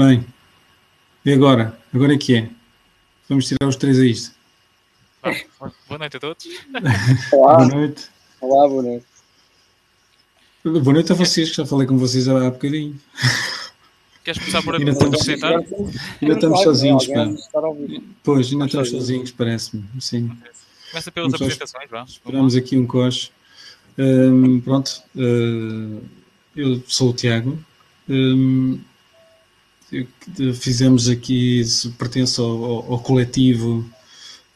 Bem, 0.00 0.24
e 1.26 1.30
agora? 1.34 1.78
Agora 1.92 2.14
é 2.14 2.16
que 2.16 2.34
é? 2.34 2.48
Vamos 3.28 3.46
tirar 3.46 3.68
os 3.68 3.76
três 3.76 3.98
a 4.00 4.06
isto. 4.06 4.34
Ah, 5.22 5.34
boa 5.86 5.98
noite 5.98 6.16
a 6.16 6.20
todos. 6.20 6.46
Olá, 7.30 7.56
Boa 7.58 7.66
noite. 7.68 8.08
olá, 8.40 8.66
boa 8.66 8.82
noite. 8.82 9.04
Boa 10.64 10.94
noite 10.94 11.12
a 11.12 11.14
vocês, 11.14 11.50
que 11.50 11.56
já 11.56 11.66
falei 11.66 11.86
com 11.86 11.98
vocês 11.98 12.26
há 12.30 12.48
bocadinho. 12.50 12.98
Queres 14.24 14.38
começar 14.40 14.62
por 14.62 14.74
Ainda 14.74 14.90
estamos- 14.90 15.20
apresentar? 15.20 15.52
Ainda 16.22 16.34
estamos 16.34 16.62
sozinhos, 16.62 17.06
pá. 17.06 17.26
Pois, 18.24 18.50
ainda 18.50 18.64
Estamos 18.64 18.88
sozinhos. 18.88 19.30
parece-me. 19.32 19.84
Sim. 20.00 20.30
Começa 20.92 21.12
pelas 21.12 21.30
Vamos 21.32 21.42
apresentações, 21.42 21.90
vamos. 21.90 22.10
Esperamos 22.12 22.56
aqui 22.56 22.78
um 22.78 22.86
coche. 22.86 23.30
Hum, 23.98 24.62
pronto, 24.62 25.02
uh, 25.14 26.02
eu 26.56 26.82
sou 26.86 27.10
o 27.10 27.12
Tiago. 27.12 27.62
Eu- 28.08 28.80
fizemos 30.54 31.08
aqui, 31.08 31.64
se 31.64 31.88
pertence 31.90 32.40
ao, 32.40 32.64
ao- 32.64 32.92
coletivo 33.00 33.88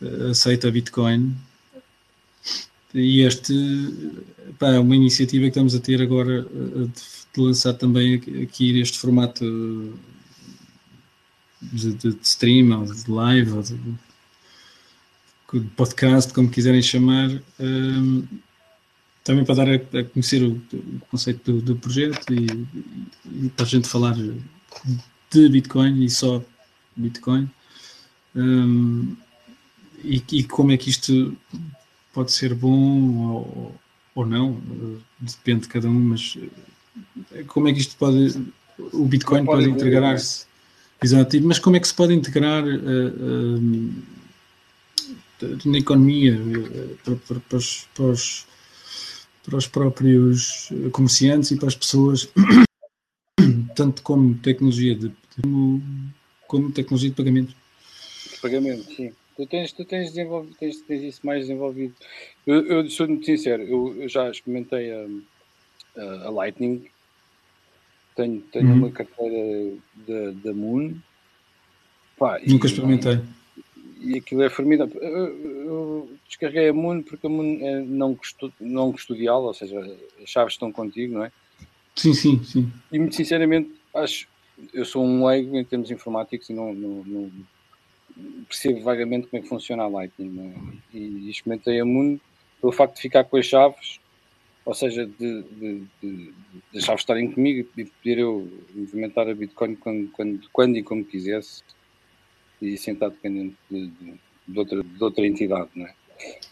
uh, 0.01 0.31
Aceita 0.31 0.71
Bitcoin. 0.71 1.35
E 2.95 3.23
este 3.23 3.53
pá, 4.59 4.69
é 4.69 4.79
uma 4.79 4.95
iniciativa 4.95 5.43
que 5.45 5.49
estamos 5.49 5.75
a 5.75 5.81
ter 5.81 6.01
agora 6.01 6.47
uh, 6.47 6.87
de, 6.87 7.03
de 7.35 7.41
lançar 7.41 7.75
também 7.75 8.15
aqui- 8.43 8.79
este 8.79 8.99
formato 8.99 9.45
de, 11.61 11.93
de- 11.95 12.13
de 12.15 12.27
stream 12.27 12.79
ou 12.79 12.85
de 12.85 13.11
live 13.11 13.51
ou 13.53 13.63
de, 13.63 13.75
podcast, 15.77 16.33
como 16.33 16.51
quiserem 16.51 16.83
chamar, 16.83 17.31
hum, 17.61 18.25
também 19.23 19.45
para 19.45 19.55
dar 19.55 19.69
a, 19.69 20.01
a 20.01 20.05
conhecer 20.05 20.43
o, 20.43 20.53
o 20.73 21.01
conceito 21.11 21.53
do, 21.53 21.63
do 21.63 21.77
projeto 21.77 22.33
e, 22.35 22.47
e 23.47 23.49
para 23.51 23.65
a 23.65 23.69
gente 23.69 23.89
falar 23.89 24.17
de 25.35 25.49
Bitcoin 25.49 26.05
e 26.05 26.09
só 26.11 26.43
Bitcoin. 26.97 27.51
Hum, 28.37 29.17
e, 30.03 30.23
e 30.33 30.45
como 30.45 30.73
é 30.73 30.77
que 30.77 30.91
isto 30.91 31.37
pode 32.13 32.31
ser 32.33 32.55
bom 32.55 33.17
ou, 33.29 33.75
ou 34.15 34.27
não, 34.27 34.61
depende 35.21 35.63
de 35.63 35.69
cada 35.69 35.89
um, 35.89 36.01
mas 36.11 36.37
eh, 37.33 37.43
como 37.45 37.69
é 37.69 37.73
que 37.73 37.81
isto 37.81 37.97
pode, 37.97 38.35
o 38.93 39.05
Bitcoin 39.07 39.45
Pode 39.45 39.65
pode 39.65 39.71
integrar-se, 39.71 40.47
exato, 41.03 41.41
mas 41.43 41.59
como 41.59 41.77
é 41.77 41.81
que 41.81 41.89
se 41.89 41.95
pode 41.95 42.13
integrar 42.15 42.65
eh, 42.67 42.77
hum, 42.79 44.03
na 45.65 45.79
economia 45.79 46.35
eh, 46.35 46.95
para, 47.05 47.17
para- 47.17 47.41
para 47.41 47.59
os, 47.59 47.87
os- 47.99 48.47
para 49.45 49.57
os 49.59 49.67
próprios 49.67 50.71
comerciantes 50.93 51.51
e 51.51 51.57
para 51.57 51.69
as 51.69 51.75
pessoas, 51.77 52.29
tanto 53.77 54.03
como 54.03 54.35
tecnologia 54.39 54.95
de 54.95 55.13
como, 55.41 55.83
como 56.47 56.73
tecnologia 56.73 57.11
de 57.11 57.17
pagamento. 57.17 57.55
De 58.33 58.41
pagamento, 58.41 58.85
sim. 58.95 59.13
Tu 59.37 59.47
tens, 59.47 59.73
tu 59.73 59.85
tens, 59.85 60.11
desenvolvido, 60.11 60.57
tens, 60.59 60.81
tens 60.83 61.03
isso 61.03 61.21
mais 61.25 61.41
desenvolvido. 61.41 61.95
Eu, 62.47 62.65
eu 62.67 62.91
sou 62.91 63.09
muito 63.09 63.27
sincero, 63.27 63.63
eu, 63.63 64.03
eu 64.03 64.09
já 64.09 64.31
experimentei 64.31 64.93
a, 64.93 65.07
a, 65.97 66.27
a 66.27 66.31
Lightning, 66.31 66.89
tenho, 68.15 68.41
tenho 68.53 68.69
Uhum. 68.69 68.75
uma 68.75 68.91
carteira 68.93 69.77
da, 70.43 70.53
Moon. 70.55 70.95
Pá, 72.17 72.41
e- 72.41 72.49
Nunca 72.49 72.67
experimentei. 72.67 73.19
E 74.01 74.19
aquilo 74.19 74.43
é 74.43 74.51
formidável. 74.51 75.01
Eu, 75.03 75.27
eu 75.67 76.19
descarreguei 76.29 76.69
a 76.69 76.73
Moon 76.73 77.03
porque 77.03 77.27
a 77.27 77.31
Moon 77.31 77.59
é 77.61 77.81
não, 77.81 78.15
custo, 78.15 78.53
não 78.61 78.93
custodial, 78.93 79.43
ou 79.43 79.55
seja, 79.55 79.81
as 80.23 80.29
chaves 80.31 80.55
estão 80.55 80.71
contigo, 80.71 81.15
não 81.15 81.25
é? 81.25 81.33
Sim, 81.97 82.13
sim, 82.13 82.45
sim. 82.45 82.73
E 82.93 82.99
muito 82.99 83.15
sinceramente, 83.17 83.73
acho. 83.95 84.29
Eu 84.73 84.85
sou 84.85 85.05
um 85.05 85.27
leigo 85.27 85.57
em 85.57 85.65
termos 85.65 85.91
informáticos 85.91 86.49
e 86.51 86.53
não, 86.53 86.73
não- 86.73 87.05
não 87.05 87.31
percebo 88.49 88.81
vagamente 88.83 89.27
como 89.27 89.41
é 89.41 89.43
que 89.43 89.49
funciona 89.49 89.83
a 89.83 89.89
Lightning. 89.89 90.53
é? 90.93 90.97
E 90.97 91.31
experimentei 91.31 91.81
a 91.81 91.85
Moon 91.85 92.19
pelo 92.61 92.73
facto 92.73 92.95
de 92.97 93.03
ficar 93.03 93.25
com 93.25 93.37
as 93.37 93.47
chaves, 93.47 93.99
ou 94.65 94.73
seja, 94.75 95.05
de, 95.07 95.43
de, 95.43 95.83
de, 96.01 96.33
de 96.73 96.79
as 96.79 96.85
chaves 96.85 97.03
estarem 97.03 97.31
comigo 97.31 97.69
e 97.77 97.85
poder 97.85 98.19
eu 98.19 98.49
movimentar 98.75 99.29
a 99.29 99.35
Bitcoin 99.35 99.75
quando, 99.77 100.09
quando, 100.13 100.49
quando 100.53 100.77
e 100.77 100.83
como 100.83 101.05
quisesse 101.05 101.63
e 102.63 102.77
sem 102.79 102.95
estar 102.95 103.09
dependente 103.09 103.57
de, 103.71 103.89
de, 104.49 104.59
outra, 104.59 104.83
de 104.83 105.05
outra 105.05 105.27
entidade. 105.27 105.69
Não 105.75 105.87
é? 105.87 105.95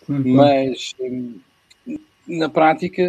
Mas 0.09 0.95
hum, 1.01 1.39
na 2.27 2.49
prática, 2.49 3.03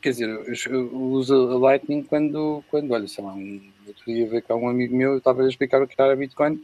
quer 0.00 0.10
dizer, 0.10 0.28
eu 0.70 0.94
uso 0.94 1.34
a 1.34 1.58
Lightning 1.58 2.02
quando, 2.02 2.62
quando 2.70 2.92
olha, 2.92 3.08
sei 3.08 3.24
lá, 3.24 3.32
um, 3.34 3.60
outro 3.88 4.04
dia 4.06 4.26
veio 4.28 4.42
cá 4.42 4.54
um 4.54 4.68
amigo 4.68 4.96
meu, 4.96 5.12
eu 5.12 5.18
estava 5.18 5.42
a 5.42 5.48
explicar 5.48 5.82
o 5.82 5.86
que 5.88 5.94
era 6.00 6.14
Bitcoin 6.16 6.60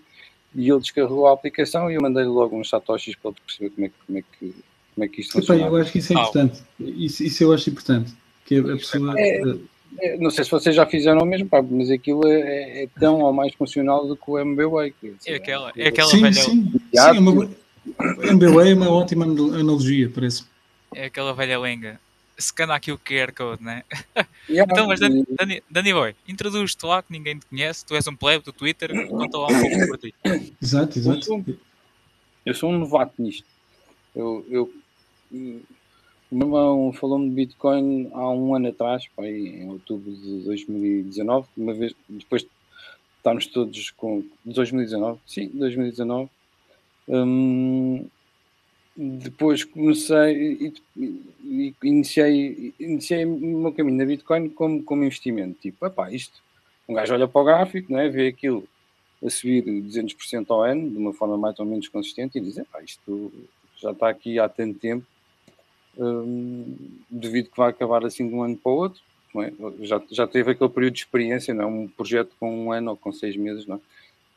e 0.54 0.70
ele 0.70 0.80
descarregou 0.80 1.26
a 1.26 1.32
aplicação 1.32 1.90
e 1.90 1.94
eu 1.94 2.02
mandei-lhe 2.02 2.28
logo 2.28 2.56
uns 2.58 2.68
satoshis 2.68 3.16
para 3.16 3.30
ele 3.32 3.40
perceber 3.44 3.70
como 3.70 3.86
é 3.86 3.88
que, 3.90 3.94
como 4.06 4.18
é 4.18 4.22
que, 4.22 4.54
como 4.94 5.04
é 5.04 5.08
que 5.08 5.20
isto 5.20 5.32
funciona. 5.32 5.66
eu 5.66 5.76
acho 5.76 5.92
que 5.92 5.98
isso 5.98 6.12
é 6.12 6.16
Ah. 6.16 6.20
importante. 6.20 6.62
Isso, 6.80 7.24
isso 7.24 7.42
eu 7.44 7.52
acho 7.52 7.70
importante. 7.70 8.12
Que 8.46 8.58
a 8.58 8.62
pessoa. 8.62 9.18
É. 9.18 9.40
eh, 9.40 9.56
É, 10.00 10.16
Não 10.18 10.28
sei 10.28 10.42
se 10.42 10.50
vocês 10.50 10.74
já 10.74 10.84
fizeram 10.84 11.20
o 11.20 11.24
mesmo, 11.24 11.48
pá, 11.48 11.62
mas 11.62 11.88
aquilo 11.88 12.26
é, 12.26 12.40
é- 12.40 12.82
é 12.82 12.88
tão 12.98 13.20
ou 13.20 13.32
mais 13.32 13.54
funcional 13.54 14.04
do 14.08 14.16
que 14.16 14.28
o 14.28 14.36
MBWay. 14.40 14.92
É 15.24 15.36
aquela, 15.36 15.72
é 15.76 15.86
aquela 15.86 16.10
sim, 16.10 16.20
velha, 16.20 16.32
sim. 16.34 16.68
sim 16.72 16.80
é 16.98 17.12
uma, 17.12 17.48
MBA 18.32 18.70
é 18.70 18.74
uma 18.74 18.90
ótima 18.90 19.24
analogia, 19.24 20.10
parece. 20.12 20.44
é 20.96 21.04
aquela 21.04 21.32
velha 21.32 21.60
lenga. 21.60 22.00
Scanna 22.40 22.74
aqui 22.74 22.90
o 22.92 22.98
QR 22.98 23.32
Code, 23.32 23.62
né? 23.62 23.84
Yeah, 24.48 24.70
Então, 24.72 24.86
mas 24.86 25.00
Dani, 25.00 25.24
Dani, 25.38 25.62
Dani 25.70 25.92
Boy, 25.92 26.16
introduz-te 26.26 26.84
lá 26.84 27.02
que 27.02 27.12
ninguém 27.12 27.38
te 27.38 27.46
conhece, 27.46 27.84
tu 27.84 27.94
és 27.94 28.06
um 28.06 28.16
plebe 28.16 28.44
do 28.44 28.52
Twitter, 28.52 28.90
conta 29.08 29.38
lá 29.38 29.46
um 29.48 29.60
pouco 29.60 29.86
por 29.86 29.98
ti. 29.98 30.14
Exato, 30.60 30.98
exato. 30.98 31.24
sou- 31.24 31.44
Eu 32.44 32.54
sou 32.54 32.70
um 32.70 32.78
novato 32.78 33.14
nisto. 33.22 33.46
Eu, 34.14 34.46
eu, 34.50 34.74
o 35.30 36.36
meu 36.36 36.46
irmão 36.46 36.92
falou-me 36.92 37.28
de 37.28 37.34
Bitcoin 37.34 38.10
há 38.12 38.28
um 38.30 38.54
ano 38.54 38.68
atrás, 38.68 39.06
pá, 39.16 39.22
aí 39.24 39.62
em 39.62 39.68
outubro 39.70 40.10
de 40.12 40.44
2019, 40.44 41.46
uma 41.56 41.72
vez, 41.74 41.94
depois 42.08 42.42
de 42.42 42.48
estarmos 43.18 43.46
todos 43.46 43.90
com 43.92 44.24
2019, 44.44 45.20
sim, 45.26 45.48
2019. 45.54 46.28
Hum, 47.08 48.06
depois 48.96 49.64
comecei 49.64 50.72
e, 50.96 51.74
iniciei, 51.82 52.72
iniciei 52.78 53.24
o 53.24 53.58
meu 53.58 53.72
caminho 53.72 53.98
na 53.98 54.04
Bitcoin 54.04 54.48
como, 54.50 54.82
como 54.82 55.04
investimento. 55.04 55.58
Tipo, 55.60 55.86
epá, 55.86 56.12
isto, 56.12 56.40
um 56.88 56.94
gajo 56.94 57.12
olha 57.14 57.26
para 57.26 57.40
o 57.40 57.44
gráfico, 57.44 57.92
não 57.92 57.98
é? 57.98 58.08
vê 58.08 58.28
aquilo 58.28 58.66
a 59.24 59.30
subir 59.30 59.64
200% 59.64 60.46
ao 60.48 60.62
ano, 60.62 60.90
de 60.90 60.96
uma 60.96 61.12
forma 61.12 61.36
mais 61.36 61.58
ou 61.58 61.66
menos 61.66 61.88
consistente, 61.88 62.38
e 62.38 62.40
diz, 62.40 62.58
epá, 62.58 62.82
isto 62.82 63.32
já 63.76 63.90
está 63.90 64.08
aqui 64.08 64.38
há 64.38 64.48
tanto 64.48 64.78
tempo, 64.78 65.04
hum, 65.98 66.76
devido 67.10 67.50
que 67.50 67.56
vai 67.56 67.70
acabar 67.70 68.04
assim 68.04 68.28
de 68.28 68.34
um 68.34 68.42
ano 68.42 68.56
para 68.56 68.70
o 68.70 68.76
outro. 68.76 69.00
é? 69.36 69.52
Já, 69.84 70.00
já 70.10 70.26
teve 70.26 70.52
aquele 70.52 70.70
período 70.70 70.94
de 70.94 71.00
experiência, 71.00 71.52
não 71.52 71.64
é? 71.64 71.66
um 71.66 71.88
projeto 71.88 72.30
com 72.38 72.66
um 72.66 72.72
ano 72.72 72.90
ou 72.90 72.96
com 72.96 73.12
seis 73.12 73.36
meses, 73.36 73.66
não 73.66 73.76
é? 73.76 73.80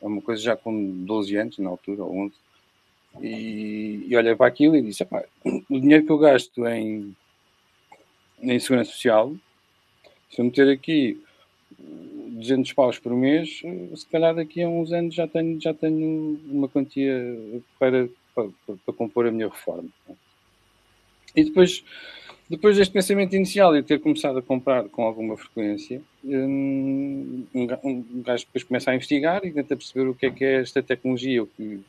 é 0.01 0.07
uma 0.07 0.21
coisa 0.21 0.41
já 0.41 0.55
com 0.55 1.05
12 1.05 1.35
anos 1.35 1.57
na 1.59 1.69
altura, 1.69 2.03
ou 2.03 2.17
11. 2.17 2.33
E, 3.21 4.05
e 4.07 4.15
olhei 4.15 4.35
para 4.35 4.47
aquilo 4.47 4.75
e 4.75 4.81
disse: 4.81 5.03
"Epá, 5.03 5.23
o 5.69 5.79
dinheiro 5.79 6.05
que 6.05 6.11
eu 6.11 6.17
gasto 6.17 6.65
em, 6.67 7.15
em 8.41 8.59
segurança 8.59 8.91
social, 8.91 9.33
se 10.29 10.41
eu 10.41 10.45
meter 10.45 10.69
aqui 10.69 11.21
200 12.37 12.73
paus 12.73 12.99
por 12.99 13.13
mês, 13.13 13.61
se 13.95 14.05
calhar 14.07 14.35
daqui 14.35 14.61
a 14.61 14.69
uns 14.69 14.91
anos 14.91 15.15
já 15.15 15.27
tenho, 15.27 15.59
já 15.59 15.73
tenho 15.73 16.39
uma 16.45 16.67
quantia 16.67 17.15
para, 17.79 18.07
para, 18.33 18.49
para 18.85 18.93
compor 18.93 19.27
a 19.27 19.31
minha 19.31 19.47
reforma. 19.47 19.89
E 21.35 21.43
depois, 21.43 21.83
depois 22.49 22.77
deste 22.77 22.93
pensamento 22.93 23.35
inicial 23.35 23.75
e 23.75 23.83
ter 23.83 23.99
começado 23.99 24.39
a 24.39 24.41
comprar 24.41 24.87
com 24.89 25.03
alguma 25.03 25.37
frequência, 25.37 26.01
hum, 26.23 27.45
um 27.53 27.67
um 27.83 28.21
gajo 28.23 28.45
depois 28.45 28.63
começa 28.63 28.91
a 28.91 28.95
investigar 28.95 29.45
e 29.45 29.51
tenta 29.51 29.75
perceber 29.75 30.07
o 30.07 30.15
que 30.15 30.25
é 30.25 30.31
que 30.31 30.45
é 30.45 30.61
esta 30.61 30.81
tecnologia, 30.81 31.43
o 31.43 31.47
que, 31.47 31.79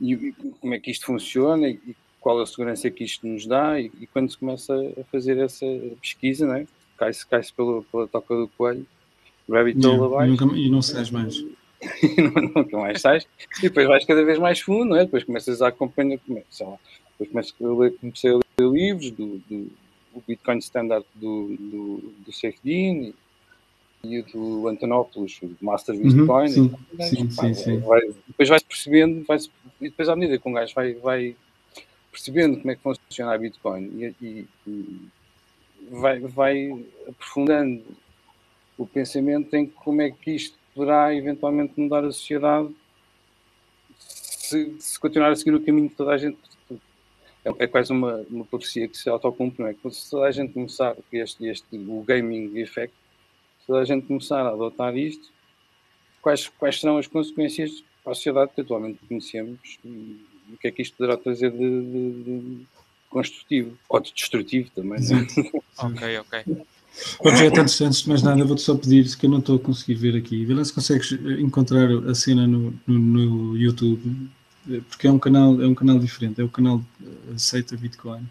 e, 0.00 0.12
e 0.12 0.32
como 0.32 0.74
é 0.74 0.78
que 0.78 0.90
isto 0.90 1.06
funciona 1.06 1.68
e, 1.68 1.80
e 1.86 1.96
qual 2.20 2.40
a 2.40 2.46
segurança 2.46 2.90
que 2.90 3.04
isto 3.04 3.26
nos 3.26 3.46
dá 3.46 3.80
e, 3.80 3.90
e 4.00 4.06
quando 4.06 4.30
se 4.30 4.38
começa 4.38 4.74
a 5.00 5.04
fazer 5.04 5.38
essa 5.38 5.66
pesquisa, 6.00 6.46
né? 6.46 6.66
cai-se 6.96 7.26
cai 7.26 7.42
pela, 7.54 7.82
pela 7.82 8.08
toca 8.08 8.34
do 8.34 8.48
coelho, 8.48 8.86
rabbit 9.48 9.78
hole 9.86 9.96
Yeah, 9.96 10.04
e, 10.04 10.06
abaixo 10.06 10.30
nunca, 10.44 10.56
e 10.56 10.70
não 10.70 10.82
sais 10.82 11.10
mais. 11.10 11.44
não- 12.18 12.62
nunca 12.62 12.78
mais 12.78 13.00
sais, 13.00 13.26
e 13.58 13.62
depois 13.62 13.86
vais 13.86 14.04
cada 14.04 14.24
vez 14.24 14.38
mais 14.38 14.60
fundo, 14.60 14.86
não 14.86 14.96
é? 14.96 15.04
depois 15.04 15.24
começas 15.24 15.60
a 15.62 15.68
acompanhar, 15.68 16.18
sei 16.50 16.66
lá, 16.66 16.78
depois 17.18 17.30
começo 17.30 17.54
a 17.60 17.80
ler, 17.80 17.94
comecei 18.00 18.30
a 18.30 18.34
ler 18.34 18.70
livros 18.70 19.10
do, 19.10 19.38
do 19.48 19.70
o 20.16 20.22
Bitcoin 20.26 20.58
Standard 20.58 21.04
do, 21.14 21.54
do, 21.58 22.14
do 22.24 22.32
Sefdin 22.32 23.02
e, 23.02 23.14
e 24.14 24.22
do 24.22 24.68
Antonopoulos, 24.68 25.40
o 25.42 25.56
Master 25.60 25.94
Uhum, 25.94 26.02
Bitcoin. 26.02 26.48
sim, 26.48 26.74
e, 26.98 27.02
sim, 27.02 27.28
pá, 27.34 27.42
sim, 27.42 27.54
sim. 27.54 27.80
vai- 27.80 28.14
depois 28.28 28.48
vais 28.48 28.62
percebendo, 28.62 29.24
vais, 29.24 29.50
e 29.80 29.84
depois 29.88 30.08
à 30.08 30.16
medida 30.16 30.38
que 30.38 30.48
um 30.48 30.52
gajo 30.52 30.74
vai, 30.74 30.94
vai 30.94 31.36
percebendo 32.10 32.58
como 32.58 32.70
é 32.70 32.76
que 32.76 32.82
funciona 32.82 33.34
a 33.34 33.38
Bitcoin 33.38 33.84
e, 34.02 34.14
e- 34.24 34.46
e 34.66 35.08
vai, 35.90 36.18
vai 36.20 36.84
aprofundando 37.08 37.84
o 38.78 38.86
pensamento 38.86 39.54
em 39.54 39.66
como 39.66 40.02
é 40.02 40.10
que 40.10 40.32
isto 40.32 40.58
poderá 40.74 41.14
eventualmente 41.14 41.78
mudar 41.80 42.04
a 42.04 42.12
sociedade 42.12 42.74
se, 43.98 44.76
se 44.78 44.98
continuar 44.98 45.30
a 45.30 45.36
seguir 45.36 45.54
o 45.54 45.60
caminho 45.64 45.88
que 45.88 45.96
toda 45.96 46.12
a 46.12 46.18
gente. 46.18 46.38
É, 47.44 47.64
é 47.64 47.66
quase 47.66 47.92
uma, 47.92 48.16
uma 48.28 48.44
profecia 48.44 48.88
que 48.88 48.96
se 48.98 49.08
autocumpre, 49.08 49.62
não 49.62 49.68
é? 49.70 49.90
Se 49.90 50.10
toda 50.10 50.26
a 50.26 50.30
gente 50.32 50.52
começar, 50.52 50.96
este, 51.12 51.46
este, 51.46 51.76
o 51.76 52.02
gaming 52.02 52.58
effect, 52.58 52.92
se 53.66 53.72
toda 53.72 53.80
a 53.80 53.84
gente 53.84 54.06
começar 54.06 54.46
a 54.46 54.50
adotar 54.50 54.96
isto, 54.96 55.28
quais, 56.22 56.48
quais 56.58 56.80
serão 56.80 56.98
as 56.98 57.08
consequências 57.08 57.82
para 58.04 58.12
a 58.12 58.14
sociedade 58.14 58.52
que 58.54 58.60
atualmente 58.60 59.00
conhecemos 59.08 59.78
e 59.84 60.24
o 60.52 60.56
que 60.56 60.68
é 60.68 60.70
que 60.70 60.82
isto 60.82 60.96
poderá 60.96 61.16
trazer 61.16 61.50
de, 61.50 61.58
de, 61.58 62.22
de 62.22 62.66
construtivo 63.10 63.76
ou 63.88 64.00
de 64.00 64.12
destrutivo 64.12 64.70
também. 64.70 64.98
É? 65.00 65.82
ok, 65.84 66.18
ok. 66.18 66.64
Objeto, 67.18 67.60
antes, 67.60 67.80
antes 67.80 68.02
de 68.02 68.08
mais 68.08 68.22
nada, 68.22 68.44
vou-te 68.44 68.62
só 68.62 68.74
pedir 68.76 69.04
que 69.16 69.26
eu 69.26 69.30
não 69.30 69.40
estou 69.40 69.56
a 69.56 69.58
conseguir 69.58 69.94
ver 69.94 70.16
aqui. 70.16 70.44
Vê 70.44 70.54
lá 70.54 70.64
se 70.64 70.72
consegues 70.72 71.12
encontrar 71.12 71.90
a 72.08 72.14
cena 72.14 72.46
no, 72.46 72.72
no, 72.86 72.98
no, 72.98 73.56
YouTube, 73.56 74.30
porque 74.88 75.06
é 75.06 75.10
um 75.10 75.18
canal, 75.18 75.60
é 75.60 75.66
um 75.66 75.74
canal 75.74 75.98
diferente, 75.98 76.40
é 76.40 76.44
o 76.44 76.48
canal 76.48 76.80
aceita 77.34 77.76
Bitcoin. 77.76 78.26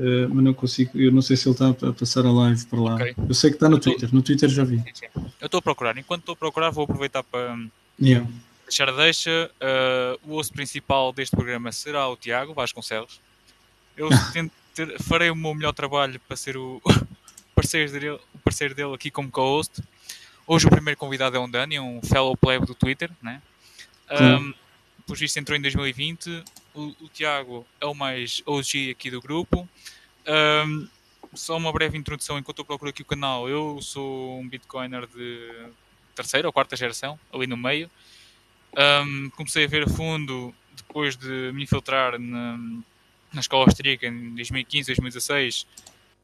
Uh, 0.00 0.34
mas 0.34 0.44
não 0.44 0.54
consigo, 0.54 0.98
eu 0.98 1.12
não 1.12 1.20
sei 1.20 1.36
se 1.36 1.46
ele 1.46 1.52
está 1.52 1.68
a 1.68 1.92
passar 1.92 2.24
a 2.24 2.32
live 2.32 2.64
para 2.64 2.80
lá. 2.80 2.94
Okay. 2.94 3.14
Eu 3.28 3.34
sei 3.34 3.50
que 3.50 3.56
está 3.56 3.68
no 3.68 3.78
Twitter, 3.78 4.08
no 4.14 4.22
Twitter 4.22 4.48
já 4.48 4.64
vi. 4.64 4.78
Sim, 4.78 4.92
sim. 4.94 5.06
Eu 5.38 5.44
estou 5.44 5.58
a 5.58 5.62
procurar, 5.62 5.98
enquanto 5.98 6.20
estou 6.20 6.32
a 6.32 6.36
procurar, 6.36 6.70
vou 6.70 6.84
aproveitar 6.84 7.22
para 7.22 7.58
yeah. 8.00 8.26
deixar 8.64 8.88
a 8.88 8.92
deixa. 8.92 9.50
Uh, 9.60 10.32
o 10.32 10.36
osso 10.36 10.54
principal 10.54 11.12
deste 11.12 11.36
programa 11.36 11.70
será 11.70 12.08
o 12.08 12.16
Tiago 12.16 12.54
Vasconcelos. 12.54 13.20
Eu 13.94 14.08
farei 15.06 15.30
o 15.30 15.36
meu 15.36 15.54
melhor 15.54 15.74
trabalho 15.74 16.18
para 16.26 16.34
ser 16.34 16.56
o, 16.56 16.80
parceiro 17.54 17.92
dele, 17.92 18.08
o 18.08 18.38
parceiro 18.42 18.74
dele 18.74 18.94
aqui 18.94 19.10
como 19.10 19.30
co-host. 19.30 19.82
Hoje 20.46 20.66
o 20.66 20.70
primeiro 20.70 20.98
convidado 20.98 21.36
é 21.36 21.40
um 21.40 21.50
Dani, 21.50 21.78
um 21.78 22.00
fellow 22.02 22.34
plebe 22.34 22.64
do 22.64 22.74
Twitter, 22.74 23.10
né? 23.20 23.42
Um, 24.10 24.54
por 25.06 25.18
visto 25.18 25.36
entrou 25.36 25.58
em 25.58 25.60
2020. 25.60 26.42
O, 26.74 26.94
o, 27.00 27.08
Tiago 27.08 27.66
é 27.80 27.86
o 27.86 27.94
mais 27.94 28.42
OG 28.46 28.90
aqui 28.90 29.10
do 29.10 29.20
grupo. 29.20 29.68
Um, 30.66 30.88
só 31.34 31.56
uma 31.56 31.72
breve 31.72 31.96
introdução 31.98 32.38
enquanto 32.38 32.58
eu 32.58 32.64
procuro 32.64 32.90
aqui 32.90 33.02
o 33.02 33.04
canal. 33.04 33.48
Eu 33.48 33.80
sou 33.82 34.40
um 34.40 34.48
Bitcoiner 34.48 35.06
de 35.06 35.70
terceira 36.14 36.48
ou 36.48 36.52
quarta 36.52 36.76
geração, 36.76 37.18
ali 37.32 37.46
no 37.46 37.56
meio. 37.56 37.90
Um, 39.04 39.30
comecei 39.30 39.64
a 39.64 39.68
ver 39.68 39.84
a 39.84 39.88
fundo 39.88 40.54
depois 40.76 41.16
de 41.16 41.50
me 41.52 41.64
infiltrar 41.64 42.18
na, 42.18 42.56
na 43.32 43.40
escola 43.40 43.64
austríaca 43.64 44.06
em 44.06 44.34
2015, 44.34 44.86
2016 44.86 45.66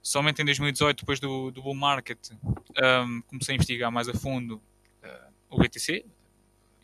somente 0.06 0.40
em 0.40 0.44
2018, 0.44 1.00
depois 1.00 1.18
do, 1.18 1.50
do 1.50 1.60
bull 1.60 1.74
market, 1.74 2.30
um, 2.30 3.20
comecei 3.22 3.54
a 3.54 3.56
investigar 3.56 3.90
mais 3.90 4.08
a 4.08 4.14
fundo 4.14 4.62
uh, 5.02 5.32
o 5.50 5.58
BTC, 5.58 6.04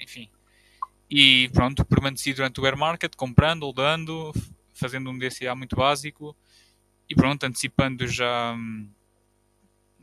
enfim. 0.01 0.29
E 1.15 1.51
pronto, 1.51 1.85
permaneci 1.85 2.33
durante 2.33 2.59
o 2.59 2.63
bear 2.63 2.75
market, 2.75 3.15
comprando, 3.17 3.65
holdando, 3.65 4.33
fazendo 4.73 5.11
um 5.11 5.19
DCA 5.19 5.55
muito 5.55 5.77
básico. 5.77 6.35
E 7.07 7.15
pronto, 7.15 7.45
antecipando 7.45 8.07
já, 8.09 8.57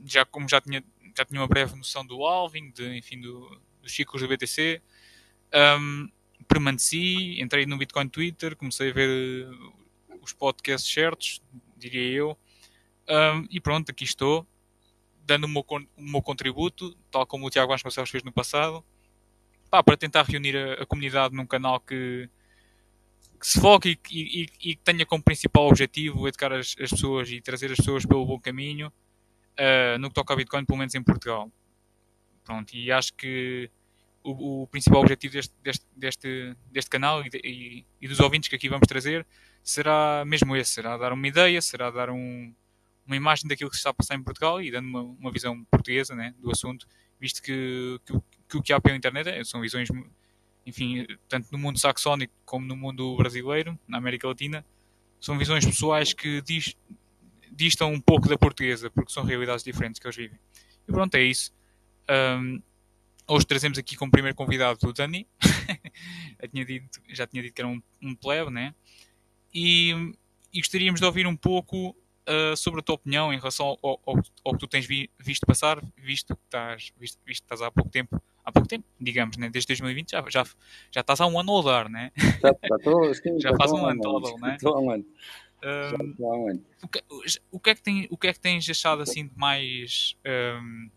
já 0.06 0.24
como 0.24 0.48
já 0.48 0.62
tinha, 0.62 0.84
já 1.18 1.26
tinha 1.26 1.42
uma 1.42 1.48
breve 1.48 1.76
noção 1.76 2.06
do 2.06 2.24
halving, 2.24 2.70
de, 2.70 2.96
enfim, 2.96 3.20
do, 3.20 3.60
dos 3.82 3.92
ciclos 3.92 4.22
do 4.22 4.28
BTC, 4.28 4.84
um, 5.82 6.12
permaneci, 6.48 7.42
entrei 7.42 7.66
no 7.66 7.80
Bitcoin 7.80 8.08
Twitter, 8.08 8.56
comecei 8.56 8.92
a 8.92 8.94
ver 8.94 9.50
os 10.22 10.32
podcasts 10.32 10.94
certos, 10.94 11.42
diria 11.76 12.08
eu, 12.08 12.38
um, 13.10 13.48
e 13.50 13.60
pronto, 13.60 13.90
aqui 13.90 14.04
estou, 14.04 14.46
dando 15.26 15.46
o 15.46 15.48
meu, 15.48 15.66
o 15.98 16.04
meu 16.04 16.22
contributo, 16.22 16.96
tal 17.10 17.26
como 17.26 17.48
o 17.48 17.50
Tiago 17.50 17.72
Vasconcelos 17.72 18.12
fez 18.12 18.22
no 18.22 18.32
passado, 18.32 18.86
pá, 19.70 19.84
para 19.84 19.98
tentar 19.98 20.24
reunir 20.24 20.56
a, 20.58 20.84
a, 20.84 20.86
comunidade 20.86 21.36
num 21.36 21.46
canal 21.46 21.80
que, 21.80 22.30
que 23.40 23.48
se 23.48 23.60
foque 23.60 24.00
e, 24.12 24.44
e, 24.44 24.72
e, 24.72 24.76
tenha 24.76 25.06
como 25.06 25.24
principal 25.24 25.68
objetivo 25.68 26.28
educar 26.28 26.52
as, 26.52 26.76
as, 26.80 26.90
pessoas 26.90 27.30
e 27.30 27.42
trazer 27.42 27.72
as 27.72 27.78
pessoas 27.78 28.06
pelo 28.06 28.26
bom 28.26 28.40
caminho 28.40 28.88
uh, 28.88 29.98
no 30.00 30.10
que 30.10 30.16
toca 30.16 30.34
a 30.34 30.36
Bitcoin, 30.36 30.66
pelo 30.66 30.80
menos 30.80 30.96
em 30.96 31.04
Portugal. 31.04 31.52
Pronto, 32.44 32.74
e 32.74 32.92
acho 32.92 33.14
que 33.14 33.70
o, 34.24 34.64
o 34.64 34.68
principal 34.68 35.02
objetivo 35.02 35.34
deste, 35.34 35.54
deste, 35.62 35.86
deste, 35.96 36.56
deste 36.72 36.90
canal 36.90 37.24
e, 37.24 37.86
e, 38.02 38.08
dos 38.08 38.20
ouvintes 38.20 38.50
que 38.50 38.56
aqui 38.56 38.68
vamos 38.68 38.88
trazer 38.88 39.26
será 39.64 40.24
mesmo 40.26 40.56
esse, 40.56 40.72
será 40.72 40.98
dar 40.98 41.14
uma 41.14 41.28
ideia, 41.28 41.62
será 41.62 41.92
dar 41.92 42.10
um, 42.10 42.54
uma 43.06 43.16
imagem 43.16 43.48
daquilo 43.48 43.70
que 43.70 43.76
se 43.76 43.82
está 43.82 43.92
a 43.92 43.94
passar 43.94 44.16
em 44.16 44.24
Portugal 44.24 44.62
e 44.62 44.72
dando 44.72 44.88
uma, 44.88 45.02
uma 45.02 45.32
visão 45.32 45.64
portuguesa 45.66 46.16
né, 46.16 46.34
do 46.40 46.52
assunto, 46.52 46.88
visto 47.20 47.42
que, 47.42 48.00
que, 48.06 48.14
que, 48.50 48.58
o 48.58 48.62
que 48.62 48.74
há 48.74 48.82
pela 48.82 48.98
internet 48.98 49.30
é, 49.30 49.44
são 49.44 49.62
visões, 49.62 49.90
enfim, 50.66 51.06
tanto 51.28 51.52
no 51.52 51.58
mundo 51.58 51.80
saxónico 51.80 52.34
como 52.44 52.66
no 52.66 52.76
mundo 52.76 53.16
brasileiro, 53.16 53.80
na 53.88 53.98
América 53.98 54.28
Latina, 54.28 54.66
são 55.20 55.38
visões 55.38 55.66
pessoais 55.66 56.14
que 56.14 56.42
distam 57.52 57.94
um 57.94 58.02
pouco 58.02 58.28
da 58.28 58.38
portuguesa, 58.38 58.90
porque 58.90 59.12
são 59.12 59.24
realidades 59.24 59.64
diferentes 59.64 60.00
que 60.00 60.08
eles 60.08 60.16
vivem. 60.16 60.40
E 60.88 60.92
pronto, 60.92 61.14
é 61.16 61.24
isso. 61.24 61.54
Um, 62.10 62.62
hoje 63.28 63.46
trazemos 63.46 63.78
aqui 63.78 63.96
como 63.96 64.12
primeiro 64.12 64.36
convidado 64.36 64.80
o 64.88 64.94
Dani, 64.94 65.28
já, 66.42 66.48
tinha 66.48 66.66
dito, 66.66 67.02
já 67.10 67.28
tinha 67.28 67.44
dito 67.44 67.54
que 67.54 67.62
era 67.62 67.68
um, 67.68 67.82
um 68.02 68.16
plebe, 68.16 68.50
né? 68.50 68.74
E, 69.54 69.92
e 70.54 70.60
gostaríamos 70.60 71.00
de 71.00 71.06
ouvir 71.06 71.28
um 71.28 71.36
pouco 71.36 71.96
uh, 72.30 72.56
sobre 72.56 72.80
a 72.80 72.84
tua 72.84 72.96
opinião 72.96 73.34
em 73.34 73.38
relação 73.38 73.78
ao, 73.82 74.00
ao, 74.06 74.16
ao 74.46 74.54
que 74.54 74.60
tu 74.60 74.68
tens 74.68 74.86
vi, 74.86 75.10
visto 75.20 75.46
passar, 75.46 75.82
visto 75.98 76.36
que 76.36 76.44
estás, 76.46 76.94
visto, 76.98 77.20
visto 77.26 77.42
que 77.42 77.46
estás 77.46 77.62
há 77.62 77.72
pouco 77.72 77.90
tempo, 77.90 78.22
há 78.46 78.52
pouco 78.52 78.68
tempo, 78.68 78.86
digamos, 79.00 79.38
né? 79.38 79.50
desde 79.50 79.68
2020 79.68 80.12
já, 80.12 80.24
já, 80.30 80.46
já 80.92 81.02
estás 81.02 81.20
há 81.20 81.28
um 81.28 81.40
ano 81.40 81.52
a 81.52 81.56
rodar, 81.56 81.90
né? 81.90 82.12
Já, 82.16 82.56
já, 82.64 82.78
tô, 82.84 83.14
sim, 83.16 83.40
já, 83.40 83.50
já 83.50 83.58
faz 83.58 83.72
um 83.72 83.86
ano 83.86 84.02
todo, 84.02 84.38
né? 84.38 84.56
Estou 84.56 84.76
há 84.76 84.80
um 84.80 84.92
ano. 84.92 85.06
Um, 85.62 86.64
o, 86.82 86.88
que, 86.88 87.04
o, 87.52 87.60
que 87.60 87.70
é 87.70 87.76
que 87.76 87.82
tem, 87.82 88.08
o 88.10 88.18
que 88.18 88.28
é 88.28 88.34
que 88.34 88.40
tens 88.40 88.70
achado 88.70 89.02
assim 89.02 89.28
de 89.28 89.38
mais 89.38 90.16
um, 90.26 90.90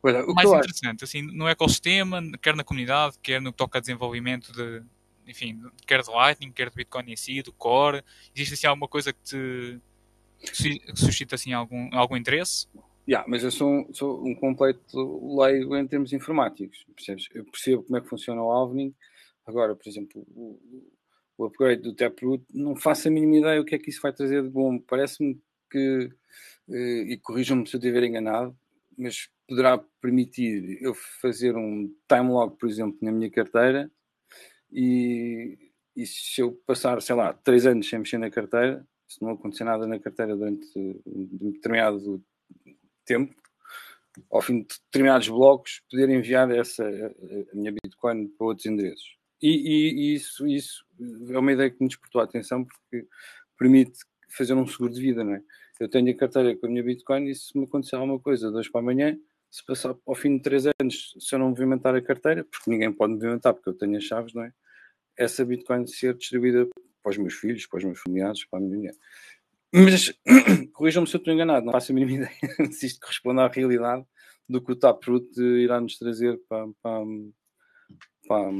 Olha, 0.00 0.24
mais 0.26 0.48
interessante 0.48 1.02
assim 1.02 1.22
no 1.22 1.48
ecossistema, 1.48 2.22
quer 2.40 2.54
na 2.54 2.62
comunidade, 2.62 3.16
quer 3.20 3.40
no 3.40 3.50
que 3.50 3.58
toca 3.58 3.78
a 3.78 3.80
desenvolvimento 3.80 4.52
de, 4.52 4.80
enfim, 5.26 5.60
quer 5.86 6.02
de 6.02 6.10
Lightning, 6.10 6.52
quer 6.52 6.70
de 6.70 6.76
Bitcoin 6.76 7.12
em 7.12 7.16
si, 7.16 7.42
do 7.42 7.52
Core? 7.52 8.02
Existe 8.34 8.54
assim 8.54 8.66
alguma 8.66 8.88
coisa 8.88 9.12
que 9.12 9.22
te 9.22 9.80
que 10.38 10.80
suscita 10.94 11.34
assim 11.34 11.52
algum, 11.52 11.88
algum 11.92 12.16
interesse? 12.16 12.68
Yeah, 13.08 13.26
mas 13.28 13.42
eu 13.44 13.50
sou 13.50 13.70
um, 13.70 13.94
sou 13.94 14.26
um 14.26 14.34
completo 14.34 15.36
leigo 15.36 15.76
em 15.76 15.86
termos 15.86 16.12
informáticos, 16.12 16.84
percebes? 16.94 17.28
Eu 17.34 17.44
percebo 17.44 17.84
como 17.84 17.96
é 17.96 18.00
que 18.00 18.08
funciona 18.08 18.42
o 18.42 18.50
Alvening. 18.50 18.94
Agora, 19.46 19.76
por 19.76 19.88
exemplo, 19.88 20.26
o, 20.34 20.60
o 21.38 21.44
upgrade 21.46 21.82
do 21.82 21.94
Taproot, 21.94 22.44
não 22.52 22.74
faço 22.74 23.08
a 23.08 23.10
mínima 23.10 23.36
ideia 23.36 23.60
o 23.60 23.64
que 23.64 23.76
é 23.76 23.78
que 23.78 23.90
isso 23.90 24.02
vai 24.02 24.12
trazer 24.12 24.42
de 24.42 24.48
bom. 24.48 24.78
Parece-me 24.78 25.40
que, 25.70 26.10
eh, 26.70 27.12
e 27.12 27.16
corrijam-me 27.18 27.66
se 27.66 27.76
eu 27.76 27.78
estiver 27.78 28.02
enganado, 28.02 28.56
mas 28.98 29.28
poderá 29.48 29.78
permitir 30.00 30.82
eu 30.82 30.92
fazer 31.20 31.56
um 31.56 31.88
time 32.08 32.30
log, 32.30 32.56
por 32.58 32.68
exemplo, 32.68 32.98
na 33.00 33.12
minha 33.12 33.30
carteira 33.30 33.90
e, 34.70 35.58
e 35.94 36.06
se 36.06 36.40
eu 36.40 36.52
passar, 36.66 37.00
sei 37.00 37.14
lá, 37.14 37.32
três 37.32 37.66
anos 37.66 37.88
sem 37.88 37.98
mexer 37.98 38.18
na 38.18 38.30
carteira, 38.30 38.86
se 39.08 39.22
não 39.22 39.30
acontecer 39.30 39.64
nada 39.64 39.86
na 39.86 39.98
carteira 39.98 40.36
durante 40.36 40.66
um 41.06 41.50
determinado 41.52 42.22
tempo, 43.04 43.34
ao 44.30 44.40
fim 44.40 44.62
de 44.62 44.68
determinados 44.84 45.28
blocos, 45.28 45.82
poder 45.90 46.08
enviar 46.08 46.50
essa, 46.50 46.84
a 46.84 47.56
minha 47.56 47.72
Bitcoin 47.72 48.28
para 48.28 48.46
outros 48.46 48.66
endereços. 48.66 49.16
E, 49.40 49.48
e, 49.48 49.92
e, 49.92 50.14
isso, 50.14 50.46
isso 50.46 50.84
é 51.28 51.38
uma 51.38 51.52
ideia 51.52 51.70
que 51.70 51.80
me 51.80 51.88
despertou 51.88 52.20
a 52.20 52.24
atenção 52.24 52.64
porque 52.64 53.06
permite 53.58 53.98
fazer 54.30 54.54
um 54.54 54.66
seguro 54.66 54.92
de 54.92 55.00
vida, 55.00 55.22
não 55.22 55.34
é? 55.34 55.42
Eu 55.78 55.90
tenho 55.90 56.10
a 56.10 56.16
carteira 56.16 56.56
com 56.56 56.66
a 56.66 56.70
minha 56.70 56.82
Bitcoin 56.82 57.28
e 57.28 57.34
se 57.34 57.56
me 57.56 57.64
acontecer 57.64 57.96
alguma 57.96 58.18
coisa 58.18 58.50
de 58.50 58.56
hoje 58.56 58.70
para 58.70 58.80
amanhã, 58.80 59.18
se 59.50 59.64
passar 59.64 59.94
ao 60.06 60.14
fim 60.14 60.36
de 60.36 60.42
três 60.42 60.64
anos, 60.66 61.14
se 61.18 61.34
eu 61.34 61.38
não 61.38 61.50
movimentar 61.50 61.94
a 61.94 62.02
carteira, 62.02 62.44
porque 62.44 62.70
ninguém 62.70 62.92
pode 62.92 63.14
movimentar 63.14 63.54
porque 63.54 63.68
eu 63.68 63.74
tenho 63.74 63.96
as 63.96 64.04
chaves, 64.04 64.34
não 64.34 64.42
é? 64.42 64.52
Essa 65.16 65.44
Bitcoin 65.44 65.86
ser 65.86 66.14
distribuída 66.14 66.68
para 67.02 67.10
os 67.10 67.18
meus 67.18 67.34
filhos, 67.34 67.66
para 67.66 67.78
os 67.78 67.84
meus 67.84 68.00
familiares, 68.00 68.44
para 68.44 68.58
a 68.58 68.62
minha 68.62 68.76
mulher. 68.76 68.94
Mas 69.72 70.12
corrijam-me 70.72 71.08
se 71.08 71.16
eu 71.16 71.18
estou 71.18 71.32
enganado, 71.32 71.64
não 71.64 71.72
faço 71.72 71.92
a 71.92 71.94
mínima 71.94 72.12
ideia 72.26 72.72
se 72.72 72.86
isto 72.86 73.00
corresponde 73.00 73.40
à 73.40 73.48
realidade 73.48 74.04
do 74.48 74.60
que 74.60 74.72
o 74.72 74.76
Taproot 74.76 75.28
irá 75.40 75.80
nos 75.80 75.98
trazer 75.98 76.38
para, 76.48 76.68
para, 76.82 77.04
para, 78.28 78.50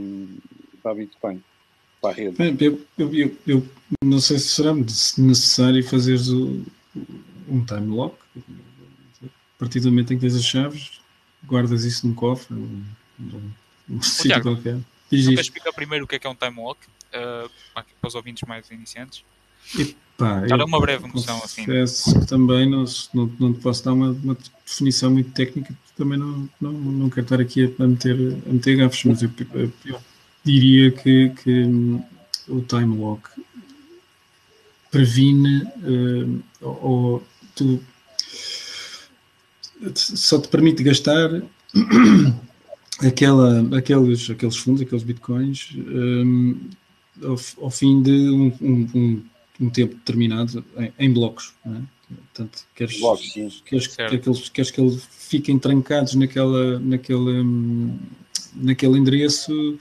para 0.83 0.93
a 0.93 0.95
Bitcoin, 0.95 1.43
para 2.01 2.11
a 2.11 2.13
rede. 2.13 2.65
Eu, 2.65 2.81
eu, 2.99 3.15
eu, 3.15 3.37
eu 3.47 3.63
não 4.05 4.19
sei 4.19 4.39
se 4.39 4.49
será 4.49 4.75
necessário 4.75 5.83
fazer 5.85 6.19
um 7.49 7.65
time 7.65 7.95
lock 7.95 8.17
a 9.57 9.59
partir 9.59 9.81
do 9.81 9.91
momento 9.91 10.13
em 10.13 10.17
que 10.17 10.21
tens 10.21 10.35
as 10.35 10.45
chaves, 10.45 11.01
guardas 11.45 11.85
isso 11.85 12.07
num 12.07 12.15
cofre, 12.15 12.55
num, 12.55 13.51
num 13.89 14.03
sítio 14.03 14.43
qualquer. 14.43 14.79
Diz 15.11 15.27
explicar 15.27 15.73
primeiro 15.73 16.05
o 16.05 16.09
que 16.09 16.17
é 16.17 16.19
que 16.19 16.27
é 16.27 16.31
um 16.31 16.35
time 16.35 16.57
lock, 16.57 16.81
uh, 16.87 17.51
para 17.73 17.85
os 18.03 18.15
ouvintes 18.15 18.47
mais 18.47 18.71
iniciantes. 18.71 19.25
Pá, 20.17 20.41
Dar 20.41 20.65
uma 20.65 20.81
breve 20.81 21.07
noção 21.09 21.43
assim. 21.45 21.65
que 21.65 22.27
também 22.27 22.69
não, 22.69 22.85
não, 23.13 23.27
não 23.39 23.53
te 23.53 23.61
posso 23.61 23.85
dar 23.85 23.93
uma, 23.93 24.11
uma, 24.11 24.37
definição 24.65 25.11
muito 25.11 25.31
técnica, 25.33 25.75
também 25.97 26.19
não, 26.19 26.49
não, 26.61 26.73
não 26.73 27.11
quero 27.11 27.23
estar 27.23 27.41
aqui 27.41 27.75
a 27.79 27.87
meter, 27.87 28.15
a 28.47 28.53
meter 28.53 28.77
gafos, 28.77 29.05
mas 29.05 29.23
eu, 29.23 29.31
eu 29.55 30.01
diria 30.45 30.91
que, 30.91 31.31
que 31.31 31.63
o 32.49 32.61
time 32.63 32.97
lock 32.97 33.29
previne 34.91 35.63
uh, 35.63 36.43
ou, 36.63 37.27
tu 37.55 37.83
só 39.95 40.41
te 40.41 40.49
permite 40.49 40.83
gastar 40.83 41.43
aquela, 43.01 43.77
aqueles, 43.77 44.31
aqueles 44.31 44.57
fundos, 44.57 44.83
aqueles 44.83 45.05
bitcoins 45.05 45.71
um, 45.77 46.71
ao, 47.23 47.37
ao, 47.63 47.71
fim 47.71 48.03
de 48.03 48.11
um, 48.11 48.53
um, 48.61 49.23
um 49.61 49.71
tempo 49.71 49.95
determinado 49.95 50.65
em, 50.77 50.93
em 50.99 51.13
blocos. 51.13 51.55
É? 51.67 51.97
Portanto, 52.35 52.65
queres, 52.75 53.01
blocos, 53.01 53.33
queres, 53.33 53.87
queres, 53.89 54.49
queres, 54.49 54.71
que 54.71 54.81
eles 54.81 55.09
fiquem 55.11 55.59
trancados 55.59 56.15
naquela, 56.15 56.79
naquele, 56.79 57.41
hum, 57.41 57.99
naquele 58.55 58.99
endereço 58.99 59.79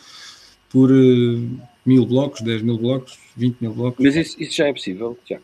por 0.69 0.91
uh, 0.91 1.59
mil 1.85 2.05
blocos, 2.05 2.41
10 2.41 2.63
mil 2.63 2.77
blocos, 2.77 3.17
20 3.37 3.61
mil 3.61 3.73
blocos. 3.73 4.03
Mas 4.03 4.15
isso, 4.15 4.41
isso 4.41 4.55
já 4.55 4.67
é 4.67 4.73
possível, 4.73 5.17
Tiago? 5.23 5.43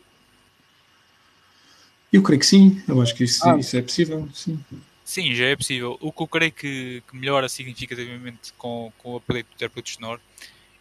Eu 2.12 2.22
creio 2.22 2.38
que 2.40 2.46
sim, 2.46 2.82
eu 2.86 3.00
acho 3.00 3.14
que 3.14 3.24
isso, 3.24 3.48
ah. 3.48 3.56
isso 3.56 3.76
é 3.76 3.82
possível, 3.82 4.28
sim. 4.34 4.62
Sim, 5.04 5.34
já 5.34 5.46
é 5.46 5.56
possível. 5.56 5.98
O 6.00 6.12
que 6.12 6.22
eu 6.22 6.28
creio 6.28 6.52
que, 6.52 7.02
que 7.08 7.16
melhora 7.16 7.48
significativamente 7.48 8.52
com, 8.56 8.92
com 8.98 9.12
o 9.12 9.16
update 9.16 9.48
do 9.48 9.54
Interpreto 9.54 9.90
Sonor 9.90 10.20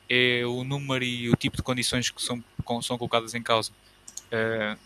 é 0.10 0.46
o 0.46 0.64
número 0.64 1.04
e 1.04 1.30
o 1.30 1.36
tipo 1.36 1.58
de 1.58 1.64
condições 1.64 2.10
que 2.10 2.22
são, 2.22 2.44
são 2.82 2.98
colocadas 2.98 3.34
em 3.34 3.42
causa. 3.42 3.72
Uh, 4.32 4.78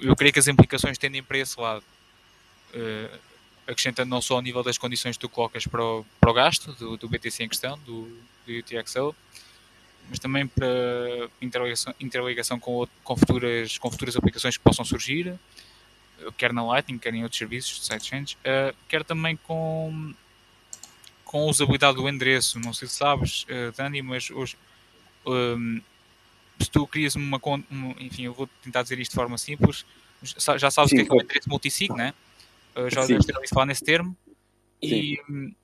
eu 0.00 0.14
creio 0.14 0.32
que 0.32 0.38
as 0.38 0.48
implicações 0.48 0.98
tendem 0.98 1.22
para 1.22 1.38
esse 1.38 1.58
lado. 1.58 1.84
Uh, 2.74 3.18
acrescentando 3.66 4.08
não 4.08 4.20
só 4.20 4.34
ao 4.34 4.42
nível 4.42 4.62
das 4.62 4.78
condições 4.78 5.16
que 5.16 5.20
tu 5.20 5.28
colocas 5.28 5.66
para 5.66 5.82
o, 5.82 6.06
para 6.20 6.30
o 6.30 6.34
gasto 6.34 6.72
do, 6.74 6.96
do 6.96 7.08
BTC 7.08 7.44
em 7.44 7.48
questão, 7.48 7.78
do, 7.80 8.08
do 8.46 8.58
UTXO, 8.58 9.14
mas 10.08 10.18
também 10.18 10.46
para 10.46 10.66
interligação, 11.40 11.94
interligação 12.00 12.58
com, 12.58 12.86
com, 13.02 13.16
futuras, 13.16 13.78
com 13.78 13.90
futuras 13.90 14.16
aplicações 14.16 14.56
que 14.56 14.62
possam 14.62 14.84
surgir, 14.84 15.28
eh, 15.28 16.30
quer 16.36 16.52
na 16.52 16.64
Lightning, 16.64 16.98
quer 16.98 17.14
em 17.14 17.22
outros 17.22 17.38
serviços 17.38 17.80
de 17.80 17.86
sidechains, 17.86 18.32
uh, 18.32 18.74
quer 18.88 19.04
também 19.04 19.36
com, 19.36 20.14
com 21.24 21.42
a 21.42 21.46
usabilidade 21.46 21.96
do 21.96 22.08
endereço. 22.08 22.58
Não 22.60 22.72
sei 22.72 22.88
se 22.88 22.94
sabes, 22.94 23.44
uh, 23.44 23.72
Dani, 23.76 24.02
mas 24.02 24.30
hoje, 24.30 24.56
um, 25.26 25.80
se 26.60 26.70
tu 26.70 26.86
crias 26.86 27.14
uma 27.16 27.40
conta, 27.40 27.66
enfim, 27.98 28.24
eu 28.24 28.32
vou 28.32 28.48
tentar 28.62 28.82
dizer 28.82 28.98
isto 28.98 29.10
de 29.10 29.16
forma 29.16 29.36
simples, 29.36 29.84
já 30.22 30.70
sabes 30.70 30.92
o 30.92 30.94
que 30.94 31.02
é, 31.02 31.04
que 31.04 31.12
é 31.12 31.14
o 31.14 31.22
endereço 31.22 31.48
multisig, 31.48 31.92
né? 31.92 32.14
Uh, 32.74 32.90
já 32.90 33.04
deves 33.06 33.26
ter 33.26 33.34
ouvido 33.34 33.50
falar 33.50 33.66
nesse 33.66 33.84
termo. 33.84 34.16
Sim. 34.82 34.88
E 34.88 35.20
um, 35.28 35.54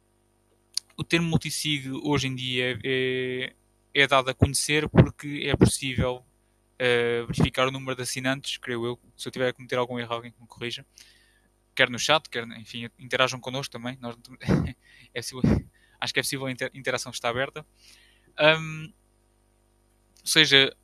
o 0.97 1.05
termo 1.05 1.29
multisig 1.29 1.91
hoje 2.03 2.27
em 2.27 2.35
dia 2.35 2.79
é, 2.85 3.53
é 3.95 4.07
dado 4.07 4.31
a 4.31 4.35
conhecer 4.35 4.89
porque 4.89 5.45
é 5.47 5.57
possível 5.57 6.25
uh, 6.75 7.27
verificar 7.27 7.69
o 7.69 7.71
número 7.71 7.97
de 7.97 8.03
assinantes, 8.03 8.57
creio 8.57 8.85
eu. 8.87 9.01
Se 9.17 9.29
eu 9.29 9.33
tiver 9.33 9.49
a 9.49 9.53
cometer 9.53 9.77
algum 9.77 9.99
erro, 9.99 10.13
alguém 10.15 10.33
que 10.33 10.41
me 10.41 10.47
corrija. 10.47 10.85
Quer 11.75 11.89
no 11.89 11.99
chat, 11.99 12.29
quer, 12.29 12.47
enfim, 12.59 12.89
interajam 12.99 13.41
connosco 13.41 13.73
também. 13.73 13.97
Nós, 14.01 14.17
é 15.15 15.21
possível, 15.21 15.43
acho 16.01 16.13
que 16.13 16.21
é 16.21 16.23
possível, 16.23 16.47
a 16.47 16.51
interação 16.51 17.11
está 17.11 17.29
aberta. 17.29 17.65
Um, 18.39 18.93
ou 20.21 20.27
seja, 20.27 20.75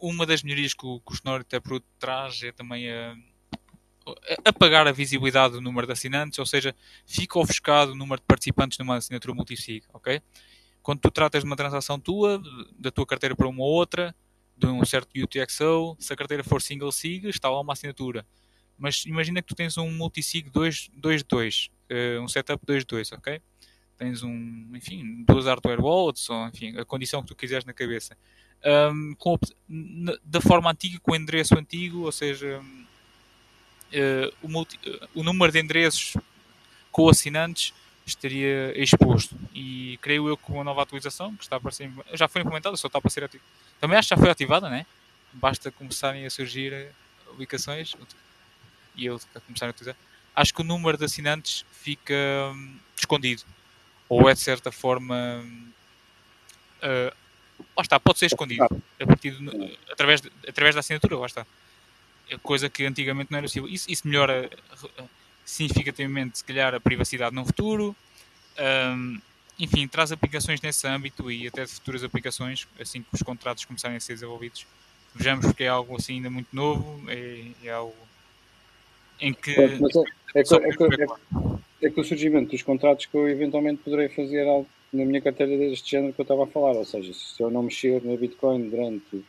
uma 0.00 0.26
das 0.26 0.42
melhorias 0.42 0.74
que 0.74 0.86
o, 0.86 1.00
que 1.00 1.12
o 1.12 1.16
Sonoro 1.16 1.44
Taproot 1.44 1.84
traz 1.98 2.42
é 2.42 2.52
também 2.52 2.90
a, 2.90 3.16
apagar 4.44 4.86
a 4.86 4.92
visibilidade 4.92 5.54
do 5.54 5.60
número 5.60 5.86
de 5.86 5.92
assinantes, 5.92 6.38
ou 6.38 6.46
seja, 6.46 6.74
fica 7.06 7.38
ofuscado 7.38 7.92
o 7.92 7.94
número 7.94 8.20
de 8.20 8.26
participantes 8.26 8.78
numa 8.78 8.96
assinatura 8.96 9.34
multisig, 9.34 9.84
ok? 9.92 10.20
Quando 10.84 11.00
tu 11.00 11.10
tratas 11.10 11.42
de 11.42 11.46
uma 11.46 11.56
transação 11.56 11.98
tua, 11.98 12.40
da 12.78 12.90
tua 12.90 13.06
carteira 13.06 13.34
para 13.34 13.48
uma 13.48 13.64
outra, 13.64 14.14
de 14.54 14.66
um 14.66 14.84
certo 14.84 15.10
UTXO, 15.16 15.96
se 15.98 16.12
a 16.12 16.16
carteira 16.16 16.44
for 16.44 16.60
single 16.60 16.92
sig, 16.92 17.26
está 17.26 17.48
lá 17.48 17.58
uma 17.58 17.72
assinatura. 17.72 18.24
Mas 18.76 19.06
imagina 19.06 19.40
que 19.40 19.48
tu 19.48 19.54
tens 19.54 19.78
um 19.78 19.90
multisig 19.90 20.50
2.2, 20.50 21.70
uh, 21.70 22.22
um 22.22 22.28
setup 22.28 22.64
2.2, 22.66 23.16
ok? 23.16 23.40
Tens 23.96 24.22
um, 24.22 24.70
enfim, 24.74 25.24
duas 25.26 25.46
hardware 25.46 25.80
wallets, 25.80 26.28
ou 26.28 26.48
enfim, 26.48 26.76
a 26.76 26.84
condição 26.84 27.22
que 27.22 27.28
tu 27.28 27.34
quiseres 27.34 27.64
na 27.64 27.72
cabeça. 27.72 28.14
Um, 28.92 29.14
com, 29.16 29.38
da 30.22 30.42
forma 30.42 30.70
antiga, 30.70 31.00
com 31.00 31.12
o 31.12 31.16
endereço 31.16 31.58
antigo, 31.58 32.00
ou 32.00 32.12
seja, 32.12 32.60
uh, 32.60 34.36
o, 34.42 34.48
multi, 34.50 34.78
uh, 34.86 35.08
o 35.14 35.22
número 35.22 35.50
de 35.50 35.60
endereços 35.60 36.14
com 36.92 37.08
assinantes 37.08 37.72
estaria 38.06 38.72
exposto. 38.80 39.36
E 39.54 39.98
creio 40.02 40.28
eu 40.28 40.36
que 40.36 40.50
uma 40.50 40.64
nova 40.64 40.82
atualização, 40.82 41.34
que 41.36 41.44
está 41.44 41.58
para 41.58 41.70
ser, 41.70 41.90
já 42.12 42.28
foi 42.28 42.42
implementada, 42.42 42.76
só 42.76 42.86
está 42.86 43.00
para 43.00 43.10
ser 43.10 43.24
ativada. 43.24 43.48
Também 43.80 43.98
acho 43.98 44.08
que 44.08 44.14
já 44.14 44.20
foi 44.20 44.30
ativada, 44.30 44.68
né? 44.68 44.86
Basta 45.32 45.70
começarem 45.70 46.26
a 46.26 46.30
surgir 46.30 46.88
aplicações 47.30 47.94
e 48.96 49.06
eu 49.06 49.20
começar 49.46 49.66
a 49.66 49.70
utilizar. 49.70 49.96
Acho 50.34 50.52
que 50.52 50.60
o 50.60 50.64
número 50.64 50.98
de 50.98 51.04
assinantes 51.04 51.64
fica 51.72 52.14
hum, 52.52 52.76
escondido. 52.96 53.42
Ou 54.08 54.28
é 54.28 54.34
de 54.34 54.40
certa 54.40 54.70
forma. 54.70 55.44
Uh, 56.82 57.14
lá 57.76 57.82
está, 57.82 57.98
pode 57.98 58.18
ser 58.18 58.26
escondido 58.26 58.64
a 58.64 59.06
partir 59.06 59.30
de, 59.30 59.78
através, 59.90 60.20
de, 60.20 60.30
através 60.46 60.74
da 60.74 60.80
assinatura, 60.80 61.16
lá 61.16 61.26
está. 61.26 61.46
Coisa 62.42 62.68
que 62.68 62.84
antigamente 62.84 63.30
não 63.30 63.38
era 63.38 63.46
possível. 63.46 63.68
Isso, 63.68 63.90
isso 63.90 64.06
melhora 64.06 64.50
significativamente, 65.44 66.38
se 66.38 66.44
calhar, 66.44 66.74
a 66.74 66.80
privacidade 66.80 67.34
no 67.34 67.44
futuro. 67.44 67.94
Um, 68.58 69.20
enfim, 69.58 69.86
traz 69.86 70.10
aplicações 70.10 70.60
nesse 70.60 70.86
âmbito 70.86 71.30
e 71.30 71.46
até 71.46 71.64
de 71.64 71.70
futuras 71.70 72.02
aplicações, 72.02 72.66
assim 72.80 73.02
que 73.02 73.08
os 73.12 73.22
contratos 73.22 73.64
começarem 73.64 73.96
a 73.96 74.00
ser 74.00 74.14
desenvolvidos. 74.14 74.66
Vejamos 75.14 75.46
porque 75.46 75.64
é 75.64 75.68
algo 75.68 75.96
assim 75.96 76.14
ainda 76.14 76.30
muito 76.30 76.48
novo, 76.52 77.02
é, 77.08 77.44
é 77.62 77.70
algo 77.70 77.94
em 79.20 79.32
que. 79.32 79.52
É, 79.52 79.64
é, 79.64 80.40
é, 80.40 81.86
é, 81.86 81.90
que 81.90 82.00
o 82.00 82.04
surgimento 82.04 82.50
dos 82.50 82.62
contratos 82.62 83.06
que 83.06 83.16
eu 83.16 83.28
eventualmente 83.28 83.82
poderei 83.82 84.08
fazer 84.08 84.46
algo 84.46 84.68
na 84.92 85.04
minha 85.04 85.20
carteira 85.20 85.56
deste 85.56 85.90
género 85.90 86.12
que 86.12 86.20
eu 86.20 86.24
estava 86.24 86.44
a 86.44 86.48
falar, 86.48 86.72
ou 86.72 86.84
seja, 86.84 87.12
se 87.12 87.40
eu 87.40 87.50
não 87.50 87.62
mexer 87.62 88.02
na 88.04 88.16
Bitcoin 88.16 88.68
durante 88.68 89.24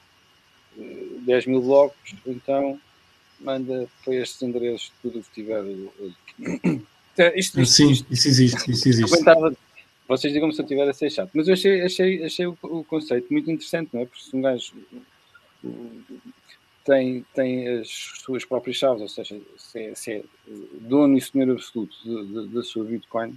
10 0.75 1.45
eh, 1.47 1.49
mil 1.49 1.61
blocos, 1.61 2.15
então 2.25 2.79
manda 3.39 3.87
para 4.03 4.15
estes 4.15 4.41
endereços 4.41 4.91
tudo 5.01 5.19
o 5.19 5.23
que 5.23 5.31
tiver. 5.31 5.63
Isto, 7.35 7.61
isto, 7.61 7.65
Sim, 7.65 7.91
isso 8.09 8.27
existe. 8.27 8.71
Isso 8.71 8.89
existe. 8.89 9.25
Vocês 10.07 10.31
digam-me 10.31 10.53
se 10.53 10.61
eu 10.61 10.65
estiver 10.65 10.87
a 10.87 10.93
ser 10.93 11.09
chato, 11.09 11.31
mas 11.33 11.47
eu 11.47 11.53
achei, 11.53 11.81
achei, 11.81 12.23
achei 12.23 12.45
o, 12.45 12.57
o, 12.61 12.83
conceito 12.83 13.31
muito 13.31 13.49
interessante, 13.49 13.89
não 13.91 14.01
é? 14.01 14.05
Porque 14.05 14.21
se 14.21 14.35
um 14.35 14.41
gajo 14.41 14.73
tem, 16.83 17.25
tem 17.33 17.67
as 17.79 17.89
suas 17.89 18.45
próprias 18.45 18.77
chaves, 18.77 19.01
ou 19.01 19.09
seja, 19.09 19.41
se 19.57 19.79
é, 19.79 19.95
se 19.95 20.11
é 20.11 20.23
dono 20.81 21.17
e 21.17 21.21
senhor 21.21 21.49
absoluto 21.49 21.95
da 22.49 22.61
sua 22.61 22.83
Bitcoin, 22.83 23.35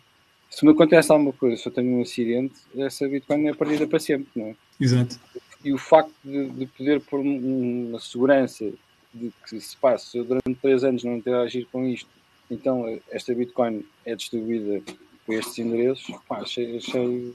se 0.50 0.64
me 0.64 0.72
acontece 0.72 1.10
alguma 1.10 1.32
coisa, 1.32 1.56
se 1.56 1.66
eu 1.66 1.72
tenho 1.72 1.96
um 1.96 2.02
acidente, 2.02 2.54
essa 2.76 3.08
Bitcoin 3.08 3.48
é 3.48 3.54
perdida 3.54 3.86
para 3.86 3.98
sempre, 3.98 4.28
não 4.36 4.48
é? 4.48 4.56
Exato. 4.78 5.18
E 5.64 5.72
o 5.72 5.78
facto 5.78 6.12
de, 6.22 6.50
de 6.50 6.66
poder 6.66 7.00
pôr 7.00 7.20
uma 7.20 7.98
segurança 7.98 8.70
de 9.12 9.32
que 9.46 9.60
se 9.60 9.76
passe 9.76 10.18
eu 10.18 10.24
durante 10.24 10.54
três 10.60 10.84
anos 10.84 11.04
não 11.04 11.16
interagir 11.16 11.66
com 11.72 11.86
isto, 11.86 12.08
então 12.50 13.00
esta 13.10 13.34
Bitcoin 13.34 13.84
é 14.04 14.14
distribuída 14.14 14.82
por 15.24 15.34
estes 15.34 15.58
endereços, 15.58 16.16
pá, 16.26 16.38
achei, 16.38 16.76
achei 16.76 17.34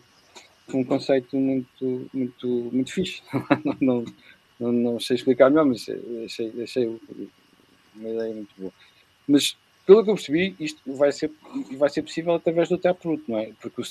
um 0.73 0.83
conceito 0.83 1.35
muito, 1.37 2.09
muito, 2.13 2.47
muito 2.47 2.91
fixe. 2.91 3.21
não, 3.81 4.05
não, 4.59 4.71
não, 4.71 4.99
sei 4.99 5.15
explicar 5.15 5.49
melhor, 5.49 5.65
mas 5.65 5.87
achei, 6.25 6.63
achei 6.63 6.99
uma 7.95 8.09
ideia 8.09 8.33
muito 8.33 8.53
boa. 8.57 8.73
Mas 9.27 9.55
pelo 9.85 10.03
que 10.03 10.09
eu 10.09 10.15
percebi, 10.15 10.55
isto 10.59 10.81
vai 10.95 11.11
ser, 11.11 11.31
vai 11.77 11.89
ser 11.89 12.01
possível 12.01 12.33
através 12.33 12.69
do 12.69 12.77
Taproot, 12.77 13.23
não 13.27 13.37
é? 13.37 13.51
Porque 13.61 13.81
o, 13.81 13.85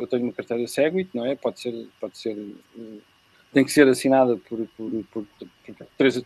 eu 0.00 0.06
tenho 0.06 0.22
uma 0.22 0.32
carteira 0.32 0.66
Segwit, 0.66 1.10
não 1.14 1.26
é? 1.26 1.34
Pode 1.34 1.60
ser, 1.60 1.88
pode 2.00 2.16
ser 2.16 2.36
tem 3.52 3.64
que 3.64 3.72
ser 3.72 3.88
assinada 3.88 4.36
por, 4.36 4.58
por, 4.76 4.90
por, 5.12 5.26
por 5.36 5.46
três, 5.98 6.22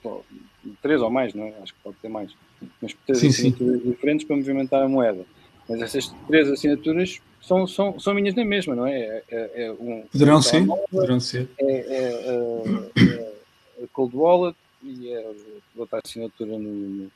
três 0.82 1.00
ou 1.00 1.10
mais, 1.10 1.34
não 1.34 1.44
é? 1.44 1.54
Acho 1.62 1.72
que 1.74 1.80
pode 1.82 1.96
ter 1.96 2.08
mais. 2.08 2.32
Mas 2.80 2.92
por 2.92 3.04
três 3.06 3.18
sim, 3.18 3.28
assinaturas 3.28 3.82
sim. 3.82 3.90
diferentes 3.90 4.26
para 4.26 4.36
movimentar 4.36 4.82
a 4.82 4.88
moeda. 4.88 5.24
Mas 5.68 5.80
essas 5.80 6.14
três 6.26 6.50
assinaturas 6.50 7.20
são, 7.40 7.66
são, 7.66 7.98
são 7.98 8.14
minhas 8.14 8.34
na 8.34 8.44
mesma, 8.44 8.74
não 8.74 8.86
é? 8.86 8.98
é, 9.00 9.24
é, 9.30 9.64
é 9.64 9.72
um, 9.72 10.04
poderão, 10.10 10.42
ser, 10.42 10.66
poderão 10.90 11.20
ser. 11.20 11.48
É, 11.58 11.72
é, 11.72 12.92
é, 12.96 13.84
a 13.84 13.86
Cold 13.92 14.16
Wallet 14.16 14.56
e 14.82 15.10
é 15.10 15.30
outra 15.76 16.00
assinatura 16.04 16.58
no, 16.58 17.10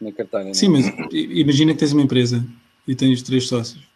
na 0.00 0.12
carteira. 0.12 0.54
Sim, 0.54 0.68
mas 0.68 0.86
imagina 1.12 1.72
que 1.72 1.78
tens 1.78 1.92
uma 1.92 2.02
empresa 2.02 2.44
e 2.86 2.94
tens 2.94 3.22
três 3.22 3.48
sócios. 3.48 3.91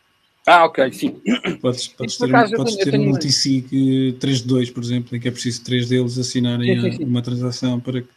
Ah, 0.47 0.65
ok, 0.65 0.93
sim. 0.93 1.21
Podes, 1.61 1.89
podes 1.89 2.17
ter, 2.17 2.27
acaso, 2.27 2.57
podes 2.57 2.77
ter 2.77 2.95
um 2.95 3.07
multisig 3.07 4.17
3 4.21 4.43
de 4.43 4.47
2, 4.47 4.71
por 4.71 4.83
exemplo, 4.83 5.17
em 5.17 5.21
que 5.21 5.27
é 5.27 5.31
preciso 5.31 5.65
três 5.65 5.89
deles 5.89 6.17
assinarem 6.17 6.81
sim, 6.81 6.91
sim, 6.93 6.97
sim. 6.99 7.05
uma 7.05 7.21
transação 7.21 7.81
para 7.81 8.03
que 8.03 8.09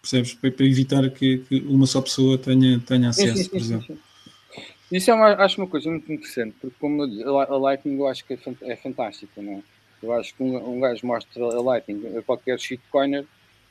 percebes? 0.00 0.34
Para, 0.34 0.64
evitar 0.64 1.10
que, 1.10 1.38
que, 1.38 1.56
uma 1.66 1.86
só 1.86 2.00
pessoa 2.00 2.38
tenha, 2.38 2.80
tenha 2.80 3.10
acesso, 3.10 3.50
por 3.50 3.58
exemplo. 3.58 3.98
Isso 4.90 5.10
é 5.10 5.14
uma, 5.14 5.34
acho 5.34 5.60
uma 5.60 5.66
coisa 5.66 5.90
muito 5.90 6.10
interessante, 6.10 6.54
porque 6.60 6.76
como 6.78 7.02
a 7.02 7.56
Lightning 7.56 7.98
eu 7.98 8.06
acho 8.06 8.24
que 8.24 8.34
é, 8.34 8.38
é 8.62 8.76
fantástica, 8.76 9.42
não 9.42 9.54
é? 9.54 9.62
Eu 10.02 10.12
acho 10.12 10.34
que 10.34 10.42
um, 10.42 10.76
um 10.76 10.80
gajo 10.80 11.06
mostra 11.06 11.44
a 11.44 11.60
Lightning 11.60 12.16
a 12.16 12.22
qualquer 12.22 12.58
shitcoiner 12.60 13.24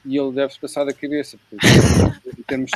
e 0.06 0.18
ele 0.18 0.34
deve-se 0.34 0.60
passar 0.60 0.84
da 0.84 0.94
cabeça, 0.94 1.38
porque 1.50 1.66
em 2.38 2.44
termos, 2.44 2.72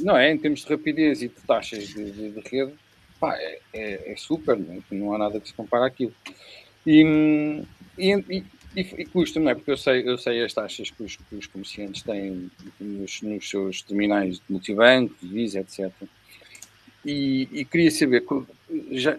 não 0.00 0.16
é? 0.16 0.30
Em 0.30 0.38
termos 0.38 0.64
de 0.64 0.68
rapidez 0.68 1.22
e 1.22 1.28
de 1.28 1.34
taxas 1.46 1.88
de, 1.88 2.10
de, 2.10 2.30
de 2.30 2.40
rede, 2.48 2.72
pá, 3.22 3.36
é, 3.36 3.60
é, 3.72 4.12
é, 4.12 4.16
super, 4.16 4.58
não, 4.58 4.74
é? 4.74 4.80
não 4.90 5.14
há 5.14 5.18
nada 5.18 5.38
que 5.38 5.46
se 5.46 5.54
compare 5.54 5.86
àquilo. 5.86 6.12
E, 6.84 7.62
e, 7.96 8.10
e, 8.26 8.44
e 8.74 9.06
custa, 9.06 9.38
não 9.38 9.48
é? 9.48 9.54
Porque 9.54 9.70
eu 9.70 9.76
sei, 9.76 10.08
eu 10.08 10.18
sei 10.18 10.42
as 10.42 10.52
taxas 10.52 10.90
que 10.90 11.04
os, 11.04 11.14
que 11.14 11.36
os 11.36 11.46
comerciantes 11.46 12.02
têm 12.02 12.50
nos, 12.80 13.22
nos, 13.22 13.48
seus 13.48 13.80
terminais 13.82 14.38
de 14.38 14.44
multibanco, 14.50 15.14
de 15.22 15.28
Visa, 15.28 15.60
etc. 15.60 15.92
E, 17.04 17.48
e, 17.52 17.64
queria 17.64 17.92
saber, 17.92 18.24
já, 18.90 19.16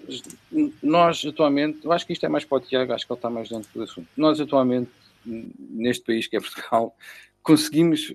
nós 0.82 1.26
atualmente, 1.26 1.86
eu 1.86 1.92
acho 1.94 2.06
que 2.06 2.12
isto 2.12 2.26
é 2.26 2.30
mais 2.30 2.44
para 2.44 2.58
o 2.58 2.62
Tiago, 2.62 2.92
acho 2.92 3.08
que 3.08 3.14
ele 3.14 3.18
está 3.18 3.30
mais 3.30 3.48
dentro 3.48 3.70
do 3.74 3.84
assunto. 3.84 4.08
Nós 4.18 4.38
atualmente, 4.42 4.92
neste 5.26 6.04
país 6.04 6.28
que 6.28 6.36
é 6.36 6.42
Portugal, 6.42 6.94
conseguimos 7.42 8.14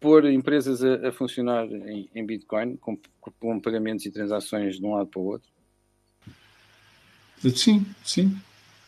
pôr 0.00 0.30
empresas 0.30 0.82
a, 0.82 1.08
a 1.08 1.12
funcionar 1.12 1.66
em, 1.66 2.08
em, 2.14 2.26
Bitcoin, 2.26 2.76
com, 2.76 2.98
com, 3.20 3.60
pagamentos 3.60 4.06
e 4.06 4.10
transações 4.10 4.78
de 4.78 4.84
um 4.84 4.94
lado 4.94 5.08
para 5.08 5.20
o 5.20 5.24
outro? 5.24 5.48
Sim, 7.54 7.86
sim. 8.04 8.36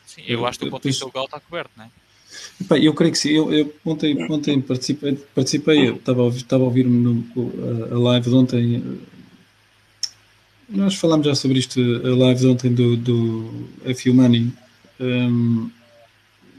Sim, 0.07 0.23
eu 0.27 0.45
acho 0.45 0.59
que 0.59 0.67
o 0.67 0.71
potencial 0.71 1.09
legal 1.09 1.25
está 1.27 1.39
coberto, 1.39 1.71
não 1.77 1.85
é? 1.85 1.91
Epá, 2.61 2.79
eu 2.79 2.95
creio 2.95 3.13
que 3.13 3.19
sim. 3.19 3.31
Eu, 3.31 3.53
eu 3.53 3.75
ontem, 3.85 4.31
ontem 4.31 4.61
participei, 4.61 5.15
participei 5.35 5.89
eu 5.89 5.97
estava 5.97 6.21
a 6.21 6.25
ouvir, 6.25 6.39
estava 6.39 6.63
a 6.63 6.67
ouvir-me 6.67 7.27
a 7.91 7.99
live 7.99 8.29
de 8.29 8.35
ontem. 8.35 9.01
Nós 10.69 10.95
falámos 10.95 11.27
já 11.27 11.35
sobre 11.35 11.59
isto, 11.59 11.81
a 11.81 12.17
live 12.17 12.41
de 12.41 12.47
ontem 12.47 12.73
do, 12.73 12.97
do 12.97 13.69
FU 13.97 14.15
Money, 14.15 14.53
um, 15.01 15.71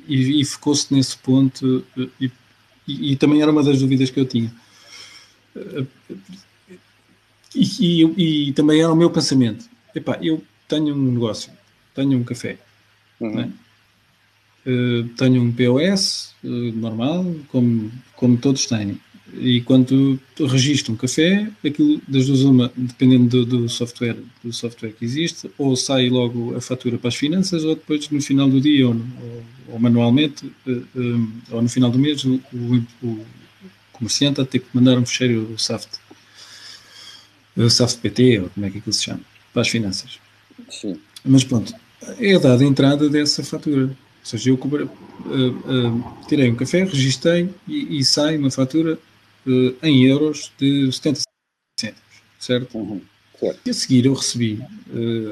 e, 0.08 0.42
e 0.42 0.46
focou-se 0.46 0.94
nesse 0.94 1.18
ponto, 1.18 1.86
e, 2.20 2.30
e, 3.00 3.12
e, 3.12 3.16
também 3.16 3.42
era 3.42 3.52
uma 3.52 3.64
das 3.64 3.80
dúvidas 3.80 4.10
que 4.10 4.20
eu 4.20 4.26
tinha. 4.26 4.52
E, 7.56 8.48
e 8.48 8.54
também 8.54 8.82
era 8.82 8.92
o 8.92 8.96
meu 8.96 9.10
pensamento. 9.10 9.70
Epá, 9.94 10.18
eu 10.22 10.44
tenho 10.68 10.96
um 10.96 11.12
negócio, 11.12 11.52
tenho 11.94 12.18
um 12.18 12.24
café 12.24 12.58
Uhum. 13.22 13.36
Né? 13.36 13.52
Uh, 14.66 15.08
tenho 15.16 15.42
um 15.42 15.52
POS 15.52 16.36
uh, 16.44 16.48
eh, 16.48 16.72
normal, 16.74 17.24
como, 17.50 17.92
como 18.16 18.38
todos 18.38 18.66
têm. 18.66 19.00
E 19.40 19.62
quando 19.62 20.20
tu 20.36 20.46
registro 20.46 20.94
um 20.94 20.96
café, 20.98 21.48
aquilo 21.66 22.02
das 22.08 22.28
duas 22.28 22.42
uma, 22.42 22.72
dependendo 22.76 23.46
do, 23.46 23.46
do, 23.46 23.70
software, 23.70 24.18
do 24.44 24.52
software 24.52 24.92
que 24.92 25.06
existe, 25.06 25.50
ou 25.58 25.76
sai 25.76 26.10
logo 26.10 26.56
a 26.56 26.62
fatura 26.62 26.98
para 26.98 27.08
as 27.08 27.16
finanças, 27.16 27.64
ou 27.64 27.76
depois 27.76 28.10
no 28.10 28.22
final 28.22 28.50
do 28.50 28.60
dia, 28.60 28.88
ou, 28.88 28.94
ou, 28.94 29.44
ou 29.70 29.80
manualmente, 29.80 30.46
uh, 30.68 30.84
um, 30.96 31.32
ou 31.52 31.62
no 31.62 31.70
final 31.70 31.90
do 31.90 31.98
mês, 31.98 32.24
o, 32.26 32.42
o, 32.54 32.84
o 33.04 33.26
comerciante 33.94 34.42
a 34.42 34.46
ter 34.46 34.60
que 34.60 34.68
mandar 34.74 34.98
um 34.98 35.06
fecheiro 35.06 35.56
SAFT. 35.58 36.00
O 37.56 37.70
SAFT 37.70 38.00
PT, 38.02 38.40
ou 38.40 38.50
como 38.50 38.66
é 38.66 38.70
que 38.70 38.80
aquilo 38.80 38.94
se 38.94 39.04
chama, 39.04 39.22
para 39.54 39.62
as 39.62 39.70
finanças. 39.70 40.20
Sim. 40.70 40.98
Mas 41.24 41.44
pronto, 41.44 41.74
é 42.20 42.38
dada 42.38 42.64
a 42.64 42.68
entrada 42.68 43.10
dessa 43.10 43.44
fatura. 43.44 43.84
Ou 43.86 44.26
seja, 44.26 44.50
eu 44.50 44.56
uh, 44.56 44.86
uh, 45.26 46.28
tirei 46.28 46.50
um 46.52 46.56
café, 46.56 46.84
registrei 46.84 47.50
e, 47.68 48.00
e 48.00 48.06
sai 48.06 48.38
uma 48.38 48.52
fatura 48.52 49.00
uh, 49.46 49.76
em 49.84 50.06
euros 50.06 50.52
de 50.58 50.92
70 50.92 51.22
cêntimos, 51.80 52.02
certo? 52.40 52.78
Uhum, 52.78 53.02
certo? 53.40 53.60
E 53.66 53.70
a 53.70 53.74
seguir 53.74 54.06
eu 54.06 54.14
recebi 54.14 54.64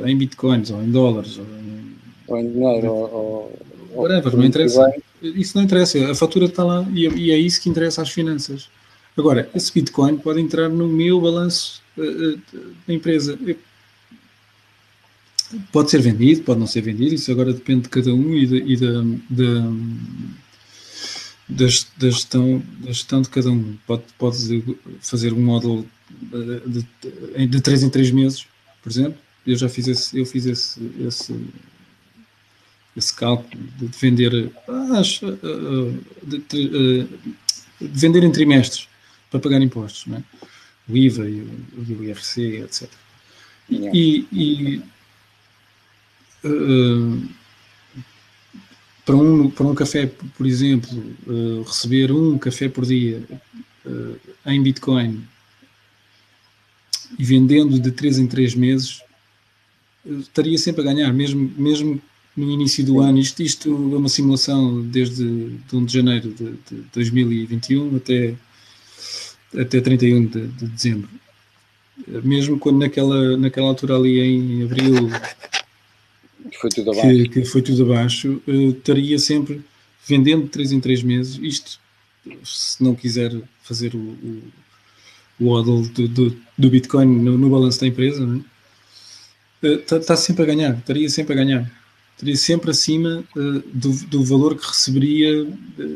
em 0.06 0.18
bitcoins 0.18 0.72
ou 0.72 0.82
em 0.82 0.92
dólares 0.92 1.38
ou 1.38 1.46
em, 1.46 1.96
ou 2.28 2.38
em 2.38 2.52
dinheiro 2.52 2.92
ou, 2.92 3.60
ou, 3.94 4.02
whatever, 4.04 4.36
não 4.36 4.46
interessa. 4.46 4.94
Isso 5.22 5.58
não 5.58 5.64
interessa, 5.64 6.12
a 6.12 6.16
fatura 6.16 6.46
está 6.46 6.64
lá 6.64 6.88
e, 6.94 7.08
e, 7.08 7.32
é 7.32 7.38
isso 7.38 7.62
que 7.62 7.70
interessa 7.70 8.02
às 8.02 8.10
finanças. 8.10 8.70
Agora, 9.18 9.50
esse 9.54 9.74
bitcoin 9.74 10.18
pode 10.18 10.40
entrar 10.40 10.70
no 10.70 10.88
meu 10.88 11.20
balanço 11.20 11.82
da 12.88 12.94
empresa. 12.94 13.38
Eu, 13.46 13.58
Pode 15.72 15.90
ser 15.90 16.00
vendido, 16.00 16.44
pode 16.44 16.60
não 16.60 16.68
ser 16.68 16.82
vendido, 16.82 17.16
isso 17.16 17.32
agora 17.32 17.52
depende 17.52 17.84
de 17.84 17.90
cada 17.90 18.14
um 18.14 18.36
e, 18.36 18.46
de, 18.46 18.58
e 18.58 18.78
da, 18.78 19.02
da, 19.30 19.72
da, 21.50 21.68
gestão, 21.68 22.64
da 22.80 22.92
gestão 22.92 23.22
de 23.22 23.30
cada 23.30 23.50
um. 23.50 23.76
Pode, 23.88 24.04
pode 24.18 24.64
fazer 25.02 25.34
um 25.34 25.42
módulo 25.42 25.86
de, 26.68 26.86
de, 27.38 27.48
de 27.48 27.62
3 27.62 27.84
em 27.84 27.90
3 27.90 28.12
meses, 28.12 28.46
por 28.84 28.90
exemplo. 28.90 29.18
Eu 29.46 29.56
já 29.56 29.68
fiz 29.68 29.88
esse, 29.88 30.20
eu 30.20 30.26
fiz 30.26 30.46
esse, 30.46 30.80
esse, 31.00 31.36
esse 32.96 33.16
cálculo 33.16 33.64
de 33.78 33.88
vender, 33.88 34.52
acho, 34.98 35.26
de, 36.22 36.38
de, 36.40 37.08
vender 37.80 38.24
em 38.24 38.32
trimestres 38.32 38.88
para 39.32 39.40
pagar 39.40 39.62
impostos, 39.62 40.12
é? 40.14 40.22
o 40.88 40.98
IVA 40.98 41.28
e 41.28 41.42
o, 41.42 42.00
o 42.00 42.04
IRC, 42.04 42.64
etc. 42.64 42.90
E, 43.70 44.26
e, 44.32 44.82
uh, 46.44 47.30
para, 49.10 49.18
um, 49.18 49.50
para 49.50 49.66
um 49.66 49.74
café, 49.74 50.06
por 50.38 50.46
exemplo, 50.46 50.88
uh, 51.26 51.64
receber 51.64 52.12
um 52.12 52.38
café 52.38 52.70
por 52.70 52.86
dia 52.86 53.24
uh, 53.84 54.16
em 54.46 54.62
Bitcoin 54.62 55.24
e 57.18 57.24
vendendo 57.24 57.80
de 57.80 57.90
3 57.90 58.20
em 58.20 58.28
3 58.28 58.54
meses, 58.54 59.02
estaria 60.06 60.56
sempre 60.60 60.82
a 60.82 60.84
ganhar, 60.84 61.12
mesmo, 61.12 61.52
mesmo 61.58 62.00
no 62.38 62.52
início 62.52 62.86
do 62.86 63.00
ano. 63.00 63.18
Isto, 63.18 63.42
isto 63.42 63.70
é 63.72 63.98
uma 63.98 64.10
simulação 64.10 64.80
desde 64.84 65.26
de 65.26 65.76
1 65.76 65.86
de 65.86 65.94
janeiro 65.94 66.30
de, 66.30 66.52
de 66.70 66.84
2021 66.94 67.96
até, 67.96 68.36
até 69.60 69.82
31 69.82 70.26
de, 70.28 70.48
de 70.50 70.68
dezembro. 70.68 71.10
Mesmo 72.24 72.60
quando 72.60 72.78
naquela, 72.78 73.36
naquela 73.38 73.70
altura 73.70 73.96
ali 73.96 74.20
em 74.20 74.64
abril 74.64 75.10
que 76.50 76.58
foi 76.58 76.70
tudo 76.70 76.92
abaixo, 76.92 77.24
que, 77.24 77.30
que 77.30 77.46
foi 77.46 77.62
tudo 77.62 77.84
abaixo 77.84 78.42
uh, 78.48 78.70
estaria 78.70 79.20
sempre 79.20 79.62
vendendo 80.06 80.44
de 80.44 80.50
3 80.50 80.72
em 80.74 80.80
3 80.80 81.04
meses. 81.04 81.40
Isto, 81.42 81.80
se 82.44 82.84
não 82.84 82.96
quiser 82.96 83.32
fazer 83.62 83.94
o, 83.96 84.00
o, 85.40 85.52
o 85.52 85.62
do, 85.62 86.08
do, 86.08 86.38
do, 86.58 86.70
Bitcoin 86.70 87.08
no, 87.08 87.38
no 87.38 87.50
balanço 87.50 87.80
da 87.80 87.88
empresa, 87.88 88.42
está 89.62 89.98
uh, 89.98 90.06
tá 90.06 90.16
sempre 90.16 90.44
a 90.44 90.46
ganhar, 90.46 90.78
estaria 90.78 91.10
sempre 91.10 91.34
a 91.34 91.36
ganhar. 91.36 91.80
Estaria 92.14 92.36
sempre 92.36 92.72
acima 92.72 93.24
uh, 93.36 93.60
do, 93.74 93.92
do 94.08 94.24
valor 94.24 94.58
que 94.58 94.68
receberia 94.68 95.48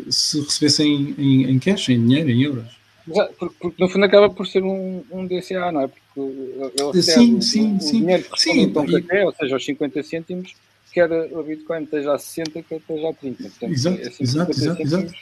se 0.10 0.40
recebesse 0.40 0.84
em, 0.84 1.16
em, 1.18 1.52
em 1.52 1.60
cash, 1.60 1.90
em 1.90 2.00
dinheiro, 2.00 2.30
em 2.30 2.44
euros. 2.44 2.83
Porque, 3.06 3.56
porque, 3.60 3.84
no 3.84 3.90
fundo 3.90 4.06
acaba 4.06 4.30
por 4.30 4.48
ser 4.48 4.64
um, 4.64 5.04
um 5.12 5.28
DCA, 5.28 5.72
não 5.72 5.82
é? 5.82 5.88
Porque 5.88 6.20
ele 6.20 7.02
sim, 7.02 7.42
sim, 7.42 7.76
o, 7.76 7.82
sim. 7.82 8.00
dinheiro 8.00 8.24
que 8.24 8.42
sim, 8.42 8.62
então, 8.62 8.86
e... 8.86 9.02
café, 9.02 9.26
ou 9.26 9.34
seja, 9.34 9.56
os 9.56 9.66
50 9.66 10.04
cêntimos, 10.04 10.56
quer 10.94 11.12
o 11.12 11.44
Bitcoin 11.44 11.84
esteja 11.84 12.14
a 12.14 12.18
60, 12.18 12.64
quer 12.64 12.78
esteja 12.78 13.10
a 13.10 13.14
30. 13.14 13.44
Portanto, 13.44 13.72
exato, 13.72 13.98
é 13.98 14.24
exato, 14.24 14.52
exato, 14.52 14.82
exato. 14.82 15.14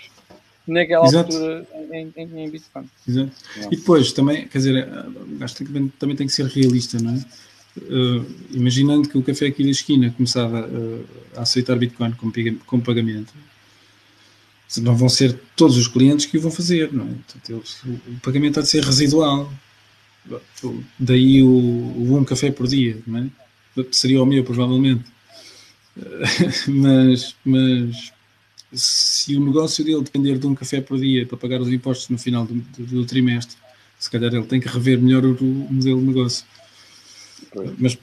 Naquela 0.67 1.05
exato. 1.05 1.33
altura 1.33 1.67
em, 1.91 2.13
em, 2.15 2.43
em 2.43 2.49
Bitcoin. 2.49 2.89
Exato. 3.07 3.31
E 3.71 3.75
depois 3.75 4.11
também, 4.11 4.47
quer 4.47 4.59
dizer, 4.59 4.87
acho 5.39 5.55
que 5.55 5.63
também 5.97 6.15
tem 6.15 6.27
que 6.27 6.33
ser 6.33 6.45
realista, 6.45 6.99
não 6.99 7.15
é? 7.15 7.25
Uh, 7.77 8.25
imaginando 8.51 9.07
que 9.07 9.17
o 9.17 9.23
café 9.23 9.47
aqui 9.47 9.63
da 9.63 9.69
esquina 9.69 10.13
começava 10.15 10.67
uh, 10.67 11.05
a 11.37 11.43
aceitar 11.43 11.77
Bitcoin 11.77 12.11
como, 12.11 12.33
como 12.65 12.83
pagamento, 12.83 13.33
não 14.77 14.95
vão 14.95 15.10
ser 15.10 15.38
todos 15.55 15.75
os 15.75 15.88
clientes 15.88 16.25
que 16.25 16.38
o 16.38 16.41
vão 16.41 16.51
fazer, 16.51 16.93
não 16.93 17.03
é? 17.03 17.13
Portanto, 17.27 17.63
o 18.07 18.19
pagamento 18.21 18.60
há 18.60 18.63
de 18.63 18.69
ser 18.69 18.84
residual. 18.84 19.51
Daí 20.97 21.43
o, 21.43 21.47
o 21.47 22.17
um 22.17 22.23
café 22.23 22.51
por 22.51 22.67
dia, 22.67 22.97
não 23.05 23.19
é? 23.19 23.84
Seria 23.91 24.21
o 24.21 24.25
meu, 24.25 24.43
provavelmente. 24.43 25.03
Mas, 26.67 27.36
mas 27.43 28.13
se 28.71 29.36
o 29.36 29.45
negócio 29.45 29.84
dele 29.84 30.01
depender 30.01 30.38
de 30.38 30.47
um 30.47 30.55
café 30.55 30.79
por 30.79 30.97
dia 30.97 31.25
para 31.25 31.38
pagar 31.38 31.60
os 31.60 31.67
impostos 31.67 32.07
no 32.07 32.17
final 32.17 32.45
do, 32.45 32.53
do, 32.53 32.86
do 32.86 33.05
trimestre, 33.05 33.57
se 33.99 34.10
calhar 34.10 34.34
ele 34.34 34.45
tem 34.45 34.60
que 34.60 34.69
rever 34.69 35.01
melhor 35.01 35.25
o, 35.25 35.36
o 35.36 35.67
modelo 35.69 35.99
de 35.99 36.07
negócio. 36.07 36.45
Mas 37.77 37.97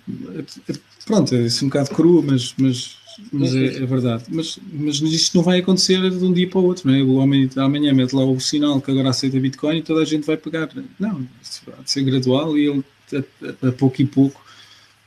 pronto, 1.07 1.35
é 1.35 1.47
um 1.63 1.69
bocado 1.69 1.91
cru, 1.91 2.23
mas, 2.23 2.55
mas 2.59 2.99
mas 3.33 3.55
é, 3.55 3.67
é, 3.67 3.87
verdade. 3.87 4.25
Mas, 4.29 4.59
mas 4.73 5.01
isto 5.01 5.37
não 5.37 5.45
vai 5.45 5.59
acontecer 5.59 5.99
de 6.11 6.25
um 6.25 6.33
dia 6.33 6.49
para 6.49 6.59
o 6.59 6.65
outro, 6.65 6.89
não 6.89 6.95
é? 6.95 7.03
O 7.03 7.15
homem 7.15 7.49
amanhã 7.57 7.93
mete 7.93 8.15
lá 8.15 8.25
o 8.25 8.41
sinal 8.41 8.81
que 8.81 8.91
agora 8.91 9.11
aceita 9.11 9.41
Bitcoin 9.41 9.79
e 9.79 9.83
toda 9.83 10.03
a 10.03 10.05
gente 10.05 10.27
vai 10.27 10.37
pagar. 10.37 10.71
Não, 10.99 11.27
isso 11.43 11.63
vai 11.67 11.77
ser 11.85 12.03
gradual 12.05 12.57
e 12.57 12.69
ele, 12.69 12.85
a, 13.13 13.69
a 13.69 13.73
pouco 13.73 14.01
e 14.01 14.07
pouco, 14.07 14.41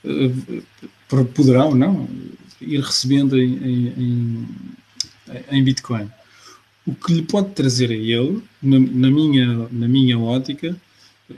uh, 0.05 1.25
poderão, 1.33 1.73
não, 1.73 2.07
ir 2.59 2.81
recebendo 2.81 3.39
em, 3.39 3.87
em, 3.97 4.47
em, 5.49 5.63
Bitcoin. 5.63 6.09
O 6.85 6.93
que 6.93 7.13
lhe 7.13 7.21
pode 7.23 7.51
trazer 7.51 7.91
a 7.91 7.95
ele, 7.95 8.41
na, 8.61 8.79
na, 8.79 9.09
minha, 9.09 9.67
na 9.71 9.87
minha 9.87 10.19
ótica, 10.19 10.75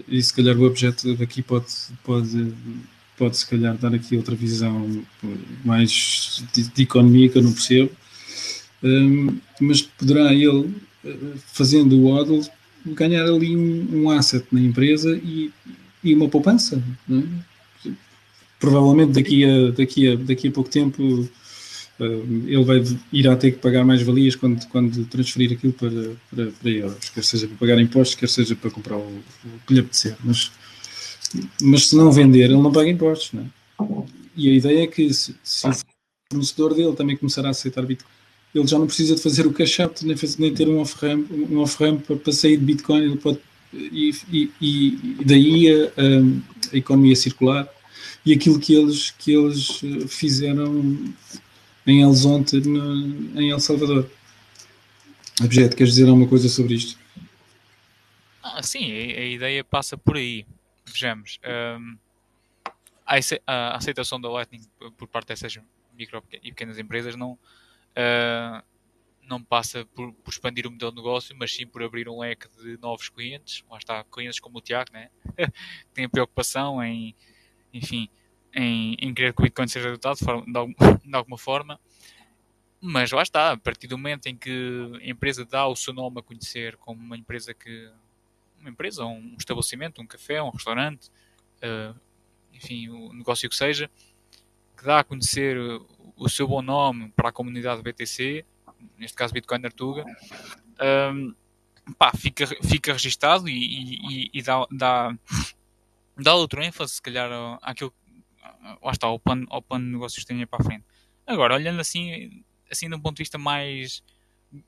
e 0.07 0.21
se 0.21 0.33
calhar 0.33 0.57
o 0.57 0.63
objeto 0.63 1.15
daqui 1.15 1.41
pode, 1.41 1.67
pode, 2.03 2.53
pode 3.23 3.38
se 3.38 3.47
calhar 3.47 3.77
dar 3.77 3.93
aqui 3.95 4.17
outra 4.17 4.36
visão 4.36 5.01
mais 5.63 6.43
de, 6.53 6.63
de 6.63 6.83
economia 6.83 7.29
que 7.29 7.38
eu 7.38 7.41
não 7.41 7.53
percebo, 7.53 7.89
um, 8.83 9.38
mas 9.62 9.81
poderá 9.81 10.33
ele, 10.33 10.75
eh, 11.05 11.15
fazendo 11.53 11.97
o 11.97 12.07
hodl, 12.07 12.41
ganhar 12.86 13.23
ali 13.23 13.55
um, 13.55 14.03
um 14.03 14.09
asset 14.09 14.45
na 14.51 14.59
empresa 14.59 15.17
e, 15.23 15.49
e 16.03 16.13
uma 16.13 16.27
poupança. 16.27 16.83
É? 17.09 17.89
Provavelmente 18.59 19.13
daqui 19.13 19.45
a, 19.45 19.71
daqui, 19.71 20.12
a, 20.12 20.15
daqui 20.17 20.49
a 20.49 20.51
pouco 20.51 20.69
tempo 20.69 21.01
uh, 21.01 22.45
ele 22.45 22.63
vai, 22.65 22.83
irá 23.13 23.38
ter 23.38 23.51
que 23.51 23.59
pagar 23.59 23.86
mais 23.86 24.01
valias 24.01 24.36
quando, 24.36 24.67
quando 24.67 25.05
transferir 25.05 25.53
aquilo 25.53 25.71
para, 25.71 26.12
para, 26.29 26.51
para 26.51 26.69
euros, 26.69 27.09
quer 27.09 27.23
seja 27.23 27.47
para 27.47 27.55
pagar 27.55 27.79
impostos, 27.79 28.15
quer 28.15 28.27
seja 28.27 28.53
para 28.53 28.69
comprar 28.69 28.97
o, 28.97 28.99
o 28.99 29.59
que 29.65 29.75
lhe 29.75 29.79
apetecer. 29.79 30.17
Mas, 30.21 30.51
mas 31.61 31.87
se 31.87 31.95
não 31.95 32.11
vender, 32.11 32.45
ele 32.45 32.61
não 32.61 32.71
paga 32.71 32.89
impostos. 32.89 33.33
Não 33.33 33.43
é? 33.43 34.05
E 34.35 34.49
a 34.49 34.53
ideia 34.53 34.83
é 34.83 34.87
que 34.87 35.13
se, 35.13 35.35
se 35.43 35.67
o 35.67 35.73
fornecedor 36.31 36.73
dele 36.73 36.95
também 36.95 37.17
começar 37.17 37.45
a 37.45 37.49
aceitar 37.49 37.85
Bitcoin, 37.85 38.11
ele 38.53 38.67
já 38.67 38.77
não 38.77 38.85
precisa 38.85 39.15
de 39.15 39.21
fazer 39.21 39.47
o 39.47 39.53
cash 39.53 39.79
out, 39.79 40.05
nem, 40.05 40.15
nem 40.37 40.53
ter 40.53 40.67
um 40.67 40.79
off-ramp 40.79 41.27
um 41.31 41.59
off 41.59 41.77
para, 41.77 42.15
para 42.15 42.33
sair 42.33 42.57
de 42.57 42.65
Bitcoin, 42.65 43.03
ele 43.03 43.17
pode, 43.17 43.39
e, 43.73 44.13
e, 44.31 44.51
e 44.61 45.25
daí 45.25 45.67
a, 45.69 45.85
a, 45.85 46.73
a, 46.73 46.77
economia 46.77 47.15
circular 47.15 47.67
e 48.23 48.31
aquilo 48.31 48.59
que 48.59 48.75
eles, 48.75 49.11
que 49.11 49.33
eles 49.33 49.81
eh, 49.83 50.07
fizeram 50.07 51.13
em 51.85 52.03
El 52.03 52.13
Zonte, 52.13 52.57
no, 52.57 53.39
em 53.39 53.49
El 53.49 53.59
Salvador. 53.59 54.09
Objeto, 55.43 55.75
queres 55.75 55.95
dizer 55.95 56.07
alguma 56.07 56.27
coisa 56.27 56.47
sobre 56.47 56.75
isto? 56.75 56.97
Ah, 58.41 58.61
sim, 58.61 58.91
a, 58.91 59.19
a 59.19 59.25
ideia 59.25 59.63
passa 59.63 59.97
por 59.97 60.15
aí. 60.15 60.45
Vejamos. 60.93 61.39
Um, 61.77 61.97
a 63.45 63.75
aceitação 63.75 64.19
da 64.21 64.29
Lightning 64.29 64.62
por 64.97 65.08
parte 65.08 65.27
dessas 65.27 65.60
micro 65.95 66.23
e 66.32 66.51
pequenas 66.51 66.79
empresas 66.79 67.15
não, 67.15 67.34
uh, 67.34 68.63
não 69.21 69.43
passa 69.43 69.86
por, 69.93 70.13
por, 70.13 70.32
expandir 70.32 70.65
o 70.67 70.71
modelo 70.71 70.91
de 70.91 70.97
negócio, 70.97 71.36
mas 71.38 71.53
sim 71.53 71.67
por 71.67 71.84
abrir 71.84 72.08
um 72.08 72.19
leque 72.19 72.47
de 72.58 72.77
novos 72.79 73.10
clientes. 73.10 73.63
Lá 73.69 73.77
está, 73.77 74.03
clientes 74.06 74.39
como 74.39 74.58
o 74.58 74.62
Tiago, 74.62 74.91
né? 74.93 75.10
que 75.38 75.93
têm 75.93 76.10
preocupação 76.10 76.84
em, 76.84 77.15
enfim, 77.73 78.10
em, 78.53 78.95
em 78.99 79.13
querer 79.13 79.34
que 79.34 79.41
o 79.41 79.43
Bitcoin 79.43 79.67
seja 79.67 79.89
adotado 79.89 80.19
de, 80.45 80.75
de 81.10 81.15
alguma 81.15 81.38
forma. 81.38 81.79
Mas 82.86 83.12
lá 83.12 83.23
está, 83.23 83.53
a 83.53 83.58
partir 83.58 83.88
do 83.88 83.97
momento 83.97 84.27
em 84.27 84.36
que 84.36 84.91
a 85.01 85.10
empresa 85.10 85.45
dá 85.45 85.65
o 85.67 85.75
seu 85.75 85.93
nome 85.93 86.19
a 86.19 86.23
conhecer 86.23 86.75
como 86.77 87.01
uma 87.01 87.17
empresa 87.17 87.53
que. 87.53 87.89
Uma 88.63 88.71
empresa, 88.71 89.06
um 89.06 89.36
estabelecimento, 89.38 90.02
um 90.02 90.08
café, 90.08 90.41
um 90.41 90.49
restaurante, 90.49 91.10
uh, 91.58 91.99
enfim, 92.54 92.88
o 92.89 93.12
negócio 93.13 93.49
que 93.49 93.56
seja, 93.56 93.89
que 94.78 94.84
dá 94.86 94.99
a 94.99 95.04
conhecer 95.04 95.58
o 96.15 96.30
seu 96.30 96.47
bom 96.47 96.62
nome 96.62 97.12
para 97.15 97.30
a 97.30 97.32
comunidade 97.32 97.82
BTC, 97.82 98.45
neste 98.97 99.17
caso 99.17 99.34
Bitcoin 99.34 99.65
Artuga, 99.65 100.06
um, 101.13 101.36
pá, 101.97 102.12
fica, 102.15 102.47
fica 102.47 102.93
registado 102.93 103.49
e, 103.49 103.54
e, 103.54 104.30
e 104.34 104.41
dá, 104.41 104.65
dá, 104.71 105.17
dá 106.15 106.36
outro 106.36 106.63
ênfase, 106.63 106.93
se 106.93 107.02
calhar, 107.02 107.30
àquilo 107.62 107.93
lá 108.82 108.91
está, 108.91 109.08
ao 109.08 109.19
plano, 109.19 109.45
ao 109.49 109.62
plano 109.62 109.86
de 109.86 109.91
negócios 109.91 110.23
que 110.23 110.28
tenha 110.28 110.47
para 110.47 110.62
a 110.62 110.63
frente. 110.63 110.86
Agora, 111.26 111.56
olhando 111.56 111.80
assim, 111.80 112.43
assim 112.71 112.89
de 112.89 112.95
um 112.95 112.99
ponto 112.99 113.17
de 113.17 113.23
vista 113.23 113.38
mais. 113.38 114.04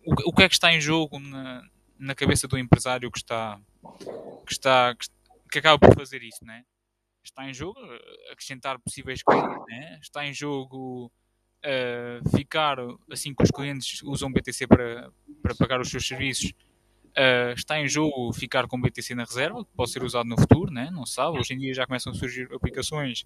O, 0.06 0.30
o 0.30 0.34
que 0.34 0.44
é 0.44 0.50
que 0.50 0.56
está 0.56 0.74
em 0.74 0.82
jogo 0.82 1.20
na, 1.20 1.64
na 1.98 2.16
cabeça 2.16 2.48
do 2.48 2.58
empresário 2.58 3.12
que 3.12 3.20
está. 3.20 3.60
Que 4.46 4.54
está. 4.54 4.96
que, 4.96 5.08
que 5.52 5.60
acaba 5.60 5.80
por 5.80 5.96
fazer 5.96 6.24
isso, 6.24 6.44
né? 6.44 6.64
Está 7.24 7.50
em 7.50 7.54
jogo 7.54 7.80
acrescentar 8.32 8.80
possíveis 8.80 9.24
coisas, 9.24 9.58
né? 9.68 10.00
Está 10.02 10.26
em 10.26 10.34
jogo 10.34 11.12
uh, 11.66 12.30
ficar 12.38 12.78
assim 13.12 13.34
que 13.34 13.44
os 13.44 13.52
clientes 13.52 14.02
usam 14.04 14.32
BTC 14.32 14.68
para, 14.68 15.12
para 15.42 15.56
pagar 15.56 15.82
os 15.82 15.90
seus 15.90 16.08
serviços. 16.08 16.54
Uh, 17.18 17.54
está 17.56 17.80
em 17.80 17.88
jogo 17.88 18.34
ficar 18.34 18.68
com 18.68 18.80
BTC 18.80 19.16
na 19.16 19.24
reserva, 19.24 19.64
que 19.64 19.72
pode 19.76 19.90
ser 19.90 20.04
usado 20.04 20.28
no 20.28 20.38
futuro, 20.38 20.72
né? 20.72 20.90
não 20.92 21.06
sabe. 21.06 21.40
Hoje 21.40 21.54
em 21.54 21.58
dia 21.58 21.74
já 21.74 21.86
começam 21.88 22.12
a 22.12 22.16
surgir 22.16 22.50
aplicações 22.54 23.26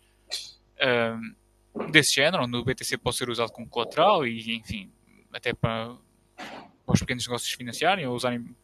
uh, 0.77 1.91
desse 1.91 2.15
género, 2.15 2.43
onde 2.43 2.55
o 2.55 2.63
BTC 2.63 2.97
pode 2.97 3.17
ser 3.17 3.29
usado 3.29 3.51
como 3.51 3.67
colateral 3.67 4.25
e, 4.25 4.55
enfim, 4.55 4.91
até 5.33 5.53
para, 5.53 5.95
para 6.35 6.93
os 6.93 6.99
pequenos 6.99 7.25
negócios 7.25 7.51
financiarem 7.51 8.05
ou 8.05 8.15
usarem 8.15 8.55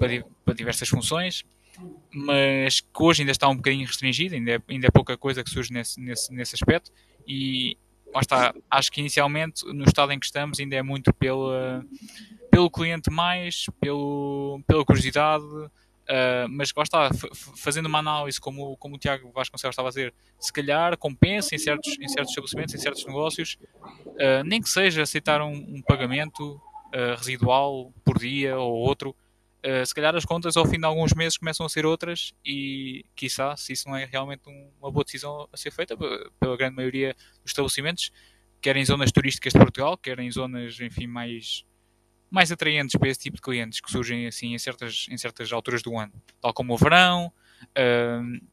para, 0.00 0.24
para, 0.44 0.54
diversas 0.54 0.88
funções, 0.88 1.44
mas 2.10 2.80
que 2.80 3.02
hoje 3.02 3.22
ainda 3.22 3.32
está 3.32 3.46
um 3.48 3.56
bocadinho 3.56 3.86
restringido, 3.86 4.34
ainda 4.34 4.52
é, 4.52 4.62
ainda 4.66 4.86
é 4.86 4.90
pouca 4.90 5.16
coisa 5.16 5.44
que 5.44 5.50
surge 5.50 5.70
nesse, 5.70 6.00
nesse, 6.00 6.32
nesse 6.32 6.54
aspecto. 6.54 6.90
E 7.28 7.76
lá 8.14 8.20
está, 8.20 8.54
acho 8.70 8.90
que 8.90 9.00
inicialmente, 9.00 9.64
no 9.66 9.84
estado 9.84 10.10
em 10.12 10.18
que 10.18 10.24
estamos, 10.24 10.58
ainda 10.58 10.74
é 10.74 10.82
muito 10.82 11.12
pela, 11.12 11.84
pelo 12.50 12.70
cliente 12.70 13.10
mais, 13.10 13.66
pelo, 13.78 14.62
pela 14.66 14.84
curiosidade, 14.86 15.44
uh, 15.44 16.48
mas 16.48 16.72
lá 16.74 16.82
está, 16.82 17.10
fazendo 17.56 17.86
uma 17.86 17.98
análise 17.98 18.40
como, 18.40 18.76
como 18.78 18.96
o 18.96 18.98
Tiago 18.98 19.30
Vasconcelos 19.32 19.74
estava 19.74 19.88
a 19.88 19.90
dizer, 19.90 20.14
se 20.38 20.50
calhar 20.50 20.96
compensa 20.96 21.54
em 21.54 21.58
certos, 21.58 21.96
em 22.00 22.08
certos 22.08 22.30
estabelecimentos, 22.30 22.74
em 22.74 22.78
certos 22.78 23.04
negócios, 23.04 23.58
uh, 24.06 24.42
nem 24.44 24.62
que 24.62 24.68
seja 24.68 25.02
aceitar 25.02 25.42
um, 25.42 25.52
um 25.52 25.82
pagamento 25.82 26.60
uh, 26.94 27.16
residual 27.18 27.92
por 28.02 28.18
dia 28.18 28.58
ou 28.58 28.72
outro, 28.72 29.14
Uh, 29.64 29.84
se 29.84 29.94
calhar 29.94 30.16
as 30.16 30.24
contas 30.24 30.56
ao 30.56 30.64
fim 30.66 30.78
de 30.78 30.86
alguns 30.86 31.12
meses 31.12 31.36
começam 31.36 31.66
a 31.66 31.68
ser 31.68 31.84
outras 31.84 32.32
e, 32.42 33.04
quiçá, 33.14 33.54
se 33.56 33.74
isso 33.74 33.86
não 33.88 33.96
é 33.96 34.06
realmente 34.06 34.48
um, 34.48 34.70
uma 34.80 34.90
boa 34.90 35.04
decisão 35.04 35.46
a 35.52 35.56
ser 35.56 35.70
feita 35.70 35.94
pela 35.96 36.56
grande 36.56 36.76
maioria 36.76 37.14
dos 37.42 37.50
estabelecimentos, 37.50 38.10
quer 38.60 38.76
em 38.76 38.84
zonas 38.84 39.12
turísticas 39.12 39.52
de 39.52 39.58
Portugal, 39.58 39.98
quer 39.98 40.18
em 40.18 40.30
zonas, 40.30 40.80
enfim, 40.80 41.06
mais, 41.06 41.66
mais 42.30 42.50
atraentes 42.50 42.98
para 42.98 43.10
esse 43.10 43.20
tipo 43.20 43.36
de 43.36 43.42
clientes 43.42 43.80
que 43.80 43.90
surgem 43.90 44.26
assim 44.26 44.54
em 44.54 44.58
certas, 44.58 45.06
em 45.10 45.18
certas 45.18 45.52
alturas 45.52 45.82
do 45.82 45.98
ano, 45.98 46.12
tal 46.40 46.54
como 46.54 46.72
o 46.72 46.78
verão, 46.78 47.30
uh, 47.62 48.46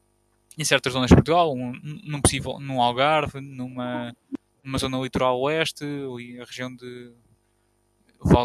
em 0.58 0.64
certas 0.64 0.92
zonas 0.92 1.08
de 1.08 1.14
Portugal, 1.14 1.54
um, 1.54 1.72
num, 2.04 2.20
possível, 2.20 2.58
num 2.60 2.82
Algarve, 2.82 3.40
numa, 3.40 4.14
numa 4.62 4.76
zona 4.76 4.98
litoral 4.98 5.40
oeste, 5.40 5.84
ali 5.84 6.38
a 6.38 6.44
região 6.44 6.74
de 6.74 7.12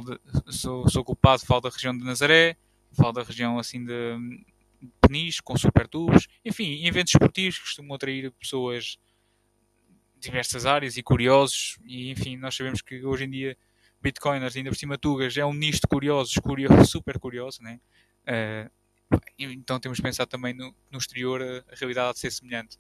de, 0.02 0.54
sou, 0.54 0.88
sou 0.90 1.04
culpado, 1.04 1.46
falo 1.46 1.62
da 1.62 1.70
região 1.70 1.98
de 1.98 2.04
Nazaré, 2.04 2.56
falo 2.92 3.14
da 3.14 3.24
região 3.24 3.58
assim 3.58 3.84
de 3.84 4.44
Peniche, 5.02 5.42
com 5.42 5.58
super 5.58 5.88
tubos, 5.88 6.28
enfim, 6.44 6.86
eventos 6.86 7.14
esportivos 7.14 7.58
que 7.58 7.64
costumam 7.64 7.96
atrair 7.96 8.32
pessoas 8.32 8.98
de 10.16 10.20
diversas 10.20 10.66
áreas 10.66 10.98
e 10.98 11.04
curiosos, 11.04 11.78
e 11.86 12.12
enfim, 12.12 12.38
nós 12.38 12.56
sabemos 12.56 12.82
que 12.82 13.04
hoje 13.04 13.26
em 13.26 13.30
dia 13.30 13.58
Bitcoiners, 14.02 14.56
ainda 14.56 14.70
por 14.70 14.76
cima 14.76 14.98
Tugas, 14.98 15.38
é 15.38 15.46
um 15.46 15.54
nicho 15.54 15.80
de 15.80 15.88
curiosos, 15.88 16.36
curioso, 16.36 16.86
super 16.86 17.18
curioso, 17.18 17.62
né? 17.64 17.80
Uh, 18.28 18.72
então 19.38 19.80
temos 19.80 19.98
de 19.98 20.02
pensar 20.02 20.26
também 20.26 20.54
no, 20.54 20.76
no 20.92 20.98
exterior 20.98 21.42
a, 21.42 21.72
a 21.72 21.76
realidade 21.76 22.14
de 22.16 22.20
ser 22.20 22.32
semelhante. 22.32 22.78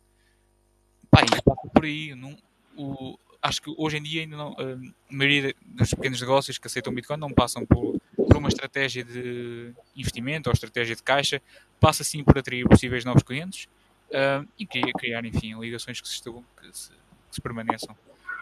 Pá, 1.09 1.21
e 1.21 1.69
por 1.69 1.85
aí, 1.85 2.13
não, 2.15 2.37
o, 2.75 3.17
acho 3.43 3.61
que 3.61 3.73
hoje 3.77 3.97
em 3.97 4.01
dia 4.03 4.21
ainda 4.21 4.37
não, 4.37 4.53
a 4.53 5.13
maioria 5.13 5.53
dos 5.65 5.89
pequenos 5.89 6.21
negócios 6.21 6.57
que 6.57 6.65
aceitam 6.65 6.93
Bitcoin 6.93 7.19
não 7.19 7.29
passam 7.29 7.65
por, 7.65 7.99
por 8.15 8.37
uma 8.37 8.47
estratégia 8.47 9.03
de 9.03 9.73
investimento 9.95 10.49
ou 10.49 10.53
estratégia 10.53 10.95
de 10.95 11.03
caixa, 11.03 11.41
passa 11.79 12.05
sim 12.05 12.23
por 12.23 12.37
atrair 12.37 12.65
possíveis 12.65 13.03
novos 13.03 13.21
clientes 13.21 13.67
uh, 14.09 14.47
e 14.57 14.65
criar, 14.65 14.93
criar, 14.93 15.25
enfim, 15.25 15.59
ligações 15.59 15.99
que 15.99 16.07
se, 16.07 16.23
que 16.23 16.31
se, 16.71 16.91
que 16.91 17.35
se 17.35 17.41
permaneçam. 17.41 17.93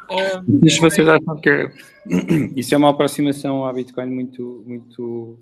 Uh, 0.03 0.59
Mas 0.61 0.77
vocês 0.77 1.07
acham 1.07 1.41
que 1.41 1.71
isso 2.55 2.75
é 2.75 2.77
uma 2.77 2.91
aproximação 2.91 3.65
à 3.65 3.73
Bitcoin 3.73 4.07
muito, 4.07 4.63
muito 4.67 5.39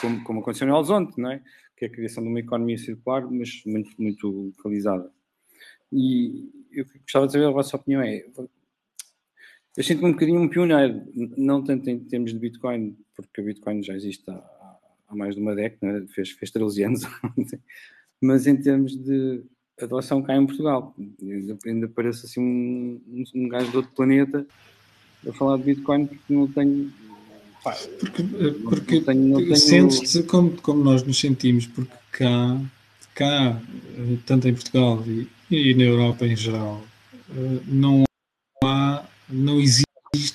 como, 0.00 0.24
como 0.24 0.40
aconteceu 0.40 0.66
no 0.66 0.74
Horizonte, 0.74 1.20
não 1.20 1.30
é? 1.30 1.40
Que 1.76 1.84
é 1.84 1.88
a 1.88 1.90
criação 1.90 2.24
de 2.24 2.28
uma 2.28 2.40
economia 2.40 2.76
circular, 2.76 3.24
mas 3.30 3.62
muito, 3.64 3.90
muito 3.98 4.52
localizada. 4.56 5.08
E 5.92 6.50
eu 6.72 6.84
gostava 7.02 7.26
de 7.26 7.32
saber 7.32 7.46
a 7.46 7.50
vossa 7.50 7.76
opinião 7.76 8.02
é, 8.02 8.24
eu 9.76 9.84
sinto-me 9.84 10.08
um 10.08 10.12
bocadinho 10.12 10.40
um 10.40 10.48
pioneiro, 10.48 11.02
não 11.36 11.62
tanto 11.62 11.90
em 11.90 11.98
termos 11.98 12.32
de 12.32 12.38
Bitcoin, 12.38 12.96
porque 13.14 13.40
o 13.40 13.44
Bitcoin 13.44 13.82
já 13.82 13.94
existe 13.94 14.24
há, 14.30 14.42
há 15.08 15.14
mais 15.14 15.34
de 15.34 15.40
uma 15.40 15.54
década, 15.54 16.00
né? 16.00 16.06
fez, 16.08 16.30
fez 16.30 16.50
13 16.50 16.84
anos, 16.84 17.02
mas 18.20 18.46
em 18.46 18.56
termos 18.56 18.96
de 18.96 19.42
adoção 19.80 20.22
cá 20.22 20.34
em 20.34 20.46
Portugal. 20.46 20.94
Ainda, 21.20 21.58
ainda 21.66 21.88
parece 21.88 22.24
assim 22.24 22.40
um, 22.40 23.00
um, 23.06 23.24
um 23.34 23.48
gajo 23.48 23.70
de 23.70 23.76
outro 23.76 23.92
planeta 23.92 24.46
a 25.28 25.32
falar 25.32 25.58
de 25.58 25.64
Bitcoin 25.64 26.06
porque 26.06 26.32
não 26.32 26.46
tenho. 26.48 26.92
Pá, 27.62 27.76
porque 28.00 28.22
porque 28.62 29.00
tenho, 29.00 29.28
não 29.28 29.38
tenho... 29.38 29.56
sentes-te 29.56 30.22
como, 30.22 30.52
como 30.62 30.82
nós 30.84 31.02
nos 31.02 31.18
sentimos, 31.18 31.66
porque 31.66 31.92
cá, 32.12 32.60
cá 33.14 33.60
tanto 34.24 34.48
em 34.48 34.54
Portugal 34.54 35.04
e, 35.06 35.28
e 35.50 35.74
na 35.74 35.82
Europa 35.82 36.26
em 36.26 36.36
geral, 36.36 36.82
eh, 37.30 37.60
não 37.66 38.06
não 39.28 39.60
existe 39.60 39.86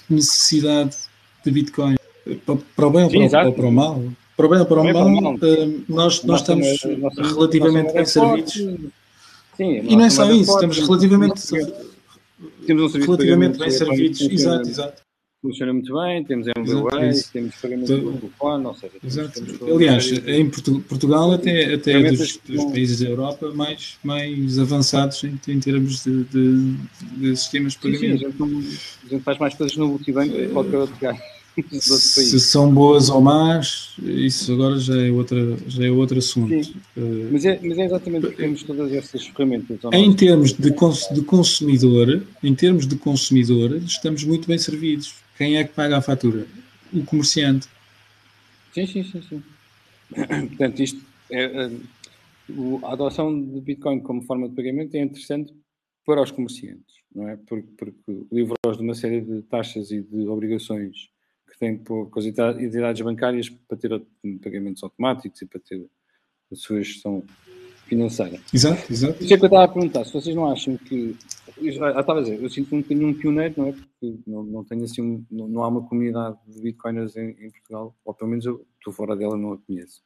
necessidade 0.10 0.96
de 1.44 1.52
Bitcoin. 1.52 1.96
Para 2.76 2.88
o 2.88 2.90
bem 2.92 3.10
Sim, 3.10 3.24
ou, 3.24 3.30
para, 3.30 3.48
ou 3.48 3.54
para 3.54 3.66
o 3.66 3.72
mal? 3.72 4.04
Para 4.38 4.46
o 4.46 4.50
bem 4.50 4.60
ou 4.60 4.66
para 4.66 4.82
o 4.82 4.94
mal, 4.94 5.36
uh, 5.36 5.84
nós, 5.88 6.24
nós 6.24 6.42
estamos 6.42 6.68
relativamente 7.34 7.94
bem 7.94 8.06
servidos. 8.06 8.54
Sim, 8.54 9.82
e 9.84 9.96
não 9.96 10.06
é 10.06 10.10
só 10.10 10.32
isso, 10.32 10.54
estamos 10.54 10.78
relativamente, 10.78 11.42
temos 12.66 12.96
um 12.96 13.00
relativamente 13.00 13.60
bem 13.60 13.70
servidos. 13.70 14.22
Exato, 14.22 14.70
exato 14.70 15.11
funciona 15.42 15.74
muito 15.74 15.94
bem, 15.94 16.24
temos 16.24 16.48
MBWay, 16.56 17.14
temos 17.34 17.56
pagamento 17.56 17.92
então, 17.92 18.12
por 18.12 18.20
telefone, 18.20 18.66
ou 18.68 18.76
seja... 18.76 18.94
Exato. 19.04 19.44
Aliás, 19.74 20.12
em 20.28 20.50
Portugal 20.50 21.32
até, 21.32 21.74
até 21.74 21.94
é 21.94 22.12
dos, 22.12 22.38
dos, 22.38 22.66
países 22.66 23.00
da 23.00 23.10
Europa 23.10 23.52
mais, 23.52 23.98
mais 24.04 24.60
avançados 24.60 25.24
em, 25.24 25.40
em 25.48 25.60
termos 25.60 26.04
de, 26.04 26.24
de, 26.26 26.76
de, 27.18 27.36
sistemas 27.36 27.74
de 27.74 27.80
pagamento. 27.80 28.20
Sim, 28.20 28.32
sim, 28.38 29.06
a, 29.08 29.10
gente, 29.10 29.24
faz 29.24 29.40
mais 29.40 29.56
coisas 29.56 29.76
no 29.76 29.88
multibanco 29.88 30.32
que 30.32 30.48
qualquer 30.50 30.78
outro 30.78 30.96
gajo. 31.02 31.22
Se 31.82 32.40
são 32.40 32.74
boas 32.74 33.10
ou 33.10 33.20
más, 33.20 33.94
isso 34.02 34.54
agora 34.54 34.80
já 34.80 34.96
é, 34.96 35.12
outra, 35.12 35.58
já 35.68 35.86
é 35.86 35.92
outro 35.92 36.18
assunto. 36.18 36.54
Uh, 36.96 37.28
mas, 37.30 37.44
é, 37.44 37.60
mas 37.62 37.78
é 37.78 37.86
exatamente 37.86 38.22
porque 38.22 38.42
temos 38.42 38.64
todas 38.64 38.94
essas 38.94 39.28
ferramentas. 39.28 39.78
Em 39.92 40.14
termos 40.14 40.54
de, 40.54 40.72
de 40.72 41.22
consumidor, 41.24 42.24
em 42.42 42.56
termos 42.56 42.88
de 42.88 42.96
consumidor, 42.96 43.76
estamos 43.86 44.24
muito 44.24 44.48
bem 44.48 44.58
servidos 44.58 45.14
quem 45.42 45.58
é 45.58 45.64
que 45.64 45.74
paga 45.74 45.98
a 45.98 46.02
fatura? 46.04 46.46
O 46.94 47.04
comerciante. 47.04 47.68
Sim, 48.72 48.86
sim, 48.86 49.04
sim. 49.04 49.22
sim. 49.24 49.44
Portanto, 50.50 50.80
isto 50.80 51.04
é, 51.32 51.46
é, 51.46 51.72
a 52.84 52.94
adoção 52.94 53.42
de 53.42 53.60
Bitcoin 53.60 54.02
como 54.02 54.22
forma 54.22 54.48
de 54.48 54.56
pagamento 54.56 54.94
é 54.94 55.00
interessante 55.00 55.52
para 56.06 56.22
os 56.22 56.30
comerciantes, 56.30 56.94
não 57.16 57.28
é? 57.28 57.38
Porque, 57.38 57.68
porque 57.76 58.28
livra-os 58.32 58.78
de 58.78 58.84
uma 58.84 58.94
série 58.94 59.20
de 59.20 59.42
taxas 59.42 59.90
e 59.90 60.04
de 60.04 60.28
obrigações 60.28 61.10
que 61.50 61.58
têm 61.58 61.76
com 61.80 62.12
as 62.16 62.26
entidades 62.26 63.02
bancárias 63.02 63.50
para 63.50 63.78
ter 63.80 64.00
pagamentos 64.44 64.84
automáticos 64.84 65.42
e 65.42 65.48
para 65.48 65.60
ter 65.60 65.84
a 66.52 66.56
sua 66.56 66.84
gestão 66.84 67.24
financeira. 67.92 68.40
Exato, 68.54 68.90
exato. 68.90 69.22
Isso 69.22 69.34
é 69.34 69.38
que 69.38 69.44
eu 69.44 69.48
estava 69.48 69.66
a 69.66 69.68
perguntar, 69.68 70.06
se 70.06 70.14
vocês 70.14 70.34
não 70.34 70.50
acham 70.50 70.78
que. 70.78 71.14
Eu 71.58 71.70
estava 71.70 72.20
a 72.20 72.22
dizer, 72.22 72.42
eu 72.42 72.50
sinto 72.50 72.74
um 72.74 72.82
bocadinho 72.82 73.10
um 73.10 73.14
pioneiro, 73.14 73.54
não 73.58 73.68
é? 73.68 73.74
Porque 73.74 74.16
não, 74.26 74.44
não 74.44 74.64
tenho 74.64 74.86
assim, 74.86 75.02
um, 75.02 75.26
não, 75.30 75.48
não, 75.50 75.64
há 75.64 75.68
uma 75.68 75.86
comunidade 75.86 76.38
de 76.48 76.62
bitcoiners 76.62 77.18
em, 77.18 77.32
em, 77.32 77.52
Portugal, 77.52 77.94
ou 78.06 78.14
pelo 78.14 78.30
menos 78.30 78.46
eu 78.46 78.66
estou 78.78 78.94
fora 78.94 79.16
dela, 79.16 79.38
não 79.38 79.54
a 79.54 79.58
conheço. 79.58 80.02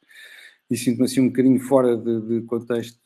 E 0.70 0.76
sinto-me 0.76 1.06
assim 1.06 1.22
um 1.22 1.28
bocadinho 1.28 1.60
fora 1.60 1.96
de, 1.96 2.22
de 2.22 2.42
contexto 2.42 3.00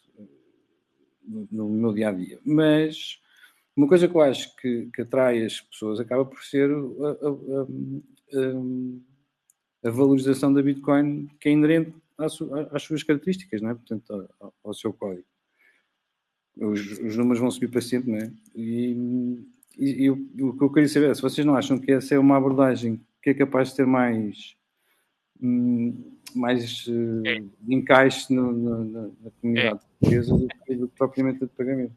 no, 1.27 1.47
no, 1.51 1.69
meu 1.69 1.93
dia 1.93 2.07
a 2.07 2.11
dia. 2.13 2.39
Mas 2.45 3.19
uma 3.75 3.87
coisa 3.87 4.07
que 4.07 4.15
eu 4.15 4.21
acho 4.21 4.55
que, 4.55 4.89
que 4.95 5.01
atrai 5.01 5.43
as 5.43 5.59
pessoas 5.59 5.99
acaba 5.99 6.25
por 6.25 6.41
ser 6.41 6.71
a, 6.71 6.75
a, 6.75 7.29
a, 9.83 9.89
a 9.89 9.91
valorização 9.91 10.53
da 10.53 10.63
Bitcoin 10.63 11.27
que 11.39 11.49
é 11.49 11.51
inerente 11.51 11.93
às, 12.19 12.83
suas 12.83 13.03
características, 13.03 13.61
não 13.61 13.69
é? 13.69 13.73
portanto, 13.73 14.29
ao, 14.63 14.73
seu 14.73 14.93
código. 14.93 15.25
Os, 16.57 16.79
os, 16.99 17.15
números 17.15 17.39
vão 17.39 17.49
subir 17.49 17.69
para 17.69 17.81
sempre, 17.81 18.11
não 18.11 18.17
é? 18.17 18.31
E, 18.53 18.97
e, 19.77 20.03
e, 20.03 20.09
o 20.09 20.57
que 20.57 20.63
eu 20.63 20.71
queria 20.71 20.89
saber 20.89 21.09
é 21.09 21.13
se 21.13 21.21
vocês 21.21 21.45
não 21.45 21.55
acham 21.55 21.79
que 21.79 21.91
essa 21.91 22.13
é 22.13 22.19
uma 22.19 22.35
abordagem 22.35 22.99
que 23.21 23.29
é 23.29 23.33
capaz 23.33 23.69
de 23.69 23.77
ter 23.77 23.85
mais, 23.85 24.55
hum, 25.41 26.17
mais 26.35 26.85
uh, 26.87 27.23
é. 27.25 27.41
encaixe 27.67 28.33
no, 28.33 28.51
no, 28.51 28.83
na, 28.83 29.01
na, 29.01 29.31
comunidade 29.39 29.79
é. 29.79 29.99
portuguesa 29.99 30.37
do 30.37 30.47
que, 30.47 30.75
do 30.75 30.87
que 30.89 30.95
propriamente 30.97 31.39
de 31.39 31.47
pagamento. 31.47 31.95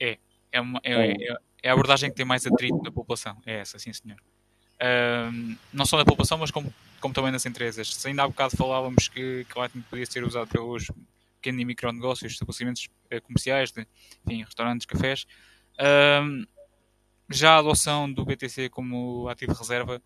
É, 0.00 0.18
é, 0.50 0.60
uma, 0.60 0.80
é, 0.82 1.12
é, 1.12 1.38
é, 1.62 1.70
a 1.70 1.72
abordagem 1.72 2.10
que 2.10 2.16
tem 2.16 2.26
mais 2.26 2.44
atrito 2.46 2.82
na 2.82 2.90
população, 2.90 3.36
é 3.46 3.60
essa, 3.60 3.78
sim 3.78 3.92
senhor. 3.92 4.18
Um, 4.82 5.56
não 5.72 5.84
só 5.84 5.98
na 5.98 6.04
população, 6.04 6.38
mas 6.38 6.50
como 6.50 6.72
como 7.00 7.14
também 7.14 7.32
nas 7.32 7.44
empresas. 7.46 7.94
Se 7.94 8.08
ainda 8.08 8.22
há 8.22 8.28
bocado 8.28 8.56
falávamos 8.56 9.08
que, 9.08 9.44
que 9.44 9.58
Lightning 9.58 9.82
podia 9.82 10.06
ser 10.06 10.22
usado 10.24 10.48
pelos 10.48 10.86
pequenos 11.36 11.62
e 11.62 11.64
micronegócios, 11.64 12.32
estabelecimentos 12.32 12.88
eh, 13.10 13.20
comerciais, 13.20 13.72
de, 13.72 13.86
enfim, 14.26 14.42
restaurantes, 14.44 14.86
cafés, 14.86 15.26
um, 16.22 16.44
já 17.30 17.54
a 17.54 17.58
adoção 17.58 18.12
do 18.12 18.24
BTC 18.24 18.68
como 18.68 19.28
ativo 19.28 19.52
reserva 19.52 20.02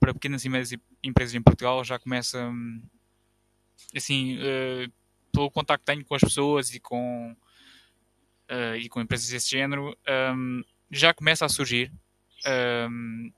para 0.00 0.12
pequenas 0.12 0.44
e 0.44 0.48
médias 0.48 0.80
empresas 1.02 1.34
em 1.34 1.42
Portugal 1.42 1.84
já 1.84 1.98
começa, 1.98 2.48
hum, 2.48 2.82
assim, 3.94 4.36
uh, 4.38 4.92
pelo 5.32 5.50
contacto 5.50 5.84
que 5.84 5.92
tenho 5.92 6.04
com 6.04 6.14
as 6.14 6.22
pessoas 6.22 6.74
e 6.74 6.80
com, 6.80 7.36
uh, 8.50 8.76
e 8.76 8.88
com 8.88 9.00
empresas 9.00 9.28
desse 9.28 9.50
género, 9.50 9.96
um, 10.34 10.62
já 10.90 11.14
começa 11.14 11.44
a 11.44 11.48
surgir. 11.48 11.92
Um, 12.46 13.32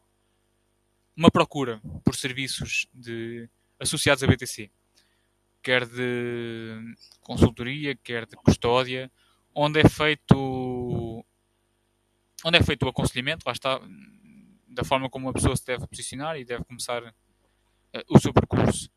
uma 1.19 1.33
procura 1.33 1.81
por 2.05 2.15
serviços 2.15 2.87
de, 2.95 3.51
associados 3.81 4.23
a 4.23 4.27
BTC, 4.29 4.71
quer 5.61 5.85
de 5.85 6.95
consultoria, 7.21 7.97
quer 7.97 8.25
de 8.25 8.37
custódia, 8.37 9.11
onde 9.53 9.81
é 9.81 9.89
feito 9.89 11.25
onde 12.45 12.57
é 12.57 12.63
feito 12.63 12.85
o 12.85 12.89
aconselhamento, 12.89 13.43
lá 13.45 13.53
está, 13.53 13.81
da 14.69 14.85
forma 14.85 15.11
como 15.11 15.29
a 15.29 15.33
pessoa 15.33 15.57
se 15.57 15.67
deve 15.67 15.89
posicionar 15.89 16.39
e 16.39 16.45
deve 16.45 16.63
começar 16.63 17.03
uh, 17.03 17.13
o 18.09 18.21
seu 18.21 18.33
percurso. 18.33 18.89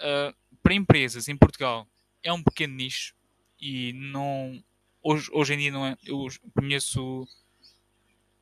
Uh, 0.00 0.34
para 0.64 0.74
empresas 0.74 1.28
em 1.28 1.36
Portugal 1.36 1.86
é 2.24 2.32
um 2.32 2.42
pequeno 2.42 2.74
nicho 2.74 3.14
e 3.60 3.92
não 3.92 4.64
hoje, 5.00 5.30
hoje 5.32 5.54
em 5.54 5.58
dia 5.58 5.70
não 5.70 5.86
é, 5.86 5.96
eu 6.04 6.26
conheço 6.56 7.24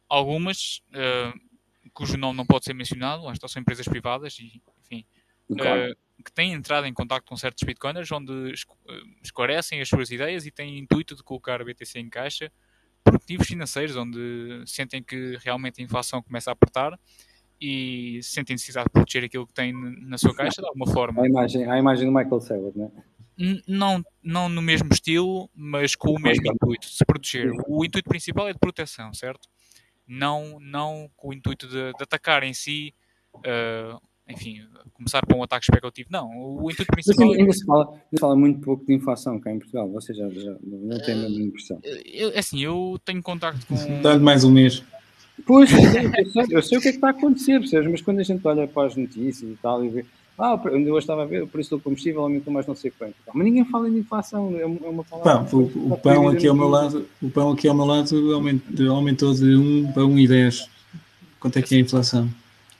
algumas 0.09 0.83
uh, 0.89 1.50
cujo 1.93 2.17
nome 2.17 2.37
não 2.37 2.47
pode 2.47 2.65
ser 2.65 2.75
mencionado, 2.75 3.25
lá 3.25 3.35
são 3.49 3.61
empresas 3.61 3.87
privadas 3.87 4.39
e, 4.39 4.63
enfim, 4.81 5.05
claro. 5.57 5.93
uh, 5.93 6.23
que 6.23 6.33
têm 6.33 6.53
entrado 6.53 6.87
em 6.87 6.93
contato 6.93 7.25
com 7.25 7.37
certos 7.37 7.65
bitcoiners 7.65 8.11
onde 8.13 8.51
eh, 8.51 9.03
esclarecem 9.23 9.81
as 9.81 9.89
suas 9.89 10.11
ideias 10.11 10.45
e 10.45 10.51
têm 10.51 10.79
intuito 10.79 11.15
de 11.15 11.23
colocar 11.23 11.61
a 11.63 11.65
BTC 11.65 11.99
em 11.99 12.11
caixa 12.11 12.53
por 13.03 13.15
motivos 13.15 13.47
financeiros, 13.47 13.97
onde 13.97 14.63
sentem 14.67 15.03
que 15.03 15.39
realmente 15.43 15.81
a 15.81 15.85
inflação 15.85 16.23
começa 16.23 16.51
a 16.51 16.53
apertar 16.53 16.99
e 17.61 18.21
sentem 18.23 18.55
necessidade 18.55 18.87
de 18.87 18.93
proteger 18.93 19.25
aquilo 19.25 19.47
que 19.47 19.55
têm 19.55 19.73
na 19.73 20.19
sua 20.19 20.35
caixa 20.35 20.61
de 20.61 20.69
alguma 20.69 20.87
forma. 20.87 21.23
A 21.23 21.27
imagem, 21.27 21.71
a 21.71 21.79
imagem 21.79 22.07
do 22.07 22.13
Michael 22.13 22.41
Saylor, 22.41 22.73
não 22.77 22.87
é? 22.87 23.61
Não, 23.67 24.05
não 24.23 24.49
no 24.51 24.61
mesmo 24.61 24.91
estilo, 24.93 25.49
mas 25.55 25.95
com 25.95 26.11
o 26.11 26.21
mesmo 26.21 26.47
intuito 26.47 26.87
de 26.87 26.95
se 26.95 27.05
proteger. 27.07 27.51
O 27.67 27.85
intuito 27.85 28.09
principal 28.09 28.49
é 28.49 28.53
de 28.53 28.59
proteção, 28.59 29.15
certo? 29.15 29.49
Não, 30.11 30.59
não 30.61 31.09
com 31.17 31.29
o 31.29 31.33
intuito 31.33 31.69
de, 31.69 31.93
de 31.93 32.03
atacar 32.03 32.43
em 32.43 32.53
si, 32.53 32.93
uh, 33.37 34.01
enfim, 34.29 34.61
começar 34.93 35.25
com 35.25 35.39
um 35.39 35.43
ataque 35.43 35.65
especulativo. 35.65 36.09
Não, 36.11 36.29
o 36.37 36.69
intuito 36.71 36.91
principal. 36.93 37.29
Mas, 37.29 37.39
ainda, 37.39 37.53
se 37.53 37.65
fala, 37.65 37.85
ainda 37.87 38.05
se 38.13 38.21
fala 38.21 38.37
muito 38.37 38.61
pouco 38.61 38.85
de 38.85 38.95
inflação 38.95 39.39
cá 39.39 39.53
em 39.53 39.59
Portugal, 39.59 39.89
você 39.89 40.13
já, 40.13 40.29
já 40.29 40.57
não 40.63 40.99
tem 41.01 41.15
a 41.15 41.19
mesma 41.19 41.45
impressão. 41.45 41.81
Eu, 42.05 42.31
é 42.33 42.39
assim, 42.41 42.61
eu 42.61 43.01
tenho 43.05 43.23
contacto 43.23 43.65
com. 43.67 43.77
Dá-lhe 44.03 44.23
mais 44.23 44.43
um 44.43 44.51
mês. 44.51 44.83
Pois, 45.47 45.71
eu 45.73 45.79
sei, 45.79 46.47
eu 46.51 46.63
sei, 46.63 46.79
o 46.79 46.81
que 46.83 46.89
é 46.89 46.91
que 46.91 46.97
está 46.97 47.09
a 47.09 47.11
acontecer, 47.13 47.59
percebes? 47.61 47.91
Mas 47.91 48.03
quando 48.03 48.19
a 48.19 48.23
gente 48.23 48.47
olha 48.47 48.69
para 48.69 48.89
as 48.89 48.97
notícias 48.97 49.51
e 49.51 49.57
tal 49.57 49.83
e 49.85 49.89
vê 49.89 50.05
ah, 50.41 50.61
eu 50.65 50.99
estava 50.99 51.23
a 51.23 51.27
ver 51.27 51.43
o 51.43 51.47
preço 51.47 51.71
do 51.71 51.81
combustível 51.81 52.23
aumentou 52.23 52.53
mais 52.53 52.67
não 52.67 52.75
sei 52.75 52.91
quanto. 52.91 53.15
Mas 53.33 53.45
ninguém 53.45 53.65
fala 53.65 53.89
em 53.89 53.99
inflação, 53.99 54.57
é 54.59 54.65
uma 54.65 55.03
é 55.03 55.05
palavra. 55.05 55.45
Pá, 55.45 55.57
o, 55.57 55.93
o 55.93 55.99
pão 55.99 56.29
aqui 56.29 56.49
ao 56.49 56.55
meu 56.55 56.69
lado, 56.69 57.07
o 57.21 57.31
pão 57.31 57.53
aqui 57.53 57.69
ao 57.69 57.75
meu 57.75 57.85
lado 57.85 58.35
aumentou, 58.35 58.91
aumentou 58.91 59.35
de 59.35 59.55
1 59.55 59.93
para 59.93 60.03
1,10. 60.03 60.67
Quanto 61.39 61.59
é 61.59 61.63
que 61.63 61.75
é 61.75 61.79
a 61.79 61.81
inflação? 61.83 62.31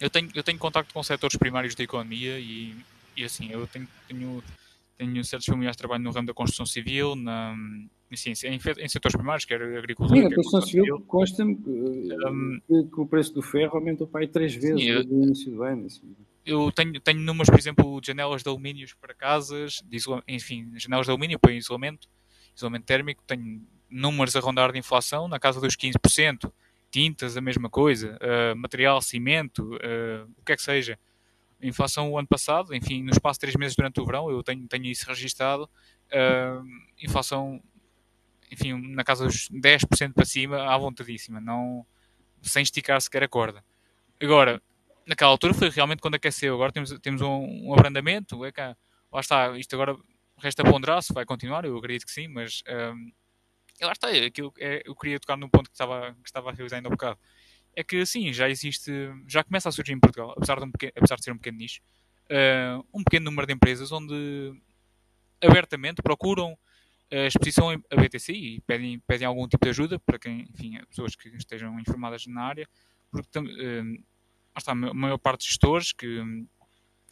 Eu 0.01 0.09
tenho, 0.09 0.31
eu 0.35 0.43
tenho 0.43 0.59
contacto 0.59 0.95
com 0.95 1.03
setores 1.03 1.37
primários 1.37 1.75
da 1.75 1.85
economia 1.85 2.39
e, 2.39 2.75
e 3.15 3.25
assim, 3.25 3.51
eu 3.51 3.67
tenho, 3.67 3.87
tenho, 4.09 4.43
tenho 4.97 5.25
certos 5.25 5.47
familiares 5.47 5.77
que 5.77 5.83
trabalham 5.83 6.05
no 6.05 6.11
ramo 6.11 6.29
da 6.29 6.33
construção 6.33 6.65
civil, 6.65 7.15
na, 7.15 7.55
assim, 8.11 8.33
em, 8.45 8.59
em 8.79 8.89
setores 8.89 9.15
primários, 9.15 9.45
quer 9.45 9.61
agricultura. 9.61 10.19
Sim, 10.19 10.27
a 10.27 10.35
construção 10.35 10.63
civil 10.63 11.05
consta-me 11.07 11.57
que, 11.57 11.71
um, 11.71 12.61
que, 12.69 13.01
o 13.01 13.07
preço 13.07 13.35
do 13.35 13.43
ferro 13.43 13.77
aumentou 13.77 14.07
para 14.07 14.23
aí 14.23 14.29
três 14.29 14.55
vezes 14.55 14.83
sim, 14.83 14.93
no 15.05 15.25
início 15.25 15.53
do 15.53 15.63
ano. 15.63 15.85
Assim 15.85 16.15
eu 16.51 16.73
tenho, 16.73 17.01
tenho 17.01 17.21
números, 17.21 17.49
por 17.49 17.59
exemplo, 17.59 18.01
de 18.01 18.09
janelas 18.09 18.43
de 18.43 18.49
alumínio 18.49 18.89
para 19.01 19.15
casas, 19.15 19.85
enfim, 20.27 20.73
janelas 20.77 21.07
de 21.07 21.11
alumínio 21.11 21.39
para 21.39 21.53
isolamento, 21.53 22.09
isolamento 22.55 22.85
térmico, 22.85 23.23
tenho 23.25 23.65
números 23.89 24.35
a 24.35 24.41
rondar 24.41 24.73
de 24.73 24.79
inflação 24.79 25.29
na 25.29 25.39
casa 25.39 25.61
dos 25.61 25.77
15%, 25.77 26.53
tintas, 26.91 27.37
a 27.37 27.41
mesma 27.41 27.71
coisa, 27.71 28.19
uh, 28.19 28.57
material, 28.57 29.01
cimento, 29.01 29.77
uh, 29.77 30.29
o 30.37 30.45
que 30.45 30.53
é 30.53 30.57
que 30.57 30.63
seja. 30.63 30.99
Inflação 31.63 32.11
o 32.11 32.19
ano 32.19 32.27
passado, 32.27 32.75
enfim, 32.75 33.03
no 33.03 33.11
espaço 33.11 33.39
de 33.39 33.43
3 33.43 33.57
meses 33.57 33.77
durante 33.77 34.01
o 34.01 34.05
verão, 34.05 34.29
eu 34.29 34.43
tenho, 34.43 34.67
tenho 34.67 34.87
isso 34.87 35.07
registado, 35.07 35.65
uh, 35.65 36.67
inflação, 37.01 37.63
enfim, 38.51 38.73
na 38.93 39.05
casa 39.05 39.25
dos 39.25 39.49
10% 39.51 40.15
para 40.15 40.25
cima, 40.25 40.65
à 40.65 40.77
vontadíssima, 40.77 41.41
não, 41.41 41.87
sem 42.43 42.63
esticar 42.63 43.01
sequer 43.01 43.23
a 43.23 43.29
corda. 43.29 43.65
Agora, 44.21 44.61
naquela 45.11 45.33
altura 45.33 45.53
foi 45.53 45.69
realmente 45.69 46.01
quando 46.01 46.15
aqueceu. 46.15 46.55
Agora 46.55 46.73
temos, 46.73 46.97
temos 47.01 47.21
um, 47.21 47.69
um 47.69 47.75
abrandamento. 47.75 48.45
É 48.45 48.53
cá, 48.53 48.77
lá 49.13 49.21
está, 49.21 49.59
isto 49.59 49.75
agora 49.75 49.97
resta 50.39 50.65
ponderar 50.65 51.03
se 51.03 51.13
vai 51.13 51.27
continuar, 51.27 51.65
eu 51.65 51.77
acredito 51.77 52.07
que 52.07 52.13
sim, 52.13 52.29
mas 52.29 52.63
um, 52.67 53.13
lá 53.83 53.93
está, 53.93 54.09
aquilo, 54.09 54.55
é, 54.59 54.83
eu 54.87 54.95
queria 54.97 55.21
tocar 55.21 55.37
num 55.37 55.51
ponto 55.51 55.69
que 55.69 55.75
estava, 55.75 56.15
que 56.15 56.29
estava 56.29 56.51
a 56.51 56.53
realizar 56.55 56.77
ainda 56.77 56.89
um 56.89 56.93
bocado, 56.93 57.19
é 57.77 57.85
que 57.85 58.07
sim, 58.07 58.33
já 58.33 58.49
existe, 58.49 58.91
já 59.29 59.45
começa 59.45 59.69
a 59.69 59.73
surgir 59.73 59.93
em 59.93 60.01
Portugal, 60.01 60.33
apesar 60.35 60.59
de, 60.59 60.65
um 60.65 60.71
pequeno, 60.71 60.93
apesar 60.97 61.17
de 61.17 61.25
ser 61.25 61.33
um 61.33 61.37
pequeno 61.37 61.59
nicho, 61.59 61.83
uh, 62.31 62.87
um 62.95 63.05
pequeno 63.05 63.27
número 63.27 63.47
de 63.47 63.53
empresas 63.53 63.93
onde 63.93 64.55
abertamente 65.43 66.01
procuram 66.01 66.57
a 67.13 67.27
exposição 67.27 67.71
a 67.71 67.97
BTC 67.97 68.33
e 68.33 68.61
pedem, 68.61 68.99
pedem 69.01 69.27
algum 69.27 69.47
tipo 69.47 69.65
de 69.65 69.71
ajuda 69.71 69.99
para 69.99 70.19
quem, 70.19 70.49
enfim, 70.51 70.81
pessoas 70.89 71.15
que 71.15 71.29
estejam 71.29 71.79
informadas 71.79 72.27
na 72.27 72.45
área, 72.45 72.69
porque 73.11 73.39
uh, 73.39 74.05
está, 74.59 74.73
a 74.73 74.75
maior 74.75 75.19
parte 75.19 75.41
dos 75.41 75.49
gestores 75.49 75.93
que, 75.93 76.23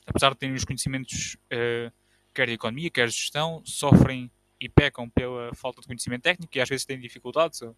apesar 0.07 0.31
de 0.31 0.39
terem 0.39 0.55
os 0.55 0.65
conhecimentos 0.65 1.37
uh, 1.53 1.93
quer 2.35 2.47
de 2.47 2.55
economia, 2.55 2.91
quer 2.91 3.09
de 3.09 3.15
gestão, 3.15 3.63
sofrem 3.65 4.31
e 4.61 4.69
pecam 4.69 5.09
pela 5.09 5.55
falta 5.55 5.81
de 5.81 5.87
conhecimento 5.87 6.23
técnico 6.23 6.57
e 6.57 6.61
às 6.61 6.69
vezes 6.69 6.85
têm 6.85 6.99
dificuldades, 6.99 7.63
ou, 7.63 7.77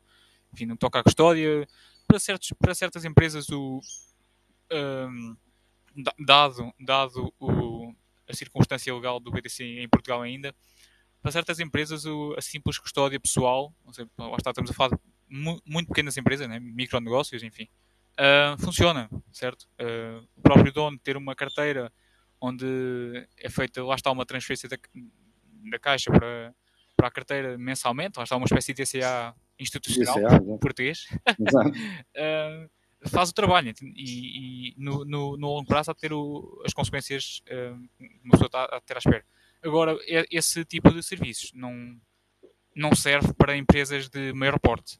enfim, 0.53 0.67
não 0.67 0.77
toca 0.77 1.01
a 1.01 1.03
custódia. 1.03 1.67
Para, 2.07 2.19
certos, 2.19 2.53
para 2.59 2.75
certas 2.75 3.05
empresas, 3.05 3.49
o, 3.51 3.81
um, 4.73 5.37
dado, 6.19 6.73
dado 6.79 7.33
o, 7.39 7.95
a 8.29 8.35
circunstância 8.35 8.95
legal 8.95 9.21
do 9.21 9.31
BTC 9.31 9.65
em 9.65 9.89
Portugal 9.89 10.23
ainda, 10.23 10.55
para 11.23 11.31
certas 11.31 11.61
empresas 11.61 12.07
o, 12.07 12.35
a 12.37 12.41
simples 12.41 12.79
custódia 12.79 13.21
pessoal, 13.21 13.73
ou 13.85 13.93
seja, 13.93 14.09
lá 14.19 14.37
está, 14.37 14.51
estamos 14.51 14.71
a 14.71 14.75
falar 14.75 14.97
de 14.97 15.03
mu 15.29 15.61
muito 15.65 15.89
pequenas 15.89 16.17
empresas, 16.17 16.49
né, 16.49 16.59
micronegócios, 16.59 17.43
enfim, 17.43 17.69
uh, 18.19 18.61
funciona, 18.63 19.09
certo? 19.33 19.69
Uh, 19.81 20.27
o 20.37 20.41
próprio 20.43 20.73
dono 20.73 20.99
ter 20.99 21.17
uma 21.17 21.35
carteira 21.35 21.93
onde 22.41 22.67
é 23.37 23.51
feita, 23.51 23.85
lá 23.85 23.95
está 23.95 24.11
uma 24.11 24.25
transferência 24.25 24.69
da, 24.69 24.77
da 25.71 25.79
caixa 25.79 26.11
para, 26.11 26.55
para 26.97 27.09
a 27.09 27.11
carteira 27.11 27.59
mensalmente, 27.59 28.17
lá 28.17 28.25
está 28.25 28.37
uma 28.37 28.47
espécie 28.47 28.73
de 28.73 28.83
DCA 28.83 29.35
institucional 29.59 30.15
DCA, 30.17 30.59
português, 30.59 31.07
uh, 31.29 32.71
faz 33.09 33.31
o 33.31 33.35
trabalho 33.35 33.73
e, 33.83 34.71
e 34.71 34.75
no, 34.79 35.05
no, 35.05 35.37
no, 35.37 35.49
longo 35.49 35.67
prazo 35.67 35.91
há 35.91 35.95
de 35.95 36.01
ter 36.01 36.13
o, 36.13 36.63
as 36.65 36.73
consequências 36.73 37.43
uh, 37.51 37.75
uma 38.25 38.33
pessoa 38.33 38.47
está 38.47 38.65
a 38.65 38.81
ter 38.81 38.97
à 38.97 38.99
espera. 38.99 39.25
Agora, 39.63 39.95
esse 40.31 40.65
tipo 40.65 40.91
de 40.91 41.03
serviços 41.03 41.53
não, 41.53 41.95
não 42.75 42.95
serve 42.95 43.35
para 43.35 43.55
empresas 43.55 44.09
de 44.09 44.33
maior 44.33 44.59
porte. 44.59 44.99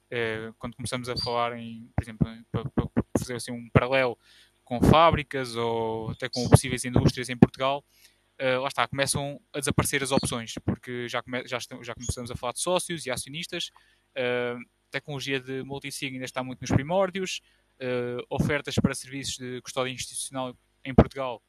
Quando 0.59 0.77
começamos 0.77 1.09
a 1.09 1.17
falar 1.17 1.57
em, 1.57 1.91
por 1.97 2.05
exemplo, 2.05 2.29
para, 2.53 2.69
para 2.69 3.00
fazer 3.21 3.37
assim 3.37 3.53
um 3.53 3.69
paralelo 3.71 4.19
com 4.65 4.81
fábricas 4.81 5.57
ou 5.57 6.11
até 6.11 6.29
com 6.29 6.49
possíveis 6.49 6.85
indústrias 6.85 7.29
em 7.29 7.37
Portugal, 7.37 7.85
uh, 8.41 8.61
lá 8.61 8.69
está, 8.69 8.87
começam 8.87 9.41
a 9.53 9.59
desaparecer 9.59 10.03
as 10.03 10.13
opções, 10.13 10.55
porque 10.65 11.09
já, 11.09 11.23
come, 11.23 11.47
já, 11.47 11.59
estamos, 11.59 11.87
já 11.87 11.95
começamos 11.95 12.31
a 12.31 12.37
falar 12.37 12.53
de 12.53 12.61
sócios 12.61 13.05
e 13.05 13.11
acionistas, 13.11 13.71
uh, 14.17 14.59
tecnologia 14.91 15.41
de 15.41 15.63
multisig 15.63 16.13
ainda 16.13 16.25
está 16.25 16.43
muito 16.43 16.61
nos 16.61 16.71
primórdios, 16.71 17.41
uh, 17.81 18.25
ofertas 18.31 18.75
para 18.77 18.95
serviços 18.95 19.37
de 19.37 19.61
custódia 19.63 19.93
institucional 19.93 20.57
em 20.85 20.95
Portugal, 20.95 21.43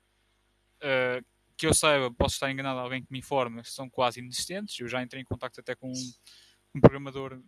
que 1.55 1.67
eu 1.67 1.75
saiba, 1.75 2.11
posso 2.11 2.33
estar 2.33 2.49
enganado, 2.49 2.79
alguém 2.79 3.03
que 3.03 3.11
me 3.11 3.19
informe, 3.19 3.63
são 3.63 3.87
quase 3.87 4.19
inexistentes. 4.19 4.79
Eu 4.79 4.87
já 4.87 5.03
entrei 5.03 5.21
em 5.21 5.25
contato 5.25 5.59
até 5.59 5.75
com 5.75 5.91
um, 5.91 6.13
um 6.73 6.81
programador, 6.81 7.39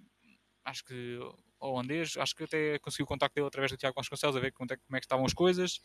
acho 0.63 0.85
que 0.85 1.19
holandês, 1.67 2.15
acho 2.17 2.35
que 2.35 2.43
até 2.43 2.79
consegui 2.79 3.03
o 3.03 3.07
contacto 3.07 3.35
dele 3.35 3.47
através 3.47 3.71
do 3.71 3.77
Tiago 3.77 3.95
Vasconcelos 3.95 4.35
a 4.35 4.39
ver 4.39 4.51
como 4.51 4.71
é, 4.71 4.75
como 4.75 4.97
é 4.97 4.99
que 4.99 5.05
estavam 5.05 5.25
as 5.25 5.33
coisas. 5.33 5.81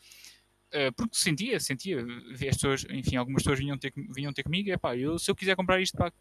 Uh, 0.69 0.93
porque 0.95 1.15
sentia, 1.15 1.59
sentia, 1.59 2.05
as 2.31 2.55
pessoas, 2.55 2.85
enfim, 2.91 3.15
algumas 3.15 3.41
pessoas 3.41 3.57
vinham 3.57 3.77
ter, 3.77 3.91
vinham 4.13 4.31
ter 4.31 4.43
comigo, 4.43 4.69
e 4.69 4.77
pá, 4.77 4.95
eu, 4.95 5.17
se 5.17 5.31
eu 5.31 5.35
quiser 5.35 5.55
comprar 5.55 5.81
isto 5.81 5.97
para, 5.97 6.13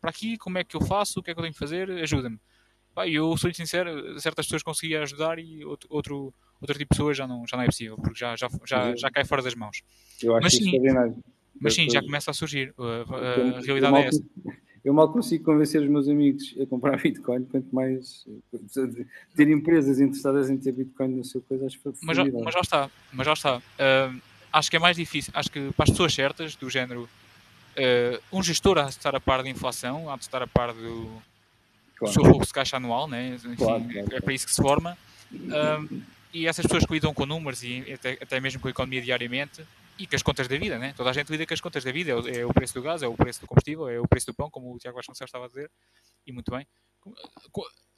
para 0.00 0.10
aqui, 0.10 0.36
como 0.38 0.58
é 0.58 0.64
que 0.64 0.74
eu 0.74 0.80
faço, 0.80 1.20
o 1.20 1.22
que 1.22 1.30
é 1.30 1.34
que 1.34 1.38
eu 1.38 1.42
tenho 1.42 1.52
que 1.52 1.58
fazer, 1.58 1.88
ajuda-me. 1.90 2.38
Pá, 2.92 3.06
eu 3.06 3.36
sou 3.36 3.52
sincero, 3.54 4.18
certas 4.18 4.46
pessoas 4.46 4.62
conseguiam 4.64 5.02
ajudar 5.02 5.38
e 5.38 5.64
outro, 5.64 5.88
outro, 5.90 6.34
outro 6.60 6.76
tipo 6.76 6.92
de 6.92 6.98
pessoas 6.98 7.16
já 7.16 7.28
não, 7.28 7.46
já 7.46 7.56
não 7.56 7.62
é 7.62 7.66
possível, 7.66 7.96
porque 7.96 8.18
já, 8.18 8.34
já, 8.34 8.48
já, 8.66 8.96
já 8.96 9.10
cai 9.10 9.24
fora 9.24 9.40
das 9.40 9.54
mãos. 9.54 9.82
Eu 10.20 10.34
acho 10.34 10.42
mas 10.42 10.52
sim, 10.54 10.72
mas 11.60 11.74
sim, 11.74 11.88
já 11.88 12.02
começa 12.02 12.32
a 12.32 12.34
surgir, 12.34 12.74
a, 12.76 13.56
a 13.56 13.60
realidade 13.60 13.96
é 13.98 14.06
essa 14.08 14.22
eu 14.84 14.92
mal 14.92 15.12
consigo 15.12 15.44
convencer 15.44 15.80
os 15.80 15.88
meus 15.88 16.08
amigos 16.08 16.54
a 16.60 16.66
comprar 16.66 16.96
Bitcoin, 17.00 17.44
quanto 17.44 17.74
mais 17.74 18.26
ter 19.36 19.48
empresas 19.48 20.00
interessadas 20.00 20.50
em 20.50 20.56
ter 20.56 20.72
Bitcoin 20.72 21.08
no 21.08 21.24
seu 21.24 21.40
coisa, 21.42 21.66
acho 21.66 21.78
que 21.78 21.90
mas, 22.02 22.16
já, 22.16 22.24
mas 22.24 22.54
já 22.54 22.60
está, 22.60 22.90
mas 23.12 23.26
já 23.26 23.32
está. 23.32 23.58
Uh, 23.58 24.20
acho 24.52 24.70
que 24.70 24.76
é 24.76 24.80
mais 24.80 24.96
difícil, 24.96 25.32
acho 25.34 25.50
que 25.50 25.72
para 25.72 25.84
as 25.84 25.90
pessoas 25.90 26.12
certas, 26.12 26.56
do 26.56 26.68
género, 26.68 27.02
uh, 27.02 28.22
um 28.36 28.42
gestor 28.42 28.78
há 28.78 28.84
de 28.84 28.90
estar 28.90 29.14
a 29.14 29.20
par 29.20 29.42
da 29.42 29.48
inflação, 29.48 30.10
há 30.10 30.16
de 30.16 30.22
estar 30.22 30.42
a 30.42 30.46
par 30.46 30.72
do, 30.72 31.22
claro. 31.96 32.14
seu 32.14 32.24
fluxo 32.24 32.48
de 32.48 32.52
caixa 32.52 32.76
anual, 32.76 33.08
né? 33.08 33.36
Enfim, 33.36 33.54
claro, 33.54 33.84
claro, 33.84 34.08
é 34.16 34.20
para 34.20 34.34
isso 34.34 34.46
que 34.46 34.54
se 34.54 34.60
forma. 34.60 34.98
Uh, 35.32 36.02
e 36.34 36.46
essas 36.46 36.64
pessoas 36.64 36.84
que 36.84 36.92
lidam 36.92 37.12
com 37.14 37.26
números 37.26 37.62
e 37.62 37.84
até, 37.92 38.18
até 38.20 38.40
mesmo 38.40 38.60
com 38.60 38.68
a 38.68 38.70
economia 38.70 39.02
diariamente, 39.02 39.62
e 39.98 40.06
com 40.06 40.16
as 40.16 40.22
contas 40.22 40.48
da 40.48 40.56
vida, 40.56 40.78
né? 40.78 40.92
Toda 40.96 41.10
a 41.10 41.12
gente 41.12 41.30
lida 41.30 41.46
com 41.46 41.54
as 41.54 41.60
contas 41.60 41.84
da 41.84 41.92
vida, 41.92 42.12
é 42.12 42.44
o, 42.44 42.52
preço 42.52 42.74
do 42.74 42.82
gás, 42.82 43.02
é 43.02 43.06
o 43.06 43.14
preço 43.14 43.40
do 43.40 43.46
combustível, 43.46 43.88
é 43.88 44.00
o 44.00 44.08
preço 44.08 44.26
do 44.26 44.34
pão, 44.34 44.50
como 44.50 44.74
o 44.74 44.78
Tiago 44.78 44.96
Vasconcelos 44.96 45.28
estava 45.28 45.44
a 45.44 45.48
dizer, 45.48 45.70
e 46.26 46.32
muito 46.32 46.50
bem. 46.50 46.66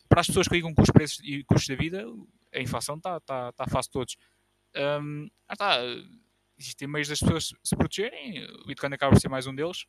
Para 0.08 0.20
as 0.20 0.26
pessoas 0.26 0.48
que 0.48 0.54
ligam 0.54 0.74
com 0.74 0.82
os 0.82 0.90
preços 0.90 1.20
e 1.22 1.44
custos 1.44 1.68
da 1.68 1.74
vida, 1.74 2.04
a 2.52 2.60
inflação 2.60 2.96
está 2.96 3.20
tá, 3.20 3.52
tá 3.52 3.66
fácil 3.66 3.90
de 3.90 3.92
todos. 3.92 4.16
Um, 4.76 5.28
ah, 5.48 5.56
tá, 5.56 5.78
existem 6.58 6.88
meios 6.88 7.08
das 7.08 7.20
pessoas 7.20 7.54
se 7.62 7.76
protegerem, 7.76 8.44
o 8.62 8.66
Bitcoin 8.66 8.92
acaba 8.92 9.12
por 9.12 9.20
ser 9.20 9.28
mais 9.28 9.46
um 9.46 9.54
deles, 9.54 9.84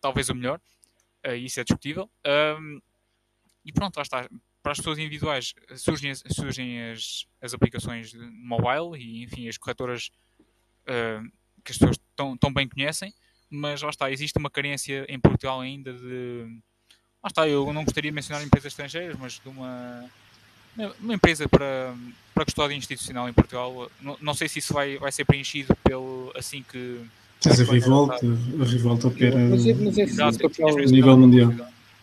talvez 0.00 0.28
o 0.28 0.34
melhor, 0.34 0.60
uh, 1.26 1.34
isso 1.34 1.60
é 1.60 1.64
discutível. 1.64 2.10
Um, 2.26 2.80
e 3.64 3.72
pronto, 3.72 3.96
lá 3.96 4.02
está. 4.02 4.28
Para 4.62 4.72
as 4.72 4.78
pessoas 4.78 4.98
individuais 4.98 5.54
surgem, 5.76 6.14
surgem 6.14 6.90
as, 6.90 7.26
as 7.40 7.52
aplicações 7.52 8.14
mobile 8.14 8.98
e, 8.98 9.22
enfim, 9.24 9.46
as 9.46 9.58
corretoras 9.58 10.10
que 11.64 11.72
as 11.72 11.78
pessoas 11.78 11.98
tão, 12.14 12.36
tão 12.36 12.52
bem 12.52 12.68
conhecem, 12.68 13.12
mas 13.50 13.82
lá 13.82 13.90
está, 13.90 14.10
existe 14.10 14.38
uma 14.38 14.50
carência 14.50 15.06
em 15.08 15.18
Portugal 15.18 15.60
ainda 15.60 15.92
de. 15.92 16.46
Lá 17.22 17.28
está, 17.28 17.48
eu 17.48 17.72
não 17.72 17.84
gostaria 17.84 18.10
de 18.10 18.14
mencionar 18.14 18.44
empresas 18.44 18.72
estrangeiras, 18.72 19.16
mas 19.18 19.40
de 19.40 19.48
uma, 19.48 20.04
uma 21.00 21.14
empresa 21.14 21.48
para, 21.48 21.94
para 22.34 22.44
custódia 22.44 22.74
institucional 22.74 23.28
em 23.28 23.32
Portugal. 23.32 23.90
Não, 24.00 24.16
não 24.20 24.34
sei 24.34 24.48
se 24.48 24.58
isso 24.58 24.74
vai, 24.74 24.98
vai 24.98 25.10
ser 25.10 25.24
preenchido 25.24 25.74
pelo, 25.82 26.32
assim 26.36 26.62
que. 26.62 27.00
Mas 27.44 27.60
a 27.60 27.64
Revolta, 27.64 28.14
a 28.16 28.64
Revolta 28.64 29.06
opera 29.08 29.36
a 29.36 30.86
nível 30.86 31.16
mundial. 31.16 31.52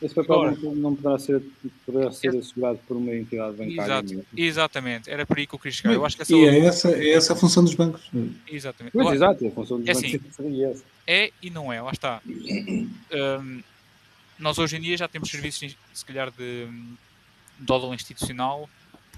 Esse 0.01 0.15
papel 0.15 0.35
Ora, 0.35 0.57
não, 0.59 0.73
não, 0.73 0.95
poderá 0.95 1.19
ser, 1.19 1.43
poderá 1.85 2.11
ser 2.11 2.35
assegurado 2.35 2.79
por 2.87 2.97
uma 2.97 3.15
entidade 3.15 3.55
bancária. 3.55 4.03
Exato, 4.03 4.25
exatamente, 4.35 5.11
era 5.11 5.27
por 5.27 5.37
aí 5.37 5.45
que 5.45 5.53
eu 5.53 5.59
queria 5.59 5.71
chegar. 5.71 5.93
Eu 5.93 6.03
acho 6.03 6.15
que 6.15 6.23
essa 6.23 6.33
e 6.33 6.43
é 6.43 6.59
essa, 6.65 6.91
é 6.91 7.09
essa 7.11 7.33
a 7.33 7.35
função 7.35 7.63
dos 7.63 7.75
bancos. 7.75 8.09
Exatamente. 8.47 8.93
Pois, 8.93 9.13
exato, 9.13 9.45
é 9.45 9.47
a 9.49 9.51
função 9.51 9.79
dos 9.79 9.87
é 9.87 9.93
bancos 9.93 10.09
assim, 10.09 10.63
essa. 10.65 10.83
É 11.05 11.31
e 11.39 11.51
não 11.51 11.71
é, 11.71 11.79
lá 11.79 11.91
está. 11.91 12.19
Um, 12.25 13.61
nós 14.39 14.57
hoje 14.57 14.77
em 14.77 14.81
dia 14.81 14.97
já 14.97 15.07
temos 15.07 15.29
serviços, 15.29 15.77
se 15.93 16.05
calhar, 16.05 16.31
de 16.31 16.67
dólar 17.59 17.93
institucional, 17.93 18.67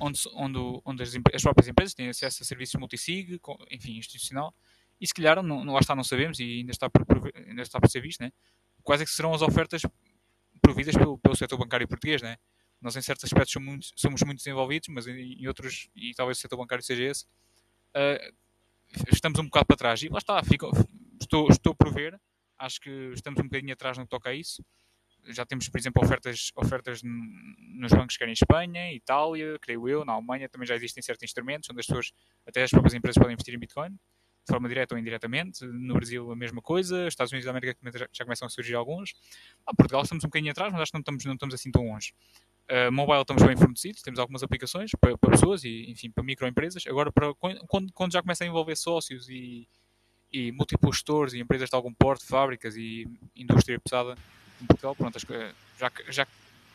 onde, 0.01 0.19
onde, 0.35 0.81
onde 0.83 1.01
as, 1.01 1.15
as, 1.33 1.41
próprias 1.41 1.69
empresas 1.69 1.93
têm 1.93 2.09
acesso 2.09 2.43
a 2.43 2.45
serviços 2.45 2.75
multisig, 2.77 3.39
enfim, 3.71 3.97
institucional, 3.97 4.53
e 4.99 5.07
se 5.07 5.13
calhar, 5.13 5.41
não, 5.41 5.63
lá 5.63 5.79
está, 5.79 5.95
não 5.95 6.03
sabemos, 6.03 6.41
e 6.41 6.59
ainda 6.59 6.71
está 6.71 6.89
por, 6.89 7.05
ainda 7.47 7.61
está 7.61 7.79
por 7.79 7.89
ser 7.89 8.01
visto, 8.01 8.19
né? 8.19 8.33
quais 8.83 9.01
é 9.01 9.05
que 9.05 9.11
serão 9.11 9.33
as 9.33 9.41
ofertas 9.41 9.81
providas 10.63 10.95
pelo, 10.95 11.17
pelo 11.19 11.35
setor 11.35 11.57
bancário 11.57 11.87
português, 11.87 12.21
né? 12.21 12.37
Nós 12.81 12.95
em 12.95 13.01
certos 13.01 13.25
aspectos 13.25 13.51
somos 13.51 13.67
muito, 13.67 13.87
somos 13.95 14.23
muito 14.23 14.37
desenvolvidos, 14.39 14.89
mas 14.89 15.07
em, 15.07 15.33
em, 15.33 15.47
outros, 15.47 15.89
e 15.95 16.13
talvez 16.15 16.37
o 16.37 16.41
setor 16.41 16.57
bancário 16.57 16.83
seja 16.83 17.03
esse, 17.03 17.25
uh, 17.95 18.33
estamos 19.11 19.39
um 19.39 19.45
bocado 19.45 19.65
para 19.65 19.75
trás. 19.75 20.01
E 20.01 20.09
lá 20.09 20.17
está, 20.17 20.41
fico, 20.43 20.69
estou, 21.21 21.47
estou 21.49 21.75
por 21.75 21.93
ver, 21.93 22.19
acho 22.57 22.79
que 22.79 22.89
estamos 23.13 23.39
um 23.39 23.43
bocadinho 23.43 23.73
atrás 23.73 23.97
no 23.97 24.05
que 24.05 24.09
toca 24.09 24.29
a 24.29 24.33
isso. 24.33 24.63
Já 25.25 25.45
temos, 25.45 25.69
por 25.69 25.79
exemplo, 25.79 26.03
ofertas, 26.03 26.51
ofertas 26.55 27.01
nos 27.03 27.93
bancos 27.93 28.15
que 28.15 28.19
querem 28.19 28.31
em 28.31 28.33
Espanha, 28.33 28.93
Itália, 28.93 29.57
creio 29.59 29.87
eu, 29.87 30.03
na 30.03 30.13
Alemanha 30.13 30.49
também 30.49 30.67
já 30.67 30.75
existem 30.75 31.01
certos 31.01 31.23
instrumentos 31.23 31.69
onde 31.69 31.79
as 31.79 31.85
pessoas, 31.85 32.11
até 32.45 32.63
as 32.63 32.71
próprias 32.71 32.93
empresas 32.93 33.17
podem 33.17 33.33
investir 33.33 33.53
em 33.53 33.59
Bitcoin 33.59 33.97
de 34.45 34.51
forma 34.51 34.67
direta 34.67 34.93
ou 34.93 34.99
indiretamente. 34.99 35.65
No 35.65 35.93
Brasil, 35.95 36.31
a 36.31 36.35
mesma 36.35 36.61
coisa. 36.61 37.07
Estados 37.07 37.31
Unidos 37.31 37.45
da 37.45 37.51
América 37.51 37.77
já 38.11 38.25
começam 38.25 38.45
a 38.45 38.49
surgir 38.49 38.75
alguns. 38.75 39.13
Ah, 39.65 39.73
Portugal 39.73 40.03
estamos 40.03 40.23
um 40.23 40.27
bocadinho 40.27 40.51
atrás, 40.51 40.71
mas 40.71 40.81
acho 40.81 40.91
que 40.91 40.97
não 40.97 41.01
estamos, 41.01 41.25
não 41.25 41.33
estamos 41.33 41.55
assim 41.55 41.71
tão 41.71 41.87
longe. 41.87 42.13
Uh, 42.69 42.91
mobile 42.91 43.21
estamos 43.21 43.43
bem 43.43 43.57
fornecidos, 43.57 44.01
temos 44.01 44.19
algumas 44.19 44.41
aplicações 44.41 44.91
para, 44.99 45.17
para, 45.17 45.31
pessoas 45.31 45.65
e, 45.65 45.91
enfim, 45.91 46.09
para 46.09 46.23
microempresas. 46.23 46.85
Agora, 46.87 47.11
para, 47.11 47.33
quando, 47.33 47.91
quando 47.93 48.13
já 48.13 48.21
começa 48.21 48.43
a 48.43 48.47
envolver 48.47 48.75
sócios 48.75 49.27
e, 49.29 49.67
e 50.31 50.51
múltiplos 50.51 50.95
gestores 50.95 51.33
e 51.33 51.39
empresas 51.39 51.69
de 51.69 51.75
algum 51.75 51.93
porte, 51.93 52.25
fábricas 52.25 52.75
e 52.77 53.07
indústria 53.35 53.79
pesada 53.79 54.15
em 54.61 54.65
Portugal, 54.65 54.95
pronto, 54.95 55.19
já, 55.77 55.91
já 56.09 56.27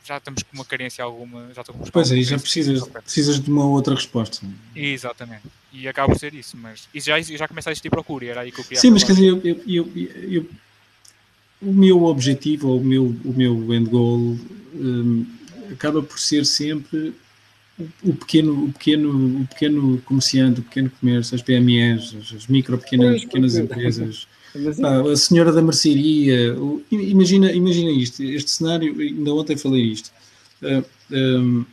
já 0.05 0.17
estamos 0.17 0.43
com 0.43 0.55
uma 0.55 0.65
carência 0.65 1.05
alguma. 1.05 1.53
Já 1.55 1.63
estamos 1.63 1.91
pois 1.91 2.11
aí, 2.13 2.23
já 2.23 2.39
precisas, 2.39 2.87
precisas 2.89 3.41
de 3.41 3.51
uma 3.51 3.67
outra 3.67 3.95
resposta. 3.95 4.47
Exatamente. 4.75 5.43
E 5.73 5.87
acaba 5.87 6.13
por 6.13 6.19
ser 6.19 6.35
isso. 6.35 6.57
Mas 6.57 6.89
isso 6.95 7.07
já, 7.07 7.21
já 7.21 7.47
começa 7.47 7.71
a 7.71 7.73
existir 7.73 7.91
procura. 7.91 8.27
Era 8.27 8.41
aí 8.43 8.53
que 8.53 8.61
eu 8.61 8.65
queria 8.65 8.81
Sim, 8.81 8.91
mas 8.91 9.05
quer 9.05 9.13
dizer, 9.13 9.27
eu, 9.27 9.41
eu, 9.45 9.63
eu, 9.67 9.93
eu, 10.31 10.51
o 11.61 11.73
meu 11.73 12.05
objetivo, 12.05 12.69
ou 12.69 12.81
o 12.81 12.85
meu, 12.85 13.05
o 13.25 13.35
meu 13.37 13.75
end 13.75 13.91
goal, 13.91 14.37
um, 14.75 15.27
acaba 15.73 16.03
por 16.03 16.19
ser 16.19 16.47
sempre 16.47 17.15
o, 18.03 18.13
pequeno, 18.15 18.65
o, 18.65 18.73
pequeno, 18.73 19.41
o 19.43 19.47
pequeno 19.47 19.99
comerciante, 20.03 20.61
o 20.61 20.63
pequeno 20.63 20.91
comércio, 20.91 21.35
as 21.35 21.43
PMEs, 21.43 22.15
as, 22.15 22.33
as 22.35 22.47
micro, 22.47 22.79
pequenas, 22.79 23.25
pequenas 23.25 23.57
empresas, 23.57 24.27
pá, 24.81 25.11
a 25.11 25.17
senhora 25.17 25.53
da 25.53 25.63
mercearia. 25.63 26.57
Imagina, 26.91 27.53
imagina 27.53 27.91
isto, 27.91 28.23
este 28.23 28.51
cenário, 28.51 28.95
ainda 29.01 29.35
ontem 29.35 29.57
falei 29.57 29.83
isto. 29.83 30.11
Uh, 30.63 30.85
um, 31.13 31.65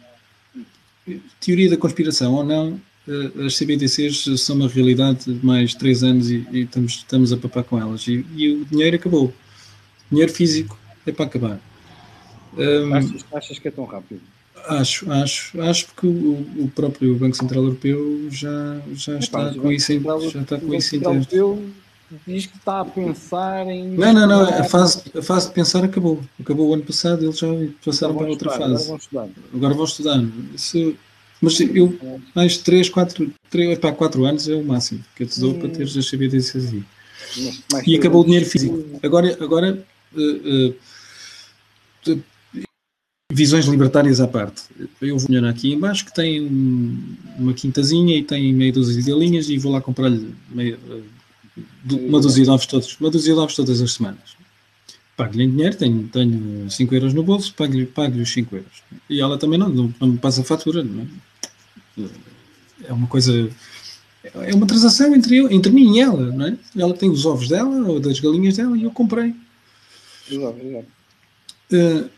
teoria 1.39 1.69
da 1.69 1.78
conspiração 1.78 2.34
ou 2.34 2.43
não, 2.43 2.80
uh, 3.07 3.45
as 3.45 3.57
CBDCs 3.57 4.26
são 4.39 4.55
uma 4.55 4.67
realidade 4.67 5.34
de 5.34 5.45
mais 5.45 5.73
três 5.73 6.03
anos 6.03 6.30
e, 6.30 6.45
e 6.51 6.61
estamos, 6.61 6.93
estamos 6.93 7.34
a 7.34 7.38
papar 7.38 7.63
com 7.63 7.80
elas. 7.80 8.07
E, 8.07 8.26
e 8.36 8.51
o 8.51 8.65
dinheiro 8.65 8.95
acabou. 8.95 9.26
O 9.26 9.34
dinheiro 10.11 10.32
físico 10.32 10.78
é 11.05 11.11
para 11.11 11.26
acabar. 11.26 11.59
Um, 12.57 12.93
achas, 12.93 13.26
achas 13.34 13.59
que 13.59 13.67
é 13.67 13.71
tão 13.71 13.86
rápido? 13.86 14.21
Acho, 14.67 15.11
acho, 15.11 15.61
acho 15.61 15.86
porque 15.88 16.07
o, 16.07 16.63
o 16.63 16.71
próprio 16.73 17.15
Banco 17.15 17.36
Central 17.36 17.63
Europeu 17.63 18.28
já, 18.32 18.82
já 18.93 19.19
está 19.19 19.53
com 19.53 19.71
isso 19.71 19.93
em, 19.93 20.01
já 20.01 20.41
está 20.41 20.57
com 20.59 20.73
isso 20.73 20.95
em 20.95 21.03
Europeu 21.03 21.63
diz 22.28 22.45
que 22.45 22.58
está 22.58 22.82
a 22.82 22.86
pensar 22.86 23.68
em. 23.68 23.89
Não, 23.89 24.14
não, 24.14 24.28
não, 24.28 24.41
a 24.43 24.64
fase, 24.64 25.03
a 25.18 25.22
fase 25.22 25.47
de 25.47 25.53
pensar 25.53 25.84
acabou. 25.84 26.22
Acabou 26.39 26.70
o 26.70 26.74
ano 26.74 26.84
passado, 26.84 27.24
eles 27.24 27.38
já 27.38 27.47
passaram 27.84 28.16
para 28.16 28.28
outra 28.28 28.49
estudar, 28.49 28.70
fase. 28.70 28.84
Agora 28.84 28.88
vão 28.88 28.97
estudar. 28.97 29.30
Agora 29.53 29.74
vão 29.74 29.86
estudar. 29.86 30.26
Isso, 30.53 30.95
mas 31.41 31.60
eu, 31.60 31.97
mais 32.34 32.58
3, 32.58 32.89
4, 32.89 33.32
3, 33.49 33.80
para 33.80 33.91
4 33.91 34.26
anos 34.26 34.47
é 34.47 34.56
o 34.56 34.64
máximo 34.64 35.03
que 35.16 35.24
eu 35.24 35.28
te 35.28 35.39
dou 35.39 35.51
hum. 35.51 35.60
para 35.60 35.70
teres 35.70 35.95
as 35.97 36.10
CBDCs 36.10 36.74
aí. 36.74 36.84
E 37.86 37.95
acabou 37.95 38.22
o 38.22 38.26
dinheiro 38.26 38.45
físico. 38.45 38.84
Agora, 39.03 39.38
agora 39.41 39.86
uh, 40.16 40.70
uh, 42.10 42.24
visões 43.32 43.66
libertárias 43.66 44.22
à 44.22 44.28
parte. 44.28 44.64
Eu 45.01 45.18
vou 45.18 45.30
olhar 45.30 45.45
aqui 45.45 45.74
embaixo 45.74 46.06
que 46.06 46.14
tem 46.14 46.47
uma 47.38 47.53
quintazinha 47.53 48.18
e 48.18 48.24
tem 48.24 48.53
meia 48.53 48.72
dúzia 48.72 49.01
de 49.01 49.10
galinhas 49.10 49.49
e 49.49 49.58
vou 49.58 49.72
lá 49.72 49.82
comprar-lhe 49.82 50.34
uma 51.89 52.20
dúzia 52.20 52.43
de 52.43 52.49
ovos 52.49 52.66
todos, 52.66 52.99
uma 52.99 53.10
dúzia 53.10 53.34
de 53.34 53.39
ovos 53.39 53.56
todas 53.56 53.82
as 53.82 53.93
semanas. 53.93 54.36
Pago-lhe 55.16 55.43
em 55.43 55.49
dinheiro, 55.49 55.76
tenho, 55.78 56.08
tenho 56.10 56.70
5 56.70 56.93
euros 56.93 57.14
no 57.14 57.24
bolso, 57.24 57.53
pago-lhe 57.53 57.86
pago 57.86 58.20
os 58.20 58.32
5 58.32 58.56
euros. 58.56 58.84
E 59.10 59.22
ela 59.22 59.38
também 59.38 59.58
não, 59.58 59.70
não, 59.70 59.93
não 59.99 60.08
me 60.10 60.18
passa 60.18 60.41
a 60.41 60.43
fatura. 60.43 60.84
Não 60.84 61.08
é? 61.97 62.08
é 62.84 62.93
uma 62.93 63.08
coisa. 63.08 63.49
É 64.24 64.53
uma 64.53 64.68
transação 64.68 65.16
entre, 65.16 65.38
eu, 65.38 65.49
entre 65.51 65.72
mim 65.72 65.95
e 65.95 66.01
ela, 66.01 66.32
não 66.32 66.47
é? 66.47 66.58
Ela 66.76 66.93
tem 66.93 67.10
os 67.10 67.26
ovos 67.26 67.47
dela, 67.47 67.88
ou 67.88 67.99
das 67.99 68.20
galinhas 68.20 68.58
dela, 68.58 68.76
e 68.78 68.84
eu 68.84 68.91
comprei. 68.91 69.34
Exato, 70.30 70.60
exato. 70.60 70.88
Uh, 71.72 72.10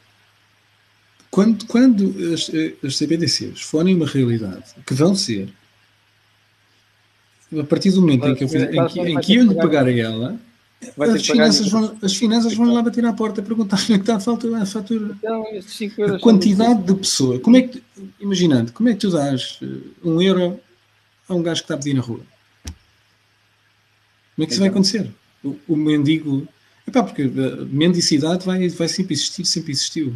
quando, 1.29 1.65
quando 1.65 2.15
as, 2.33 2.49
as 2.83 2.97
CBDCs 2.97 3.61
forem 3.61 3.95
uma 3.95 4.07
realidade, 4.07 4.63
que 4.85 4.93
vão 4.93 5.13
ser, 5.13 5.53
a 7.59 7.63
partir 7.63 7.91
do 7.91 8.01
momento 8.01 8.27
em 8.27 8.35
que 8.35 8.43
eu, 8.43 8.49
fiz, 8.49 8.61
em 8.63 8.87
que, 8.87 8.99
em 8.99 9.19
que 9.19 9.35
eu 9.35 9.43
lhe 9.45 9.55
pagar 9.55 9.85
a 9.85 9.91
ela, 9.91 10.39
as 10.99 11.25
finanças, 11.25 11.69
vão, 11.69 11.97
as 12.01 12.15
finanças 12.15 12.53
vão 12.53 12.73
lá 12.73 12.81
bater 12.81 13.03
à 13.05 13.13
porta 13.13 13.41
a 13.41 13.43
perguntar 13.43 13.77
onde 13.81 13.93
é 13.93 13.95
que 13.95 14.03
está 14.03 14.15
a, 14.17 14.19
falta, 14.19 14.55
a 14.57 14.65
fatura. 14.65 15.15
Então, 15.17 15.45
a 16.15 16.19
quantidade 16.19 16.83
de 16.83 16.95
pessoa. 16.95 17.39
Como 17.39 17.57
é 17.57 17.63
que, 17.63 17.81
imaginando, 18.19 18.71
como 18.71 18.89
é 18.89 18.93
que 18.93 18.99
tu 18.99 19.09
dás 19.09 19.59
eh, 19.61 19.65
um 20.03 20.21
euro 20.21 20.59
a 21.27 21.33
um 21.33 21.41
gajo 21.41 21.61
que 21.61 21.65
está 21.65 21.73
a 21.73 21.77
pedir 21.77 21.95
na 21.95 22.01
rua? 22.01 22.21
Como 24.35 24.43
é 24.43 24.45
que 24.45 24.51
isso 24.51 24.59
vai 24.59 24.69
então. 24.69 24.81
acontecer? 24.81 25.11
O, 25.43 25.55
o 25.67 25.75
mendigo. 25.75 26.47
Epá, 26.87 27.03
porque 27.03 27.23
a 27.23 27.65
mendicidade 27.65 28.45
vai, 28.45 28.69
vai 28.69 28.87
sempre 28.87 29.13
existir, 29.13 29.45
sempre 29.45 29.71
existiu. 29.71 30.13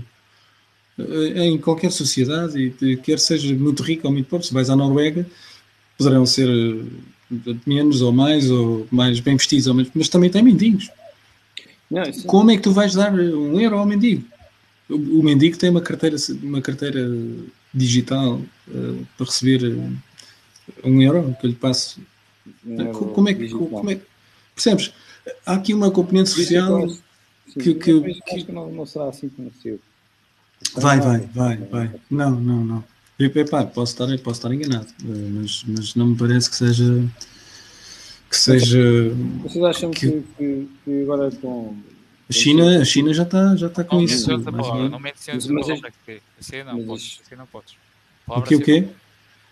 Eh, 0.99 1.45
em 1.45 1.57
qualquer 1.57 1.91
sociedade, 1.91 2.71
quer 3.03 3.19
seja 3.19 3.53
muito 3.55 3.81
rico 3.81 4.07
ou 4.07 4.13
muito 4.13 4.27
pobre, 4.27 4.45
se 4.45 4.53
vais 4.53 4.69
à 4.69 4.75
Noruega, 4.75 5.25
poderão 5.97 6.25
ser 6.25 6.47
eh, 6.47 6.85
menos 7.65 8.01
ou 8.01 8.11
mais, 8.11 8.49
ou 8.49 8.87
mais 8.91 9.19
bem 9.19 9.37
vestidos, 9.37 9.67
ou 9.67 9.73
menos, 9.73 9.91
mas 9.93 10.09
também 10.09 10.29
tem 10.29 10.43
mendigos. 10.43 10.89
Não, 11.89 12.03
isso... 12.03 12.25
Como 12.25 12.51
é 12.51 12.55
que 12.55 12.63
tu 12.63 12.71
vais 12.71 12.93
dar 12.93 13.13
um 13.13 13.59
euro 13.59 13.77
ao 13.77 13.85
mendigo? 13.85 14.23
O, 14.89 14.95
o 14.95 15.23
mendigo 15.23 15.57
tem 15.57 15.69
uma 15.69 15.81
carteira, 15.81 16.15
uma 16.41 16.61
carteira 16.61 17.09
digital 17.73 18.41
uh, 18.67 19.07
para 19.17 19.25
receber 19.25 19.63
uh, 19.63 19.97
um 20.83 21.01
euro 21.01 21.35
que 21.39 21.45
eu 21.45 21.49
lhe 21.49 21.55
passo. 21.55 21.99
Um 22.65 22.91
como, 22.91 23.29
é 23.29 23.33
que, 23.33 23.49
como 23.49 23.91
é 23.91 23.99
Percebes? 24.53 24.93
Há 25.45 25.53
aqui 25.53 25.73
uma 25.73 25.91
componente 25.91 26.29
social 26.29 26.87
que, 27.53 27.73
que, 27.75 28.01
que, 28.01 28.43
que 28.43 28.51
não, 28.51 28.71
não 28.71 28.85
será 28.85 29.09
assim 29.09 29.29
como 29.29 29.51
se 29.61 29.79
Vai, 30.75 30.99
vai, 30.99 31.19
vai, 31.33 31.57
vai. 31.57 31.91
Não, 32.09 32.31
não, 32.31 32.63
não. 32.63 32.83
Eu, 33.19 33.27
epá, 33.27 33.63
posso, 33.65 33.93
estar, 33.93 34.07
posso 34.23 34.39
estar 34.39 34.53
enganado, 34.53 34.87
eh, 35.03 35.29
mas, 35.31 35.63
mas 35.67 35.95
não 35.95 36.07
me 36.07 36.17
parece 36.17 36.49
que 36.49 36.55
seja. 36.55 37.07
Que 38.29 38.37
seja. 38.37 38.79
Vocês 39.43 39.63
acham 39.63 39.91
que, 39.91 40.23
que, 40.37 40.69
que 40.83 41.03
agora 41.03 41.29
com. 41.31 41.77
A 42.29 42.33
China, 42.33 42.81
a 42.81 42.85
China 42.85 43.13
já 43.13 43.23
está 43.23 43.55
já 43.57 43.69
tá 43.69 43.83
com 43.83 43.97
não 43.97 44.03
isso. 44.03 44.31
Não 44.31 44.41
palavra, 44.41 44.89
não 44.89 44.99
menciones 44.99 45.49
a 45.49 45.53
palavra 45.53 45.91
C. 46.39 46.63
não 46.63 46.85
podes. 46.85 47.19
C 47.27 47.35
não 47.35 47.45
podes. 47.45 47.75
O 48.27 48.41
que, 48.41 48.55
o 48.55 48.61
quê? 48.61 48.87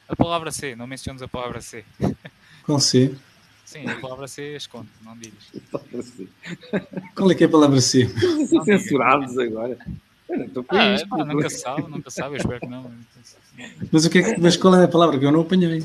A 0.07 0.15
palavra 0.15 0.51
C, 0.51 0.75
não 0.75 0.87
menciones 0.87 1.21
a 1.21 1.27
palavra 1.27 1.61
C. 1.61 1.83
Qual 2.63 2.79
C? 2.79 3.13
Sim, 3.65 3.85
a 3.87 3.95
palavra 3.99 4.27
C 4.27 4.55
esconde, 4.55 4.87
não 5.03 5.15
digas. 5.15 5.51
Qual 7.13 7.29
é 7.29 7.35
que 7.35 7.43
é 7.43 7.47
a 7.47 7.49
palavra 7.49 7.79
C? 7.81 8.09
Censurados 8.65 9.37
agora. 9.37 9.77
Estou 10.29 10.63
com 10.63 10.75
ah, 10.75 10.93
isto. 10.93 11.07
nunca 11.07 11.49
sabe, 11.49 11.81
nunca 11.89 12.09
sabe, 12.09 12.35
eu 12.35 12.37
espero 12.37 12.59
que 12.59 12.67
não. 12.67 12.91
Mas, 13.91 14.05
o 14.05 14.09
que 14.09 14.19
é, 14.19 14.37
mas 14.37 14.55
qual 14.55 14.75
é 14.75 14.83
a 14.83 14.87
palavra 14.87 15.17
que 15.17 15.25
eu 15.25 15.31
não 15.31 15.41
apanhei? 15.41 15.83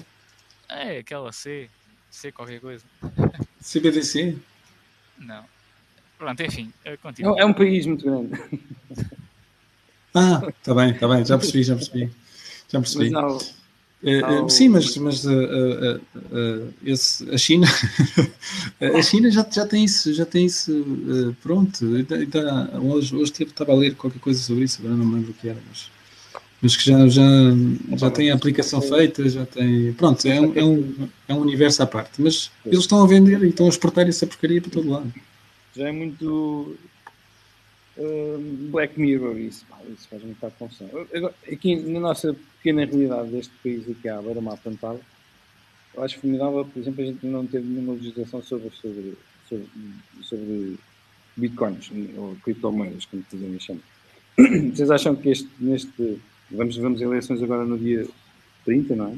É 0.69 0.99
aquela 0.99 1.33
C, 1.33 1.69
C 2.11 2.31
qualquer 2.31 2.61
coisa. 2.61 2.85
CBDC? 3.61 4.37
Não. 5.19 5.45
Pronto, 6.19 6.43
enfim, 6.43 6.73
continua. 7.03 7.39
É 7.39 7.45
um 7.45 7.53
país 7.53 7.87
muito 7.87 8.05
grande. 8.05 8.41
Ah, 10.15 10.41
está 10.47 10.73
bem, 10.73 10.93
está 10.93 11.09
bem, 11.09 11.25
já 11.25 11.37
percebi, 11.37 11.65
já 11.65 11.75
percebi. 11.75 12.13
Já 12.69 12.79
percebi. 12.79 13.11
Mas 13.11 13.23
não, 13.23 13.39
Uh, 14.05 14.51
sim, 14.51 14.69
mas, 14.69 14.95
mas 14.99 15.25
uh, 15.25 15.31
uh, 15.31 16.75
esse, 16.85 17.27
a 17.31 17.39
China 17.39 17.67
a 18.95 19.01
China 19.01 19.31
já, 19.31 19.47
já 19.51 19.67
tem 19.67 19.83
isso, 19.83 20.13
já 20.13 20.27
tem 20.27 20.45
isso 20.45 21.35
pronto. 21.43 21.87
Tá, 22.31 22.79
hoje, 22.81 23.17
hoje 23.17 23.33
estava 23.41 23.73
a 23.73 23.75
ler 23.75 23.95
qualquer 23.95 24.19
coisa 24.19 24.39
sobre 24.43 24.65
isso, 24.65 24.81
agora 24.81 24.95
não 24.95 25.07
me 25.07 25.15
lembro 25.15 25.31
o 25.31 25.35
que 25.35 25.49
era, 25.49 25.59
mas, 25.71 25.91
mas 26.61 26.77
que 26.77 26.85
já, 26.85 27.09
já, 27.09 27.23
já 27.97 28.11
tem 28.11 28.31
a 28.31 28.35
aplicação 28.35 28.83
feita, 28.83 29.27
já 29.27 29.47
tem. 29.47 29.95
Pronto, 29.95 30.27
é 30.29 30.39
um, 30.39 30.53
é 30.55 30.65
um, 30.65 31.09
é 31.29 31.35
um 31.35 31.41
universo 31.41 31.83
à 31.83 31.87
parte. 31.87 32.21
Mas 32.21 32.51
eles 32.67 32.81
estão 32.81 33.03
a 33.03 33.07
vender 33.07 33.43
e 33.43 33.49
estão 33.49 33.65
a 33.65 33.71
exportar 33.71 34.07
essa 34.07 34.27
porcaria 34.27 34.61
para 34.61 34.71
todo 34.71 34.91
lado. 34.91 35.11
Já 35.75 35.89
é 35.89 35.93
muito 35.93 36.77
Black 38.71 38.99
Mirror, 38.99 39.39
isso, 39.39 39.65
pá, 39.67 39.79
isso 39.89 40.09
faz 40.09 40.23
muita 40.23 40.51
confusão. 40.51 40.89
Aqui 41.51 41.77
na 41.77 42.01
nossa 42.01 42.35
pequena 42.57 42.85
realidade 42.85 43.31
deste 43.31 43.53
país 43.63 43.89
aqui 43.89 44.09
à 44.09 44.21
beira-mar 44.21 44.59
plantado, 44.59 45.01
eu 45.95 46.03
acho 46.03 46.19
formidável, 46.19 46.65
por 46.65 46.81
exemplo, 46.81 47.03
a 47.03 47.07
gente 47.07 47.25
não 47.27 47.47
teve 47.47 47.67
nenhuma 47.67 47.93
legislação 47.93 48.43
sobre, 48.43 48.71
sobre, 48.71 49.15
sobre, 49.49 49.69
sobre 50.23 50.77
bitcoins 51.37 51.91
ou 52.17 52.37
criptomoedas, 52.43 53.05
como 53.07 53.25
dizem 53.33 53.61
chamam. 53.61 53.83
Vocês 54.75 54.91
acham 54.91 55.15
que 55.15 55.29
este, 55.31 55.49
neste. 55.61 56.21
Vamos, 56.51 56.77
vamos 56.77 57.01
eleições 57.01 57.43
agora 57.43 57.65
no 57.65 57.79
dia 57.79 58.07
30, 58.65 58.97
não 58.97 59.07
é? 59.09 59.17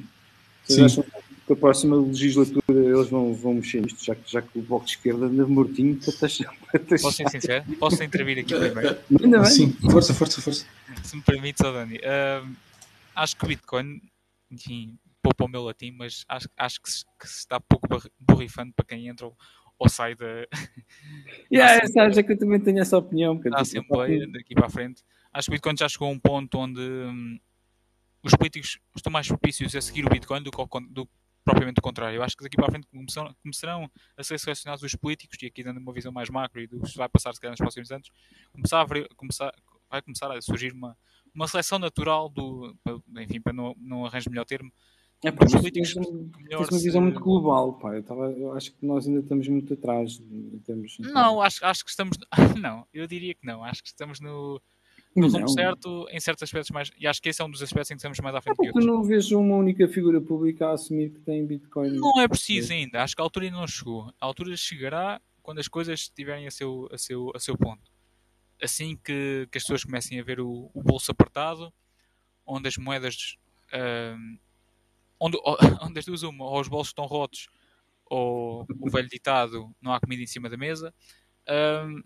Vocês 0.65 0.93
Sim. 0.93 1.01
acham 1.01 1.05
que 1.05 1.26
a 1.53 1.57
próxima 1.57 1.97
legislatura 1.97 2.63
eles 2.69 3.09
vão, 3.09 3.35
vão 3.35 3.55
mexer 3.55 3.81
nisto, 3.81 4.05
já 4.05 4.15
que, 4.15 4.31
já 4.31 4.43
que 4.43 4.59
o 4.59 4.63
Bloco 4.63 4.85
de 4.85 4.93
Esquerda 4.93 5.27
anda 5.27 5.47
mortinho 5.47 5.97
para 6.03 6.13
taxar. 6.13 6.55
Posso 7.03 7.13
ser 7.13 7.29
sincero? 7.29 7.65
Posso 7.79 8.03
intervir 8.03 8.39
aqui 8.39 8.55
primeiro? 8.55 8.99
Ainda 9.23 9.41
bem. 9.41 9.51
Sim, 9.51 9.73
força, 9.91 10.15
força, 10.15 10.41
força. 10.41 10.67
Se 11.05 11.17
me 11.17 11.23
permite, 11.23 11.59
só 11.63 11.73
Dani. 11.73 11.97
Uh, 11.97 12.57
acho 13.15 13.37
que 13.37 13.45
o 13.45 13.49
Bitcoin, 13.49 14.01
enfim, 14.51 14.99
poupa 15.23 15.45
o 15.45 15.49
meu 15.49 15.63
latim, 15.63 15.93
mas 15.93 16.25
acho, 16.29 16.49
acho 16.57 16.83
que, 16.83 16.91
se, 16.91 17.05
que 17.19 17.29
se 17.29 17.39
está 17.39 17.61
pouco 17.61 17.87
borrifando 18.19 18.73
para 18.75 18.87
quem 18.87 19.09
entra 19.09 19.31
ou 19.79 19.89
sai 19.89 20.15
da. 20.15 20.27
yeah, 21.53 21.87
sabes, 21.89 22.19
é 22.19 22.23
que 22.23 22.33
eu 22.33 22.39
também 22.39 22.61
tenho 22.61 22.81
essa 22.81 22.97
opinião. 22.99 23.39
Da 23.39 23.61
Assembleia, 23.61 24.27
daqui 24.29 24.55
para 24.55 24.67
a 24.67 24.71
frente. 24.71 25.03
Acho 25.33 25.47
que 25.47 25.51
o 25.51 25.55
Bitcoin 25.55 25.77
já 25.79 25.89
chegou 25.89 26.09
a 26.09 26.11
um 26.11 26.19
ponto 26.19 26.59
onde 26.59 26.81
hum, 26.81 27.39
os 28.23 28.35
políticos 28.35 28.79
estão 28.95 29.13
mais 29.13 29.29
propícios 29.29 29.75
a 29.75 29.81
seguir 29.81 30.07
o 30.07 30.09
Bitcoin 30.09 30.43
do 30.43 30.51
que, 30.51 30.57
do, 30.91 31.09
propriamente 31.47 31.79
o 31.79 31.83
contrário. 31.83 32.17
Eu 32.17 32.23
acho 32.25 32.37
que 32.37 32.43
daqui 32.43 32.57
para 32.57 32.67
a 32.67 32.71
frente 32.71 32.89
começarão, 32.89 33.35
começarão 33.41 33.91
a 34.17 34.23
ser 34.25 34.39
selecionados 34.39 34.83
os 34.83 34.95
políticos, 34.97 35.39
e 35.41 35.47
aqui 35.47 35.63
dando 35.63 35.79
uma 35.79 35.93
visão 35.93 36.11
mais 36.11 36.29
macro 36.29 36.61
e 36.61 36.67
do 36.67 36.81
que 36.81 36.97
vai 36.97 37.09
passar 37.09 37.33
se 37.33 37.41
calhar 37.41 37.53
nos 37.53 37.61
próximos 37.61 37.91
anos, 37.93 38.11
começar 38.53 38.83
a, 38.83 39.15
começar, 39.15 39.55
vai 39.89 40.03
começar 40.03 40.37
a 40.37 40.43
surgir 40.43 40.73
uma, 40.73 40.99
uma 41.33 41.47
seleção 41.47 41.79
natural 41.79 42.29
do, 42.29 42.77
enfim, 43.21 43.41
para 43.41 43.53
não, 43.53 43.77
não 43.79 44.05
arranjo 44.05 44.29
melhor 44.29 44.45
termo, 44.45 44.73
é, 45.25 45.31
pá, 45.31 45.47
políticos 45.47 45.95
melhor 45.95 46.69
uma 46.69 46.79
visão 46.79 47.01
muito 47.01 47.21
global, 47.21 47.75
pá. 47.75 47.95
Eu, 47.95 48.03
tava, 48.03 48.31
eu 48.33 48.53
acho 48.53 48.73
que 48.73 48.85
nós 48.85 49.07
ainda 49.07 49.21
estamos 49.21 49.49
muito 49.49 49.73
atrás. 49.73 50.21
Não, 50.99 51.41
acho, 51.41 51.65
acho 51.65 51.85
que 51.85 51.91
estamos. 51.91 52.19
Não, 52.61 52.87
eu 52.93 53.07
diria 53.07 53.35
que 53.35 53.47
não. 53.47 53.65
Acho 53.65 53.83
que 53.83 53.89
estamos 53.89 54.21
no, 54.21 54.61
não 55.21 55.31
somos 55.31 55.53
certo 55.53 56.07
em 56.11 56.21
certos 56.21 56.43
aspectos 56.43 56.71
mais. 56.71 56.91
E 56.99 57.07
acho 57.07 57.21
que 57.21 57.29
esse 57.29 57.41
é 57.41 57.45
um 57.45 57.51
dos 57.51 57.63
aspectos 57.63 57.91
em 57.91 57.95
que 57.95 57.99
estamos 57.99 58.19
mais 58.21 58.35
à 58.35 58.41
frente. 58.41 58.55
É 58.61 58.73
porque 58.73 58.87
não 58.87 59.03
vejo 59.03 59.39
uma 59.39 59.57
única 59.57 59.89
figura 59.89 60.21
pública 60.21 60.69
a 60.69 60.73
assumir 60.73 61.11
que 61.11 61.21
tem 61.21 61.47
Bitcoin. 61.47 61.91
Não 61.91 62.21
é 62.21 62.29
preciso 62.29 62.73
ainda. 62.73 63.03
Acho 63.03 63.15
que 63.17 63.23
a 63.23 63.25
altura 63.25 63.47
ainda 63.47 63.59
não 63.59 63.67
chegou. 63.67 64.13
A 64.21 64.27
altura 64.27 64.57
chegará 64.57 65.21
quando 65.43 65.59
as 65.59 65.69
coisas 65.69 66.01
estiverem 66.01 66.47
a 66.47 66.51
seu, 66.51 66.89
a 66.93 66.99
seu, 66.99 67.33
a 67.35 67.39
seu 67.39 67.57
ponto. 67.57 67.91
Assim 68.63 68.97
que, 68.97 69.49
que 69.51 69.59
as 69.59 69.65
pessoas 69.65 69.85
comecem 69.85 70.19
a 70.19 70.25
ver 70.25 70.41
o, 70.41 70.71
o 70.75 70.83
bolso 70.83 71.11
apertado, 71.11 71.73
onde 72.45 72.69
as 72.69 72.77
moedas. 72.77 73.37
Uh, 73.73 74.39
onde, 75.21 75.39
onde 75.83 75.99
as 75.99 76.05
duas 76.05 76.23
uma, 76.23 76.45
ou 76.45 76.61
os 76.61 76.69
bolsos 76.69 76.89
estão 76.89 77.07
rotos, 77.07 77.49
ou 78.07 78.67
o 78.81 78.91
velho 78.91 79.09
ditado, 79.09 79.75
não 79.81 79.93
há 79.93 80.01
comida 80.01 80.23
em 80.23 80.27
cima 80.27 80.49
da 80.49 80.57
mesa. 80.57 80.95
Uh, 81.49 82.03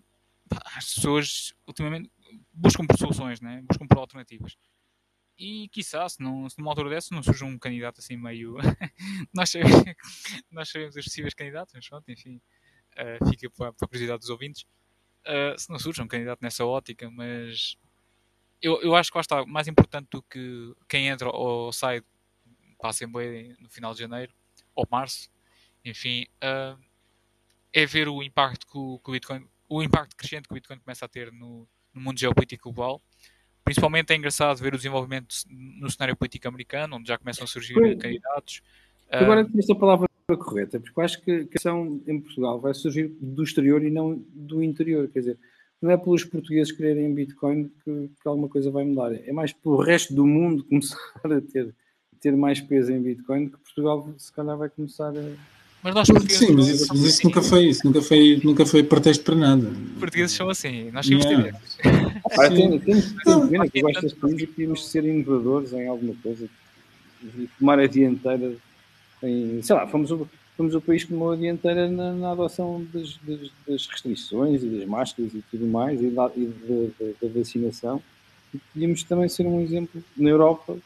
as 0.75 0.93
pessoas 0.93 1.53
ultimamente 1.65 2.09
buscam 2.53 2.85
por 2.85 2.97
soluções, 2.97 3.41
né? 3.41 3.63
buscam 3.67 3.87
por 3.87 3.97
alternativas. 3.97 4.57
E 5.37 5.67
quiçá, 5.69 6.07
se, 6.07 6.21
não, 6.21 6.47
se 6.49 6.57
numa 6.59 6.71
altura 6.71 6.89
dessa 6.89 7.15
não 7.15 7.23
surge 7.23 7.43
um 7.43 7.57
candidato 7.57 7.99
assim 7.99 8.15
meio. 8.15 8.57
nós, 9.33 9.49
sabemos, 9.49 9.83
nós 10.51 10.69
sabemos 10.69 10.95
os 10.95 11.03
possíveis 11.05 11.33
candidatos, 11.33 11.73
mas 11.73 11.87
pronto, 11.87 12.09
enfim, 12.11 12.39
uh, 12.93 13.29
fica 13.29 13.49
para, 13.49 13.73
para 13.73 13.85
a 13.85 13.87
curiosidade 13.87 14.19
dos 14.19 14.29
ouvintes. 14.29 14.63
Uh, 15.25 15.57
se 15.57 15.69
não 15.69 15.79
surge 15.79 16.01
um 16.01 16.07
candidato 16.07 16.41
nessa 16.41 16.65
ótica, 16.65 17.09
mas 17.09 17.75
eu, 18.61 18.81
eu 18.81 18.95
acho 18.95 19.11
que 19.11 19.17
lá 19.17 19.21
está, 19.21 19.45
mais 19.45 19.67
importante 19.67 20.07
do 20.11 20.21
que 20.21 20.75
quem 20.87 21.07
entra 21.07 21.29
ou 21.29 21.71
sai 21.73 22.01
para 22.77 22.89
a 22.89 22.91
Assembleia 22.91 23.55
no 23.59 23.69
final 23.69 23.93
de 23.93 23.99
janeiro 23.99 24.33
ou 24.75 24.87
março, 24.89 25.29
enfim, 25.83 26.25
uh, 26.43 26.79
é 27.73 27.85
ver 27.85 28.07
o 28.07 28.21
impacto 28.21 28.67
que 28.67 28.77
o, 28.77 28.99
que 28.99 29.09
o 29.09 29.13
Bitcoin 29.13 29.47
o 29.67 29.81
impacto 29.81 30.15
crescente 30.17 30.47
que 30.47 30.53
o 30.53 30.55
Bitcoin 30.55 30.79
começa 30.79 31.05
a 31.05 31.07
ter 31.07 31.31
no, 31.31 31.67
no 31.93 32.01
mundo 32.01 32.19
geopolítico 32.19 32.71
global. 32.71 33.01
Principalmente 33.63 34.11
é 34.11 34.15
engraçado 34.15 34.57
ver 34.57 34.73
o 34.73 34.77
desenvolvimento 34.77 35.35
no 35.49 35.89
cenário 35.89 36.15
político 36.15 36.47
americano, 36.47 36.97
onde 36.97 37.07
já 37.07 37.17
começam 37.17 37.43
a 37.43 37.47
surgir 37.47 37.73
Foi. 37.73 37.95
candidatos. 37.95 38.61
Agora, 39.09 39.43
uh, 39.45 39.59
esta 39.59 39.75
palavra 39.75 40.07
correta, 40.37 40.79
porque 40.79 40.99
eu 40.99 41.03
acho 41.03 41.21
que 41.21 41.31
a 41.31 41.45
questão 41.45 42.01
em 42.07 42.19
Portugal 42.19 42.59
vai 42.59 42.73
surgir 42.73 43.09
do 43.19 43.43
exterior 43.43 43.83
e 43.83 43.91
não 43.91 44.23
do 44.33 44.63
interior. 44.63 45.07
Quer 45.09 45.19
dizer, 45.19 45.39
não 45.81 45.91
é 45.91 45.97
pelos 45.97 46.23
portugueses 46.23 46.71
quererem 46.71 47.13
Bitcoin 47.13 47.69
que, 47.83 48.09
que 48.09 48.27
alguma 48.27 48.47
coisa 48.47 48.71
vai 48.71 48.83
mudar. 48.83 49.13
É 49.13 49.31
mais 49.33 49.51
pelo 49.51 49.81
resto 49.81 50.13
do 50.13 50.25
mundo 50.25 50.63
começar 50.69 50.97
a 51.23 51.41
ter, 51.41 51.75
ter 52.19 52.35
mais 52.35 52.61
peso 52.61 52.91
em 52.91 53.01
Bitcoin 53.01 53.49
que 53.49 53.57
Portugal 53.57 54.13
se 54.17 54.31
calhar 54.31 54.57
vai 54.57 54.69
começar 54.69 55.09
a 55.09 55.60
mas 55.83 55.95
nós 55.95 56.07
portugueses. 56.07 56.47
Sim, 56.47 56.53
mas 56.53 56.67
isso, 56.67 56.87
mas 56.89 57.03
isso 57.03 57.23
nunca 57.23 57.41
foi 57.41 57.65
isso, 57.65 57.85
nunca 57.85 58.01
foi, 58.01 58.41
nunca 58.43 58.65
foi 58.65 58.83
pretexto 58.83 59.23
para 59.23 59.35
nada. 59.35 59.67
Os 59.67 59.99
portugueses 59.99 60.35
são 60.35 60.49
assim, 60.49 60.91
nós 60.91 61.07
temos 61.07 61.25
yeah. 61.25 61.59
ah, 62.39 62.49
temos, 62.49 62.83
temos 62.83 63.05
que 63.11 63.23
ter 63.23 63.47
pena 63.49 63.69
que 63.69 63.81
destas 63.81 64.13
coisas 64.13 64.41
e 64.41 64.47
temos 64.47 64.79
de 64.81 64.85
ser 64.87 65.03
inovadores 65.05 65.73
em 65.73 65.87
alguma 65.87 66.13
coisa 66.21 66.47
e 67.37 67.49
tomar 67.59 67.79
a 67.79 67.87
dianteira 67.87 68.55
em, 69.23 69.61
sei 69.61 69.75
lá, 69.75 69.87
fomos 69.87 70.11
o, 70.11 70.27
fomos 70.57 70.75
o 70.75 70.81
país 70.81 71.03
que 71.03 71.09
tomou 71.11 71.31
a 71.31 71.35
dianteira 71.35 71.89
na, 71.89 72.13
na 72.13 72.31
adoção 72.31 72.85
das, 72.93 73.17
das, 73.23 73.51
das, 73.67 73.87
restrições 73.87 74.63
e 74.63 74.67
das 74.67 74.85
máscaras 74.87 75.33
e 75.33 75.43
tudo 75.49 75.65
mais 75.67 76.01
e 76.01 76.09
da, 76.09 76.31
e 76.35 76.45
da, 76.45 77.05
da 77.27 77.33
vacinação 77.33 78.01
e 78.53 78.57
podíamos 78.57 79.03
também 79.03 79.29
ser 79.29 79.45
um 79.45 79.61
exemplo 79.61 80.03
na 80.17 80.29
Europa 80.29 80.77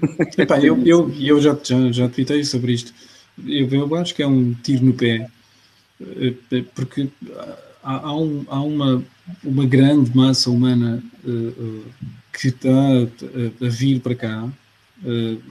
Epá, 0.38 0.58
eu, 0.60 0.80
eu, 0.84 1.12
eu 1.20 1.40
já, 1.40 1.56
já, 1.62 1.92
já 1.92 2.08
tweetei 2.08 2.44
sobre 2.44 2.72
isto. 2.72 2.94
Eu, 3.46 3.68
eu 3.68 3.94
acho 3.96 4.14
que 4.14 4.22
é 4.22 4.26
um 4.26 4.54
tiro 4.54 4.84
no 4.84 4.94
pé, 4.94 5.28
eh, 6.00 6.34
eh, 6.50 6.64
porque 6.74 7.08
há, 7.82 8.08
há, 8.08 8.16
um, 8.16 8.44
há 8.48 8.62
uma, 8.62 9.04
uma 9.42 9.66
grande 9.66 10.16
massa 10.16 10.50
humana 10.50 11.02
uh, 11.24 11.84
que 12.32 12.48
está 12.48 12.70
a, 12.70 13.66
a, 13.66 13.68
vir 13.68 14.00
para 14.00 14.14
cá, 14.14 14.48
uh, 15.04 15.42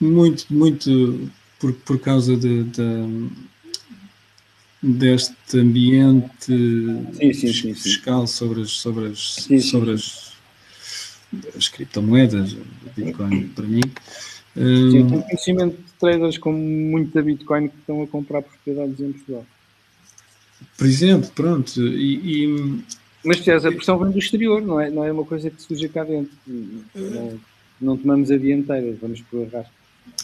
muito, 0.00 0.46
muito 0.50 1.30
por, 1.60 1.72
por 1.72 1.98
causa 2.00 2.36
de, 2.36 2.64
de 2.64 3.28
deste 4.82 5.58
ambiente 5.58 6.46
sim, 6.46 7.32
sim, 7.32 7.52
sim, 7.52 7.74
fiscal 7.74 8.26
sobre 8.26 8.62
as, 8.62 8.70
sobre 8.70 9.06
as, 9.06 9.48
sobre 9.62 9.92
as 9.92 10.33
as 11.56 11.68
criptomoedas, 11.68 12.56
Bitcoin 12.96 13.48
para 13.48 13.64
mim. 13.64 13.82
Sim, 14.54 15.02
um, 15.02 15.08
tenho 15.08 15.22
conhecimento 15.22 15.76
de 15.76 15.92
traders 15.98 16.38
com 16.38 16.52
muita 16.52 17.22
Bitcoin 17.22 17.68
que 17.68 17.76
estão 17.78 18.02
a 18.02 18.06
comprar 18.06 18.42
propriedades 18.42 19.00
em 19.00 19.12
Portugal. 19.12 19.46
Por 20.76 20.86
exemplo, 20.86 21.30
pronto. 21.34 21.80
E, 21.80 22.44
e... 22.46 22.82
Mas 23.24 23.46
a 23.48 23.72
pressão 23.72 23.98
vem 23.98 24.10
do 24.10 24.18
exterior, 24.18 24.62
não 24.62 24.80
é, 24.80 24.90
não 24.90 25.04
é 25.04 25.10
uma 25.10 25.24
coisa 25.24 25.50
que 25.50 25.60
surge 25.60 25.88
cá 25.88 26.04
dentro. 26.04 26.32
Não, 26.46 27.40
não 27.80 27.96
tomamos 27.96 28.30
a 28.30 28.36
dianteira, 28.36 28.96
vamos 29.00 29.20
por 29.22 29.46
arrasto. 29.46 29.72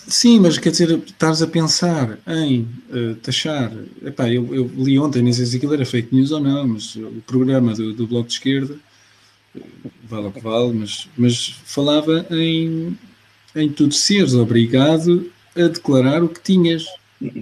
Sim, 0.06 0.40
mas 0.40 0.58
quer 0.58 0.70
dizer, 0.70 0.90
estás 1.06 1.42
a 1.42 1.46
pensar 1.46 2.18
em 2.26 2.68
uh, 2.90 3.14
taxar. 3.16 3.72
Epá, 4.04 4.28
eu, 4.28 4.54
eu, 4.54 4.70
li 4.76 4.98
ontem, 4.98 5.22
nem 5.22 5.32
sei 5.32 5.46
se 5.46 5.56
aquilo 5.56 5.74
era 5.74 5.86
fake 5.86 6.14
news 6.14 6.30
ou 6.30 6.40
não, 6.40 6.68
mas 6.68 6.94
o 6.96 7.22
programa 7.26 7.74
do, 7.74 7.92
do 7.94 8.06
Bloco 8.06 8.28
de 8.28 8.34
Esquerda 8.34 8.76
vale 10.04 10.26
o 10.28 10.32
que 10.32 10.40
vale, 10.40 10.72
mas, 10.72 11.08
mas 11.16 11.60
falava 11.64 12.26
em, 12.30 12.96
em 13.54 13.68
tu 13.68 13.90
seres 13.92 14.34
obrigado 14.34 15.30
a 15.56 15.68
declarar 15.68 16.22
o 16.22 16.28
que 16.28 16.40
tinhas. 16.40 16.86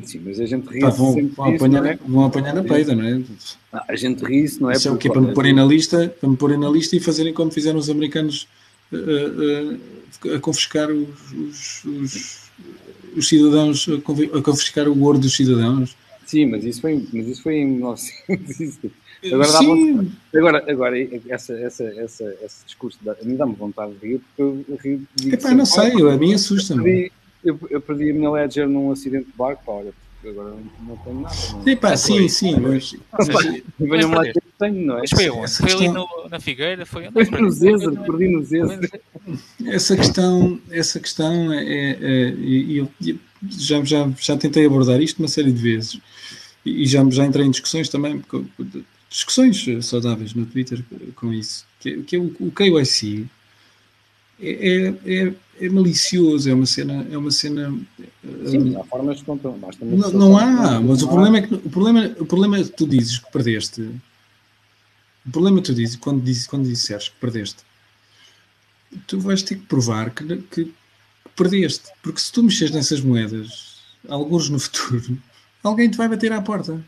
Sim, 0.02 0.22
mas 0.24 0.40
a 0.40 0.46
gente 0.46 0.66
ri 0.68 0.80
Pá, 0.80 0.88
vão, 0.90 1.28
vão, 1.28 1.54
apanhar, 1.54 1.86
é? 1.86 1.98
vão 2.04 2.24
apanhar 2.24 2.54
na 2.54 2.64
peida, 2.64 2.96
não 2.96 3.04
é? 3.04 3.22
Ah, 3.72 3.84
a 3.88 3.96
gente 3.96 4.24
ri 4.24 4.42
isso, 4.42 4.60
não 4.60 4.70
é? 4.70 4.74
Isso 4.74 4.88
é 4.88 4.90
o 4.90 4.96
que 4.96 5.08
é 5.08 5.12
para 5.12 5.20
me 5.20 5.32
porem 5.32 5.52
na 5.52 5.64
lista, 5.64 6.08
para 6.20 6.28
me 6.28 6.36
porem 6.36 6.58
na 6.58 6.68
lista 6.68 6.96
e 6.96 7.00
fazerem 7.00 7.32
como 7.32 7.50
fizeram 7.50 7.78
os 7.78 7.88
americanos 7.88 8.48
uh, 8.92 8.96
uh, 8.96 10.34
a 10.34 10.40
confiscar 10.40 10.90
os, 10.90 11.32
os, 11.32 11.84
os, 11.84 12.50
os 13.16 13.28
cidadãos, 13.28 13.86
a 13.88 14.42
confiscar 14.42 14.88
o 14.88 15.00
ouro 15.00 15.18
dos 15.18 15.36
cidadãos. 15.36 15.96
Sim, 16.26 16.46
mas 16.46 16.64
isso 16.64 16.80
foi, 16.80 17.06
mas 17.12 17.28
isso 17.28 17.42
foi 17.42 17.58
em 17.58 17.66
1900. 17.66 18.90
Agora, 19.24 19.52
dá 19.52 19.58
vontade, 19.60 20.10
agora, 20.34 20.64
agora 20.70 20.96
essa, 21.28 21.52
essa, 21.54 21.84
essa, 21.84 22.36
esse 22.44 22.64
discurso 22.64 22.98
dá, 23.02 23.16
a 23.20 23.24
mim 23.24 23.36
dá-me 23.36 23.54
vontade 23.54 23.92
de 23.94 24.06
rir, 24.06 24.20
porque 24.36 24.42
eu 24.42 24.76
ri. 24.76 25.02
Epá, 25.32 25.52
não 25.52 25.66
sei, 25.66 25.92
a 25.92 26.16
mim 26.16 26.34
assusta-me. 26.34 27.10
Eu, 27.44 27.58
eu, 27.70 27.80
perdi 27.80 28.10
a 28.10 28.14
minha 28.14 28.30
Ledger 28.30 28.68
num 28.68 28.90
acidente 28.90 29.26
de 29.26 29.32
barco, 29.36 29.62
pá, 29.64 29.72
olha, 29.72 29.92
agora 30.24 30.54
não 30.86 30.96
tenho 30.98 31.20
nada. 31.20 31.34
Não. 31.52 31.68
Epá, 31.68 31.96
sim, 31.96 32.28
sim, 32.28 32.56
mas. 32.60 32.94
Venham 33.78 34.10
lá 34.10 34.24
que 34.24 34.40
tenho, 34.58 34.86
não 34.86 34.98
é? 34.98 35.00
Mas 35.00 35.10
foi 35.10 35.30
onde? 35.30 35.52
Foi 35.52 35.72
ali 35.72 35.88
no, 35.88 36.06
na 36.30 36.40
Figueira? 36.40 36.86
Foi, 36.86 37.10
foi 37.10 37.40
no 37.40 37.50
Zézer, 37.50 37.90
perdi 37.90 38.28
no 38.28 38.44
Zézer. 38.44 39.00
Essa 39.66 39.96
questão, 39.96 40.60
essa 40.70 41.00
questão 41.00 41.52
é. 41.52 41.64
é, 41.64 41.90
é 42.00 42.28
eu, 42.30 42.88
eu 43.04 43.18
já, 43.48 43.84
já, 43.84 44.10
já 44.18 44.36
tentei 44.36 44.66
abordar 44.66 45.00
isto 45.00 45.18
uma 45.20 45.28
série 45.28 45.52
de 45.52 45.62
vezes 45.62 46.00
e 46.64 46.86
já, 46.86 47.08
já 47.08 47.24
entrei 47.24 47.46
em 47.46 47.50
discussões 47.50 47.88
também 47.88 48.22
discussões 49.08 49.64
saudáveis 49.86 50.34
no 50.34 50.46
Twitter 50.46 50.84
com 51.14 51.32
isso, 51.32 51.66
que, 51.80 51.90
é, 51.90 52.02
que 52.02 52.16
é 52.16 52.18
o, 52.18 52.34
o 52.40 52.50
KYC 52.50 53.26
é, 54.40 54.50
é, 54.50 54.88
é, 55.04 55.34
é, 55.60 55.68
malicioso, 55.68 56.48
é 56.48 56.54
uma 56.54 56.66
cena, 56.66 57.06
é 57.10 57.18
uma 57.18 57.30
cena. 57.30 57.76
Sim, 58.46 58.76
há 58.76 58.84
formas 58.84 59.18
de 59.18 59.24
controle. 59.24 59.58
Não, 59.80 60.10
não 60.12 60.38
há, 60.38 60.80
mas 60.80 61.02
o 61.02 61.08
problema 61.08 61.38
é 61.38 61.42
que 61.42 61.54
o 61.54 61.70
problema, 61.70 62.16
o 62.20 62.26
problema 62.26 62.58
é 62.58 62.62
que 62.62 62.70
tu 62.70 62.86
dizes 62.86 63.18
que 63.18 63.32
perdeste. 63.32 63.82
O 65.26 65.30
problema 65.32 65.58
é 65.58 65.60
que 65.62 65.66
tu 65.66 65.74
dizes 65.74 65.96
quando, 65.96 66.22
dizes, 66.22 66.46
quando 66.46 66.68
disseres 66.68 67.08
que 67.08 67.16
perdeste, 67.16 67.64
tu 69.06 69.18
vais 69.18 69.42
ter 69.42 69.56
que 69.56 69.66
provar 69.66 70.10
que, 70.10 70.24
que, 70.24 70.64
que 70.64 70.74
perdeste, 71.34 71.88
porque 72.02 72.20
se 72.20 72.32
tu 72.32 72.42
mexeres 72.42 72.72
nessas 72.72 73.00
moedas, 73.00 73.80
alguns 74.08 74.48
no 74.48 74.60
futuro, 74.60 75.18
alguém 75.64 75.90
te 75.90 75.96
vai 75.96 76.08
bater 76.08 76.32
à 76.32 76.40
porta. 76.40 76.82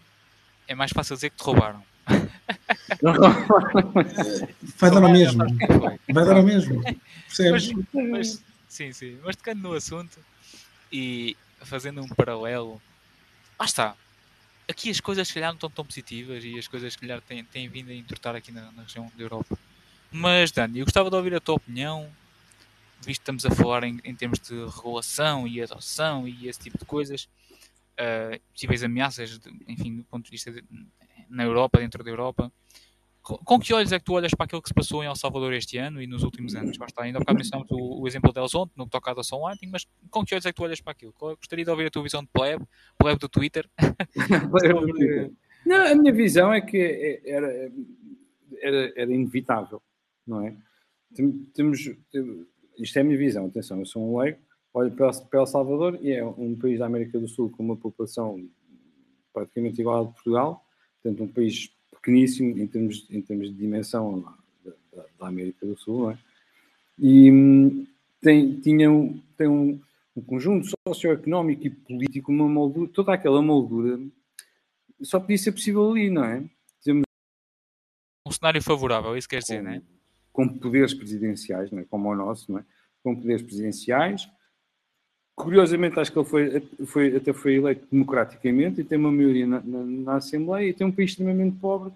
É 0.69 0.75
mais 0.75 0.93
fácil 0.93 1.17
dizer 1.17 1.31
que 1.31 1.37
te 1.37 1.43
roubaram. 1.43 1.83
Vai 4.79 4.91
dar 4.91 5.03
ao 5.03 5.11
mesmo. 5.11 5.45
Vai 6.13 6.25
dar 6.25 6.37
ao 6.37 6.43
mesmo. 6.43 6.83
Percebes? 7.27 7.73
Mas, 7.73 8.09
mas, 8.09 8.45
sim, 8.69 8.93
sim. 8.93 9.19
Mas 9.25 9.37
tocando 9.37 9.63
no 9.63 9.73
assunto 9.73 10.19
e 10.93 11.37
fazendo 11.63 12.03
um 12.03 12.09
paralelo, 12.09 12.81
lá 13.59 13.67
está. 13.67 13.95
Aqui 14.69 14.91
as 14.91 15.01
coisas 15.01 15.27
se 15.27 15.35
calhar 15.35 15.51
não 15.51 15.57
estão 15.57 15.71
tão 15.71 15.85
positivas 15.85 16.45
e 16.45 16.59
as 16.59 16.69
coisas 16.69 16.93
se 16.93 16.99
calhar 16.99 17.21
têm, 17.21 17.45
têm 17.45 17.69
vindo 17.69 17.91
a 17.91 17.95
entortar 17.95 18.37
aqui 18.37 18.53
na, 18.53 18.71
na 18.73 18.83
região 18.83 19.11
da 19.17 19.23
Europa. 19.23 19.59
Mas, 20.13 20.51
Dani, 20.51 20.81
eu 20.81 20.85
gostava 20.85 21.11
de 21.11 21.17
ouvir 21.17 21.35
a 21.35 21.41
tua 21.41 21.57
opinião, 21.57 22.11
visto 23.01 23.21
que 23.21 23.23
estamos 23.23 23.47
a 23.47 23.51
falar 23.51 23.85
em, 23.85 24.01
em 24.05 24.15
termos 24.15 24.39
de 24.39 24.55
regulação 24.55 25.47
e 25.47 25.63
adoção 25.63 26.27
e 26.27 26.49
esse 26.49 26.59
tipo 26.59 26.79
de 26.79 26.85
coisas, 26.85 27.29
uh, 27.95 28.41
possíveis 28.53 28.83
ameaças, 28.83 29.39
de, 29.39 29.51
enfim, 29.69 29.97
do 29.97 30.05
ponto 30.05 30.25
de 30.25 30.31
vista 30.31 30.51
de, 30.51 30.65
na 31.31 31.45
Europa, 31.45 31.79
dentro 31.79 32.05
da 32.05 32.11
Europa. 32.11 32.53
Com, 33.23 33.37
com, 33.37 33.59
que 33.59 33.73
olhos 33.75 33.93
é 33.93 33.99
que 33.99 34.05
tu 34.05 34.15
olhas 34.15 34.33
para 34.35 34.45
aquilo 34.45 34.63
que 34.63 34.69
se 34.69 34.75
passou 34.75 35.03
em 35.05 35.07
El 35.07 35.15
Salvador 35.15 35.53
este 35.53 35.77
ano 35.77 36.01
e 36.01 36.07
nos 36.07 36.23
últimos 36.23 36.55
anos? 36.55 36.77
Basta, 36.79 37.03
ainda 37.03 37.19
há 37.19 37.21
bocado 37.21 37.37
mencionamos 37.37 37.71
o, 37.71 38.01
o 38.01 38.09
exemplo 38.09 38.33
deles 38.33 38.55
ontem, 38.55 38.73
no 38.77 38.85
que 38.85 38.91
toca 38.91 39.11
à 39.11 39.13
adoção 39.13 39.43
Lightning, 39.43 39.71
mas 39.71 39.87
com 40.11 40.25
que 40.25 40.35
olhos 40.35 40.47
é 40.47 40.51
que 40.51 40.57
tu 40.57 40.63
olhas 40.63 40.81
para 40.81 40.93
aquilo? 40.93 41.15
Gostaria 41.19 41.65
de 41.65 41.71
ouvir 41.71 41.87
a 41.87 41.91
tua 41.91 42.03
visão 42.03 42.23
de 42.23 42.29
plebe, 42.33 42.65
plebe 42.99 43.21
do 43.21 43.29
Twitter. 43.29 43.69
Não, 45.67 45.87
a 45.87 45.95
minha 45.95 46.13
visão 46.13 46.53
é 46.53 46.61
que 46.61 46.79
é, 46.79 47.31
era, 47.31 47.73
era, 48.61 48.93
era 48.97 49.13
inevitável, 49.13 49.83
não 50.27 50.47
é? 50.47 50.57
Temos, 51.55 51.91
isto 52.79 52.99
é 52.99 53.03
a 53.03 53.05
minha 53.05 53.19
visão, 53.19 53.47
atenção, 53.47 53.79
eu 53.79 53.87
sou 53.87 54.03
um 54.03 54.19
leigo, 54.19 54.39
olho 54.73 54.93
para, 54.93 55.11
El 55.33 55.47
Salvador 55.47 55.99
e 56.01 56.13
é 56.13 56.25
um 56.25 56.57
país 56.57 56.79
da 56.79 56.87
América 56.87 57.19
do 57.19 57.29
Sul 57.29 57.51
com 57.51 57.63
uma 57.63 57.77
população 57.77 58.49
praticamente 59.33 59.81
igual 59.81 60.03
à 60.03 60.07
de 60.07 60.15
Portugal, 60.15 60.65
portanto 61.03 61.25
um 61.25 61.29
país 61.29 61.71
pequeníssimo 61.93 62.59
em 62.59 62.67
termos, 62.67 63.07
em 63.11 63.21
termos 63.21 63.49
de 63.49 63.55
dimensão 63.55 64.25
da, 64.65 64.73
da, 64.95 65.05
da 65.19 65.29
América 65.29 65.67
do 65.67 65.77
Sul, 65.77 66.01
não 66.01 66.11
é? 66.11 66.19
E 66.99 67.31
hum, 67.31 67.87
tem, 68.21 68.61
tinha 68.61 68.91
um, 68.91 69.21
tem 69.37 69.49
um, 69.49 69.81
um 70.15 70.21
conjunto 70.21 70.69
socioeconómico 70.87 71.67
e 71.67 71.71
político, 71.71 72.31
uma 72.31 72.49
moldura, 72.49 72.91
toda 72.93 73.15
aquela 73.15 73.41
moldura 73.41 73.99
só 75.03 75.19
podia 75.19 75.39
ser 75.39 75.53
possível 75.53 75.91
ali, 75.91 76.11
não 76.11 76.25
é? 76.25 76.45
Temos 76.83 77.05
um 78.27 78.31
cenário 78.31 78.63
favorável, 78.63 79.17
isso 79.17 79.29
quer 79.29 79.41
dizer, 79.41 79.59
com, 79.59 79.65
não 79.65 79.71
é? 79.71 79.83
Com 80.33 80.49
poderes 80.49 80.95
presidenciais, 80.95 81.71
não 81.71 81.81
é? 81.81 81.85
Como 81.85 82.11
o 82.11 82.15
nosso, 82.15 82.53
não 82.53 82.59
é? 82.59 82.65
Com 83.03 83.17
poderes 83.17 83.43
presidenciais. 83.43 84.29
Curiosamente, 85.35 85.99
acho 85.99 86.13
que 86.13 86.19
ele 86.19 86.29
foi, 86.29 86.61
foi, 86.87 87.17
até 87.17 87.33
foi 87.33 87.55
eleito 87.55 87.87
democraticamente 87.91 88.81
e 88.81 88.85
tem 88.85 88.99
uma 88.99 89.11
maioria 89.11 89.47
na, 89.47 89.61
na, 89.61 89.83
na 89.83 90.15
Assembleia 90.17 90.69
e 90.69 90.75
tem 90.75 90.87
um 90.87 90.93
país 90.93 91.11
extremamente 91.13 91.57
pobre, 91.57 91.93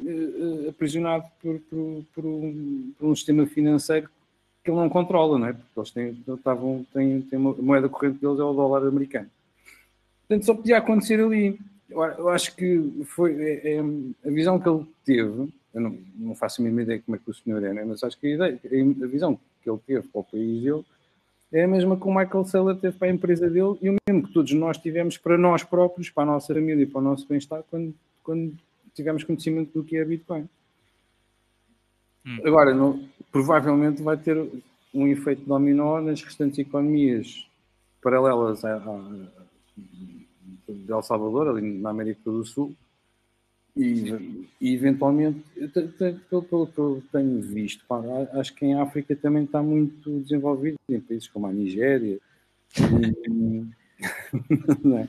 eh, 0.00 0.04
eh 0.04 0.68
aprisionado 0.68 1.24
por, 1.40 1.58
por, 1.60 2.04
por, 2.14 2.26
um, 2.26 2.92
por 2.98 3.08
um 3.08 3.16
sistema 3.16 3.46
financeiro 3.46 4.10
que 4.62 4.70
ele 4.70 4.80
não 4.80 4.88
controla, 4.90 5.38
não 5.38 5.46
é? 5.46 5.52
Porque 5.54 5.80
eles 5.80 5.90
têm, 5.90 6.24
estavam, 6.36 6.86
têm, 6.92 7.22
têm 7.22 7.38
uma, 7.38 7.52
a 7.52 7.62
moeda 7.62 7.88
corrente 7.88 8.18
deles 8.18 8.38
é 8.38 8.42
o 8.42 8.52
dólar 8.52 8.86
americano. 8.86 9.30
Portanto, 10.28 10.44
só 10.44 10.54
podia 10.54 10.76
acontecer 10.76 11.20
ali. 11.20 11.58
Eu, 11.88 12.28
acho 12.28 12.54
que 12.54 12.82
foi 13.06 13.34
é, 13.42 13.76
é, 13.76 13.80
a 13.80 14.30
visão 14.30 14.60
que 14.60 14.68
ele 14.68 14.84
teve. 15.06 15.48
Eu 15.72 15.80
não, 15.80 15.98
não 16.16 16.34
faço 16.34 16.60
a 16.60 16.64
mínima 16.64 16.82
ideia 16.82 17.00
como 17.00 17.16
é 17.16 17.18
que 17.18 17.30
o 17.30 17.34
senhor 17.34 17.62
é, 17.64 17.72
né? 17.72 17.82
mas 17.84 18.02
acho 18.04 18.18
que 18.18 18.26
a, 18.26 18.30
ideia, 18.30 18.60
a 19.02 19.06
visão 19.06 19.40
que 19.62 19.70
ele 19.70 19.78
teve 19.86 20.06
para 20.06 20.20
o 20.20 20.24
país 20.24 20.62
dele 20.62 20.84
é 21.52 21.64
a 21.64 21.68
mesma 21.68 21.96
que 21.96 22.06
o 22.06 22.14
Michael 22.14 22.44
Saylor 22.44 22.76
teve 22.76 22.98
para 22.98 23.08
a 23.08 23.10
empresa 23.10 23.48
dele 23.48 23.78
e 23.80 23.90
o 23.90 23.96
mesmo 24.08 24.26
que 24.26 24.32
todos 24.32 24.52
nós 24.52 24.76
tivemos 24.76 25.16
para 25.16 25.38
nós 25.38 25.64
próprios, 25.64 26.10
para 26.10 26.24
a 26.24 26.26
nossa 26.26 26.52
família 26.52 26.82
e 26.82 26.86
para 26.86 27.00
o 27.00 27.04
nosso 27.04 27.26
bem-estar 27.26 27.62
quando, 27.70 27.94
quando 28.22 28.54
tivemos 28.94 29.24
conhecimento 29.24 29.72
do 29.72 29.84
que 29.84 29.96
é 29.96 30.04
Bitcoin. 30.04 30.48
Hum. 32.26 32.38
Agora, 32.44 32.74
não, 32.74 33.02
provavelmente 33.32 34.02
vai 34.02 34.16
ter 34.16 34.36
um 34.92 35.06
efeito 35.06 35.42
dominó 35.44 36.00
nas 36.00 36.22
restantes 36.22 36.58
economias 36.58 37.46
paralelas 38.02 38.64
a, 38.64 38.76
a, 38.76 39.22
de 40.68 40.92
El 40.92 41.02
Salvador, 41.02 41.48
ali 41.48 41.78
na 41.78 41.90
América 41.90 42.20
do 42.24 42.44
Sul, 42.44 42.74
e, 43.78 44.48
e 44.60 44.74
eventualmente, 44.74 45.40
pelo, 46.28 46.42
pelo 46.42 46.66
que 46.66 46.78
eu 46.78 47.02
tenho 47.12 47.40
visto, 47.40 47.84
pá, 47.86 48.02
acho 48.32 48.52
que 48.52 48.66
em 48.66 48.74
África 48.74 49.14
também 49.14 49.44
está 49.44 49.62
muito 49.62 50.18
desenvolvido, 50.18 50.76
em 50.90 50.98
países 50.98 51.28
como 51.28 51.46
a 51.46 51.52
Nigéria. 51.52 52.18
E, 52.76 53.64
não 54.82 54.98
é? 54.98 55.08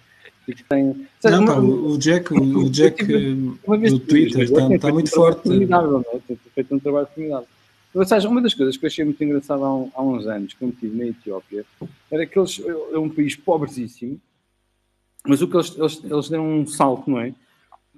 Tem, 0.67 1.07
não, 1.23 1.45
pá, 1.45 1.57
o 1.57 1.97
Jack, 1.97 2.31
o 2.31 2.69
Jack 2.69 3.03
no 3.05 3.99
Twitter 3.99 4.43
está, 4.43 4.75
está 4.75 4.93
muito 4.93 5.09
forte. 5.09 5.49
É? 5.49 6.19
Tem 6.27 6.37
feito 6.53 6.75
um 6.75 6.79
trabalho 6.79 7.07
formidável. 7.07 7.47
Ou 7.91 8.05
seja, 8.05 8.29
uma 8.29 8.39
das 8.39 8.53
coisas 8.53 8.77
que 8.77 8.85
eu 8.85 8.87
achei 8.87 9.03
muito 9.03 9.23
engraçado 9.23 9.63
há, 9.63 9.99
há 9.99 10.03
uns 10.03 10.27
anos, 10.27 10.53
quando 10.53 10.73
estive 10.73 10.95
na 10.95 11.07
Etiópia, 11.07 11.65
era 12.11 12.25
que 12.25 12.37
eles 12.37 12.61
é 12.93 12.99
um 12.99 13.09
país 13.09 13.35
pobrecíssimo, 13.35 14.21
mas 15.25 15.41
o 15.41 15.47
que 15.47 15.57
eles, 15.57 15.75
eles, 15.75 16.03
eles 16.03 16.29
deram 16.29 16.47
um 16.47 16.67
salto, 16.67 17.09
não 17.09 17.19
é? 17.19 17.33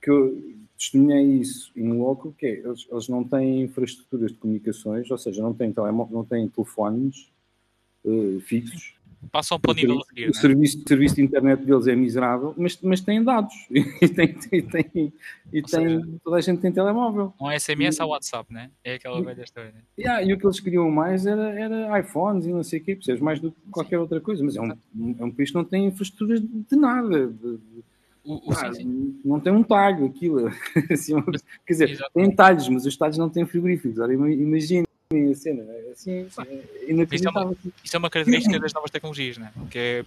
Que 0.01 0.09
eu 0.09 0.61
testemunhei 0.82 1.39
isso 1.39 1.71
em 1.75 1.93
loco, 1.93 2.34
que 2.36 2.47
é, 2.47 2.53
eles, 2.59 2.88
eles 2.89 3.07
não 3.07 3.23
têm 3.23 3.61
infraestruturas 3.61 4.32
de 4.32 4.38
comunicações, 4.39 5.11
ou 5.11 5.17
seja, 5.17 5.39
não 5.43 5.53
têm, 5.53 5.71
não 6.09 6.25
têm 6.25 6.47
telefones 6.49 7.32
uh, 8.03 8.39
fixos, 8.39 8.95
passam 9.32 9.59
para 9.59 9.71
o 9.71 9.73
nível 9.75 9.99
a 9.99 10.03
seguir. 10.05 10.27
O, 10.27 10.29
é? 10.32 10.34
serviço, 10.34 10.84
serviço 10.88 11.15
de 11.15 11.21
internet 11.21 11.63
deles 11.63 11.86
é 11.86 11.95
miserável, 11.95 12.55
mas, 12.57 12.79
mas 12.82 12.99
têm 13.01 13.23
dados 13.23 13.53
e, 13.69 14.09
tem, 14.09 14.36
e, 14.51 14.61
tem, 14.63 15.13
e 15.53 15.61
tem, 15.61 16.19
toda 16.23 16.38
a 16.38 16.41
gente 16.41 16.59
tem 16.59 16.71
telemóvel. 16.71 17.32
Um 17.39 17.51
SMS 17.51 17.99
ao 17.99 18.09
WhatsApp, 18.09 18.51
né? 18.51 18.71
É 18.84 18.95
aquela 18.95 19.21
velha 19.21 19.43
história. 19.43 19.71
Né? 19.71 19.82
Yeah, 19.99 20.23
e 20.23 20.34
o 20.34 20.39
que 20.39 20.47
eles 20.47 20.59
queriam 20.59 20.89
mais 20.89 21.27
era, 21.27 21.51
era 21.51 21.99
iPhones 21.99 22.47
e 22.47 22.49
não 22.51 22.63
sei 22.63 22.79
o 22.79 22.84
quê, 22.84 22.95
percebes? 22.95 23.21
Mais 23.21 23.39
do 23.39 23.51
que 23.51 23.69
qualquer 23.69 23.99
outra 23.99 24.19
coisa, 24.19 24.43
mas 24.43 24.55
é 24.55 24.61
um, 24.61 24.71
é 25.19 25.23
um 25.23 25.32
país 25.32 25.51
que 25.51 25.55
não 25.55 25.65
tem 25.65 25.86
infraestruturas 25.86 26.41
de 26.41 26.75
nada. 26.75 27.27
De, 27.27 27.57
de, 27.57 27.91
o, 28.24 28.51
o, 28.51 28.53
ah. 28.53 28.72
Não 29.26 29.39
tem 29.39 29.51
um 29.51 29.63
talho 29.63 30.05
aquilo. 30.05 30.47
assim, 30.91 31.22
quer 31.65 31.74
dizer, 31.74 31.89
Exatamente. 31.89 32.28
tem 32.28 32.36
talhos, 32.36 32.69
mas 32.69 32.86
os 32.86 32.95
talhos 32.95 33.17
não 33.17 33.30
têm 33.30 33.45
frigoríficos. 33.45 33.99
Ora, 33.99 34.13
imagina 34.13 34.86
a 35.11 35.36
cena. 35.36 35.63
É 35.63 35.91
assim, 35.91 36.11
é 36.11 36.22
isso, 36.22 37.28
é 37.28 37.32
uma, 37.32 37.55
isso 37.84 37.95
é 37.95 37.99
uma 37.99 38.09
característica 38.09 38.59
das 38.59 38.74
novas 38.74 38.91
tecnologias, 38.91 39.38
né? 39.38 39.51
que 39.69 39.78
é 39.78 40.05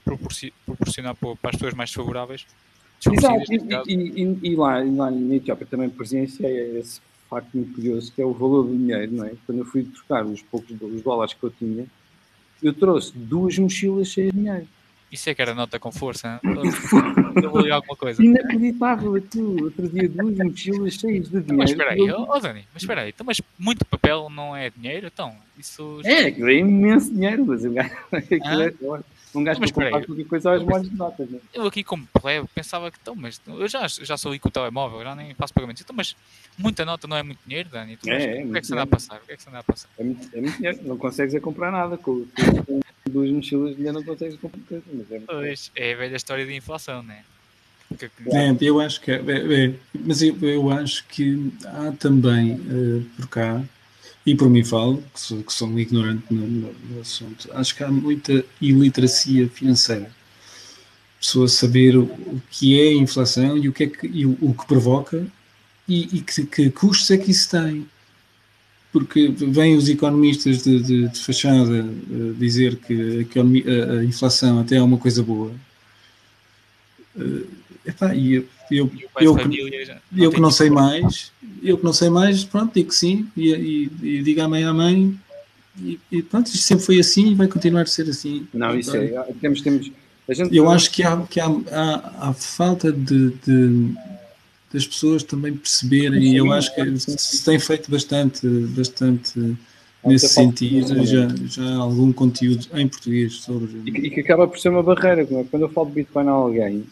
proporcionar 0.66 1.14
para 1.14 1.50
as 1.50 1.56
pessoas 1.56 1.74
mais 1.74 1.92
favoráveis. 1.92 2.46
Exato, 3.12 3.52
e, 3.52 3.92
e, 3.92 4.22
e, 4.22 4.52
e, 4.52 4.56
lá, 4.56 4.82
e 4.82 4.94
lá 4.94 5.10
na 5.10 5.34
Etiópia 5.34 5.66
também 5.66 5.90
presenciei 5.90 6.78
esse 6.78 7.00
facto 7.28 7.54
muito 7.54 7.74
curioso 7.74 8.10
que 8.12 8.22
é 8.22 8.24
o 8.24 8.32
valor 8.32 8.64
do 8.64 8.76
dinheiro, 8.76 9.12
não 9.12 9.26
é? 9.26 9.32
Quando 9.44 9.58
eu 9.58 9.64
fui 9.66 9.84
trocar 9.84 10.24
os 10.24 10.40
poucos 10.40 10.70
os 10.80 11.02
dólares 11.02 11.34
que 11.34 11.42
eu 11.42 11.50
tinha, 11.50 11.86
eu 12.62 12.72
trouxe 12.72 13.12
duas 13.14 13.58
mochilas 13.58 14.08
cheias 14.08 14.32
de 14.32 14.38
dinheiro. 14.38 14.66
Isso 15.14 15.30
é 15.30 15.34
que 15.34 15.40
era 15.40 15.54
nota 15.54 15.78
com 15.78 15.92
força, 15.92 16.40
eu 17.40 17.48
vou 17.48 17.72
alguma 17.72 17.94
coisa. 17.94 18.20
Inacreditável 18.20 19.14
aquilo. 19.14 19.66
Outro 19.66 19.88
dia 19.88 20.08
duas 20.08 20.36
mochilas 20.36 20.94
cheias 20.94 21.28
de 21.28 21.40
dinheiro. 21.40 21.56
Mas 21.56 21.70
espera 21.70 21.92
aí, 21.92 22.10
oh, 22.10 22.40
Dani, 22.40 22.64
mas 22.74 22.82
espera 22.82 23.02
aí, 23.02 23.10
então, 23.10 23.24
mas 23.24 23.40
muito 23.56 23.84
papel 23.84 24.28
não 24.28 24.56
é 24.56 24.70
dinheiro? 24.70 25.06
Então, 25.06 25.36
isso. 25.56 26.00
É, 26.04 26.26
aquilo 26.26 26.48
é 26.48 26.54
imenso 26.54 27.14
dinheiro, 27.14 27.46
mas 27.46 27.64
aquilo 28.12 28.94
ah? 28.96 29.00
É. 29.34 29.38
Um 29.38 29.44
gajo 29.44 29.60
mas 29.60 29.70
para 29.70 29.90
comprar 29.90 30.06
qualquer 30.06 30.24
coisa 30.26 30.52
aos 30.52 30.62
molhos 30.62 30.88
de 30.88 30.96
notas. 30.96 31.28
Né? 31.28 31.38
Eu 31.52 31.66
aqui 31.66 31.82
como 31.82 32.06
plebe 32.20 32.48
pensava 32.54 32.90
que 32.90 32.98
então, 33.00 33.14
mas 33.14 33.40
eu 33.46 33.68
já, 33.68 33.86
já 33.88 34.16
sou 34.16 34.32
aí 34.32 34.38
com 34.38 34.48
o 34.48 34.52
telemóvel, 34.52 35.02
já 35.02 35.14
nem 35.14 35.34
faço 35.34 35.52
pagamentos. 35.52 35.82
Então, 35.82 35.94
mas 35.94 36.16
muita 36.56 36.84
nota 36.84 37.06
não 37.06 37.16
é 37.16 37.22
muito 37.22 37.40
dinheiro, 37.46 37.68
Dani? 37.68 37.94
Então, 37.94 38.12
é, 38.12 38.40
é, 38.40 38.44
o 38.44 38.52
que 38.52 38.58
é 38.58 38.60
que 38.60 38.66
você 38.66 38.72
anda 38.72 38.82
a 38.82 38.86
passar? 38.86 39.16
O 39.16 39.26
que 39.26 39.32
é 39.32 39.36
que 39.36 39.42
você 39.42 39.48
anda 39.50 39.58
a 39.58 39.62
passar? 39.62 39.88
É 39.98 40.04
muito, 40.04 40.36
é 40.36 40.40
muito 40.40 40.56
dinheiro, 40.56 40.78
não 40.84 40.96
consegues 40.96 41.34
é 41.34 41.40
comprar 41.40 41.70
nada. 41.70 41.96
Com, 41.96 42.26
com 42.66 42.80
duas 43.10 43.30
mochilas 43.30 43.70
de 43.70 43.76
dinheiro 43.76 43.98
não 43.98 44.04
consegues 44.04 44.38
comprar 44.38 44.60
coisa. 44.68 44.84
Mas 44.92 45.10
é, 45.10 45.20
pois, 45.20 45.72
é 45.76 45.92
a 45.92 45.96
velha 45.96 46.16
história 46.16 46.46
de 46.46 46.54
inflação, 46.54 47.02
né? 47.02 47.24
É, 48.32 48.56
eu 48.60 48.80
acho 48.80 49.00
que 49.00 49.10
é, 49.12 49.16
é, 49.16 49.66
é, 49.66 49.74
mas 50.04 50.22
eu, 50.22 50.36
eu 50.42 50.70
acho 50.70 51.06
que 51.06 51.52
há 51.64 51.92
também 51.92 52.54
uh, 52.54 53.04
por 53.16 53.28
cá 53.28 53.62
e 54.26 54.34
por 54.34 54.48
mim 54.48 54.64
falo, 54.64 55.02
que 55.12 55.20
sou, 55.20 55.42
que 55.42 55.52
sou 55.52 55.68
um 55.68 55.78
ignorante 55.78 56.24
no, 56.30 56.46
no, 56.46 56.74
no, 56.90 57.00
assunto, 57.00 57.48
acho 57.52 57.74
que 57.76 57.84
há 57.84 57.90
muita 57.90 58.44
iliteracia 58.60 59.48
financeira. 59.48 60.10
Pessoa 61.20 61.46
saber 61.46 61.96
o, 61.96 62.04
o 62.04 62.42
que 62.50 62.80
é 62.80 62.88
a 62.88 62.94
inflação 62.94 63.58
e 63.58 63.68
o 63.68 63.72
que, 63.72 63.84
é 63.84 63.86
que, 63.86 64.06
e 64.06 64.24
o, 64.24 64.36
o 64.40 64.54
que 64.54 64.66
provoca 64.66 65.26
e, 65.86 66.16
e 66.16 66.20
que, 66.20 66.46
que, 66.46 66.70
custos 66.70 67.10
é 67.10 67.18
que 67.18 67.30
isso 67.30 67.50
tem. 67.50 67.86
Porque 68.92 69.28
vêm 69.28 69.76
os 69.76 69.88
economistas 69.88 70.62
de, 70.62 70.80
de, 70.80 71.08
de 71.08 71.20
fachada 71.20 71.84
uh, 71.84 72.34
dizer 72.34 72.76
que 72.76 73.26
a, 73.36 73.42
a, 73.42 73.98
a, 73.98 74.04
inflação 74.04 74.60
até 74.60 74.76
é 74.76 74.82
uma 74.82 74.98
coisa 74.98 75.22
boa. 75.22 75.52
Uh, 77.16 77.46
epá, 77.84 78.14
e 78.14 78.46
eu, 78.70 78.90
eu, 79.20 79.36
eu, 79.36 80.24
eu 80.24 80.30
que 80.30 80.40
não 80.40 80.50
sei 80.50 80.70
mais, 80.70 81.32
eu 81.62 81.78
que 81.78 81.84
não 81.84 81.92
sei 81.92 82.10
mais, 82.10 82.44
pronto, 82.44 82.74
digo 82.74 82.88
que 82.88 82.94
sim, 82.94 83.28
e, 83.36 83.50
e, 83.50 83.90
e 84.02 84.22
digo 84.22 84.40
à 84.40 84.48
mãe 84.48 84.64
à 84.64 84.72
mãe, 84.72 85.18
e, 85.78 85.98
e, 86.10 86.22
pronto, 86.22 86.46
isto 86.46 86.58
sempre 86.58 86.84
foi 86.84 87.00
assim 87.00 87.32
e 87.32 87.34
vai 87.34 87.48
continuar 87.48 87.82
a 87.82 87.86
ser 87.86 88.08
assim. 88.08 88.46
Não, 88.54 88.78
isso 88.78 88.96
é, 88.96 89.08
temos, 89.40 89.60
temos, 89.60 89.90
gente... 90.30 90.56
Eu 90.56 90.70
acho 90.70 90.90
que 90.90 91.02
há, 91.02 91.20
que 91.28 91.40
há, 91.40 91.46
há, 91.46 92.28
há 92.28 92.32
falta 92.32 92.92
de, 92.92 93.30
de, 93.44 93.94
das 94.72 94.86
pessoas 94.86 95.22
também 95.22 95.54
perceberem, 95.54 96.22
e 96.22 96.36
eu 96.36 96.52
acho 96.52 96.74
que 96.74 96.98
se 96.98 97.44
tem 97.44 97.58
feito 97.58 97.90
bastante, 97.90 98.46
bastante 98.46 99.56
nesse 100.04 100.28
sentido, 100.28 101.04
já, 101.04 101.28
já 101.46 101.64
há 101.64 101.76
algum 101.76 102.12
conteúdo 102.12 102.66
em 102.74 102.86
português 102.86 103.34
sobre. 103.36 103.68
E 103.86 103.92
que, 103.92 104.06
e 104.06 104.10
que 104.10 104.20
acaba 104.20 104.46
por 104.46 104.58
ser 104.58 104.68
uma 104.68 104.82
barreira, 104.82 105.22
é? 105.22 105.44
quando 105.50 105.62
eu 105.62 105.68
falo 105.70 105.88
de 105.88 105.94
Bitcoin 105.94 106.28
a 106.28 106.30
alguém 106.30 106.84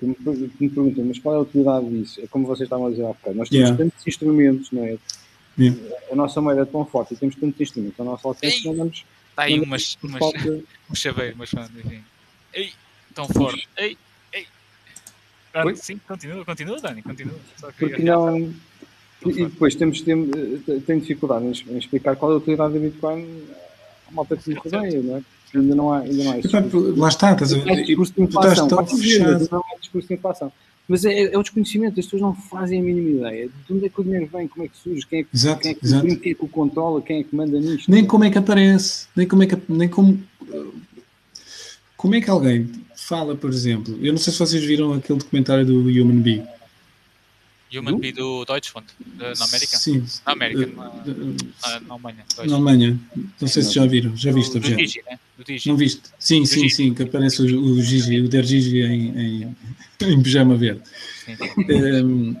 que 0.00 0.06
me, 0.06 0.14
que 0.14 0.64
me 0.64 0.70
perguntam, 0.70 1.04
mas 1.04 1.18
qual 1.18 1.34
é 1.34 1.38
a 1.38 1.42
utilidade 1.42 1.88
disso? 1.90 2.20
É 2.22 2.26
como 2.26 2.46
vocês 2.46 2.66
estavam 2.66 2.86
a 2.86 2.90
dizer 2.90 3.04
há 3.04 3.08
bocado, 3.08 3.36
nós 3.36 3.48
temos 3.48 3.68
yeah. 3.68 3.76
tantos 3.76 4.06
instrumentos, 4.06 4.72
não 4.72 4.84
é? 4.84 4.98
Yeah. 5.58 5.78
A 6.10 6.14
nossa 6.16 6.40
moeda 6.40 6.62
é 6.62 6.64
tão 6.64 6.86
forte 6.86 7.14
e 7.14 7.16
temos 7.16 7.36
tantos 7.36 7.60
instrumentos, 7.60 8.00
a 8.00 8.04
nossa 8.04 8.26
alcance 8.26 8.64
não 8.64 8.76
damos. 8.76 9.04
Está 9.30 9.42
aí 9.42 9.60
umas, 9.60 9.98
umas, 10.02 10.18
falta... 10.18 10.38
um 10.90 10.94
chaveiro, 10.94 11.36
mas 11.38 11.52
enfim. 11.52 12.02
Ei, 12.54 12.72
tão 13.14 13.28
forte. 13.28 13.68
Ei, 13.76 13.96
ei. 14.32 14.46
Pronto, 15.52 15.76
sim, 15.76 16.00
continua, 16.08 16.44
continua, 16.44 16.80
Dani, 16.80 17.02
continua. 17.02 17.38
Porque 17.78 18.02
não. 18.02 18.52
E 19.26 19.44
depois 19.44 19.74
temos, 19.74 20.00
temos, 20.00 20.30
eh, 20.34 20.80
tenho 20.86 21.00
dificuldade 21.00 21.44
em 21.44 21.76
explicar 21.76 22.16
qual 22.16 22.32
é 22.32 22.34
a 22.34 22.38
utilidade 22.38 22.72
da 22.72 22.80
Bitcoin 22.80 23.44
à 24.08 24.12
malta 24.12 24.34
que 24.34 24.44
se 24.44 24.54
rodeia, 24.54 25.02
não 25.02 25.18
é? 25.18 25.22
Ainda 25.54 25.74
não 25.74 25.92
há, 25.92 25.98
ainda 25.98 26.24
não 26.24 26.32
há 26.32 26.34
lá 26.96 27.08
está, 27.08 27.32
estás 27.32 27.52
a 27.52 27.58
ver? 27.58 27.70
É 27.70 27.82
discurso 27.82 28.12
de 28.14 28.22
inflação. 28.22 28.66
Estás 28.66 28.68
tão 28.68 28.98
fechado. 28.98 29.48
Não 29.50 29.58
é 29.58 29.78
discurso 29.80 30.08
de 30.08 30.14
inflação. 30.14 30.52
Mas 30.88 31.04
é, 31.04 31.32
é 31.32 31.38
o 31.38 31.42
desconhecimento, 31.42 32.00
as 32.00 32.06
pessoas 32.06 32.22
não 32.22 32.34
fazem 32.34 32.80
a 32.80 32.82
mínima 32.82 33.28
ideia 33.28 33.48
de 33.48 33.72
onde 33.72 33.86
é 33.86 33.88
que 33.88 34.00
o 34.00 34.02
dinheiro 34.02 34.28
vem, 34.32 34.48
como 34.48 34.64
é 34.64 34.68
que 34.68 34.76
surge, 34.76 35.06
quem 35.06 35.20
é 35.20 35.22
que, 35.22 35.28
Exato, 35.32 35.60
quem 35.60 35.70
é 35.70 35.74
que, 35.74 35.86
exato. 35.86 36.02
quem 36.04 36.32
é 36.32 36.34
que 36.34 36.36
o 36.40 36.48
controla, 36.48 37.00
quem 37.00 37.20
é 37.20 37.22
que 37.22 37.34
manda 37.34 37.60
nisto. 37.60 37.88
Nem 37.88 38.04
como 38.04 38.24
é 38.24 38.30
que 38.30 38.38
aparece, 38.38 39.06
nem 39.14 39.26
como 39.26 39.42
é 39.44 39.46
que 39.46 39.56
nem 39.68 39.88
como 39.88 40.20
como 41.96 42.14
é 42.14 42.20
que 42.20 42.30
alguém 42.30 42.68
fala, 42.96 43.36
por 43.36 43.50
exemplo, 43.50 43.96
eu 44.02 44.12
não 44.12 44.18
sei 44.18 44.32
se 44.32 44.38
vocês 44.38 44.64
viram 44.64 44.94
aquele 44.94 45.18
documentário 45.18 45.64
do 45.64 45.80
Human 45.80 46.22
Bee. 46.22 46.42
Human 47.72 47.94
Du? 47.94 47.98
Bee 47.98 48.12
do 48.12 48.44
Deutschland, 48.44 48.86
da- 49.16 49.32
na 49.34 49.44
América. 49.44 49.76
Sim. 49.78 50.04
Na 50.26 50.32
América, 50.32 50.66
na, 50.66 50.84
na, 50.84 51.80
na 51.80 51.94
Alemanha. 51.94 52.24
Na. 52.36 52.42
Alemanha. 52.54 53.00
Não 53.40 53.48
sei 53.48 53.62
se 53.62 53.72
já 53.74 53.86
viram. 53.86 54.16
Já 54.16 54.32
viste, 54.32 54.52
do, 54.52 54.60
do 54.60 54.66
objeto? 54.66 54.78
Digi, 54.78 55.02
né? 55.08 55.18
Do 55.38 55.44
Digi. 55.44 55.68
Não 55.68 55.76
viste? 55.76 56.02
Sim, 56.18 56.44
sim, 56.44 56.62
Gigi. 56.62 56.74
sim, 56.74 56.94
que 56.94 57.02
aparece 57.04 57.42
o, 57.42 57.62
o 57.62 57.80
Gigi, 57.82 58.20
o 58.20 58.28
Der 58.28 58.44
Gigi 58.44 58.80
em, 58.82 59.18
em, 59.44 59.56
em 60.02 60.22
pijama 60.22 60.56
verde. 60.56 60.82
Sim. 61.24 61.36
Um, 62.04 62.36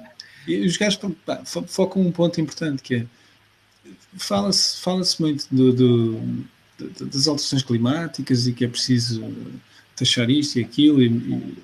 e 0.48 0.66
os 0.66 0.76
gajos 0.76 0.98
pá, 1.24 1.42
focam 1.44 2.02
um 2.02 2.10
ponto 2.10 2.40
importante 2.40 2.82
que 2.82 2.94
é 2.96 3.06
fala-se 4.16 4.80
fala 4.80 5.02
muito 5.20 5.46
do, 5.50 5.72
do- 5.72 6.50
das 7.06 7.28
alterações 7.28 7.62
climáticas 7.62 8.46
e 8.46 8.52
que 8.52 8.64
é 8.64 8.68
preciso 8.68 9.22
taxar 9.94 10.30
isto 10.30 10.58
e 10.58 10.62
aquilo 10.64 11.02
e- 11.02 11.06
e- 11.08 11.54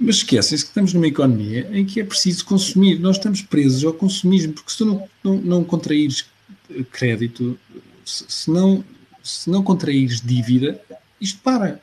mas 0.00 0.16
esquecem-se 0.16 0.64
que 0.64 0.70
estamos 0.70 0.94
numa 0.94 1.06
economia 1.06 1.68
em 1.72 1.84
que 1.84 2.00
é 2.00 2.04
preciso 2.04 2.44
consumir, 2.46 2.98
nós 2.98 3.16
estamos 3.16 3.42
presos 3.42 3.84
ao 3.84 3.92
consumismo, 3.92 4.54
porque 4.54 4.70
se 4.70 4.78
tu 4.78 4.86
não, 4.86 5.08
não, 5.22 5.36
não 5.36 5.64
contraíres 5.64 6.24
crédito, 6.90 7.58
se, 8.04 8.24
se 8.26 8.50
não, 8.50 8.82
se 9.22 9.50
não 9.50 9.62
contraíres 9.62 10.20
dívida, 10.20 10.80
isto 11.20 11.38
para. 11.42 11.82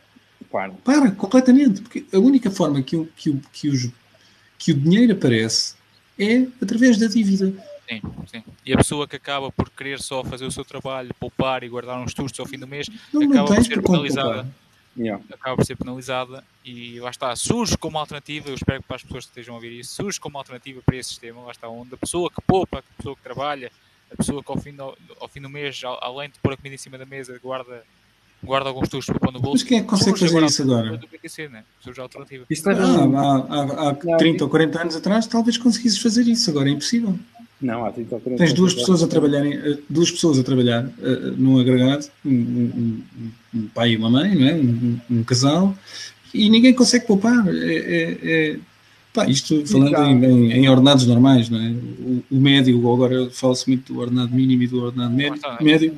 Para. 0.52 0.72
Para, 0.84 1.12
completamente. 1.12 1.82
Porque 1.82 2.06
a 2.12 2.18
única 2.18 2.50
forma 2.50 2.82
que 2.82 2.96
o, 2.96 3.06
que 3.16 3.30
o, 3.30 3.42
que 3.54 3.70
os, 3.70 3.90
que 4.58 4.72
o 4.72 4.76
dinheiro 4.76 5.14
aparece 5.14 5.76
é 6.18 6.48
através 6.62 6.98
da 6.98 7.08
dívida. 7.08 7.54
Sim, 7.88 8.02
sim. 8.32 8.44
E 8.66 8.74
a 8.74 8.78
pessoa 8.78 9.08
que 9.08 9.16
acaba 9.16 9.52
por 9.52 9.70
querer 9.70 10.00
só 10.02 10.24
fazer 10.24 10.46
o 10.46 10.52
seu 10.52 10.66
trabalho, 10.66 11.14
poupar 11.20 11.64
e 11.64 11.70
guardar 11.70 12.00
uns 12.00 12.14
tustos 12.14 12.40
ao 12.40 12.46
fim 12.46 12.58
do 12.58 12.68
mês, 12.68 12.88
Não, 13.14 13.22
não 13.22 13.32
acaba 13.32 13.56
por 13.56 13.64
ser 13.64 13.76
por 13.76 13.84
como 13.84 13.98
penalizada. 14.00 14.34
poupar. 14.34 14.67
Yeah. 14.98 15.24
acaba 15.32 15.56
por 15.56 15.64
ser 15.66 15.76
penalizada 15.78 16.44
e 16.66 17.00
lá 17.00 17.12
está, 17.12 17.36
surge 17.36 17.78
como 17.78 18.00
alternativa, 18.00 18.50
eu 18.50 18.56
espero 18.56 18.82
que 18.82 18.88
para 18.88 18.96
as 18.96 19.04
pessoas 19.04 19.26
que 19.26 19.30
estejam 19.32 19.54
a 19.54 19.58
ouvir 19.58 19.72
isso, 19.80 19.94
surge 19.94 20.20
como 20.20 20.38
alternativa 20.40 20.82
para 20.84 20.96
esse 20.96 21.10
sistema, 21.10 21.42
lá 21.44 21.52
está, 21.52 21.70
onde 21.70 21.94
a 21.94 21.98
pessoa 21.98 22.32
que 22.32 22.42
poupa, 22.42 22.80
a 22.80 22.84
pessoa 22.98 23.16
que 23.16 23.22
trabalha, 23.22 23.72
a 24.12 24.16
pessoa 24.16 24.44
que 24.44 24.52
ao 24.52 24.58
fim 24.60 24.74
do, 24.74 24.98
ao 25.20 25.28
fim 25.28 25.40
do 25.42 25.50
mês, 25.50 25.82
al- 25.84 26.00
além 26.02 26.30
de 26.30 26.40
pôr 26.40 26.54
a 26.54 26.58
comida 26.58 26.74
em 26.74 26.78
cima 26.80 26.98
da 26.98 27.06
mesa, 27.06 27.38
guarda, 27.44 27.84
guarda 28.44 28.70
alguns 28.70 28.90
tustos 28.90 29.14
para 29.14 29.20
pôr 29.20 29.32
no 29.34 29.40
bolso. 29.40 29.64
Mas 29.64 29.70
quem 29.70 29.78
é 29.78 29.82
que 29.82 29.88
consegue 29.88 30.18
fazer 30.20 30.44
isso 30.46 30.62
alternativa 30.64 30.88
agora? 30.88 30.98
Do 30.98 31.08
BTC, 31.08 31.48
né? 31.50 31.64
Surge 31.80 32.00
a 32.00 32.04
alternativa. 32.04 32.46
Isto 32.50 32.70
Ah, 32.70 32.74
há, 32.74 33.90
há, 33.90 33.90
há 33.90 34.18
30 34.18 34.44
ou 34.46 34.50
40 34.50 34.82
anos 34.82 34.96
atrás 34.96 35.28
talvez 35.28 35.58
conseguisses 35.58 36.02
fazer 36.02 36.24
isso, 36.28 36.50
agora 36.50 36.70
é 36.70 36.72
impossível. 36.72 37.20
Não, 37.60 37.86
há 37.86 37.92
30 37.92 38.16
ou 38.16 38.22
40 38.22 38.44
Tens 38.44 38.54
duas 38.54 38.74
pessoas 38.76 39.02
a 39.02 39.08
trabalharem, 39.08 39.54
eh, 39.54 39.78
duas 39.90 40.12
pessoas 40.12 40.38
a 40.38 40.44
trabalhar 40.44 40.88
eh, 41.02 41.34
num 41.38 41.60
agregado, 41.60 42.06
um, 42.24 42.30
um- 42.32 43.04
um- 43.56 43.68
pai 43.74 43.92
e 43.94 43.98
uma 43.98 44.10
mãe, 44.12 44.36
não 44.36 44.48
é? 44.48 44.54
um, 44.54 45.00
um- 45.10 45.18
um 45.18 45.24
casal, 45.24 45.76
e 46.34 46.50
ninguém 46.50 46.74
consegue 46.74 47.08
poupar. 47.08 47.48
É, 47.48 47.76
é- 47.76 48.18
é- 48.52 48.60
pá, 49.12 49.28
isto 49.28 49.66
falando 49.66 49.96
em, 49.96 50.24
em- 50.26 50.52
em 50.54 50.70
ordenados 50.70 51.08
normais, 51.08 51.50
não 51.50 51.60
é? 51.60 51.72
O, 51.72 52.24
o 52.30 52.40
médio, 52.40 52.78
agora 52.94 53.30
fala-se 53.32 53.68
muito 53.68 53.92
do 53.92 54.00
ordenado 54.00 54.34
mínimo 54.36 54.62
e 54.62 54.68
do 54.68 54.84
ordenado 54.84 55.14
médio, 55.16 55.36
está. 55.36 55.58
médio. 55.60 55.98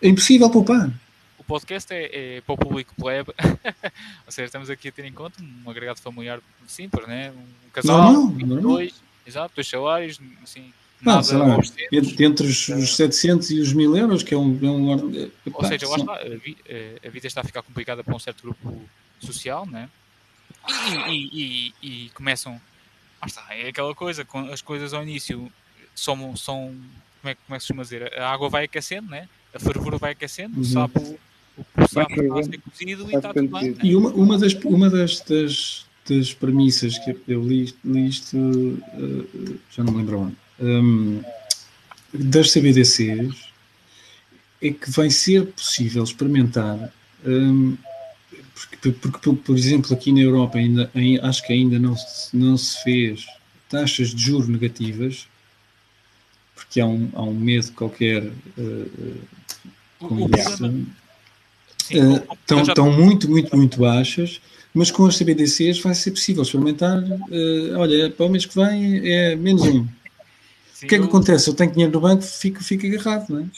É 0.00 0.08
impossível 0.08 0.48
poupar. 0.48 0.92
O 1.38 1.42
podcast 1.44 1.92
é, 1.92 2.36
é 2.36 2.40
para 2.42 2.52
o 2.54 2.56
público 2.58 2.94
plebe, 2.96 3.32
ou 4.26 4.30
seja, 4.30 4.46
estamos 4.46 4.70
aqui 4.70 4.88
a 4.88 4.92
ter 4.92 5.04
em 5.06 5.12
conta 5.12 5.42
um 5.42 5.68
agregado 5.68 5.98
familiar 6.00 6.38
simples, 6.68 7.04
né? 7.08 7.32
um 7.32 7.70
casal, 7.72 8.12
Normal, 8.12 8.32
normal. 8.46 8.60
dois, 8.74 8.94
exato, 9.28 9.54
dois 9.54 9.68
salários, 9.68 10.20
assim, 10.42 10.72
Não, 11.00 11.12
nada 11.14 11.22
sei 11.22 11.36
lá, 11.36 11.56
entre, 11.92 12.24
entre 12.24 12.46
os, 12.46 12.68
os 12.68 12.96
700 12.96 13.50
e 13.50 13.60
os 13.60 13.72
1000 13.72 13.96
euros, 13.96 14.22
que 14.22 14.34
é 14.34 14.36
um. 14.38 14.58
É 14.62 14.66
um 14.66 14.88
orde- 14.88 15.30
Ou 15.46 15.52
pá, 15.60 15.68
seja, 15.68 15.86
lá 15.88 15.98
são- 15.98 16.04
está, 16.14 16.14
a, 16.26 16.38
eh, 16.68 16.98
a 17.04 17.08
vida 17.10 17.26
está 17.26 17.40
a 17.42 17.44
ficar 17.44 17.62
complicada 17.62 18.02
para 18.02 18.14
um 18.14 18.18
certo 18.18 18.42
grupo 18.42 18.82
social, 19.20 19.64
né? 19.66 19.88
E, 21.08 21.12
e, 21.12 21.74
e, 21.82 22.06
e 22.06 22.10
começam. 22.10 22.60
Lá 23.20 23.26
está, 23.26 23.46
é 23.54 23.68
aquela 23.68 23.94
coisa, 23.94 24.26
as 24.52 24.62
coisas 24.62 24.92
ao 24.94 25.02
início 25.02 25.50
são. 25.94 26.36
são 26.36 26.74
como, 27.20 27.30
é, 27.30 27.34
como 27.34 27.54
é 27.54 27.56
que 27.56 27.60
se 27.60 27.66
chama 27.68 27.82
dizer? 27.82 28.12
A 28.18 28.30
água 28.30 28.48
vai 28.48 28.64
aquecendo, 28.64 29.08
né? 29.10 29.28
A 29.54 29.58
fervura 29.58 29.96
vai 29.98 30.12
aquecendo, 30.12 30.54
Uhum. 30.56 30.60
o 30.60 30.64
sapo, 30.64 31.00
o, 31.56 31.60
o 31.82 31.88
sapo 31.88 32.12
está 32.22 32.38
a 32.38 32.42
ser 32.44 32.60
cozido 32.60 33.02
e 33.02 33.06
Vai 33.06 33.14
está 33.16 33.34
tudo 33.34 33.48
bem. 33.48 33.70
né? 33.70 33.78
E 33.82 33.96
uma, 33.96 34.10
uma, 34.10 34.38
das, 34.38 34.52
uma 34.54 34.88
das, 34.90 35.20
das, 35.22 35.86
das 36.08 36.32
premissas 36.34 36.98
que 36.98 37.16
eu 37.28 37.42
li, 37.42 37.74
li 37.84 38.08
isto, 38.08 38.36
eh, 38.94 39.54
já 39.70 39.84
não 39.84 39.92
me 39.92 39.98
lembro 39.98 40.20
onde, 40.20 40.36
hum, 40.60 41.20
das 42.12 42.50
CBDCs, 42.52 43.48
é 44.62 44.70
que 44.72 44.90
vai 44.90 45.10
ser 45.10 45.46
possível 45.46 46.02
experimentar, 46.02 46.92
hum, 47.24 47.76
porque, 48.54 48.90
porque, 48.90 49.32
por, 49.32 49.56
exemplo, 49.56 49.94
aqui 49.94 50.10
na 50.12 50.20
Europa 50.20 50.58
ainda, 50.58 50.90
ai- 50.94 51.18
acho 51.22 51.46
que 51.46 51.52
ainda 51.52 51.78
não 51.78 51.96
se, 51.96 52.36
não 52.36 52.56
se 52.56 52.82
fez 52.82 53.26
taxas 53.68 54.14
de 54.14 54.20
juros 54.22 54.48
negativas, 54.48 55.28
porque 56.54 56.80
há 56.80 56.86
um, 56.86 57.08
há 57.14 57.22
um 57.22 57.34
medo 57.34 57.70
qualquer 57.72 58.24
eh, 58.24 58.30
eh, 58.58 59.14
com 60.00 60.14
o 60.14 60.20
isso. 60.34 60.56
problema, 60.58 60.86
sim, 61.88 62.14
Eh, 62.14 62.26
estão, 62.34 62.64
já- 62.64 62.72
estão 62.72 62.92
muito, 62.92 63.28
muito, 63.30 63.56
muito 63.56 63.78
baixas, 63.80 64.40
mas 64.74 64.90
com 64.90 65.06
as 65.06 65.16
CBDCs 65.16 65.80
vai 65.80 65.94
ser 65.94 66.10
possível 66.12 66.42
experimentar. 66.42 67.02
eh, 67.30 67.74
olha, 67.76 68.10
para 68.10 68.26
o 68.26 68.28
mês 68.28 68.46
que 68.46 68.54
vem 68.54 69.08
é 69.10 69.34
menos 69.36 69.62
um. 69.62 69.86
sim, 70.72 70.86
O 70.86 70.88
que 70.88 70.94
é 70.94 70.98
que 70.98 71.04
eu- 71.04 71.04
acontece? 71.04 71.48
Eu 71.50 71.54
tenho 71.54 71.72
dinheiro 71.72 71.92
no 71.92 72.00
banco, 72.00 72.22
fico, 72.22 72.62
fico 72.62 72.86
agarrado, 72.86 73.30
não 73.30 73.40
é? 73.40 73.48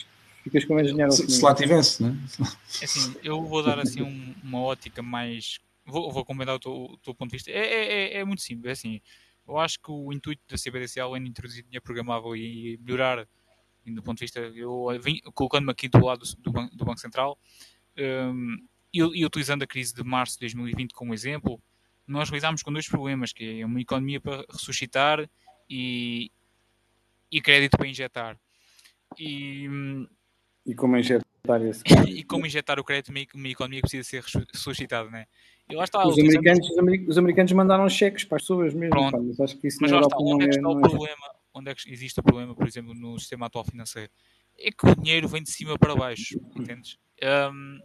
Ficas 0.42 0.64
com 0.64 0.74
mais 0.74 0.88
dinheiro 0.88 1.12
Se, 1.12 1.28
se 1.30 1.42
lá 1.42 1.54
tivesse, 1.54 2.02
não 2.02 2.10
é? 2.10 2.46
É 2.80 2.84
Assim, 2.84 3.14
eu 3.22 3.42
vou 3.44 3.62
dar 3.62 3.78
assim 3.78 4.00
um- 4.02 4.34
uma 4.42 4.58
ótica 4.60 5.02
mais. 5.02 5.58
Vou, 5.84 6.10
vou 6.10 6.24
comentar 6.24 6.54
o 6.54 6.58
teu, 6.58 6.72
o 6.72 6.96
teu 6.98 7.14
ponto 7.14 7.30
de 7.30 7.36
vista. 7.36 7.50
É, 7.50 7.58
é, 7.58 8.14
é- 8.16 8.16
é 8.20 8.24
muito 8.24 8.40
simples. 8.40 8.68
É 8.68 8.72
assim, 8.72 9.00
eu 9.46 9.58
acho 9.58 9.78
que 9.80 9.90
o 9.90 10.10
intuito 10.12 10.40
da 10.48 10.56
CBDC, 10.56 10.98
além 11.00 11.22
de 11.24 11.28
introduzir 11.28 11.62
dinheiro 11.64 11.82
programável 11.82 12.34
e 12.34 12.78
melhorar, 12.82 13.26
e 13.84 13.90
do 13.92 14.02
ponto 14.02 14.16
de 14.18 14.24
vista, 14.24 14.38
eu 14.40 14.86
vim 15.02 15.20
colocando-me 15.34 15.72
aqui 15.72 15.88
do 15.88 16.02
lado 16.04 16.24
do, 16.38 16.50
do 16.52 16.84
Banco 16.84 17.00
Central 17.00 17.36
hum, 18.00 18.56
e, 18.92 18.98
e 18.98 19.24
utilizando 19.24 19.62
a 19.62 19.66
crise 19.66 19.94
de 19.94 20.02
março 20.02 20.34
de 20.34 20.40
2020 20.40 20.92
como 20.92 21.14
exemplo, 21.14 21.60
nós 22.06 22.28
lidámos 22.28 22.62
com 22.62 22.72
dois 22.72 22.88
problemas, 22.88 23.32
que 23.32 23.60
é 23.60 23.66
uma 23.66 23.80
economia 23.80 24.20
para 24.20 24.44
ressuscitar 24.50 25.28
e, 25.68 26.30
e 27.30 27.40
crédito 27.40 27.76
para 27.76 27.86
injetar. 27.86 28.38
E, 29.18 29.68
E 30.66 30.74
como 30.74 30.96
injetar 30.96 31.62
esse 31.62 31.82
e 32.08 32.24
como 32.24 32.46
injetar 32.46 32.78
o 32.78 32.84
crédito 32.84 33.12
numa 33.12 33.48
economia 33.48 33.78
que 33.78 33.88
precisa 33.88 34.08
ser 34.08 34.22
ressu- 34.22 34.46
ressuscitada, 34.52 35.08
né? 35.10 35.26
E 35.68 35.74
lá 35.74 35.84
está, 35.84 36.06
Os 36.06 36.18
americanos, 36.18 36.68
os, 36.68 36.78
ameri- 36.78 37.06
os 37.08 37.18
americanos 37.18 37.52
mandaram 37.52 37.88
cheques 37.88 38.24
para 38.24 38.36
as 38.36 38.42
pessoas 38.42 38.74
mesmo, 38.74 39.10
pá, 39.10 39.18
mas 39.18 39.40
acho 39.40 39.56
que 39.58 39.68
isso 39.68 39.78
mas 39.80 39.92
lá 39.92 40.00
está, 40.00 40.16
onde 40.18 40.44
é 40.44 40.48
que 40.48 40.54
é, 40.56 40.58
está 40.58 40.68
o 40.68 40.78
é. 40.78 40.80
problema? 40.80 41.34
Onde 41.54 41.70
é 41.70 41.74
que 41.74 41.90
existe 41.90 42.18
o 42.20 42.22
problema, 42.22 42.54
por 42.54 42.66
exemplo, 42.66 42.94
no 42.94 43.18
sistema 43.18 43.46
atual 43.46 43.64
financeiro? 43.64 44.10
É 44.58 44.70
que 44.70 44.86
o 44.86 44.94
dinheiro 44.96 45.28
vem 45.28 45.42
de 45.42 45.50
cima 45.50 45.78
para 45.78 45.94
baixo, 45.94 46.38
entendes? 46.56 46.98
Um, 47.22 47.80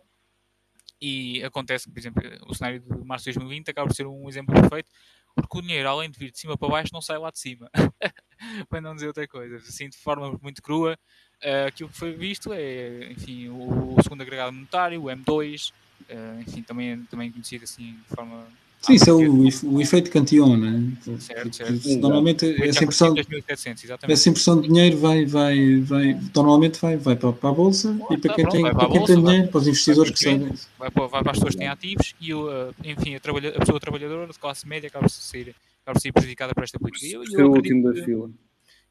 e 1.02 1.44
acontece 1.44 1.86
que, 1.86 1.92
por 1.92 2.00
exemplo, 2.00 2.24
o 2.48 2.54
cenário 2.54 2.80
de 2.80 3.06
março 3.06 3.26
de 3.26 3.34
2020 3.34 3.70
acaba 3.70 3.88
por 3.88 3.96
ser 3.96 4.08
um 4.08 4.28
exemplo 4.30 4.54
perfeito, 4.54 4.90
porque 5.36 5.58
o 5.58 5.62
dinheiro, 5.62 5.90
além 5.90 6.10
de 6.10 6.18
vir 6.18 6.32
de 6.32 6.40
cima 6.40 6.58
para 6.58 6.70
baixo, 6.70 6.92
não 6.94 7.02
sai 7.02 7.18
lá 7.18 7.30
de 7.30 7.40
cima. 7.40 7.70
para 8.70 8.82
não 8.82 8.96
dizer 8.96 9.08
outra 9.08 9.28
coisa. 9.28 9.58
Assim, 9.58 9.90
de 9.90 9.98
forma 9.98 10.38
muito 10.42 10.62
crua, 10.62 10.98
eh, 11.42 11.66
aquilo 11.66 11.90
que 11.90 11.98
foi 11.98 12.14
visto 12.14 12.54
é, 12.54 13.12
enfim, 13.12 13.50
o, 13.50 13.96
o 13.96 14.04
segundo 14.04 14.22
agregado 14.22 14.54
monetário, 14.54 15.04
o 15.04 15.06
M2, 15.06 15.74
eh, 16.08 16.44
enfim, 16.48 16.62
também, 16.62 17.04
também 17.06 17.32
conhecido 17.32 17.64
assim 17.64 17.94
de 17.94 18.16
forma... 18.16 18.48
Sim, 18.86 18.94
isso 18.94 19.10
é 19.10 19.14
Ah, 19.14 19.16
o, 19.16 19.76
o 19.78 19.82
efeito 19.82 20.12
Cantillon, 20.12 20.58
não 20.58 20.68
é? 20.68 21.20
Certo, 21.20 21.56
certo. 21.56 21.90
Normalmente 22.00 22.46
essa 22.64 22.84
impressão, 22.84 23.10
conhecido 23.14 23.36
em 23.36 23.40
2700, 23.40 23.84
exatamente. 23.84 24.14
essa 24.14 24.30
impressão 24.30 24.62
de 24.62 24.68
dinheiro 24.68 24.98
vai, 24.98 25.26
vai, 25.26 25.80
vai, 25.82 26.20
normalmente 26.36 26.80
vai, 26.80 26.96
vai 26.98 27.16
para, 27.16 27.34
para 27.34 27.50
a 27.50 27.54
Bolsa 27.54 27.98
e 28.12 28.18
para 28.18 28.30
tá, 28.30 28.36
quem, 28.36 28.44
pronto, 28.44 28.52
tem, 28.54 28.62
vai 28.62 28.72
para 28.72 28.80
para 28.80 28.90
quem 28.90 28.98
Bolsa, 29.00 29.14
tem 29.14 29.24
vai- 29.24 29.32
dinheiro, 29.34 29.52
para 29.52 29.58
os 29.62 29.68
investidores 29.68 30.12
que 30.12 30.20
sabem. 30.20 30.54
vai 30.78 30.92
para, 30.92 31.08
vai 31.08 31.22
para 31.24 31.32
as 31.32 31.38
pessoas 31.38 31.54
que 31.56 31.60
têm 31.60 31.68
ativos 31.68 32.16
e, 32.22 32.34
o, 32.34 32.52
eh, 32.52 32.72
enfim, 32.84 33.16
a, 33.16 33.20
trabalha, 33.20 33.50
a 33.50 33.60
pessoa 33.60 33.80
trabalhadora 33.80 34.28
de 34.32 34.38
classe 34.40 34.68
média 34.68 34.88
acaba 34.88 35.04
por 35.06 35.10
ser, 35.10 35.56
acaba 35.82 35.94
por 35.96 36.02
ser 36.02 36.12
prejudicada 36.12 36.54
por 36.54 36.64
esta 36.64 36.78
política. 36.80 37.06
E 37.08 37.14
eu, 37.14 37.22
Por 37.22 37.30
ser 37.30 37.44
o 37.44 37.50
acredito 37.50 37.74
último 37.76 37.84
da 37.84 37.94
que- 38.00 38.06
fila. 38.06 38.30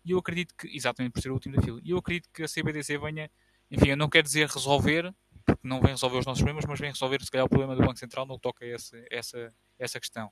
E 0.05 0.11
eu 0.11 0.18
acredito 0.18 0.55
que, 0.59 0.76
exatamente 0.76 1.12
por 1.12 1.22
ser 1.22 1.30
o 1.30 1.34
último 1.34 1.57
da 1.57 1.62
fila, 1.62 1.80
e 1.84 1.90
eu 1.92 1.99
acredito 1.99 2.28
que 2.34 2.42
a 2.42 2.49
CBDC 2.49 2.99
venha, 2.99 3.30
enfim, 3.70 3.88
eu 3.90 3.97
não 3.97 4.09
quero 4.09 4.24
dizer 4.24 4.49
resolver, 4.49 5.14
porque 5.47 5.66
não 5.66 5.80
vem 5.80 5.90
resolver 5.92 6.18
os 6.18 6.26
nossos 6.26 6.42
problemas, 6.42 6.64
mas 6.68 6.80
vem 6.80 6.90
resolver, 6.90 7.22
se 7.22 7.30
calhar, 7.30 7.47
o 7.47 7.49
problema 7.49 7.74
do 7.76 7.80
Banco 7.80 7.99
Central 7.99 8.26
no 8.26 8.34
que 8.34 8.42
toca 8.42 8.64
a 8.64 8.68
esse, 8.68 9.03
essa, 9.11 9.51
essa 9.79 9.99
questão. 10.01 10.31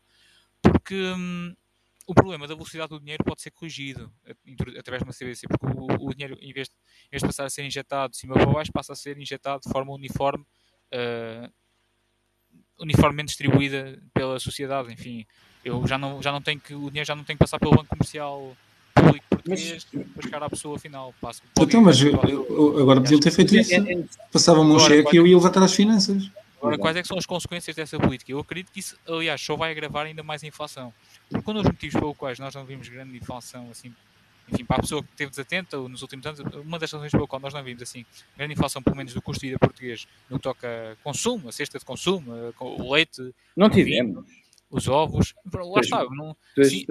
Porque 0.60 0.94
hum, 0.94 1.54
o 2.06 2.14
problema 2.14 2.46
da 2.46 2.54
velocidade 2.54 2.90
do 2.90 3.00
dinheiro 3.00 3.24
pode 3.24 3.42
ser 3.42 3.50
corrigido 3.50 4.12
eh, 4.26 4.34
através 4.78 5.02
de 5.02 5.08
uma 5.08 5.12
CBDC, 5.12 5.46
porque 5.48 5.66
o, 5.66 6.08
o 6.08 6.14
dinheiro, 6.14 6.36
em 6.40 6.52
vez, 6.52 6.68
de, 6.68 6.74
em 7.06 7.10
vez 7.10 7.22
de 7.22 7.26
passar 7.26 7.44
a 7.44 7.50
ser 7.50 7.64
injetado 7.64 8.12
de 8.12 8.18
cima 8.18 8.34
para 8.34 8.46
baixo, 8.46 8.72
passa 8.72 8.92
a 8.92 8.96
ser 8.96 9.18
injetado 9.18 9.62
de 9.64 9.70
forma 9.70 9.92
uniforme, 9.92 10.44
eh, 10.90 11.48
uniformemente 12.78 13.28
distribuída 13.28 14.00
pela 14.12 14.38
sociedade. 14.38 14.92
Enfim, 14.92 15.26
eu 15.64 15.86
já 15.86 15.96
não, 15.96 16.22
já 16.22 16.32
não 16.32 16.42
tenho 16.42 16.60
que, 16.60 16.74
o 16.74 16.88
dinheiro 16.88 17.06
já 17.06 17.14
não 17.14 17.24
tem 17.24 17.36
que 17.36 17.40
passar 17.40 17.58
pelo 17.58 17.72
banco 17.72 17.88
comercial 17.88 18.56
público 18.94 19.26
português 19.28 19.86
mas, 19.92 20.04
para 20.12 20.22
chegar 20.22 20.42
à 20.42 20.50
pessoa 20.50 20.78
final. 20.78 21.14
Passo, 21.20 21.42
então, 21.58 21.80
mas 21.80 22.00
eu, 22.00 22.12
eu, 22.24 22.78
agora 22.80 23.00
podiam 23.00 23.20
ter 23.20 23.30
feito 23.30 23.56
isso. 23.56 23.72
Passavam-me 24.30 24.72
um 24.72 24.78
cheque 24.78 25.14
e 25.14 25.16
eu 25.16 25.26
ia 25.26 25.36
levantar 25.36 25.62
as 25.62 25.74
finanças. 25.74 26.30
Agora, 26.62 26.78
quais 26.78 26.96
é 26.96 27.02
são 27.02 27.18
as 27.18 27.26
consequências 27.26 27.74
dessa 27.74 27.98
política? 27.98 28.30
Eu 28.30 28.38
acredito 28.38 28.70
que 28.70 28.78
isso, 28.78 28.96
aliás, 29.06 29.40
só 29.40 29.56
vai 29.56 29.72
agravar 29.72 30.06
ainda 30.06 30.22
mais 30.22 30.44
a 30.44 30.46
inflação. 30.46 30.94
Porque 31.28 31.50
um 31.50 31.54
dos 31.54 31.64
motivos 31.64 31.98
pelos 31.98 32.16
quais 32.16 32.38
nós 32.38 32.54
não 32.54 32.64
vimos 32.64 32.88
grande 32.88 33.16
inflação, 33.16 33.68
assim, 33.68 33.92
enfim, 34.48 34.64
para 34.64 34.76
a 34.76 34.80
pessoa 34.80 35.02
que 35.02 35.10
esteve 35.10 35.30
desatenta 35.30 35.76
nos 35.76 36.02
últimos 36.02 36.24
anos, 36.24 36.40
uma 36.54 36.78
das 36.78 36.92
razões 36.92 37.10
pelo 37.10 37.26
qual 37.26 37.40
nós 37.40 37.52
não 37.52 37.64
vimos, 37.64 37.82
assim, 37.82 38.06
grande 38.36 38.52
inflação, 38.52 38.80
pelo 38.80 38.96
menos 38.96 39.12
do 39.12 39.20
custo 39.20 39.40
de 39.40 39.48
vida 39.48 39.58
português, 39.58 40.06
no 40.30 40.36
que 40.36 40.42
toca 40.44 40.96
consumo, 41.02 41.48
a 41.48 41.52
cesta 41.52 41.80
de 41.80 41.84
consumo, 41.84 42.32
o 42.60 42.92
leite, 42.92 43.34
não 43.56 43.68
tivemos. 43.68 44.24
Vinho, 44.24 44.42
os 44.70 44.86
ovos, 44.86 45.34
lá 45.52 45.80
está. 45.80 46.04
Não, 46.10 46.36
sim, 46.62 46.86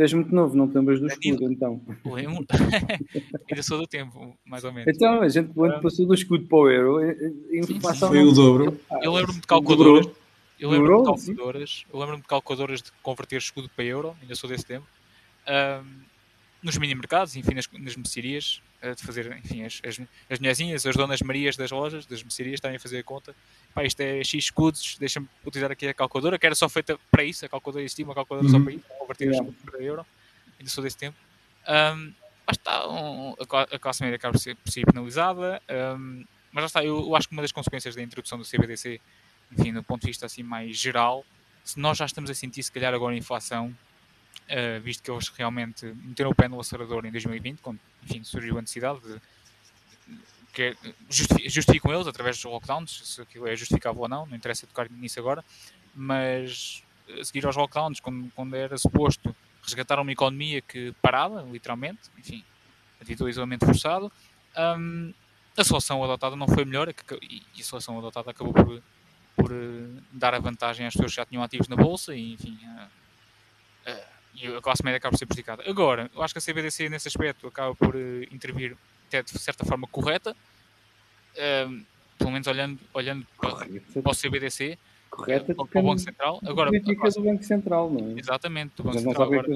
Tu 0.00 0.04
és 0.04 0.12
muito 0.14 0.34
novo, 0.34 0.56
não 0.56 0.66
te 0.66 0.74
lembras 0.76 0.98
do 0.98 1.08
escudo, 1.08 1.52
então. 1.52 1.78
Lembro. 2.06 2.46
Ainda 3.50 3.62
sou 3.62 3.76
do 3.76 3.86
tempo, 3.86 4.34
mais 4.46 4.64
ou 4.64 4.72
menos. 4.72 4.96
Então, 4.96 5.20
a 5.20 5.28
gente 5.28 5.52
quando 5.52 5.78
passou 5.82 6.06
do 6.06 6.14
escudo 6.14 6.46
para 6.46 6.56
o 6.56 6.70
euro, 6.70 7.16
inflação. 7.52 8.08
Foi 8.08 8.24
o 8.24 8.32
dobro. 8.32 8.80
Eu 9.02 9.12
lembro-me 9.12 9.40
de 9.42 9.46
calculadoras. 9.46 10.08
Eu 10.58 10.70
lembro-me 10.70 11.00
de 11.00 11.04
calculadoras. 11.04 11.84
Eu 11.92 12.00
lembro-me 12.00 12.22
de 12.22 12.28
calculadoras 12.28 12.80
de 12.80 12.90
converter 13.02 13.36
escudo 13.36 13.68
para 13.76 13.84
euro, 13.84 14.16
ainda 14.22 14.34
sou 14.34 14.48
desse 14.48 14.64
tempo. 14.64 14.86
Um, 15.46 15.84
nos 16.62 16.76
mini-mercados, 16.76 17.36
enfim, 17.36 17.54
nas, 17.54 17.68
nas 17.72 17.96
mercearias, 17.96 18.60
de 18.82 19.02
fazer, 19.02 19.36
enfim, 19.36 19.64
as, 19.64 19.80
as, 19.84 20.00
as 20.28 20.38
mulherzinhas, 20.38 20.86
as 20.86 20.96
donas 20.96 21.20
Marias 21.20 21.56
das 21.56 21.70
lojas, 21.70 22.06
das 22.06 22.22
mercearias, 22.22 22.54
estarem 22.54 22.76
a 22.76 22.80
fazer 22.80 22.98
a 22.98 23.02
conta. 23.02 23.34
Pá, 23.74 23.84
isto 23.84 24.00
é 24.00 24.24
X 24.24 24.44
escudos, 24.44 24.96
deixa-me 24.98 25.28
utilizar 25.44 25.70
aqui 25.70 25.88
a 25.88 25.94
calculadora, 25.94 26.38
que 26.38 26.46
era 26.46 26.54
só 26.54 26.68
feita 26.68 26.98
para 27.10 27.22
isso, 27.22 27.44
a 27.44 27.48
calculadora 27.48 27.84
existia, 27.84 28.04
uma 28.04 28.14
calculadora 28.14 28.50
uhum. 28.52 28.58
só 28.58 28.64
para 28.64 28.74
isso, 28.74 28.84
converter 28.98 29.24
yeah. 29.28 29.46
escudos 29.46 29.70
para 29.70 29.84
euro, 29.84 30.06
ainda 30.58 30.70
sou 30.70 30.82
desse 30.82 30.96
tempo. 30.96 31.16
Um, 31.68 32.12
mas 32.46 32.56
está, 32.56 32.88
um, 32.88 33.34
a 33.50 33.78
classe 33.78 34.02
média 34.02 34.16
acaba 34.16 34.32
por 34.32 34.40
ser, 34.40 34.56
por 34.56 34.70
ser 34.70 34.84
penalizada, 34.86 35.62
um, 35.98 36.24
mas 36.50 36.62
já 36.62 36.66
está, 36.66 36.84
eu, 36.84 36.98
eu, 37.00 37.14
acho 37.14 37.28
que 37.28 37.34
uma 37.34 37.42
das 37.42 37.52
consequências 37.52 37.94
da 37.94 38.02
introdução 38.02 38.38
do 38.38 38.44
CBDC, 38.44 39.00
enfim, 39.52 39.72
do 39.72 39.82
ponto 39.82 40.00
de 40.00 40.08
vista 40.08 40.26
assim 40.26 40.42
mais 40.42 40.76
geral, 40.76 41.24
se 41.62 41.78
nós 41.78 41.98
já 41.98 42.06
estamos 42.06 42.30
a 42.30 42.34
sentir, 42.34 42.62
se 42.62 42.72
calhar, 42.72 42.94
agora 42.94 43.14
a 43.14 43.18
inflação, 43.18 43.76
uh, 44.50 44.80
visto 44.80 45.02
que 45.02 45.10
eles 45.10 45.28
realmente 45.28 45.86
meteram 45.86 46.30
o 46.30 46.34
pé 46.34 46.48
no 46.48 46.60
acelerador 46.60 47.06
em 47.06 47.10
2020, 47.10 47.60
quando 47.60 47.78
enfim, 48.02 48.22
surgiu 48.24 48.58
a 48.58 48.60
necessidade 48.60 49.00
de, 49.00 49.20
que 50.52 50.76
justificam 51.48 51.92
eles 51.92 52.06
através 52.06 52.36
dos 52.36 52.44
lockdowns, 52.44 53.02
se 53.04 53.22
aquilo 53.22 53.46
é 53.46 53.54
justificável 53.56 54.02
ou 54.02 54.08
não, 54.08 54.26
não 54.26 54.36
interessa 54.36 54.66
tocar 54.66 54.90
nisso 54.90 55.18
agora, 55.18 55.44
mas 55.94 56.82
a 57.18 57.24
seguir 57.24 57.46
aos 57.46 57.56
lockdowns, 57.56 58.00
quando, 58.00 58.30
quando 58.34 58.54
era 58.54 58.76
suposto 58.76 59.34
resgatar 59.62 60.00
uma 60.00 60.12
economia 60.12 60.60
que 60.60 60.92
parada, 61.00 61.42
literalmente, 61.42 62.00
enfim, 62.18 62.44
devido 62.98 63.24
ao 63.24 63.28
isolamento 63.28 63.66
forçado, 63.66 64.10
um, 64.78 65.12
a 65.56 65.64
solução 65.64 66.02
adotada 66.02 66.36
não 66.36 66.48
foi 66.48 66.64
melhor 66.64 66.92
e 67.22 67.42
a 67.60 67.62
solução 67.62 67.98
adotada 67.98 68.30
acabou 68.30 68.52
por, 68.52 68.82
por 69.36 69.52
uh, 69.52 70.02
dar 70.12 70.34
a 70.34 70.38
vantagem 70.38 70.86
às 70.86 70.94
pessoas 70.94 71.12
que 71.12 71.16
já 71.16 71.26
tinham 71.26 71.42
ativos 71.42 71.68
na 71.68 71.76
bolsa 71.76 72.14
e, 72.14 72.32
enfim, 72.32 72.58
e 74.34 74.46
a 74.46 74.60
classe 74.60 74.84
média 74.84 74.98
acaba 74.98 75.12
por 75.12 75.18
ser 75.18 75.26
prejudicada. 75.26 75.62
Agora, 75.66 76.10
eu 76.14 76.22
acho 76.22 76.34
que 76.34 76.38
a 76.38 76.42
CBDC 76.42 76.88
nesse 76.88 77.08
aspecto 77.08 77.46
acaba 77.46 77.74
por 77.74 77.94
uh, 77.94 78.22
intervir 78.30 78.76
até 79.08 79.22
de 79.22 79.38
certa 79.38 79.64
forma 79.64 79.86
correta, 79.88 80.32
uh, 80.32 81.84
pelo 82.16 82.30
menos 82.30 82.46
olhando, 82.46 82.78
olhando 82.94 83.26
para, 83.40 83.66
para 84.02 84.12
o 84.12 84.14
CBDC, 84.14 84.78
correta 85.10 85.54
para, 85.54 85.66
para 85.66 85.80
o 85.80 85.82
Banco 85.82 85.98
Central. 85.98 86.40
Agora, 86.44 86.70
política 86.70 87.10
do 87.10 87.22
Banco 87.22 87.42
Central, 87.42 87.90
não 87.90 88.16
é? 88.16 88.20
Exatamente, 88.20 88.72
do 88.76 88.84
Banco 88.84 88.98
Central. 88.98 89.32
Agora, 89.32 89.48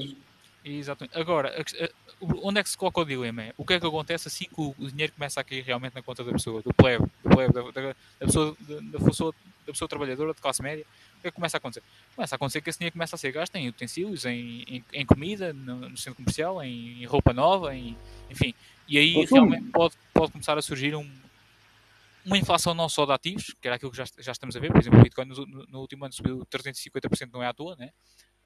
exatamente. 0.64 1.18
Agora, 1.18 1.64
onde 2.42 2.60
é 2.60 2.62
que 2.62 2.70
se 2.70 2.76
coloca 2.76 3.00
o 3.00 3.04
dilema? 3.04 3.44
O 3.56 3.64
que 3.64 3.74
é 3.74 3.80
que 3.80 3.86
acontece 3.86 4.28
assim 4.28 4.46
que 4.46 4.60
o 4.60 4.74
dinheiro 4.78 5.12
começa 5.12 5.40
a 5.40 5.44
cair 5.44 5.62
realmente 5.62 5.94
na 5.94 6.02
conta 6.02 6.24
da 6.24 6.32
pessoa, 6.32 6.62
do 6.62 6.72
plebe, 6.74 7.04
do 7.22 7.30
plebe 7.30 7.52
da, 7.52 7.62
da, 7.62 7.88
da, 7.88 7.94
pessoa, 8.26 8.56
da, 8.60 8.80
da, 8.80 9.04
pessoa, 9.04 9.34
da 9.66 9.72
pessoa 9.72 9.88
trabalhadora 9.88 10.34
de 10.34 10.40
classe 10.40 10.62
média? 10.62 10.84
Que, 11.30 11.36
começa 11.36 11.56
a 11.56 11.58
acontecer? 11.58 11.82
Começa 12.14 12.34
a 12.34 12.36
acontecer 12.36 12.60
que 12.60 12.70
esse 12.70 12.78
dinheiro 12.78 12.92
começa 12.92 13.16
a 13.16 13.18
ser 13.18 13.32
gasto 13.32 13.54
em 13.56 13.68
utensílios, 13.68 14.24
em, 14.24 14.62
em, 14.68 14.84
em 14.92 15.06
comida, 15.06 15.52
no, 15.52 15.88
no, 15.88 15.96
centro 15.96 16.16
comercial, 16.16 16.62
em, 16.62 17.02
em 17.02 17.06
roupa 17.06 17.32
nova, 17.32 17.74
em, 17.74 17.96
enfim. 18.30 18.54
E 18.88 18.98
aí 18.98 19.24
realmente 19.24 19.70
pode, 19.70 19.94
pode 20.12 20.32
começar 20.32 20.58
a 20.58 20.62
surgir 20.62 20.94
um, 20.94 21.10
uma 22.24 22.38
inflação 22.38 22.74
não 22.74 22.88
só 22.88 23.04
de 23.04 23.12
ativos, 23.12 23.54
que 23.60 23.68
era 23.68 23.76
aquilo 23.76 23.90
que 23.90 23.96
já, 23.96 24.04
já 24.18 24.32
estamos 24.32 24.56
a 24.56 24.60
ver, 24.60 24.72
por 24.72 24.80
exemplo, 24.80 24.98
o 24.98 25.02
Bitcoin 25.02 25.26
no, 25.26 25.66
no, 25.68 25.80
último 25.80 26.04
ano 26.04 26.14
subiu 26.14 26.44
350%, 26.46 27.30
não 27.32 27.42
é 27.42 27.46
à 27.46 27.52
toa, 27.52 27.76
né? 27.76 27.90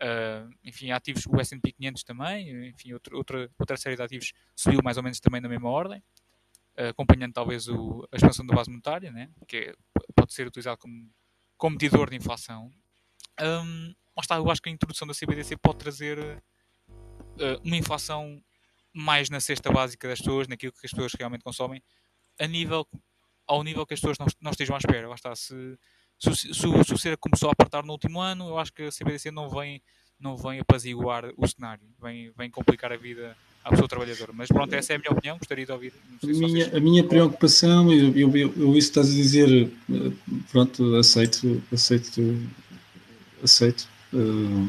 Uh, 0.00 0.50
enfim, 0.64 0.90
ativos, 0.92 1.26
o 1.26 1.40
S&P 1.40 1.72
500 1.72 2.04
também, 2.04 2.68
enfim, 2.68 2.92
outra, 2.92 3.16
outra, 3.16 3.50
outra 3.58 3.76
série 3.76 3.96
de 3.96 4.02
ativos 4.02 4.32
subiu 4.54 4.80
mais 4.82 4.96
ou 4.96 5.02
menos 5.02 5.18
também 5.20 5.40
na 5.40 5.48
mesma 5.48 5.68
ordem, 5.68 6.02
uh, 6.78 6.88
acompanhando 6.90 7.32
talvez 7.32 7.68
o, 7.68 8.06
a 8.12 8.16
expansão 8.16 8.46
da 8.46 8.54
base 8.54 8.70
monetária, 8.70 9.10
né? 9.10 9.28
que 9.46 9.56
é, 9.56 9.74
pode 10.14 10.32
ser 10.32 10.46
utilizado 10.46 10.78
como 10.78 11.10
como 11.58 11.74
medidor 11.74 12.08
de 12.08 12.16
inflação. 12.16 12.70
Um, 13.40 13.94
está, 14.20 14.36
eu 14.36 14.50
acho 14.50 14.62
que 14.62 14.68
a 14.68 14.72
introdução 14.72 15.06
da 15.06 15.14
CBDC 15.14 15.56
pode 15.56 15.78
trazer 15.78 16.18
uh, 16.18 17.60
uma 17.62 17.76
inflação 17.76 18.42
mais 18.94 19.28
na 19.28 19.40
cesta 19.40 19.70
básica 19.70 20.08
das 20.08 20.20
pessoas, 20.20 20.48
naquilo 20.48 20.72
que 20.72 20.86
as 20.86 20.90
pessoas 20.90 21.12
realmente 21.12 21.42
consomem, 21.42 21.82
a 22.40 22.46
nível, 22.46 22.86
ao 23.46 23.62
nível 23.62 23.84
que 23.84 23.94
as 23.94 24.00
pessoas 24.00 24.18
não, 24.18 24.26
não 24.40 24.52
estejam 24.52 24.74
à 24.74 24.78
espera. 24.78 25.08
Lá 25.08 25.14
está, 25.14 25.34
se, 25.36 25.78
se, 26.18 26.34
se, 26.34 26.54
se 26.54 26.94
o 26.94 26.98
CERA 26.98 27.16
começou 27.16 27.48
a 27.48 27.52
apertar 27.52 27.84
no 27.84 27.92
último 27.92 28.20
ano, 28.20 28.48
eu 28.48 28.58
acho 28.58 28.72
que 28.72 28.84
a 28.84 28.90
CBDC 28.90 29.30
não 29.30 29.50
vem, 29.50 29.82
não 30.18 30.36
vem 30.36 30.60
apaziguar 30.60 31.24
o 31.36 31.46
cenário, 31.46 31.88
vem, 32.00 32.30
vem 32.32 32.50
complicar 32.50 32.92
a 32.92 32.96
vida 32.96 33.36
à 33.64 33.70
pessoa 33.70 33.88
trabalhadora. 33.88 34.32
Mas 34.34 34.48
pronto, 34.48 34.72
essa 34.74 34.92
é 34.92 34.96
a 34.96 34.98
minha 34.98 35.10
opinião, 35.10 35.38
gostaria 35.38 35.66
de 35.66 35.72
ouvir. 35.72 35.92
a, 36.22 36.26
minha, 36.26 36.76
a 36.76 36.80
minha 36.80 37.04
preocupação, 37.04 37.92
eu, 37.92 38.16
eu, 38.16 38.36
eu, 38.36 38.54
eu, 38.56 38.76
isso 38.76 38.88
estás 38.88 39.10
a 39.10 39.14
dizer, 39.14 39.70
eh, 39.90 40.10
pronto, 40.50 40.96
aceito, 40.96 41.62
aceito, 41.72 42.38
aceito, 43.42 43.88
uh, 44.12 44.68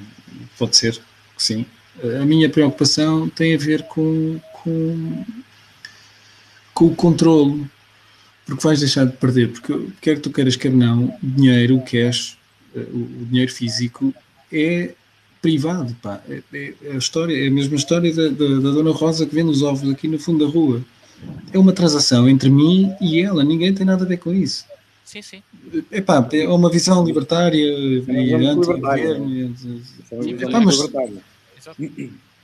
pode 0.58 0.76
ser 0.76 0.96
que 0.96 1.44
sim. 1.44 1.66
A 2.22 2.26
minha 2.26 2.50
preocupação 2.50 3.30
tem 3.30 3.56
a 3.56 3.58
ver 3.58 3.84
com, 3.84 4.40
com, 4.54 5.26
com 6.74 6.86
o 6.86 6.96
controle, 6.96 7.66
porque 8.46 8.64
vais 8.64 8.80
deixar 8.80 9.06
de 9.06 9.18
perder, 9.18 9.50
porque 9.50 9.88
quer 10.02 10.16
que 10.16 10.22
tu 10.22 10.32
queiras, 10.32 10.56
quer 10.56 10.72
não, 10.72 11.18
dinheiro, 11.22 11.82
cash, 11.82 12.38
eh, 12.76 12.86
o 12.94 13.26
dinheiro 13.26 13.52
físico 13.52 14.14
é 14.52 14.94
privado, 15.42 15.96
pá. 16.02 16.22
É, 16.30 16.42
é, 16.54 16.74
é, 16.84 16.92
a 16.92 16.98
história, 16.98 17.46
é 17.46 17.48
a 17.48 17.52
mesma 17.52 17.76
história 17.76 18.14
da, 18.14 18.28
da, 18.30 18.48
da, 18.60 18.72
Dona 18.72 18.92
Rosa 18.92 19.26
que 19.26 19.36
vende 19.36 19.50
os 19.50 19.62
ovos 19.62 19.90
aqui 19.90 20.08
no 20.08 20.20
fundo 20.20 20.46
da 20.46 20.52
rua. 20.52 20.82
É 21.52 21.60
uma 21.60 21.74
transação 21.74 22.30
entre 22.30 22.50
mim 22.50 22.94
e 23.02 23.22
ela, 23.22 23.44
ninguém 23.44 23.74
tem 23.74 23.86
nada 23.86 24.06
a 24.06 24.08
ver 24.08 24.18
com 24.18 24.34
isso. 24.34 24.66
Sim, 25.04 25.22
sim. 25.22 25.44
É 25.92 26.02
pá, 26.02 26.28
é 26.34 26.48
uma 26.48 26.70
visão 26.70 27.04
libertária 27.04 27.58
e 27.58 28.46
anti-governo. 28.46 29.62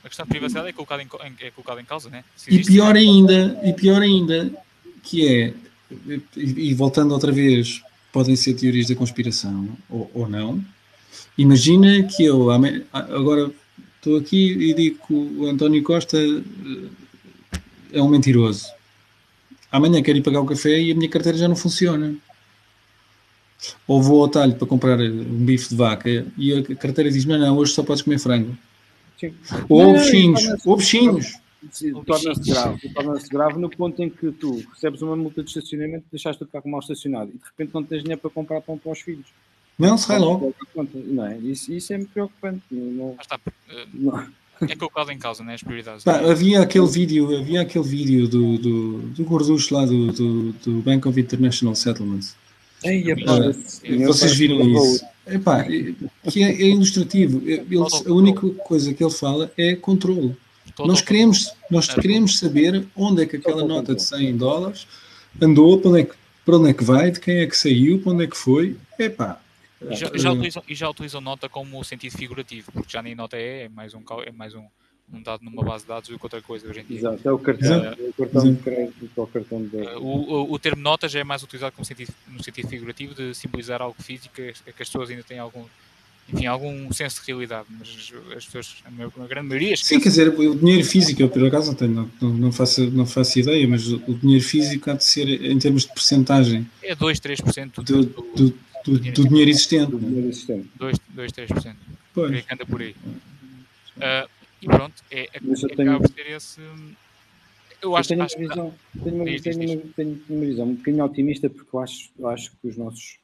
A 0.04 0.08
questão 0.08 0.24
de 0.24 0.30
privacidade 0.30 0.68
é 0.68 0.72
colocada 0.72 1.02
em, 1.02 1.08
é 1.40 1.50
colocada 1.50 1.80
em 1.80 1.84
causa, 1.84 2.10
né? 2.10 2.24
E 2.48 2.62
pior 2.64 2.94
ainda, 2.94 3.58
e 3.64 3.72
pior 3.72 4.02
ainda, 4.02 4.52
que 5.02 5.26
é, 5.26 5.54
e, 6.36 6.70
e 6.70 6.74
voltando 6.74 7.12
outra 7.12 7.32
vez, 7.32 7.82
podem 8.12 8.36
ser 8.36 8.54
teorias 8.54 8.88
da 8.88 8.94
conspiração 8.94 9.68
ou, 9.88 10.10
ou 10.14 10.28
não, 10.28 10.64
Imagina 11.38 12.02
que 12.04 12.24
eu 12.24 12.50
agora 12.92 13.50
estou 13.96 14.16
aqui 14.16 14.52
e 14.52 14.74
digo 14.74 15.06
que 15.06 15.12
o 15.12 15.46
António 15.46 15.82
Costa 15.82 16.16
eh, 16.18 16.88
é 17.92 18.02
um 18.02 18.08
mentiroso. 18.08 18.66
Amanhã 19.70 20.02
quero 20.02 20.18
ir 20.18 20.22
pagar 20.22 20.40
o 20.40 20.46
café 20.46 20.80
e 20.80 20.92
a 20.92 20.94
minha 20.94 21.10
carteira 21.10 21.36
já 21.36 21.48
não 21.48 21.56
funciona. 21.56 22.14
Ou 23.86 24.02
vou 24.02 24.22
ao 24.22 24.28
talho 24.28 24.54
para 24.54 24.66
comprar 24.66 24.98
um 25.00 25.44
bife 25.44 25.70
de 25.70 25.76
vaca 25.76 26.26
e 26.38 26.52
a 26.52 26.62
carteira 26.76 27.10
diz-me: 27.10 27.36
não, 27.36 27.56
hoje 27.56 27.72
só 27.72 27.82
podes 27.82 28.02
comer 28.02 28.18
frango. 28.18 28.56
Sim. 29.18 29.34
Ou 29.68 29.94
ovos 29.94 30.06
ovos 30.66 31.40
Torna-se 32.06 32.50
grave. 32.50 32.88
Torna-se 32.94 33.28
grave 33.28 33.58
no 33.58 33.68
ponto 33.68 34.00
em 34.02 34.08
que 34.08 34.30
tu 34.32 34.62
recebes 34.72 35.02
uma 35.02 35.16
multa 35.16 35.42
de 35.42 35.48
estacionamento 35.48 36.04
e 36.06 36.10
deixaste 36.12 36.42
o 36.42 36.46
carro 36.46 36.70
mal 36.70 36.80
estacionado 36.80 37.30
e 37.34 37.38
de 37.38 37.44
repente 37.44 37.74
não 37.74 37.82
tens 37.82 38.02
dinheiro 38.02 38.20
para 38.20 38.30
comprar 38.30 38.60
pão 38.60 38.78
para 38.78 38.92
os 38.92 39.00
filhos. 39.00 39.26
Não, 39.78 39.98
sai 39.98 40.18
logo. 40.18 40.54
Não 40.94 41.26
é? 41.26 41.38
Isso, 41.38 41.72
isso 41.72 41.92
é 41.92 41.98
preocupante. 41.98 42.62
Não, 42.70 43.16
está, 43.20 43.38
não. 43.92 44.26
É 44.62 44.74
colocado 44.74 45.10
em 45.10 45.18
causa, 45.18 45.44
né? 45.44 45.54
As 45.54 45.62
prioridades. 45.62 46.02
Pá, 46.02 46.18
havia 46.18 46.62
aquele 46.62 46.86
vídeo, 46.86 47.36
havia 47.38 47.60
aquele 47.60 47.84
vídeo 47.84 48.26
do, 48.26 48.56
do, 48.56 48.98
do 48.98 49.24
gorducho 49.24 49.74
lá 49.74 49.84
do, 49.84 50.12
do, 50.12 50.52
do 50.52 50.72
Bank 50.80 51.06
of 51.06 51.20
International 51.20 51.74
Settlements. 51.74 52.34
Ei, 52.82 53.12
uh, 53.12 54.06
vocês 54.06 54.34
viram 54.36 54.60
isso? 54.68 55.04
Epá, 55.26 55.64
que 55.64 56.42
é, 56.42 56.50
é 56.50 56.68
ilustrativo. 56.68 57.42
Ele, 57.46 57.66
a 58.06 58.12
única 58.12 58.48
coisa 58.64 58.94
que 58.94 59.02
ele 59.02 59.12
fala 59.12 59.50
é 59.58 59.74
controle. 59.74 60.36
Nós 60.78 61.00
queremos, 61.00 61.52
nós 61.70 61.88
queremos 61.88 62.38
saber 62.38 62.86
onde 62.94 63.22
é 63.22 63.26
que 63.26 63.36
aquela 63.36 63.66
nota 63.66 63.94
de 63.94 64.02
100 64.02 64.36
dólares 64.36 64.86
andou, 65.40 65.80
para 65.80 65.90
onde, 65.90 66.00
é 66.00 66.04
que, 66.04 66.14
para 66.44 66.56
onde 66.56 66.70
é 66.70 66.74
que 66.74 66.84
vai, 66.84 67.10
de 67.10 67.20
quem 67.20 67.38
é 67.38 67.46
que 67.46 67.56
saiu, 67.56 67.98
para 68.00 68.12
onde 68.12 68.24
é 68.24 68.26
que 68.26 68.36
foi. 68.36 68.76
Epá, 68.98 69.40
E 69.80 69.94
já, 69.94 70.10
já, 70.14 70.32
utilizam, 70.32 70.62
e 70.68 70.74
já 70.74 70.88
utilizam 70.88 71.20
nota 71.20 71.48
como 71.48 71.82
sentido 71.84 72.16
figurativo, 72.16 72.72
porque 72.72 72.90
já 72.90 73.02
nem 73.02 73.14
nota 73.14 73.36
é, 73.36 73.64
é 73.64 73.68
mais 73.68 73.92
um, 73.94 74.02
é 74.24 74.32
mais 74.32 74.54
um, 74.54 74.64
um 75.12 75.22
dado 75.22 75.44
numa 75.44 75.62
base 75.62 75.84
de 75.84 75.88
dados 75.88 76.08
do 76.08 76.18
que 76.18 76.24
outra 76.24 76.40
coisa 76.40 76.68
hoje 76.68 76.80
em 76.80 76.84
dia. 76.84 76.98
Exato, 76.98 77.28
é 77.28 77.32
o 77.32 77.38
cartão, 77.38 77.84
é 77.84 77.92
o 77.92 78.12
cartão 78.12 78.54
de 78.54 78.62
crédito, 78.62 79.10
é 79.16 79.20
o 79.20 79.26
cartão 79.26 79.62
de... 79.64 79.76
O, 79.76 80.06
o, 80.06 80.52
o, 80.52 80.58
termo 80.58 80.82
nota 80.82 81.08
já 81.08 81.20
é 81.20 81.24
mais 81.24 81.42
utilizado 81.42 81.72
como 81.72 81.84
sentido, 81.84 82.12
no 82.28 82.42
sentido 82.42 82.68
figurativo 82.68 83.14
de 83.14 83.34
simbolizar 83.34 83.82
algo 83.82 84.02
físico 84.02 84.34
que, 84.34 84.52
que 84.52 84.82
as 84.82 84.88
pessoas 84.88 85.10
ainda 85.10 85.22
têm 85.22 85.38
algum 85.38 85.64
enfim, 86.32 86.46
algum 86.46 86.92
senso 86.92 87.20
de 87.20 87.26
realidade, 87.28 87.68
mas 87.70 88.12
as 88.36 88.44
pessoas, 88.44 88.76
a, 88.84 89.26
grande 89.26 89.48
maioria. 89.48 89.76
Sim, 89.76 90.00
quer 90.00 90.08
dizer, 90.08 90.28
o 90.28 90.56
dinheiro 90.56 90.84
físico, 90.84 91.22
eu 91.22 91.28
por 91.28 91.46
acaso 91.46 91.68
não, 91.68 91.74
tenho, 91.74 92.10
não, 92.20 92.34
não, 92.34 92.52
faço, 92.52 92.90
não 92.90 93.06
faço 93.06 93.38
ideia, 93.38 93.66
mas 93.68 93.86
o 93.86 94.14
dinheiro 94.14 94.44
físico 94.44 94.90
há 94.90 94.94
de 94.94 95.04
ser 95.04 95.28
em 95.28 95.56
termos 95.58 95.82
de 95.82 95.88
porcentagem. 95.88 96.66
É 96.82 96.96
2, 96.96 97.20
3% 97.20 97.74
do, 97.76 98.04
do, 98.04 98.26
do, 98.34 98.58
do, 98.86 98.98
do 98.98 99.28
dinheiro 99.28 99.50
existente. 99.50 99.90
Do 99.90 99.98
dinheiro 99.98 100.28
existente. 100.28 100.68
2, 100.76 100.98
2 101.10 101.32
3%. 101.32 101.76
Pois. 102.14 102.44
Que 102.44 102.54
anda 102.54 102.66
por 102.66 102.80
aí. 102.80 102.94
Uh, 103.96 104.28
e 104.62 104.66
pronto, 104.66 104.94
é, 105.10 105.28
é, 105.32 105.40
mas 105.42 105.62
eu 105.62 105.68
tenho, 105.68 105.92
acaba 105.92 106.08
ter 106.08 106.30
esse. 106.30 106.60
Eu 107.82 107.94
acho, 107.94 108.12
eu 108.12 108.16
tenho, 108.16 108.22
acho 108.24 108.38
uma 108.38 108.48
visão, 108.48 108.74
tenho, 109.02 109.16
uma, 109.16 109.24
diz, 109.26 109.42
tenho, 109.42 109.58
diz, 109.58 109.70
uma, 109.70 109.82
tenho 109.94 110.22
uma 110.28 110.44
visão 110.44 110.66
um 110.66 110.74
bocadinho 110.74 111.04
otimista 111.04 111.50
porque 111.50 111.76
eu 111.76 111.80
acho, 111.80 112.10
eu 112.18 112.28
acho 112.28 112.50
que 112.50 112.68
os 112.68 112.76
nossos, 112.76 113.18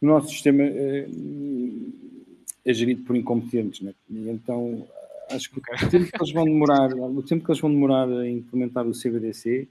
o 0.00 0.06
nosso 0.06 0.28
sistema. 0.28 0.64
Uh, 0.64 2.18
é 2.68 2.74
gerido 2.74 3.02
por 3.04 3.16
incompetentes, 3.16 3.80
né? 3.80 3.94
E 4.10 4.28
então 4.28 4.86
acho 5.30 5.50
que 5.50 5.58
o 5.58 5.62
tempo 5.90 6.10
que 6.10 6.16
eles 6.16 6.32
vão 6.32 6.44
demorar, 6.44 6.92
o 6.92 7.22
tempo 7.22 7.44
que 7.44 7.50
eles 7.50 7.60
vão 7.60 7.70
demorar 7.70 8.06
a 8.08 8.28
implementar 8.28 8.86
o 8.86 8.92
CBDC. 8.92 9.66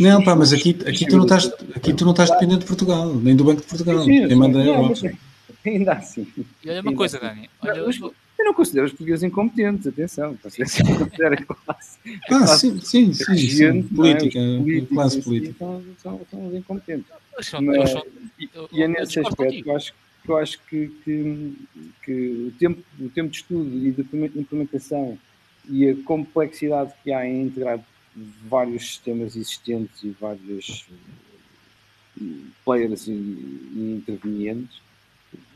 Não, 0.00 0.22
pá, 0.22 0.34
mas 0.34 0.52
aqui, 0.52 0.76
aqui, 0.86 1.06
tu 1.06 1.16
não 1.16 1.24
estás, 1.24 1.46
aqui 1.74 1.92
tu 1.92 2.04
não 2.04 2.12
estás 2.12 2.30
dependente 2.30 2.60
de 2.60 2.66
Portugal, 2.66 3.14
nem 3.14 3.36
do 3.36 3.44
Banco 3.44 3.60
de 3.60 3.66
Portugal. 3.66 4.04
Sim, 4.04 4.26
Quem 4.26 4.36
manda 4.36 4.58
é 4.58 4.62
a 4.62 4.66
Europa. 4.66 5.10
Ainda 5.66 5.92
assim. 5.92 6.26
E 6.64 6.70
olha 6.70 6.80
uma 6.80 6.94
coisa, 6.94 7.18
assim. 7.18 7.26
Dani. 7.26 7.50
Olha, 7.60 8.12
eu 8.38 8.44
não 8.44 8.54
considero 8.54 8.86
os 8.86 8.92
portugueses 8.92 9.22
incompetentes, 9.24 9.86
atenção. 9.86 10.36
Considero 10.42 11.34
a 11.34 11.54
classe. 11.54 11.98
Ah, 12.30 12.46
sim, 12.46 12.80
sim, 12.80 13.12
sim. 13.12 13.36
sim. 13.36 13.82
Política, 13.82 14.38
classe 14.88 15.20
política. 15.20 15.54
São, 15.58 15.82
são, 16.02 16.20
são 16.30 16.48
os 16.48 16.54
incompetentes. 16.54 17.06
Mas, 17.36 17.94
e, 18.38 18.48
e 18.72 18.82
é 18.82 18.88
nesse 18.88 19.20
aspecto 19.20 19.62
que 19.62 19.68
eu 19.68 19.76
acho 19.76 19.92
que 19.92 20.30
eu 20.30 20.36
acho 20.36 20.60
que, 20.68 20.88
que, 21.04 21.56
que, 22.04 22.48
o, 22.48 22.52
tempo, 22.58 22.82
o 23.00 23.08
tempo 23.08 23.30
de 23.30 23.36
estudo 23.38 23.68
e 23.74 23.90
de 23.90 24.02
implementação 24.38 25.18
e 25.68 25.88
a 25.88 25.96
complexidade 26.04 26.92
que 27.02 27.12
há 27.12 27.26
em 27.26 27.44
integrar 27.44 27.80
vários 28.48 28.86
sistemas 28.86 29.36
existentes 29.36 30.02
e 30.02 30.10
vários 30.20 30.86
eh, 32.20 32.24
players 32.64 33.06
e, 33.06 33.12
e 33.12 33.94
intervenientes, 33.98 34.80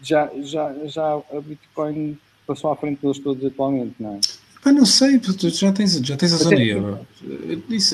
já, 0.03 0.31
já, 0.43 0.75
já 0.87 1.15
a 1.15 1.41
Bitcoin 1.41 2.19
passou 2.47 2.73
à 2.73 2.77
frente 2.77 3.01
deles 3.01 3.19
todos 3.19 3.45
atualmente, 3.45 3.95
não 3.99 4.17
é? 4.17 4.21
Pá, 4.63 4.71
não 4.71 4.87
sei, 4.87 5.19
tu 5.19 5.49
já 5.49 5.73
tens, 5.73 5.95
já 5.95 6.17
tens 6.17 6.33
a 6.35 6.37
zona 6.37 6.63
euro. 6.63 7.07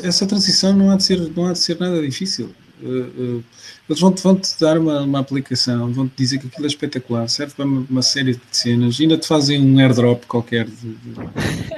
Essa 0.02 0.26
transição 0.26 0.74
não 0.74 0.90
há 0.90 0.96
de 0.96 1.04
ser, 1.04 1.18
não 1.34 1.46
há 1.46 1.52
de 1.52 1.58
ser 1.58 1.80
nada 1.80 2.00
difícil. 2.02 2.54
Uh, 2.82 3.44
eles 3.88 4.00
vão-te 4.00 4.22
vão 4.22 4.36
-te 4.36 4.48
dar 4.60 4.78
uma, 4.78 5.02
uma 5.02 5.18
aplicação, 5.18 5.92
vão-te 5.92 6.12
dizer 6.16 6.38
que 6.38 6.46
aquilo 6.46 6.64
é 6.64 6.68
espetacular, 6.68 7.28
serve 7.28 7.54
para 7.54 7.64
uma, 7.64 7.86
uma, 7.88 8.02
série 8.02 8.34
de 8.34 8.40
cenas, 8.52 9.00
ainda 9.00 9.16
te 9.16 9.26
fazem 9.26 9.60
um 9.60 9.78
airdrop 9.78 10.24
qualquer 10.26 10.66
de. 10.66 10.96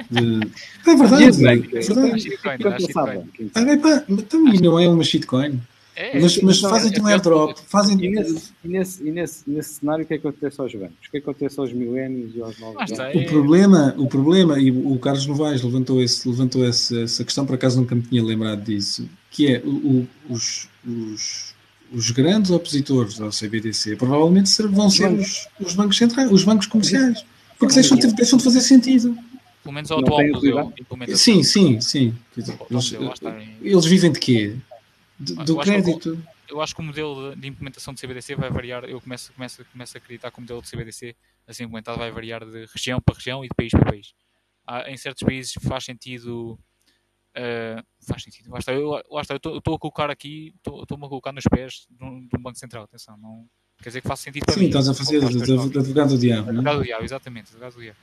de, 0.09 0.39
de... 0.39 0.51
É 0.87 0.95
verdade, 0.95 1.23
é 1.25 1.79
verdade. 1.79 2.39
Ah, 3.53 3.61
é 3.61 4.03
então, 4.09 4.43
não 4.43 4.79
é 4.79 4.89
uma 4.89 5.03
shitcoin. 5.03 5.59
É, 5.95 6.19
mas, 6.19 6.41
mas 6.41 6.59
fazem-te 6.59 7.01
um 7.01 7.07
airdrop. 7.07 7.57
Fazem 7.67 7.97
e, 8.01 8.09
nesse, 8.09 8.51
e, 8.63 8.67
nesse, 8.67 9.07
e 9.07 9.11
nesse, 9.11 9.49
nesse 9.49 9.73
cenário, 9.75 10.03
o 10.03 10.07
que 10.07 10.13
é 10.13 10.17
que 10.17 10.27
acontece 10.27 10.59
aos 10.61 10.73
bancos? 10.73 10.95
O 11.07 11.11
que 11.11 11.17
é 11.17 11.21
que 11.21 11.29
acontece 11.29 11.59
aos 11.59 11.73
milénios 11.73 12.35
e 12.35 12.41
aos 12.41 12.57
novos 12.59 12.91
bancos? 12.91 13.21
O 13.21 13.25
problema, 13.25 13.95
o 13.97 14.07
problema, 14.07 14.59
e 14.59 14.71
o 14.71 14.97
Carlos 14.99 15.27
Novaes 15.27 15.61
levantou, 15.61 16.01
esse, 16.01 16.27
levantou 16.27 16.65
essa, 16.65 17.01
essa 17.01 17.23
questão, 17.23 17.45
por 17.45 17.55
acaso 17.55 17.79
nunca 17.79 17.93
me 17.93 18.01
tinha 18.01 18.23
lembrado 18.23 18.63
disso, 18.63 19.07
que 19.31 19.55
é 19.55 19.59
o, 19.59 19.69
o, 19.69 20.07
os, 20.29 20.69
os 20.85 21.55
os 21.91 22.09
grandes 22.09 22.51
opositores 22.51 23.19
ao 23.19 23.29
CBDC 23.29 23.97
provavelmente 23.97 24.49
vão 24.63 24.89
ser 24.89 25.11
os, 25.11 25.47
os 25.59 25.75
bancos 25.75 25.97
centrais, 25.97 26.31
os 26.31 26.43
bancos 26.43 26.65
comerciais, 26.65 27.25
porque 27.59 27.75
deixam 27.75 27.97
de, 27.97 28.13
deixam 28.13 28.37
de 28.37 28.43
fazer 28.43 28.61
sentido. 28.61 29.17
Pelo 29.61 29.73
menos 29.73 29.91
ao 29.91 29.99
atual 29.99 30.25
modelo 30.27 30.73
Sim, 31.15 31.43
sim, 31.43 31.79
sim. 31.81 32.15
Eles, 32.35 32.95
eles, 33.61 33.85
vivem 33.85 34.11
de 34.11 34.19
quê? 34.19 34.55
De, 35.19 35.35
do 35.35 35.57
crédito. 35.57 36.17
Que, 36.47 36.53
eu 36.53 36.61
acho 36.61 36.73
que 36.73 36.81
o 36.81 36.83
modelo 36.83 37.35
de 37.35 37.47
implementação 37.47 37.93
de 37.93 38.01
CBDC 38.01 38.35
vai 38.35 38.49
variar. 38.49 38.85
Eu 38.85 38.99
começo, 38.99 39.31
começo, 39.33 39.63
começo 39.71 39.97
a 39.97 39.99
acreditar 39.99 40.31
que 40.31 40.37
o 40.39 40.41
modelo 40.41 40.61
de 40.61 40.69
CBDC 40.69 41.15
assim 41.47 41.63
implementado 41.63 41.99
vai 41.99 42.09
variar 42.09 42.43
de 42.43 42.65
região 42.73 42.99
para 42.99 43.15
região 43.15 43.45
e 43.45 43.47
de 43.47 43.55
país 43.55 43.71
para 43.71 43.91
país. 43.91 44.13
Há, 44.65 44.89
em 44.89 44.97
certos 44.97 45.23
países 45.23 45.53
faz 45.61 45.83
sentido 45.85 46.57
Uh, 47.31 47.81
faz 48.05 48.23
sentido. 48.23 48.51
Lá 48.51 48.59
está, 48.59 48.73
eu 48.73 48.99
estou 49.57 49.75
a 49.75 49.79
colocar 49.79 50.09
aqui, 50.09 50.53
estou-me 50.57 51.05
a 51.05 51.09
colocar 51.09 51.31
nos 51.31 51.45
pés 51.49 51.87
de 51.89 52.03
um, 52.03 52.27
de 52.27 52.37
um, 52.37 52.41
Banco 52.41 52.57
Central. 52.57 52.83
Atenção, 52.83 53.17
não 53.17 53.47
quer 53.81 53.89
dizer 53.89 54.01
que 54.01 54.07
faz 54.07 54.19
sentido 54.19 54.45
para 54.45 54.53
Sim, 54.53 54.59
mim. 54.59 54.65
Sim, 54.65 54.77
estás 54.77 54.89
a 54.89 54.93
fazer 54.93 55.23
advogado 55.23 56.09
do 56.09 56.17
diabo. 56.17 56.47
É? 56.47 56.49
Advogado 56.49 56.77
do 56.79 56.83
diabo, 56.83 57.03
exatamente. 57.05 57.47
Advogado 57.47 57.73
do 57.73 57.81
diabo. 57.81 57.97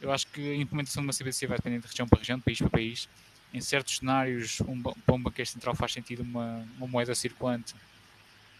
Eu 0.00 0.10
acho 0.10 0.26
que 0.28 0.40
a 0.40 0.56
implementação 0.56 1.02
de 1.02 1.06
uma 1.06 1.12
CBDC 1.12 1.46
vai 1.46 1.58
depender 1.58 1.78
de 1.78 1.86
região 1.86 2.08
para 2.08 2.18
região, 2.18 2.38
de 2.38 2.44
país 2.44 2.58
para 2.58 2.70
país. 2.70 3.08
Em 3.52 3.60
certos 3.60 3.98
cenários, 3.98 4.60
um, 4.62 4.80
para 4.80 5.14
um 5.14 5.22
banqueiro 5.22 5.50
central 5.50 5.74
faz 5.74 5.92
sentido 5.92 6.22
uma, 6.22 6.64
uma 6.78 6.86
moeda 6.86 7.14
circulante 7.14 7.74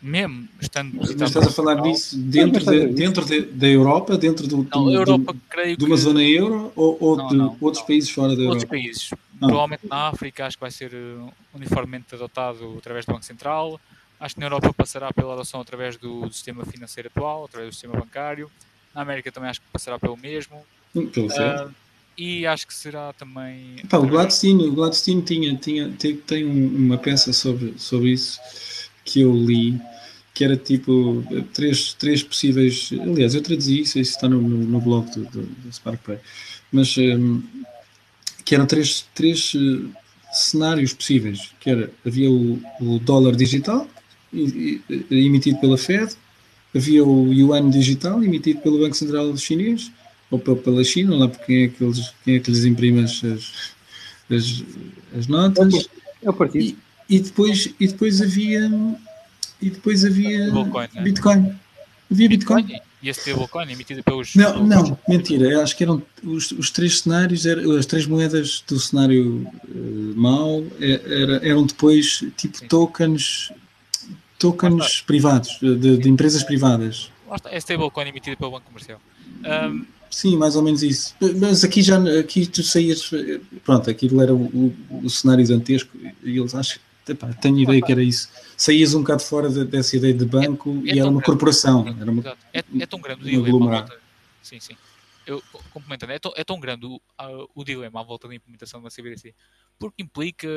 mesmo 0.02 0.48
estando 0.60 0.96
mas 0.96 1.10
estás 1.10 1.46
a 1.46 1.50
falar 1.50 1.74
disso 1.82 2.16
dentro, 2.16 2.64
de, 2.64 2.86
dentro 2.86 3.24
de, 3.24 3.42
da 3.42 3.68
Europa, 3.68 4.16
dentro 4.16 4.46
do, 4.46 4.56
não, 4.72 4.84
do, 4.84 4.92
Europa, 4.92 5.32
do, 5.32 5.40
creio 5.48 5.76
de 5.76 5.84
uma 5.84 5.94
que... 5.94 6.00
zona 6.00 6.22
euro 6.22 6.72
ou, 6.74 6.96
ou 7.00 7.16
não, 7.16 7.28
de 7.28 7.36
não, 7.36 7.56
outros 7.60 7.82
países 7.84 8.10
fora 8.10 8.34
da 8.34 8.42
Europa? 8.42 8.52
Outros 8.52 8.70
países. 8.70 9.10
Provavelmente 9.38 9.86
na 9.88 10.08
África 10.08 10.46
acho 10.46 10.56
que 10.56 10.60
vai 10.60 10.70
ser 10.70 10.92
eh, 10.92 11.30
uniformemente 11.54 12.14
adotado 12.14 12.76
através 12.78 13.04
do 13.04 13.12
Banco 13.12 13.24
Central. 13.24 13.80
Acho 14.18 14.34
que 14.34 14.40
na 14.40 14.46
Europa 14.46 14.72
passará 14.72 15.12
pela 15.12 15.32
adoção 15.32 15.60
através 15.60 15.96
do, 15.96 16.26
do 16.26 16.32
sistema 16.32 16.64
financeiro 16.64 17.10
atual, 17.14 17.44
através 17.44 17.70
do 17.70 17.72
sistema 17.72 17.98
bancário. 17.98 18.50
Na 18.94 19.02
América 19.02 19.32
também 19.32 19.48
acho 19.48 19.60
que 19.60 19.66
passará 19.72 19.98
pelo 19.98 20.16
mesmo. 20.16 20.62
Pelo 20.92 21.26
uh, 21.26 21.72
e 22.18 22.46
acho 22.46 22.66
que 22.66 22.74
será 22.74 23.14
também. 23.14 23.76
Pá, 23.88 23.96
o 23.96 24.06
Gladstein, 24.06 24.58
o 24.66 24.72
Gladstein 24.72 25.22
tinha, 25.22 25.56
tinha, 25.56 25.90
tem, 25.98 26.16
tem 26.16 26.44
uma 26.44 26.98
peça 26.98 27.32
sobre, 27.32 27.74
sobre 27.78 28.10
isso 28.10 28.38
que 29.04 29.22
eu 29.22 29.32
li 29.32 29.80
que 30.40 30.44
era 30.44 30.56
tipo 30.56 31.22
três, 31.52 31.92
três 31.92 32.22
possíveis. 32.22 32.88
Aliás, 32.98 33.34
eu 33.34 33.42
traduzi 33.42 33.82
isso, 33.82 33.98
isso 33.98 34.12
está 34.12 34.26
no, 34.26 34.40
no, 34.40 34.80
blog 34.80 35.04
do, 35.10 35.24
do, 35.24 35.42
do 35.42 35.70
SparkPay, 35.70 36.16
mas 36.72 36.96
um, 36.96 37.42
que 38.42 38.54
eram 38.54 38.64
três, 38.64 39.06
três 39.14 39.52
uh, 39.52 39.90
cenários 40.32 40.94
possíveis: 40.94 41.52
que 41.60 41.68
era, 41.68 41.92
havia 42.06 42.30
o, 42.30 42.58
o 42.80 42.98
dólar 43.00 43.36
digital, 43.36 43.86
emitido 45.10 45.58
pela 45.60 45.76
Fed, 45.76 46.10
havia 46.74 47.04
o 47.04 47.30
yuan 47.34 47.68
digital, 47.68 48.24
emitido 48.24 48.60
pelo 48.60 48.78
Banco 48.78 48.96
Central 48.96 49.36
Chinês, 49.36 49.92
ou 50.30 50.38
pela 50.38 50.82
China, 50.82 51.16
lá 51.16 51.28
porque 51.28 51.44
quem 51.44 51.64
é 51.64 51.68
que, 51.68 51.84
eles, 51.84 52.14
quem 52.24 52.36
é 52.36 52.40
que 52.40 52.50
lhes 52.50 52.64
imprime 52.64 53.04
as, 53.04 53.22
as, 54.30 54.64
as 55.18 55.26
notas. 55.26 55.90
É 56.22 56.30
o 56.30 56.32
partido. 56.32 56.64
E, 57.10 57.16
e, 57.16 57.20
depois, 57.20 57.74
e 57.78 57.86
depois 57.86 58.22
havia 58.22 58.70
e 59.60 59.70
depois 59.70 60.04
havia 60.04 60.46
stablecoin, 60.46 60.88
né? 60.94 61.02
Bitcoin. 61.02 61.54
Havia 62.10 62.28
Bitcoin. 62.28 62.80
E 63.02 63.08
esse 63.08 63.20
stablecoin 63.20 63.70
emitido 63.70 64.02
pelos. 64.02 64.34
Não, 64.34 64.64
não, 64.64 64.98
mentira. 65.08 65.62
Acho 65.62 65.76
que 65.76 65.84
eram 65.84 66.02
os, 66.22 66.50
os 66.52 66.70
três 66.70 67.00
cenários, 67.00 67.46
eram, 67.46 67.72
as 67.72 67.86
três 67.86 68.06
moedas 68.06 68.62
do 68.66 68.78
cenário 68.78 69.46
uh, 69.68 70.14
mau 70.16 70.64
era, 70.80 71.46
eram 71.46 71.64
depois 71.64 72.24
tipo 72.36 72.58
Sim. 72.58 72.66
tokens 72.66 73.52
tokens 74.38 75.02
privados, 75.02 75.58
de, 75.60 75.98
de, 75.98 76.08
empresas 76.08 76.42
privadas. 76.42 77.10
É 77.46 77.58
stablecoin 77.58 78.08
emitido 78.08 78.36
pelo 78.36 78.52
Banco 78.52 78.66
Comercial. 78.66 79.00
Um... 79.44 79.84
Sim, 80.10 80.36
mais 80.36 80.56
ou 80.56 80.62
menos 80.62 80.82
isso. 80.82 81.14
Mas 81.40 81.62
aqui 81.62 81.82
já 81.82 81.96
aqui 82.18 82.44
tu 82.44 82.64
saías. 82.64 83.08
Pronto, 83.64 83.88
aquilo 83.88 84.20
era 84.20 84.34
o, 84.34 84.46
o, 84.46 85.00
o 85.04 85.10
cenário 85.10 85.46
dantesco 85.46 85.96
e 86.24 86.36
eles 86.36 86.52
acham 86.52 86.80
Epá, 87.10 87.32
tenho 87.34 87.58
ideia 87.58 87.82
que 87.82 87.90
era 87.90 88.02
isso. 88.02 88.30
Saías 88.56 88.94
um 88.94 89.00
bocado 89.00 89.22
fora 89.22 89.48
de, 89.48 89.64
dessa 89.64 89.96
ideia 89.96 90.14
de 90.14 90.24
banco 90.24 90.82
é, 90.86 90.90
é 90.90 90.94
e 90.94 90.98
era 91.00 91.08
uma 91.08 91.14
grande, 91.14 91.24
corporação. 91.24 91.86
Era 92.00 92.10
uma, 92.10 92.22
é, 92.52 92.58
é, 92.80 92.86
tão 92.86 93.00
grande 93.00 93.36
o 93.36 93.44
dilema. 93.44 93.88
Sim, 94.42 94.60
sim. 94.60 94.76
Eu, 95.26 95.42
complementando, 95.72 96.12
é 96.12 96.18
tão, 96.18 96.32
é 96.36 96.44
tão 96.44 96.60
grande 96.60 96.86
o, 96.86 97.00
o 97.54 97.64
dilema 97.64 98.00
à 98.00 98.02
volta 98.04 98.28
da 98.28 98.34
implementação 98.34 98.80
da 98.82 98.88
CBDC, 98.88 99.34
porque 99.78 100.02
implica. 100.02 100.48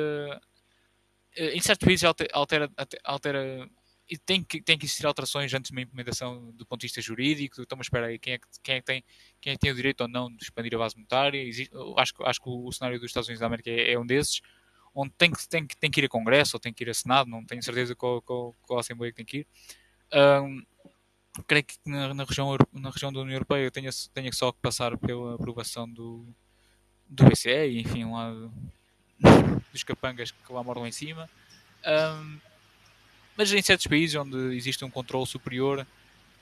Eh, 1.35 1.55
em 1.55 1.61
certos 1.61 1.85
países 1.85 2.03
altera, 2.03 2.69
altera 3.03 3.69
e 4.09 4.17
tem 4.17 4.43
que, 4.43 4.61
tem 4.61 4.77
que 4.77 4.85
existir 4.85 5.05
alterações 5.07 5.51
antes 5.53 5.71
de 5.71 5.75
uma 5.75 5.81
implementação 5.81 6.51
do 6.51 6.65
ponto 6.65 6.81
de 6.81 6.85
vista 6.85 7.01
jurídico. 7.01 7.61
Então, 7.61 7.77
mas 7.77 7.87
espera 7.87 8.07
aí, 8.07 8.19
quem 8.19 8.33
é 8.33 8.37
que, 8.37 8.47
quem 8.61 8.75
é 8.75 8.79
que, 8.79 8.85
tem, 8.85 9.03
quem 9.41 9.53
é 9.53 9.55
que 9.55 9.59
tem 9.59 9.71
o 9.71 9.75
direito 9.75 10.01
ou 10.01 10.07
não 10.07 10.29
de 10.29 10.43
expandir 10.43 10.75
a 10.75 10.77
base 10.77 10.95
monetária? 10.95 11.41
Existe, 11.41 11.73
acho, 11.97 12.13
acho 12.23 12.39
que 12.39 12.49
o 12.49 12.71
cenário 12.71 12.99
dos 12.99 13.09
Estados 13.09 13.27
Unidos 13.27 13.39
da 13.39 13.47
América 13.47 13.71
é, 13.71 13.93
é 13.93 13.99
um 13.99 14.05
desses 14.05 14.41
onde 14.93 15.11
tem 15.17 15.31
que, 15.31 15.47
tem, 15.47 15.65
tem 15.65 15.91
que 15.91 16.01
ir 16.01 16.05
a 16.05 16.09
Congresso 16.09 16.55
ou 16.55 16.59
tem 16.59 16.73
que 16.73 16.83
ir 16.83 16.89
a 16.89 16.93
Senado, 16.93 17.29
não 17.29 17.43
tenho 17.43 17.63
certeza 17.63 17.95
qual, 17.95 18.21
qual, 18.21 18.55
qual 18.61 18.79
Assembleia 18.79 19.11
que 19.11 19.17
tem 19.17 19.25
que 19.25 19.37
ir. 19.39 19.47
Um, 20.13 20.63
creio 21.47 21.63
que 21.63 21.75
na, 21.85 22.13
na 22.13 22.23
região, 22.23 22.57
na 22.71 22.89
região 22.89 23.11
da 23.11 23.19
União 23.19 23.35
Europeia 23.35 23.71
tenha, 23.71 23.89
tenha 24.13 24.31
só 24.31 24.51
que 24.51 24.59
passar 24.61 24.97
pela 24.97 25.35
aprovação 25.35 25.89
do, 25.89 26.25
do 27.09 27.25
BCE 27.25 27.69
e 27.69 27.81
enfim 27.81 28.05
lá 28.05 28.31
dos 29.71 29.83
capangas 29.83 30.31
que 30.31 30.53
lá 30.53 30.63
moram 30.63 30.85
em 30.85 30.91
cima. 30.91 31.29
Um, 31.85 32.39
mas 33.35 33.51
em 33.51 33.61
certos 33.61 33.87
países 33.87 34.15
onde 34.15 34.55
existe 34.55 34.85
um 34.85 34.89
controle 34.91 35.25
superior, 35.25 35.87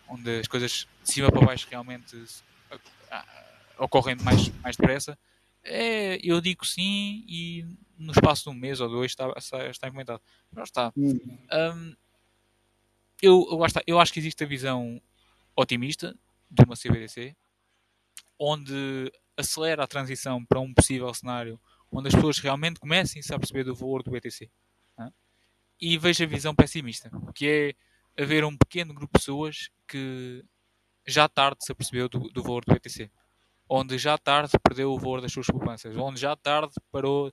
onde 0.08 0.39
as 0.39 0.47
coisas 0.47 0.88
de 1.04 1.12
cima 1.12 1.32
para 1.32 1.45
baixo 1.45 1.68
realmente 1.70 2.18
ocorrem 3.78 4.16
mais, 4.18 4.49
mais 4.62 4.76
depressa, 4.76 5.18
é, 5.64 6.20
eu 6.24 6.41
digo 6.41 6.66
sim 6.66 7.24
e 7.28 7.66
no 7.97 8.12
espaço 8.12 8.43
de 8.43 8.49
um 8.49 8.53
mês 8.53 8.80
ou 8.80 8.89
dois 8.89 9.12
está, 9.12 9.32
está, 9.70 9.88
implementado. 9.88 10.22
Já 10.55 10.64
está. 10.64 10.93
Um, 10.97 11.95
eu, 13.22 13.47
eu, 13.51 13.59
eu 13.88 13.99
acho 13.99 14.12
que 14.12 14.20
existe 14.20 14.43
a 14.43 14.47
visão 14.47 15.01
otimista 15.55 16.18
de 16.49 16.64
uma 16.64 16.76
CBDC, 16.76 17.36
onde 18.39 19.12
acelera 19.38 19.84
a 19.84 19.88
transição 19.88 20.43
para 20.43 20.59
um 20.59 20.74
possível 20.74 21.14
cenário 21.14 21.59
onde 21.91 22.07
as 22.07 22.16
pessoas 22.16 22.39
realmente 22.39 22.80
comecem 22.80 23.22
-se 23.22 23.34
a 23.34 23.39
perceber 23.39 23.64
do 23.64 23.76
valor 23.76 24.01
do 24.01 24.12
BTC. 24.12 24.49
Né? 24.97 25.12
E 25.80 25.97
vejo 25.97 26.24
a 26.24 26.28
visão 26.28 26.55
pessimista, 26.55 27.12
que 27.36 27.76
é 28.18 28.22
haver 28.24 28.45
um 28.45 28.57
pequeno 28.57 28.93
grupo 28.93 29.14
de 29.14 29.20
pessoas 29.20 29.70
que 29.88 30.43
já 31.05 31.28
tarde 31.28 31.66
se 31.66 31.72
apercebeu 31.72 32.07
do, 32.07 32.20
do 32.30 32.41
valor 32.41 32.64
do 32.64 32.74
BTC. 32.74 33.12
Onde 33.74 33.97
já 33.97 34.17
tarde 34.17 34.51
perdeu 34.61 34.91
o 34.91 34.99
valor 34.99 35.22
das 35.22 35.32
suas 35.32 35.47
poupanças. 35.47 35.95
Onde 35.95 36.19
já 36.19 36.36
tarde 36.36 36.74
parou 36.91 37.32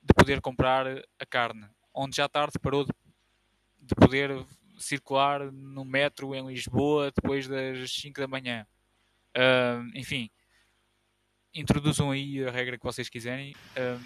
de 0.00 0.14
poder 0.14 0.40
comprar 0.40 0.86
a 1.18 1.26
carne. 1.28 1.66
Onde 1.92 2.16
já 2.16 2.28
tarde 2.28 2.56
parou 2.60 2.84
de, 2.84 2.92
de 3.80 3.92
poder 3.96 4.46
circular 4.78 5.50
no 5.50 5.84
metro 5.84 6.36
em 6.36 6.46
Lisboa 6.46 7.10
depois 7.10 7.48
das 7.48 7.92
5 7.94 8.20
da 8.20 8.28
manhã. 8.28 8.64
Uh, 9.36 9.98
enfim, 9.98 10.30
introduzam 11.52 12.12
aí 12.12 12.46
a 12.46 12.52
regra 12.52 12.78
que 12.78 12.84
vocês 12.84 13.08
quiserem. 13.08 13.52
Uh, 13.76 14.00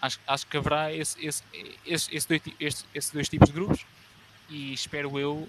acho, 0.00 0.18
acho 0.26 0.46
que 0.46 0.56
haverá 0.56 0.90
esse, 0.90 1.22
esse, 1.22 1.44
esse, 1.84 2.16
esse 2.16 2.28
dois, 2.28 2.42
esse, 2.58 2.84
esses 2.94 3.10
dois 3.10 3.28
tipos 3.28 3.48
de 3.48 3.54
grupos 3.54 3.84
e 4.48 4.72
espero 4.72 5.18
eu 5.18 5.46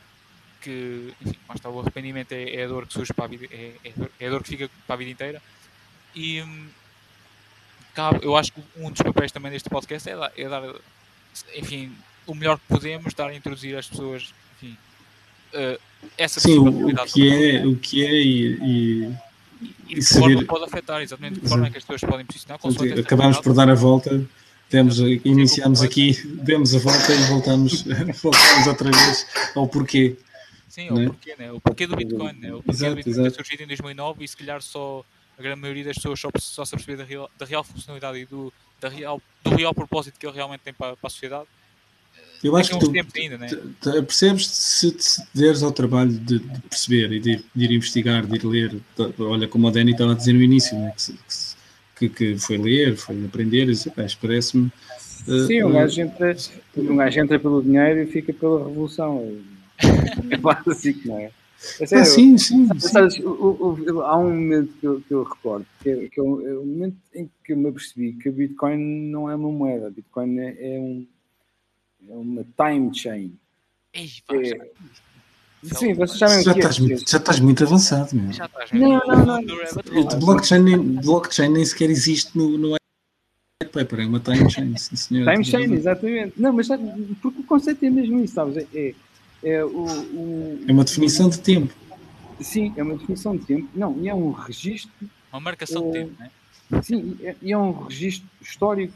que 0.61 1.13
enfim, 1.21 1.39
mas 1.47 1.55
está, 1.55 1.69
o 1.69 1.79
arrependimento 1.79 2.33
é, 2.33 2.55
é, 2.55 2.65
a 2.65 2.67
dor 2.67 2.85
que 2.85 2.93
surge 2.93 3.13
para 3.13 3.23
a 3.25 3.27
vida, 3.27 3.47
é, 3.51 3.73
é, 3.85 3.93
é, 4.19 4.27
a 4.27 4.29
dor 4.29 4.43
que 4.43 4.49
fica 4.49 4.69
para 4.85 4.95
a 4.95 4.97
vida 4.97 5.11
inteira. 5.11 5.41
E 6.15 6.43
cabe, 7.93 8.19
eu 8.23 8.35
acho 8.35 8.53
que 8.53 8.61
um 8.77 8.89
dos 8.91 9.01
papéis 9.01 9.31
também 9.31 9.51
deste 9.51 9.69
podcast 9.69 10.09
é 10.09 10.15
dar, 10.15 10.31
é 10.37 10.49
dar 10.49 10.75
enfim, 11.55 11.91
o 12.27 12.33
melhor 12.33 12.57
que 12.57 12.65
podemos, 12.67 13.13
dar 13.13 13.27
a 13.27 13.35
introduzir 13.35 13.77
às 13.77 13.87
pessoas 13.87 14.33
enfim, 14.57 14.77
uh, 15.53 15.79
essa 16.17 16.39
Sim, 16.39 16.59
o 16.59 16.95
que 17.05 17.29
é, 17.31 17.65
o 17.65 17.75
que 17.75 18.05
é 18.05 18.13
e, 18.13 18.57
e 18.61 19.15
e 19.87 19.95
de 19.95 20.01
que 20.01 20.13
forma 20.13 20.43
pode 20.45 20.63
afetar, 20.63 21.01
exatamente 21.01 21.35
de 21.35 21.41
que 21.41 21.49
forma 21.49 21.67
é 21.67 21.69
que 21.69 21.77
as 21.77 21.83
pessoas 21.83 22.09
podem 22.09 22.25
posicionar. 22.25 22.59
Portanto, 22.59 22.99
acabamos 22.99 23.39
por 23.39 23.53
dar 23.53 23.69
a 23.69 23.75
volta, 23.75 24.25
temos, 24.69 24.99
iniciamos 24.99 25.81
aqui, 25.81 26.13
demos 26.41 26.73
a 26.73 26.79
volta 26.79 27.13
e 27.13 27.23
voltamos, 27.25 27.83
voltamos 28.23 28.67
outra 28.67 28.89
vez 28.89 29.27
ao 29.55 29.67
porquê. 29.67 30.17
Sim, 30.67 30.89
ao 30.89 30.99
é? 30.99 31.05
porquê, 31.05 31.35
né? 31.37 31.51
o 31.51 31.59
porquê 31.59 31.85
do 31.85 31.95
Bitcoin, 31.95 32.33
né? 32.33 32.53
o 32.53 32.63
porquê 32.63 32.71
exato, 32.71 32.91
do 32.91 33.03
Bitcoin 33.03 33.23
ter 33.23 33.35
surgido 33.35 33.63
em 33.63 33.67
2009 33.67 34.23
e 34.23 34.27
se 34.27 34.37
calhar 34.37 34.61
só 34.61 35.05
a 35.41 35.43
grande 35.43 35.61
maioria 35.61 35.83
das 35.83 35.95
pessoas 35.95 36.19
só, 36.19 36.29
só 36.37 36.65
se 36.65 36.71
perceber 36.71 36.97
da 36.97 37.03
real, 37.03 37.29
da 37.37 37.45
real 37.45 37.63
funcionalidade 37.63 38.19
e 38.19 38.25
do, 38.25 38.53
da 38.79 38.89
real, 38.89 39.21
do 39.43 39.55
real 39.55 39.73
propósito 39.73 40.19
que 40.19 40.25
ele 40.25 40.35
realmente 40.35 40.61
tem 40.61 40.73
para, 40.73 40.95
para 40.95 41.07
a 41.07 41.09
sociedade 41.09 41.47
eu 42.43 42.55
acho 42.55 42.71
que 42.71 42.79
tu, 42.79 42.91
ainda, 43.15 43.37
né? 43.37 43.47
percebes 44.01 44.47
se 44.47 44.91
te 44.91 45.21
deres 45.33 45.61
ao 45.61 45.71
trabalho 45.71 46.11
de, 46.11 46.39
de 46.39 46.61
perceber 46.61 47.11
e 47.11 47.19
de, 47.19 47.45
de, 47.55 47.65
ir 47.65 47.71
investigar, 47.71 48.25
de 48.25 48.35
ir 48.35 48.45
ler. 48.45 48.75
Olha, 49.19 49.47
como 49.47 49.67
o 49.67 49.71
Danny 49.71 49.91
estava 49.91 50.13
a 50.13 50.15
dizer 50.15 50.33
no 50.33 50.41
início, 50.41 50.75
né? 50.75 50.91
que, 51.95 52.09
que, 52.09 52.33
que, 52.33 52.39
foi 52.39 52.57
ler, 52.57 52.97
foi 52.97 53.23
aprender, 53.25 53.63
e 53.63 53.73
disse, 53.73 53.91
parece-me. 54.19 54.71
Uh, 55.27 55.45
Sim, 55.45 55.63
um 55.63 55.71
gajo, 55.71 56.01
entra, 56.01 56.35
um 56.75 56.95
gajo 56.95 57.19
entra 57.19 57.39
pelo 57.39 57.61
dinheiro 57.61 58.01
e 58.01 58.07
fica 58.07 58.33
pela 58.33 58.67
revolução. 58.67 59.37
É 60.29 60.37
básico, 60.37 61.07
não 61.07 61.17
é? 61.17 61.31
É 61.79 61.85
sério, 61.85 62.03
ah, 62.03 62.05
sim, 62.05 62.37
sim. 62.37 62.67
Sabes, 62.79 63.19
o, 63.19 63.29
o, 63.29 63.93
o, 63.93 64.01
há 64.01 64.17
um 64.17 64.29
momento 64.29 64.73
que 64.79 64.87
eu, 64.87 65.01
que 65.01 65.13
eu 65.13 65.23
recordo, 65.23 65.65
que, 65.81 65.89
é, 65.89 66.07
que 66.07 66.19
é, 66.19 66.23
o, 66.23 66.47
é, 66.47 66.57
o, 66.57 66.65
momento 66.65 66.97
em 67.13 67.29
que 67.43 67.53
eu 67.53 67.57
me 67.57 67.69
apercebi 67.69 68.13
que 68.13 68.29
o 68.29 68.33
Bitcoin 68.33 68.77
não 68.77 69.29
é 69.29 69.35
uma 69.35 69.51
moeda, 69.51 69.91
Bitcoin 69.91 70.39
é, 70.39 70.75
é 70.75 70.79
um 70.79 71.07
é 72.09 72.13
uma 72.13 72.43
time 72.57 72.95
chain. 72.95 73.37
Ei, 73.93 74.09
é, 74.31 74.71
Sim, 75.63 75.93
vocês 75.93 76.17
sabem 76.17 76.43
já, 76.43 76.53
estás, 76.53 76.79
muito, 76.79 77.09
já 77.09 77.17
estás 77.17 77.39
muito 77.39 77.63
avançado, 77.63 78.15
meu. 78.15 78.33
Já 78.33 78.45
estás 78.45 78.71
não, 78.71 78.99
não, 79.05 79.25
não, 79.25 79.41
não. 79.41 80.19
Blockchain, 80.19 80.95
blockchain 81.03 81.49
nem 81.49 81.63
sequer 81.63 81.91
existe 81.91 82.35
no, 82.35 82.57
no 82.57 82.75
paper, 83.71 83.99
é 83.99 84.05
uma 84.05 84.19
time 84.19 84.49
chain, 84.49 84.75
sim, 84.75 84.95
senhor. 84.95 85.31
Time 85.31 85.45
chain, 85.45 85.71
exatamente. 85.73 86.33
Não, 86.41 86.51
mas 86.51 86.67
porque 87.21 87.41
o 87.41 87.43
conceito 87.43 87.85
é 87.85 87.89
mesmo 87.91 88.23
isso, 88.23 88.33
sabes? 88.33 88.65
É, 88.73 88.95
é, 89.43 89.49
é, 89.49 89.65
o, 89.65 89.85
o, 89.85 90.59
é 90.67 90.71
uma 90.71 90.83
definição 90.83 91.29
de 91.29 91.39
tempo. 91.39 91.73
Sim, 92.39 92.73
é 92.75 92.83
uma 92.83 92.95
definição 92.95 93.35
de 93.35 93.45
tempo. 93.45 93.67
Não, 93.73 93.97
e 93.99 94.09
é 94.09 94.15
um 94.15 94.31
registro. 94.31 94.91
Uma 95.31 95.39
marcação 95.39 95.83
é, 95.83 95.85
de 95.85 95.91
tempo, 95.91 96.13
não 96.19 96.25
é? 96.25 96.81
Sim, 96.81 97.17
e 97.41 97.51
é 97.51 97.57
um 97.57 97.71
registro 97.83 98.27
histórico 98.41 98.93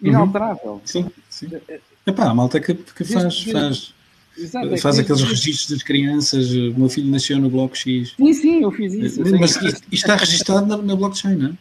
uhum. 0.00 0.08
inalterável. 0.08 0.72
Uhum. 0.72 0.80
Sim, 0.84 1.10
sim. 1.28 1.48
É, 1.68 1.80
Epá, 2.06 2.30
a 2.30 2.34
malta 2.34 2.58
que, 2.60 2.74
que 2.74 3.04
faz, 3.04 3.42
faz, 3.42 3.94
Exato, 4.36 4.76
faz 4.78 4.98
é 4.98 5.02
aqueles 5.02 5.22
registros 5.22 5.70
das 5.70 5.82
crianças. 5.82 6.50
O 6.50 6.78
meu 6.78 6.88
filho 6.88 7.10
nasceu 7.10 7.38
no 7.38 7.50
bloco 7.50 7.76
X. 7.76 8.14
Sim, 8.16 8.32
sim, 8.32 8.62
eu 8.62 8.70
fiz 8.70 8.94
isso. 8.94 9.22
Eu 9.22 9.38
Mas 9.38 9.56
isto, 9.56 9.82
está 9.92 10.16
registado 10.16 10.66
na, 10.66 10.76
na 10.78 10.96
blockchain, 10.96 11.36
não 11.36 11.50
é? 11.50 11.52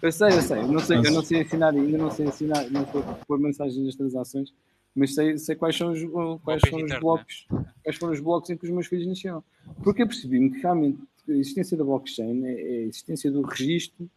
Eu 0.00 0.10
sei, 0.10 0.28
eu 0.28 0.42
sei. 0.42 0.58
Eu 0.58 0.68
não 0.68 0.80
sei, 0.80 0.96
eu 0.96 1.12
não 1.12 1.22
sei 1.22 1.42
ensinar, 1.42 1.68
ainda 1.68 1.98
não 1.98 2.10
sei 2.10 2.26
ensinar, 2.26 2.70
não 2.70 2.86
sei 2.90 3.02
pôr 3.26 3.38
mensagens 3.38 3.84
nas 3.84 3.94
transações, 3.94 4.52
mas 4.94 5.14
sei, 5.14 5.38
sei 5.38 5.56
quais 5.56 5.76
são 5.76 5.92
os, 5.92 6.40
quais 6.42 6.62
são 6.68 6.82
os 6.82 7.00
blocos, 7.00 7.46
quais 7.82 7.96
foram 7.96 8.12
os 8.12 8.20
blocos 8.20 8.50
em 8.50 8.56
que 8.56 8.64
os 8.64 8.70
meus 8.70 8.86
filhos 8.86 9.06
nasceram. 9.06 9.42
Porque 9.82 10.02
eu 10.02 10.06
percebi-me 10.06 10.50
que 10.50 10.60
realmente 10.60 11.00
a 11.28 11.32
existência 11.32 11.76
da 11.76 11.84
blockchain 11.84 12.44
é, 12.44 12.52
é 12.52 12.78
a 12.78 12.82
existência 12.82 13.30
do 13.30 13.42
registro 13.42 14.08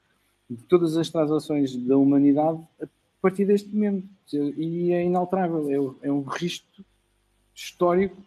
de 0.50 0.64
todas 0.64 0.98
as 0.98 1.10
transações 1.10 1.76
da 1.76 1.98
humanidade 1.98 2.62
a 2.82 2.88
partir 3.22 3.46
deste 3.46 3.70
momento. 3.70 4.08
E 4.34 4.92
é 4.92 5.04
inalterável, 5.04 5.96
é, 6.02 6.08
é 6.08 6.12
um 6.12 6.24
registro 6.24 6.84
histórico 7.54 8.18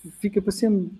que 0.00 0.10
fica 0.10 0.42
para 0.42 0.52
sempre. 0.52 0.90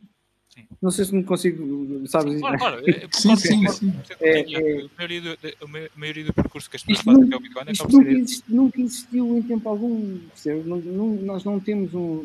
Sim. 0.54 0.66
Não 0.80 0.90
sei 0.90 1.04
se 1.04 1.14
me 1.14 1.24
consigo, 1.24 2.06
sabes? 2.06 2.34
Sim, 2.34 2.40
claro, 2.40 2.58
claro. 2.58 2.90
É, 2.90 3.08
sim, 3.12 3.36
sim, 3.36 3.68
sim. 3.68 3.92
É, 4.20 4.40
é, 4.40 4.84
a, 4.84 4.88
maioria 4.96 5.20
do, 5.20 5.30
a 5.32 5.98
maioria 5.98 6.24
do 6.24 6.32
percurso 6.32 6.70
que 6.70 6.76
as 6.76 6.82
pessoas 6.82 7.04
fazem 7.04 7.24
até 7.24 7.36
o 7.36 7.40
Bitcoin 7.40 7.64
é 7.66 7.72
nunca, 7.92 8.10
existe, 8.10 8.44
nunca 8.48 8.80
existiu 8.80 9.38
em 9.38 9.42
tempo 9.42 9.68
algum. 9.68 10.20
Não, 10.64 10.76
não, 10.76 11.06
nós 11.22 11.44
não 11.44 11.58
temos 11.58 11.92
um, 11.92 12.24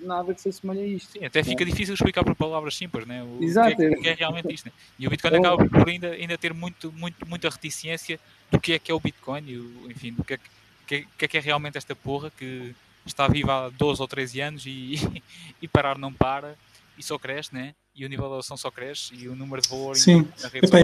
nada 0.00 0.34
que 0.34 0.42
se 0.42 0.50
assemelhe 0.50 0.80
a 0.80 0.86
isto. 0.86 1.12
Sim, 1.12 1.24
até 1.24 1.42
fica 1.42 1.64
difícil 1.64 1.94
explicar 1.94 2.24
por 2.24 2.34
palavras 2.34 2.76
simples, 2.76 3.06
né? 3.06 3.22
O, 3.22 3.42
Exato. 3.42 3.76
Que 3.76 3.82
é, 3.84 3.94
que 3.94 4.08
é 4.08 4.14
realmente 4.14 4.52
isto, 4.52 4.66
né? 4.66 4.72
E 4.98 5.06
o 5.06 5.10
Bitcoin 5.10 5.36
acaba 5.36 5.64
por 5.64 5.88
ainda, 5.88 6.10
ainda 6.10 6.36
ter 6.36 6.52
muito, 6.52 6.92
muito, 6.92 7.26
muita 7.26 7.48
reticência 7.48 8.20
do 8.50 8.60
que 8.60 8.74
é 8.74 8.78
que 8.78 8.90
é 8.92 8.94
o 8.94 9.00
Bitcoin 9.00 9.44
e, 9.46 9.56
o, 9.56 9.90
enfim, 9.90 10.12
do 10.12 10.22
que 10.22 10.34
é 10.34 10.36
que 10.36 10.62
que, 10.86 11.06
que 11.16 11.24
é 11.24 11.28
que 11.28 11.38
é 11.38 11.40
realmente 11.40 11.78
esta 11.78 11.94
porra 11.94 12.30
que 12.30 12.74
está 13.06 13.26
viva 13.26 13.66
há 13.66 13.68
12 13.70 14.00
ou 14.00 14.08
13 14.08 14.40
anos 14.40 14.66
e, 14.66 14.94
e 15.60 15.68
parar 15.68 15.98
não 15.98 16.12
para 16.12 16.56
e 16.98 17.02
só 17.02 17.18
cresce, 17.18 17.54
né? 17.54 17.74
E 17.94 18.04
o 18.04 18.08
nível 18.08 18.26
de 18.26 18.34
adoção 18.34 18.56
só 18.56 18.70
cresce 18.70 19.14
e 19.14 19.28
o 19.28 19.36
número 19.36 19.60
de 19.60 19.68
valor 19.68 19.96
Sim, 19.96 20.26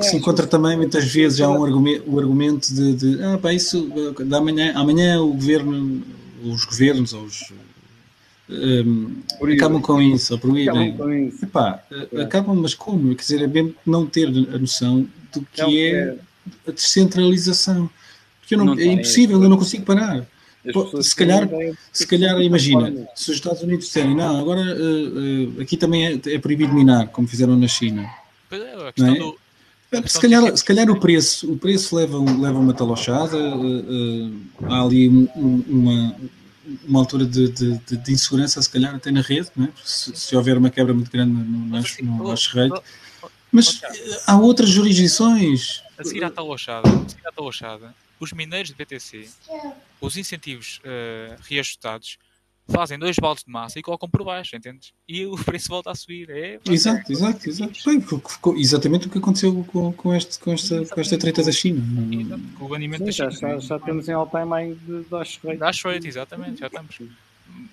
se 0.03 0.17
encontra 0.17 0.47
também 0.47 0.77
muitas 0.77 1.11
vezes 1.11 1.41
há 1.41 1.49
um 1.49 1.65
argumento, 1.65 2.11
o 2.11 2.19
argumento 2.19 2.75
de, 2.75 2.95
de 2.95 3.23
ah, 3.23 3.39
pá, 3.39 3.53
isso 3.53 3.89
da 4.27 4.41
manhã, 4.41 4.73
amanhã 4.75 5.21
o 5.21 5.33
governo, 5.33 6.03
os 6.43 6.65
governos 6.65 7.13
ou 7.13 7.25
os 7.25 7.53
um, 8.51 9.23
acabam 9.53 9.81
com 9.81 10.01
isso, 10.01 10.33
ou 10.33 10.39
proíbem. 10.39 10.97
Epá, 11.43 11.83
é. 12.13 12.23
acabam, 12.23 12.57
mas 12.57 12.75
como? 12.75 13.15
Quer 13.15 13.23
dizer, 13.23 13.43
é 13.43 13.47
bem 13.47 13.75
não 13.85 14.07
ter 14.07 14.27
a 14.27 14.59
noção 14.59 15.07
do 15.33 15.43
que 15.53 15.61
é, 15.61 15.91
é 15.91 16.19
a 16.67 16.71
descentralização. 16.71 17.91
Porque 18.41 18.55
eu 18.55 18.59
não, 18.59 18.75
não 18.75 18.79
é 18.79 18.87
impossível, 18.87 19.43
eu 19.43 19.49
não 19.51 19.59
consigo 19.59 19.85
parar. 19.85 20.27
Se 21.03 21.17
calhar, 21.17 21.49
se 21.93 22.07
calhar, 22.07 22.41
imagina, 22.41 23.09
se 23.15 23.31
os 23.31 23.37
Estados 23.37 23.63
Unidos 23.63 23.87
disserem, 23.87 24.15
não, 24.15 24.39
agora 24.39 24.61
uh, 24.61 25.59
uh, 25.59 25.61
aqui 25.63 25.77
também 25.77 26.07
é, 26.07 26.35
é, 26.35 26.39
proibido 26.39 26.75
minar, 26.75 27.09
como 27.09 27.27
fizeram 27.27 27.57
na 27.57 27.69
China. 27.69 28.09
Pois 28.49 28.63
é, 28.63 28.89
a 28.89 28.93
questão 28.93 29.15
é? 29.15 29.19
do. 29.19 29.39
Se 30.07 30.21
calhar, 30.21 30.57
se 30.57 30.65
calhar 30.65 30.91
o 30.91 31.01
preço, 31.01 31.51
o 31.51 31.57
preço 31.57 31.97
leva, 31.97 32.19
leva 32.19 32.59
uma 32.59 32.75
talochada, 32.75 33.39
uh, 33.57 34.33
há 34.65 34.83
ali 34.83 35.09
um, 35.09 35.65
uma, 35.67 36.17
uma 36.87 36.99
altura 36.99 37.25
de, 37.25 37.49
de, 37.49 37.79
de, 37.79 38.13
insegurança, 38.13 38.61
se 38.61 38.69
calhar 38.69 38.95
até 38.95 39.11
na 39.11 39.23
rede, 39.23 39.49
é? 39.59 39.69
se, 39.83 40.15
se, 40.15 40.37
houver 40.37 40.59
uma 40.59 40.69
quebra 40.69 40.93
muito 40.93 41.11
grande 41.11 41.33
no, 41.33 41.43
no, 41.43 41.83
no, 42.03 42.35
no 42.35 42.83
Mas 43.51 43.81
há 44.27 44.37
outras 44.37 44.69
jurisdições. 44.69 45.83
A 45.97 46.05
seguir 46.05 46.23
à 46.23 46.31
talochada, 46.31 46.87
a 46.87 47.09
seguir 47.09 47.27
à 47.27 47.33
talochada 47.33 47.95
os 48.21 48.33
mineiros 48.33 48.71
de 48.71 48.77
BTC, 48.77 49.29
os 50.01 50.17
incentivos 50.17 50.81
uh, 50.85 51.41
reajustados, 51.43 52.19
fazem 52.69 52.99
dois 52.99 53.17
baldes 53.17 53.45
de 53.45 53.51
massa 53.51 53.79
e 53.79 53.83
colocam 53.83 54.09
por 54.09 54.23
baixo, 54.25 54.55
entendes? 54.55 54.93
E 55.09 55.25
o 55.25 55.37
preço 55.43 55.69
volta 55.69 55.91
a 55.91 55.95
subir. 55.95 56.29
É, 56.31 56.61
exato, 56.69 57.11
é, 57.11 57.13
exato, 57.13 57.49
exato. 57.49 57.73
Bem, 57.85 58.05
exatamente 58.57 59.07
o 59.07 59.11
que 59.11 59.19
aconteceu 59.19 59.65
com, 59.65 59.93
com, 59.93 60.15
este, 60.15 60.39
com, 60.39 60.53
esta, 60.53 60.85
com 60.85 61.01
esta 61.01 61.19
treta 61.19 61.43
da 61.43 61.53
China. 61.53 61.83
Exato, 62.15 62.43
com 62.59 62.65
o 62.65 62.69
banimento 62.69 63.05
Sim, 63.05 63.07
da 63.07 63.13
já, 63.13 63.31
China. 63.31 63.51
já, 63.53 63.59
já 63.59 63.79
temos 63.79 64.09
em 64.09 64.13
all-time 64.13 64.51
high 64.51 64.75
de 64.75 65.05
Dash 65.11 65.41
Rate. 65.43 65.59
Dash 65.59 65.83
Rate, 65.85 66.07
exatamente, 66.07 66.61
já 66.61 66.67
estamos. 66.67 66.99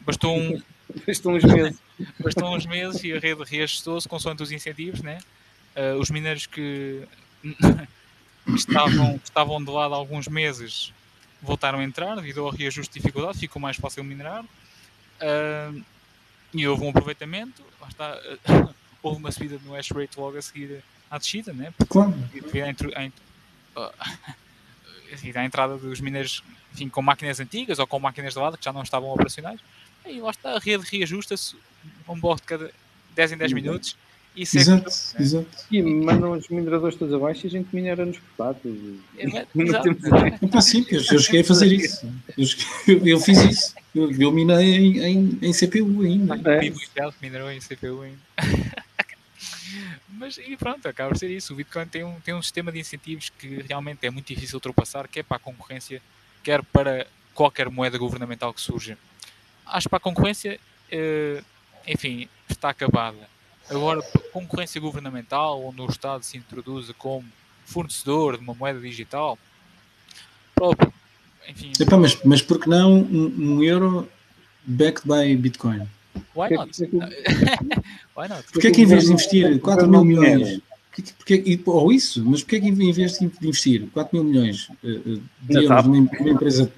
Bastou, 0.05 0.37
um, 0.37 0.61
Bastou 1.05 1.33
uns 1.33 1.43
meses. 1.43 1.77
bastou 2.19 2.55
uns 2.55 2.65
meses 2.65 3.03
e 3.03 3.13
a 3.13 3.19
rede 3.19 3.43
reajustou-se 3.43 4.07
consoante 4.07 4.43
os 4.43 4.51
incentivos, 4.51 5.01
né? 5.01 5.19
Uh, 5.75 5.99
os 5.99 6.09
mineiros 6.09 6.45
que 6.45 7.05
estavam, 8.47 9.19
estavam 9.23 9.63
de 9.63 9.71
lado 9.71 9.93
há 9.93 9.97
alguns 9.97 10.27
meses 10.27 10.93
voltaram 11.41 11.79
a 11.79 11.83
entrar 11.83 12.15
devido 12.15 12.41
ao 12.41 12.49
reajuste 12.49 12.93
de 12.93 12.99
dificuldade, 12.99 13.37
ficou 13.37 13.61
mais 13.61 13.77
fácil 13.77 14.03
minerar. 14.03 14.43
Uh, 14.43 15.83
e 16.53 16.67
houve 16.67 16.83
um 16.83 16.89
aproveitamento, 16.89 17.61
está, 17.87 18.17
uh, 18.49 18.73
houve 19.01 19.19
uma 19.19 19.31
subida 19.31 19.59
no 19.63 19.73
hash 19.73 19.91
rate 19.91 20.19
logo 20.19 20.37
a 20.37 20.41
seguir 20.41 20.83
à 21.09 21.17
descida, 21.17 21.53
né? 21.53 21.73
Claro. 21.87 22.11
devido 22.33 22.63
à, 25.35 25.39
à 25.39 25.45
entrada 25.45 25.77
dos 25.77 26.01
mineiros 26.01 26.43
enfim, 26.73 26.89
com 26.89 27.01
máquinas 27.01 27.39
antigas 27.39 27.79
ou 27.79 27.87
com 27.87 27.99
máquinas 27.99 28.33
de 28.33 28.39
lado 28.39 28.57
que 28.57 28.65
já 28.65 28.73
não 28.73 28.83
estavam 28.83 29.09
operacionais. 29.09 29.59
E 30.05 30.19
lá 30.19 30.31
está, 30.31 30.55
a 30.55 30.59
rede 30.59 30.85
reajusta-se 30.91 31.55
um 32.07 32.19
bloco 32.19 32.41
de 32.41 32.47
cada 32.47 32.71
10 33.15 33.31
em 33.33 33.37
10 33.37 33.53
minutos 33.53 33.95
e 34.35 34.45
segue 34.45 34.63
Exato, 34.63 34.83
né? 34.89 35.19
exato. 35.19 35.47
E 35.71 35.81
mandam 35.81 36.31
os 36.33 36.47
mineradores 36.49 36.95
todos 36.97 37.13
abaixo 37.13 37.45
e 37.45 37.47
a 37.47 37.51
gente 37.51 37.69
minera 37.73 38.05
nos 38.05 38.17
portáteis. 38.17 38.75
É, 39.17 39.45
temos- 39.45 39.73
Epá, 40.41 40.61
sim, 40.61 40.85
eu, 40.89 41.01
eu 41.11 41.19
cheguei 41.19 41.41
a 41.41 41.43
fazer 41.45 41.67
isso. 41.73 42.11
Eu, 42.37 42.45
cheguei- 42.45 43.13
eu 43.13 43.19
fiz 43.19 43.37
isso. 43.43 43.75
Eu, 43.93 44.11
eu 44.11 44.31
minei 44.31 44.75
em, 44.75 44.99
em, 44.99 45.39
em 45.41 45.53
CPU 45.53 46.01
ainda. 46.01 46.35
É. 46.51 46.65
Intel 46.65 47.11
que 47.13 47.17
minerou 47.21 47.49
em 47.51 47.59
CPU 47.59 48.01
ainda. 48.01 48.19
Mas 50.09 50.37
e 50.37 50.55
pronto, 50.55 50.87
acaba 50.87 51.09
por 51.09 51.17
ser 51.17 51.29
isso. 51.29 51.53
O 51.53 51.55
Bitcoin 51.55 51.85
tem 51.87 52.03
um, 52.03 52.19
tem 52.21 52.33
um 52.33 52.41
sistema 52.41 52.71
de 52.71 52.79
incentivos 52.79 53.29
que 53.37 53.61
realmente 53.67 54.05
é 54.05 54.09
muito 54.09 54.27
difícil 54.27 54.55
ultrapassar, 54.57 55.07
quer 55.07 55.23
para 55.23 55.37
a 55.37 55.39
concorrência, 55.39 56.01
quer 56.43 56.63
para 56.63 57.05
qualquer 57.33 57.69
moeda 57.69 57.97
governamental 57.97 58.53
que 58.53 58.61
surja. 58.61 58.97
Acho 59.65 59.85
que 59.87 59.89
para 59.89 59.97
a 59.97 60.01
concorrência, 60.01 60.59
eh, 60.91 61.43
enfim, 61.87 62.29
está 62.49 62.69
acabada. 62.69 63.17
Agora, 63.69 64.01
concorrência 64.31 64.79
governamental, 64.79 65.63
onde 65.63 65.81
o 65.81 65.87
Estado 65.87 66.23
se 66.23 66.37
introduza 66.37 66.93
como 66.93 67.25
fornecedor 67.65 68.37
de 68.37 68.43
uma 68.43 68.53
moeda 68.53 68.79
digital, 68.79 69.39
próprio, 70.53 70.93
enfim, 71.49 71.71
Epá, 71.79 71.97
mas, 71.97 72.17
mas 72.23 72.41
por 72.41 72.59
que 72.59 72.69
não 72.69 72.93
um, 72.93 73.33
um 73.37 73.63
euro 73.63 74.07
backed 74.65 75.07
by 75.07 75.35
Bitcoin? 75.35 75.87
why 76.35 76.49
not? 76.49 76.71
Why 78.15 78.27
not? 78.29 78.43
Porquê 78.53 78.67
é 78.67 78.71
que 78.71 78.81
em 78.81 78.85
vez 78.85 79.05
de 79.05 79.11
investir 79.11 79.59
4 79.59 79.87
mil 79.87 80.05
milhões, 80.05 80.61
porquê, 80.91 81.13
porquê, 81.17 81.43
e- 81.45 81.61
ou 81.65 81.91
isso, 81.91 82.23
mas 82.25 82.41
porquê 82.41 82.57
é 82.57 82.59
que 82.61 82.67
em 82.67 82.91
vez 82.91 83.19
de 83.19 83.25
investir 83.25 83.89
4 83.91 84.15
mil 84.15 84.23
milhões 84.23 84.69
eh, 84.83 84.87
eh, 84.87 85.19
de 85.41 85.63
euros 85.63 85.85
numa, 85.85 86.09
numa 86.19 86.29
empresa 86.29 86.71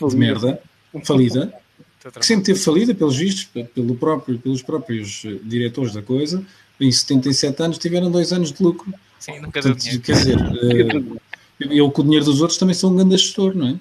de 0.00 0.16
merda, 0.16 0.60
falida, 1.04 1.52
que 2.18 2.26
sempre 2.26 2.44
teve 2.44 2.58
falida, 2.60 2.94
pelos 2.94 3.16
vistos, 3.16 3.44
pe- 3.44 3.64
pelo 3.64 3.94
próprio, 3.94 4.38
pelos 4.38 4.62
próprios 4.62 5.22
eh, 5.24 5.38
diretores 5.42 5.92
da 5.92 6.02
coisa, 6.02 6.44
em 6.80 6.90
77 6.92 7.62
anos 7.62 7.78
tiveram 7.78 8.10
dois 8.10 8.32
anos 8.32 8.52
de 8.52 8.62
lucro. 8.62 8.92
Sim, 9.18 9.40
nunca 9.40 9.60
deu 9.60 9.74
Portanto, 9.74 10.00
quer 10.00 10.12
dizer, 10.12 10.36
eh, 10.38 11.68
eu 11.70 11.90
com 11.90 12.02
o 12.02 12.04
dinheiro 12.04 12.24
dos 12.24 12.40
outros 12.40 12.58
também 12.58 12.74
sou 12.74 12.90
um 12.92 12.96
grande 12.96 13.16
gestor, 13.16 13.54
não 13.56 13.68
é? 13.68 13.76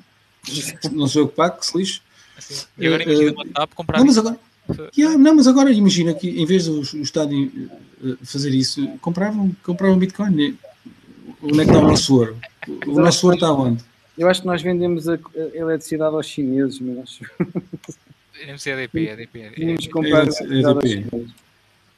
Não 0.92 1.08
sou 1.08 1.22
eu 1.24 1.28
que 1.28 1.36
pago, 1.36 1.60
que 1.60 1.66
se 1.68 1.78
lixe. 1.78 2.02
Assim. 2.38 2.66
E 2.78 2.88
agora 2.88 3.04
imagina 3.04 3.30
eh, 3.30 3.34
uma 3.34 3.46
TAP 3.54 3.74
comprar 3.76 4.00
Não, 4.00 4.06
mas 4.08 4.18
agora, 4.18 4.40
Yeah, 4.98 5.18
não, 5.18 5.34
mas 5.36 5.48
agora 5.48 5.72
imagina 5.72 6.14
que 6.14 6.28
em 6.30 6.46
vez 6.46 6.66
do 6.66 6.80
o 6.82 7.02
Estado 7.02 7.32
fazer 8.24 8.50
isso, 8.54 8.86
compravam, 9.00 9.56
compravam 9.64 9.98
Bitcoin. 9.98 10.32
né? 10.36 10.54
Onde 11.42 11.62
é 11.62 11.64
que 11.64 11.72
está 11.72 11.80
o 11.80 11.88
nosso 11.88 12.16
ouro? 12.18 12.38
O 12.86 13.00
nosso 13.00 13.26
ouro 13.28 13.38
está 13.38 13.52
onde? 13.54 13.82
Eu 14.18 14.28
acho 14.28 14.42
que 14.42 14.48
nós 14.48 14.62
vendemos 14.62 15.08
a, 15.08 15.14
a 15.14 15.58
eletricidade 15.58 16.14
aos 16.16 16.26
chineses, 16.26 16.80
mas 16.82 16.98
acho 16.98 17.24
ser 18.58 18.78
EDP, 18.78 19.08
EDP. 19.10 19.40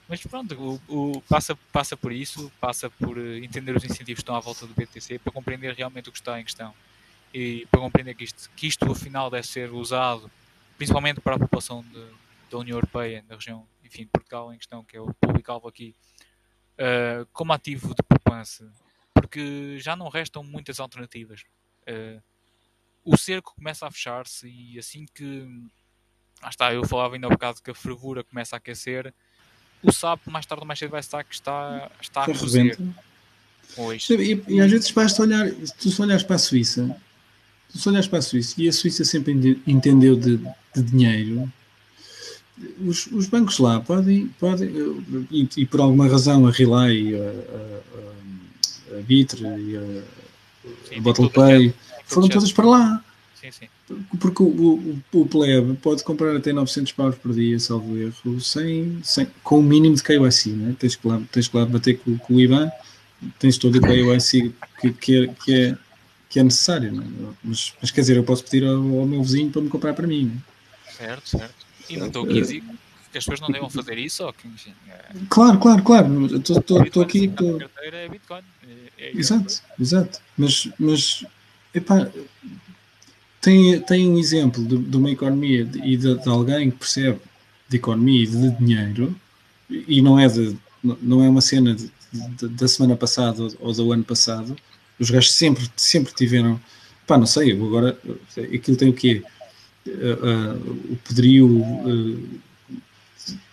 Mas 0.08 0.22
pronto, 0.26 0.80
o, 0.88 1.12
o- 1.18 1.22
passa, 1.24 1.56
passa 1.72 1.96
por 1.96 2.12
isso, 2.12 2.52
passa 2.60 2.90
por 2.90 3.18
eh, 3.18 3.38
entender 3.40 3.76
os 3.76 3.84
incentivos 3.84 4.16
que 4.16 4.22
estão 4.22 4.36
à 4.36 4.40
volta 4.40 4.66
do 4.66 4.74
BTC 4.74 5.20
para 5.20 5.32
compreender 5.32 5.74
realmente 5.76 6.10
o 6.10 6.12
que 6.12 6.18
está 6.18 6.40
em 6.40 6.44
questão. 6.44 6.74
E 7.32 7.68
para 7.70 7.80
compreender 7.80 8.16
que 8.16 8.24
isto, 8.24 8.50
que 8.56 8.66
isto 8.66 8.92
afinal 8.92 9.30
deve 9.30 9.46
ser 9.46 9.70
usado 9.72 10.32
principalmente 10.78 11.20
para 11.22 11.36
a 11.36 11.40
população 11.40 11.84
de- 11.84 12.08
da 12.50 12.58
União 12.58 12.78
Europeia, 12.78 13.24
da 13.28 13.36
região, 13.36 13.68
enfim, 13.86 14.04
de 14.04 14.10
Portugal 14.10 14.52
em 14.54 14.58
questão, 14.58 14.84
que 14.84 14.98
é 14.98 15.02
o 15.02 15.14
público-alvo 15.14 15.68
aqui, 15.68 15.94
eh, 16.78 17.26
como 17.34 17.54
ativo 17.54 17.94
de 17.94 18.02
poupança, 18.02 18.72
porque 19.14 19.78
já 19.80 19.96
não 19.96 20.08
restam 20.10 20.44
muitas 20.44 20.80
alternativas. 20.80 21.44
Eh, 21.86 22.20
o 23.04 23.16
cerco 23.18 23.54
começa 23.56 23.86
a 23.86 23.92
fechar-se 23.92 24.48
e 24.48 24.80
assim 24.80 25.06
que 25.14 25.48
lá 26.42 26.50
está, 26.50 26.74
eu 26.74 26.86
falava 26.88 27.16
ainda 27.16 27.28
há 27.28 27.30
bocado 27.30 27.62
que 27.62 27.72
a 27.72 27.76
fervura 27.76 28.24
começa 28.24 28.56
a 28.56 28.58
aquecer, 28.58 29.14
o 29.82 29.92
sapo 29.92 30.30
mais 30.30 30.46
tarde 30.46 30.62
ou 30.62 30.68
mais 30.68 30.80
cedo 30.80 30.92
vai 30.92 31.00
estar 31.00 31.24
que 31.24 31.34
está, 31.34 31.90
está 32.02 32.24
a 32.24 32.26
cozer. 32.26 32.78
E, 34.10 34.44
e 34.48 34.62
às 34.62 34.72
vezes 34.72 34.92
basta 34.92 35.22
olhar, 35.22 35.48
se 35.48 35.74
tu 35.76 35.90
se 35.92 36.02
olhares 36.02 36.24
para 36.24 36.36
a 36.36 36.40
Suíça, 36.40 36.96
tu 37.72 37.78
se 37.78 37.88
olhares 37.88 38.08
para 38.08 38.20
a 38.20 38.22
Suíça, 38.22 38.56
e 38.58 38.68
a 38.68 38.74
Suíça 38.74 39.06
sempre 39.06 39.34
ende- 39.34 39.62
entendeu 39.66 40.16
de, 40.16 40.38
de 40.76 40.82
dinheiro, 40.82 41.52
os, 42.82 43.08
os 43.08 43.28
bancos 43.28 43.60
lá 43.60 43.80
podem, 43.80 44.28
podem 44.40 44.70
e, 45.32 45.48
e 45.58 45.66
por 45.66 45.80
alguma 45.80 46.08
razão 46.08 46.46
a 46.48 46.52
Relay, 46.52 47.16
a, 47.16 47.20
a, 47.20 48.98
a, 48.98 49.02
Bitre 49.02 49.44
e 49.44 49.78
a, 49.78 49.82
Sim, 49.82 50.04
a 50.66 50.90
tem 50.90 51.02
Bottle 51.02 51.30
todo 51.30 51.42
o 51.42 51.46
Pay 51.46 51.52
género, 51.52 51.74
tem 51.74 51.80
todo 51.80 52.06
foram 52.06 52.30
todas 52.30 52.52
para 52.52 52.66
lá. 52.66 53.06
Sim, 53.40 53.52
sim. 53.52 53.70
Porque 54.20 54.44
o, 54.44 54.48
o, 54.48 55.02
o 55.14 55.26
plebe 55.26 55.74
pode 55.76 56.04
comprar 56.04 56.36
até 56.36 56.54
900 56.54 56.92
paus 56.94 57.16
por 57.16 57.34
dia, 57.34 57.60
salvo 57.60 57.98
erro, 57.98 58.40
sem, 58.40 59.00
sem, 59.04 59.28
com 59.44 59.60
o 59.60 59.64
mínimo 59.64 59.96
de 59.96 60.04
KYC. 60.04 60.50
Né? 60.52 60.76
Tens, 60.78 60.96
que 60.96 61.08
lá, 61.08 61.22
tens 61.32 61.48
que 61.48 61.58
lá 61.58 61.66
bater 61.66 61.98
com, 62.00 62.18
com 62.18 62.36
o 62.36 62.40
IBAN, 62.40 62.72
tens 63.40 63.58
todo 63.58 63.76
o 63.78 63.82
KYC 63.82 64.54
que, 64.80 64.94
que, 64.94 65.24
é, 65.24 65.28
que, 65.28 65.54
é, 65.54 65.78
que 66.30 66.40
é 66.40 66.44
necessário. 66.44 66.92
Né? 66.92 67.06
Mas, 67.44 67.74
mas 67.82 67.92
quer 67.92 68.02
dizer, 68.02 68.18
eu 68.18 68.24
posso 68.24 68.44
pedir 68.44 68.66
ao, 68.66 68.76
ao 68.76 69.06
meu 69.06 69.24
vizinho 69.24 69.50
para 69.52 69.62
me 69.62 69.70
comprar 69.70 69.94
para 69.94 70.06
mim. 70.08 70.26
Né? 70.26 70.42
Certo, 70.98 71.30
certo. 71.30 71.66
E 71.90 71.98
não 71.98 72.08
estou 72.08 72.24
aqui 72.24 72.38
a 72.38 72.42
dizer 72.42 72.62
que 73.12 73.18
as 73.18 73.26
pessoas 73.26 73.40
não 73.40 73.50
devam 73.50 73.70
fazer 73.70 73.98
isso, 73.98 74.24
ou 74.24 74.32
que, 74.32 74.48
enfim, 74.48 74.72
é, 74.88 75.16
Claro, 75.30 75.58
claro, 75.58 75.82
claro. 75.82 76.26
Estou 76.36 76.80
aqui. 77.02 77.28
tô- 77.28 77.54
na 77.54 77.68
carteira 77.68 77.98
é 77.98 78.10
Bitcoin. 78.10 78.42
É, 79.00 79.06
é- 79.08 79.18
Exato, 79.18 79.62
exato. 79.80 80.20
Mas, 80.38 80.70
mas 80.78 81.26
epá, 81.74 82.08
tem, 83.42 83.80
tem 83.82 84.10
um 84.10 84.18
exemplo 84.18 84.64
de, 84.66 84.78
de 84.78 84.98
uma 84.98 85.10
economia 85.10 85.66
de- 85.66 85.80
e 85.80 85.96
de, 85.98 86.16
de 86.16 86.30
alguém 86.30 86.70
que 86.72 86.78
percebe 86.78 87.20
de 87.68 87.78
economia 87.78 88.24
e 88.24 88.28
de 88.28 88.52
dinheiro, 88.52 89.16
e 89.70 90.02
não 90.02 90.20
é, 90.20 90.28
de, 90.28 90.58
não 90.84 91.24
é 91.24 91.30
uma 91.30 91.42
cena 91.42 91.76
da 92.42 92.68
semana 92.68 92.96
passada 92.96 93.48
ou, 93.60 93.74
do 93.74 93.92
ano 93.92 94.04
passado. 94.04 94.56
Os 95.00 95.10
gajos 95.10 95.34
sempre, 95.34 95.70
sempre 95.78 96.14
tiveram. 96.14 96.60
Pá, 97.06 97.18
não 97.18 97.26
sei, 97.26 97.52
agora 97.52 97.98
aquilo 98.54 98.76
tem 98.78 98.90
o 98.90 98.94
quê? 98.94 99.24
Ah, 99.88 99.92
ah, 99.92 100.58
o 100.92 100.96
poderio 100.98 101.64
ah, 101.86 102.50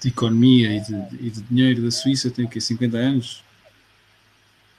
de 0.00 0.08
economia 0.08 0.74
e 0.76 0.80
de, 0.80 1.26
e 1.26 1.30
de 1.30 1.42
dinheiro 1.42 1.82
da 1.82 1.90
Suíça 1.90 2.30
tem 2.30 2.44
o 2.44 2.48
quê? 2.48 2.60
50 2.60 2.96
anos? 2.96 3.44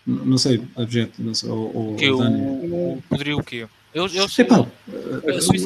Não 0.05 0.25
não 0.25 0.37
sei, 0.37 0.61
objeto, 0.75 1.21
não 1.21 1.33
sei, 1.33 1.49
ou, 1.49 1.75
ou 1.75 1.95
que 1.95 2.09
o, 2.09 2.17
Dani. 2.17 2.41
o 2.41 3.03
poderia 3.09 3.35
o 3.37 3.43
quê? 3.43 3.67
Eu, 3.93 4.07
eu 4.07 4.07
Epá, 4.07 4.15
a 4.15 4.27
Suíça 4.29 4.67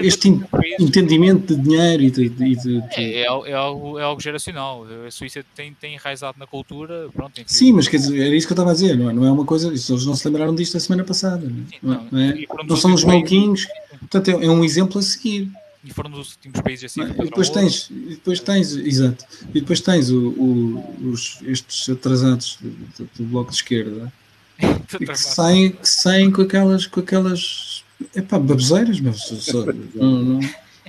este 0.02 0.30
in- 0.30 0.38
dos 0.40 0.50
países- 0.50 0.80
entendimento 0.80 1.56
de 1.56 1.62
dinheiro 1.62 2.04
e 2.04 2.12
de, 2.12 2.30
de- 2.30 2.56
de- 2.56 2.84
é, 2.96 3.04
é, 3.22 3.22
é 3.24 3.54
algo, 3.54 4.00
é 4.00 4.04
algo 4.04 4.22
geracional. 4.22 4.86
A 5.08 5.12
Suíça 5.12 5.44
tem, 5.56 5.74
tem 5.74 5.94
enraizado 5.96 6.38
na 6.40 6.48
cultura. 6.48 7.10
Pronto, 7.14 7.40
enfim. 7.40 7.46
Sim, 7.54 7.74
mas 7.74 7.88
quer 7.88 7.98
dizer, 7.98 8.20
era 8.26 8.36
isso 8.36 8.48
que 8.48 8.54
eu 8.54 8.56
estava 8.56 8.72
a 8.72 8.74
dizer, 8.74 8.98
não 8.98 9.10
é, 9.10 9.14
não 9.14 9.26
é 9.26 9.32
uma 9.32 9.46
coisa, 9.46 9.68
eles 9.68 9.88
não 10.06 10.16
se 10.16 10.28
lembraram 10.28 10.54
disto 10.56 10.78
a 10.78 10.80
semana 10.80 11.04
passada, 11.04 11.50
não 11.50 11.64
é? 11.64 11.66
Não 11.82 11.94
é- 11.94 12.08
não 12.12 12.20
é? 12.20 12.66
Não 12.68 12.76
são 12.76 12.94
os 12.94 13.04
maluquinhos, 13.04 13.68
portanto 14.00 14.30
é, 14.30 14.46
é 14.46 14.50
um 14.50 14.64
exemplo 14.64 15.00
a 15.00 15.02
seguir. 15.02 15.50
E 15.84 15.92
foram 15.92 16.12
dos 16.12 16.34
últimos 16.34 16.62
países 16.62 16.86
assim. 16.86 17.00
não 17.02 17.08
é? 17.08 17.14
que 17.14 17.22
E 17.22 17.26
depois 17.26 17.50
tens, 17.50 17.90
e 17.90 18.10
depois 18.12 18.40
tens, 18.40 18.76
exato, 18.76 19.26
e 19.50 19.60
depois 19.62 19.82
tens 19.82 20.12
o, 20.12 20.30
o- 20.30 21.10
os, 21.12 21.40
estes 21.44 21.90
atrasados 21.90 22.58
do, 22.62 22.70
do- 22.70 23.10
do 23.18 23.24
bloco 23.24 23.50
de 23.50 23.56
esquerda 23.56 24.14
que 24.96 25.16
saem, 25.18 25.72
que 25.72 25.90
saem 25.90 26.30
com 26.30 26.44
aquelas, 26.44 26.86
com 26.86 27.00
aquelas 27.00 27.84
epá, 28.16 28.38
baboseiras, 28.40 29.00
mas 29.00 29.22
só- 29.22 29.36
só- 29.36 29.66
não, 29.96 30.22
não, 30.24 30.40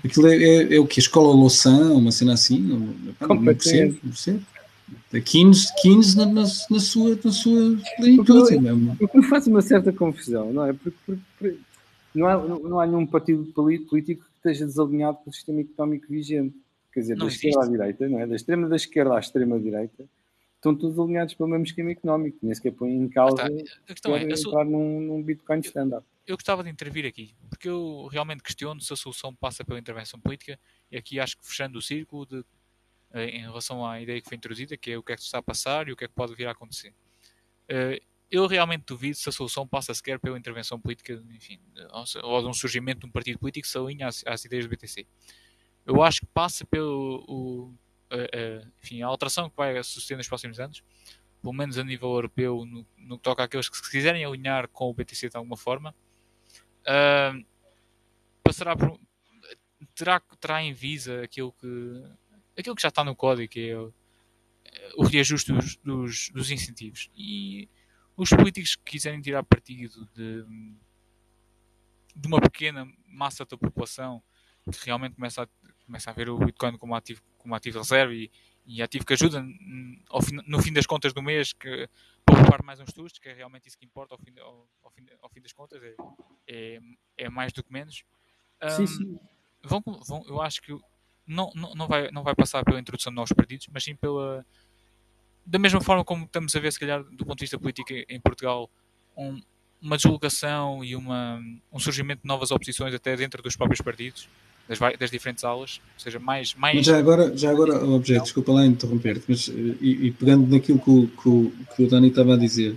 aquilo 0.05 0.27
é, 0.29 0.37
é, 0.37 0.75
é 0.77 0.79
o 0.81 0.87
que? 0.87 1.01
A 1.01 1.03
escola 1.03 1.35
Louçã, 1.35 1.93
uma 1.93 2.13
cena 2.13 2.35
assim, 2.35 2.59
não, 2.61 2.95
epá, 3.11 3.29
não 3.29 3.45
percebo, 3.45 3.93
não 4.03 4.11
percebo. 4.11 4.43
A 5.15 5.21
15, 5.21 5.69
15 5.83 6.17
na, 6.17 6.27
na, 6.27 6.43
na 6.43 6.81
sua, 6.81 7.19
na 7.23 7.33
sua 7.33 7.77
plenitude 7.97 8.59
mesmo. 8.59 8.97
O 9.01 9.09
que 9.09 9.19
me 9.19 9.25
faz 9.25 9.47
uma 9.47 9.61
certa 9.63 9.93
confusão, 9.93 10.53
não 10.53 10.67
é? 10.67 10.73
Porque, 10.73 10.97
porque- 11.07 11.23
porque 11.39 11.59
não, 12.15 12.27
há, 12.27 12.37
não 12.39 12.81
há 12.81 12.87
nenhum 12.87 13.07
partido 13.07 13.45
político 13.55 14.23
que 14.25 14.37
esteja 14.37 14.67
desalinhado 14.67 15.19
com 15.25 15.31
o 15.31 15.33
sistema 15.33 15.61
económico 15.61 16.07
vigente. 16.09 16.55
Quer 16.93 17.01
dizer, 17.01 17.17
Não 17.17 17.27
da 17.27 17.33
esquerda 17.33 17.59
à 17.59 17.63
existe. 17.63 17.79
direita, 17.79 18.09
não 18.09 18.21
é? 18.21 18.27
Da 18.27 18.37
extrema 18.37 18.69
da 18.69 18.77
esquerda 18.77 19.17
à 19.17 19.19
extrema 19.21 19.59
direita, 19.59 20.05
estão 20.57 20.75
todos 20.75 20.99
alinhados 20.99 21.33
pelo 21.35 21.49
mesmo 21.49 21.65
esquema 21.65 21.91
económico. 21.91 22.37
Nem 22.43 22.55
sequer 22.55 22.73
põem 22.73 22.97
em 22.97 23.09
causa 23.09 23.35
está. 23.47 23.47
A 23.47 23.93
questão 23.93 24.17
é, 24.17 24.25
entrar 24.25 24.65
num, 24.67 25.01
num 25.01 25.23
Bitcoin 25.23 25.61
standard. 25.61 26.05
Eu 26.27 26.37
gostava 26.37 26.63
de 26.63 26.71
intervir 26.71 27.05
aqui, 27.07 27.35
porque 27.51 27.69
eu 27.69 28.07
realmente 28.11 28.43
questiono 28.43 28.81
se 28.81 28.93
a 28.93 28.97
solução 28.97 29.35
passa 29.35 29.65
pela 29.65 29.79
intervenção 29.79 30.21
política, 30.21 30.59
e 30.91 30.97
aqui 30.97 31.19
acho 31.21 31.37
que 31.39 31.47
fechando 31.47 31.79
o 31.79 31.83
círculo 31.83 32.25
de, 32.27 32.45
eh, 33.13 33.27
em 33.31 33.41
relação 33.41 33.85
à 33.87 34.01
ideia 34.01 34.21
que 34.21 34.29
foi 34.29 34.37
introduzida, 34.37 34.77
que 34.77 34.93
é 34.93 34.99
o 34.99 35.03
que 35.03 35.13
é 35.13 35.17
que 35.17 35.23
está 35.23 35.39
a 35.39 35.43
passar 35.43 35.89
e 35.89 35.93
o 35.93 35.97
que 35.97 36.05
é 36.05 36.09
que 36.09 36.15
pode 36.15 36.35
vir 36.35 36.47
a 36.47 36.53
acontecer. 36.53 36.95
Eh, 37.69 38.01
Eu 38.35 38.47
realmente 38.47 38.85
duvido 38.87 39.15
se 39.15 39.29
a 39.29 39.33
solução 39.33 39.69
passa 39.69 39.93
sequer 39.93 40.19
pela 40.19 40.39
intervenção 40.39 40.81
política, 40.81 41.23
enfim, 41.35 41.61
ou 42.23 42.41
de 42.41 42.49
um 42.49 42.55
surgimento 42.55 43.01
de 43.01 43.07
um 43.07 43.11
partido 43.11 43.39
político 43.39 43.65
que 43.67 43.71
se 43.71 43.77
alinha 43.77 44.09
às, 44.09 44.25
às 44.27 44.43
ideias 44.47 44.65
do 44.65 44.71
BTC. 44.71 45.07
Eu 45.85 46.03
acho 46.03 46.21
que 46.21 46.27
passa 46.29 46.65
pelo, 46.65 47.23
o- 47.29 47.75
a- 48.09 48.17
a- 48.17 48.69
enfim, 48.83 49.03
a 49.03 49.07
alteração 49.07 49.51
que 49.51 49.57
vai 49.57 49.85
suceder 49.85 50.17
nos 50.17 50.29
próximos 50.29 50.59
anos, 50.59 50.83
pelo 51.43 51.53
menos 51.53 51.77
a 51.77 51.85
nível 51.85 52.09
europeu, 52.09 52.65
no, 52.65 52.87
no 52.97 53.19
que 53.19 53.23
toca 53.23 53.45
àqueles 53.45 53.69
que 53.69 53.77
se 53.77 53.91
quiserem 53.91 54.25
alinhar 54.25 54.67
com 54.69 54.89
o 54.89 54.95
BTC 54.95 55.29
de 55.29 55.37
alguma 55.37 55.59
forma, 55.59 55.95
ah, 56.87 57.33
passará 58.43 58.77
por, 58.77 58.99
terá, 59.95 60.21
terá 60.41 60.63
em 60.63 60.73
visa 60.73 61.23
aquilo 61.23 61.53
que, 61.53 62.03
aquilo 62.59 62.77
que 62.77 62.83
já 62.83 62.89
está 62.89 63.05
no 63.05 63.17
código, 63.17 63.51
que 63.51 63.71
é 63.71 63.79
o, 63.79 63.93
o 64.97 65.05
reajuste 65.05 65.53
dos, 65.53 65.77
dos, 65.77 66.31
dos 66.31 66.51
incentivos. 66.51 67.11
E 67.15 67.69
os 68.17 68.31
políticos 68.31 68.77
que 68.77 68.93
quiserem 68.93 69.21
tirar 69.21 69.43
partido 69.43 70.09
de, 70.15 70.45
de 72.15 72.29
uma 72.29 72.41
pequena 72.41 72.87
massa 73.07 73.45
da 73.45 73.57
população 73.57 74.23
que 74.71 74.87
realmente 74.87 75.15
começa 75.15 75.43
a, 75.43 75.49
começa 75.85 76.11
a 76.11 76.13
ver 76.13 76.29
o 76.29 76.39
Bitcoin 76.39 76.79
como 76.79 76.95
ativo, 76.95 77.21
como 77.39 77.55
ativo 77.55 77.79
reserva 77.79 78.15
e, 78.15 78.31
e 78.65 78.81
ativo 78.81 79.05
que 79.05 79.13
ajuda 79.13 79.45
no 80.47 80.63
fim 80.63 80.73
das 80.73 80.87
contas 80.87 81.13
do 81.13 81.23
mês 81.23 81.53
que, 81.53 81.89
para 82.25 82.37
poupar 82.43 82.63
mais 82.63 82.81
uns 82.81 82.91
custos, 82.91 83.19
que 83.19 83.29
é 83.29 83.33
realmente 83.33 83.69
isso 83.69 83.79
que 83.79 83.85
importa 83.85 84.15
ao 84.15 84.19
fim, 84.19 84.33
ao, 84.41 84.69
ao 84.83 84.91
fim, 84.91 85.07
ao 85.21 85.29
fim 85.31 85.41
das 85.41 85.53
contas, 85.53 85.83
é, 85.83 85.95
é, 86.49 86.81
é 87.19 87.29
mais 87.29 87.53
do 87.53 87.63
que 87.63 87.73
menos. 87.73 88.05
Sim, 88.69 88.83
Hum, 88.83 88.87
sim. 88.87 89.19
vão, 89.65 89.83
vão, 90.07 90.25
eu 90.27 90.41
acho 90.41 90.63
que 90.63 90.73
não, 91.27 91.51
não, 91.55 91.75
não, 91.75 91.89
vai, 91.89 92.11
não 92.11 92.23
vai 92.23 92.35
passar 92.35 92.65
pela 92.65 92.79
introdução 92.81 93.11
de 93.11 93.17
novos 93.17 93.33
partidos, 93.33 93.67
mas 93.73 93.85
sim 93.85 93.95
pela. 93.97 94.45
Da 95.45 95.59
mesma 95.59 95.81
forma 95.81 96.05
como 96.05 96.25
estamos 96.25 96.55
a 96.55 96.61
ver, 96.61 96.73
se 96.73 96.79
calhar, 96.79 97.03
do 97.03 97.27
ponto 97.27 97.39
de 97.39 97.43
vista 97.45 97.59
político 97.59 97.93
em 97.93 98.21
Portugal, 98.21 98.71
um- 99.17 99.43
uma 99.81 99.97
deslocação 99.97 100.85
e 100.85 100.95
uma, 100.95 101.43
um 101.73 101.79
surgimento 101.81 102.23
de 102.23 102.29
novas 102.29 102.53
oposições 102.53 102.95
até 102.95 103.17
dentro 103.17 103.43
dos 103.43 103.57
próprios 103.57 103.81
partidos, 103.81 104.29
das, 104.69 104.79
das 104.99 105.11
diferentes 105.11 105.45
aulas, 105.45 105.81
ou 105.95 106.01
seja, 106.01 106.19
mais. 106.19 106.55
mais 106.55 106.77
Mas 106.77 106.87
já 106.87 106.99
agora, 106.99 107.37
já 107.37 107.51
agora 107.51 107.85
oh, 107.85 107.95
objeto, 107.95 108.23
desculpa 108.23 108.53
lá 108.53 108.67
interromper-te, 108.67 109.25
mas 109.29 109.49
eh, 109.49 109.53
e, 109.81 110.07
e 110.07 110.11
pegando 110.13 110.47
naquilo 110.47 110.79
que 110.79 110.91
o, 110.91 111.07
que, 111.09 111.29
o, 111.29 111.53
que 111.77 111.83
o 111.85 111.89
Dani 111.89 112.09
estava 112.09 112.35
a 112.35 112.37
dizer, 112.37 112.77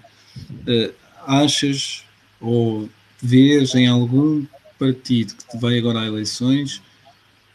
eh, 0.67 0.91
achas 1.25 2.03
ou 2.41 2.89
vês 3.21 3.73
em 3.75 3.87
algum 3.87 4.45
partido 4.77 5.33
que 5.49 5.57
vai 5.57 5.77
agora 5.77 6.01
a 6.01 6.05
eleições 6.05 6.81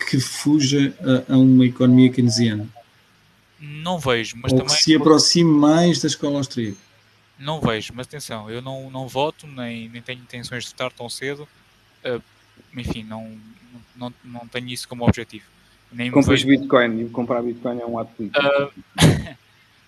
que 0.09 0.19
fuja 0.19 0.95
a, 1.29 1.35
a 1.35 1.37
uma 1.37 1.67
economia 1.67 2.11
keynesiana? 2.11 2.69
não 3.61 3.99
vejo, 3.99 4.37
mas 4.37 4.53
ou 4.53 4.59
também. 4.59 4.75
que 4.75 4.83
se 4.83 4.97
aproxime 4.97 5.51
mais 5.51 6.01
da 6.01 6.09
escola 6.09 6.39
austríaca? 6.39 6.79
Não 7.39 7.61
vejo, 7.61 7.93
mas 7.95 8.07
atenção, 8.07 8.51
eu 8.51 8.61
não, 8.61 8.91
não 8.91 9.07
voto, 9.07 9.47
nem, 9.47 9.89
nem 9.89 10.03
tenho 10.03 10.21
intenções 10.21 10.65
de 10.65 10.71
votar 10.71 10.93
tão 10.93 11.09
cedo. 11.09 11.49
Uh, 12.05 12.23
enfim, 12.77 13.03
não, 13.05 13.39
não, 13.97 14.13
não 14.25 14.47
tenho 14.49 14.69
isso 14.69 14.89
como 14.89 15.05
objetivo. 15.05 15.45
Nem 15.93 16.11
Compras 16.11 16.43
vejo- 16.43 16.47
Bitcoin 16.61 17.05
e 17.05 17.11
comprar 17.11 17.43
Bitcoin 17.43 17.81
é 17.81 17.87
um 17.87 17.99
ato 17.99 18.13
político. 18.15 18.41
Uh, 18.41 18.73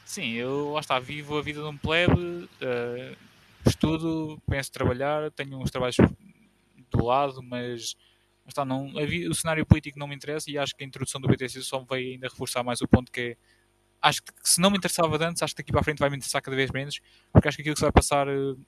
sim, 0.04 0.32
eu 0.32 0.72
lá 0.72 0.80
está, 0.80 0.98
vivo 0.98 1.38
a 1.38 1.42
vida 1.42 1.60
de 1.60 1.66
um 1.66 1.76
plebe, 1.76 2.14
uh, 2.14 3.16
estudo, 3.66 4.40
penso 4.48 4.72
trabalhar, 4.72 5.30
tenho 5.30 5.58
uns 5.58 5.70
trabalhos 5.70 5.96
do 6.90 7.04
lado, 7.04 7.42
mas 7.42 7.94
está, 8.46 8.64
não, 8.64 8.92
a 8.98 9.30
o 9.30 9.34
cenário 9.34 9.64
político 9.64 9.98
não 9.98 10.08
me 10.08 10.14
interessa 10.14 10.50
e 10.50 10.58
acho 10.58 10.74
que 10.74 10.82
a 10.82 10.86
introdução 10.86 11.20
do 11.20 11.28
BTC 11.28 11.62
só 11.62 11.80
me 11.80 11.86
vai 11.86 12.02
ainda 12.02 12.28
reforçar 12.28 12.62
mais 12.64 12.80
o 12.80 12.88
ponto 12.88 13.10
que 13.10 13.20
é 13.20 13.36
acho 14.02 14.20
que 14.22 14.32
se 14.42 14.60
não 14.60 14.68
me 14.70 14.76
interessava 14.76 15.16
antes, 15.24 15.42
acho 15.42 15.54
que 15.54 15.62
daqui 15.62 15.70
para 15.70 15.80
a 15.80 15.84
frente 15.84 16.00
vai 16.00 16.10
me 16.10 16.16
interessar 16.16 16.42
cada 16.42 16.56
vez 16.56 16.70
menos, 16.72 17.00
porque 17.32 17.46
acho 17.46 17.56
que 17.56 17.62
aquilo 17.62 17.74
que 17.74 17.78
se 17.78 17.84
vai 17.84 17.92
passar 17.92 18.28
uh, 18.28 18.58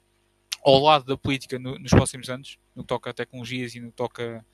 ao 0.64 0.78
lado 0.80 1.04
da 1.04 1.16
política 1.16 1.58
no- 1.58 1.78
nos 1.78 1.90
próximos 1.90 2.28
anos, 2.30 2.58
no 2.74 2.82
que 2.82 2.88
toca 2.88 3.10
a 3.10 3.14
tecnologias 3.14 3.74
e 3.74 3.80
no 3.80 3.90
que 3.90 3.96
toca, 3.96 4.44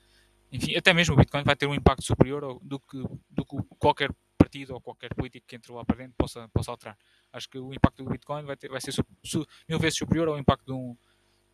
enfim, 0.51 0.75
até 0.75 0.93
mesmo 0.93 1.15
o 1.15 1.17
Bitcoin 1.17 1.43
vai 1.43 1.55
ter 1.55 1.65
um 1.65 1.73
impacto 1.73 2.03
superior 2.03 2.59
do 2.61 2.79
que, 2.79 2.97
do 3.29 3.45
que 3.45 3.55
qualquer 3.79 4.11
partido 4.37 4.73
ou 4.73 4.81
qualquer 4.81 5.13
político 5.15 5.45
que 5.47 5.55
entre 5.55 5.71
lá 5.71 5.85
para 5.85 5.95
dentro 5.95 6.13
possa, 6.17 6.49
possa 6.49 6.71
alterar. 6.71 6.97
Acho 7.31 7.49
que 7.49 7.57
o 7.57 7.73
impacto 7.73 8.03
do 8.03 8.09
Bitcoin 8.09 8.43
vai, 8.43 8.57
ter, 8.57 8.69
vai 8.69 8.81
ser 8.81 8.91
su- 8.91 9.05
su- 9.23 9.47
mil 9.69 9.79
vezes 9.79 9.97
superior 9.97 10.27
ao 10.27 10.37
impacto 10.37 10.65
de 10.65 10.73
um, 10.73 10.97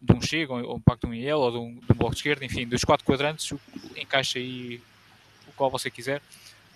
de 0.02 0.14
um 0.14 0.22
Chega, 0.22 0.54
ou 0.54 0.72
ao 0.72 0.78
impacto 0.78 1.02
de 1.02 1.08
um 1.08 1.14
IEL, 1.14 1.40
ou 1.40 1.52
de 1.52 1.58
um, 1.58 1.80
de 1.80 1.92
um 1.94 1.96
Bloco 1.96 2.16
de 2.16 2.20
Esquerda, 2.20 2.44
enfim, 2.46 2.68
dos 2.68 2.84
quatro 2.84 3.06
quadrantes, 3.06 3.54
encaixa 3.96 4.40
aí 4.40 4.82
o 5.48 5.52
qual 5.54 5.70
você 5.70 5.92
quiser. 5.92 6.22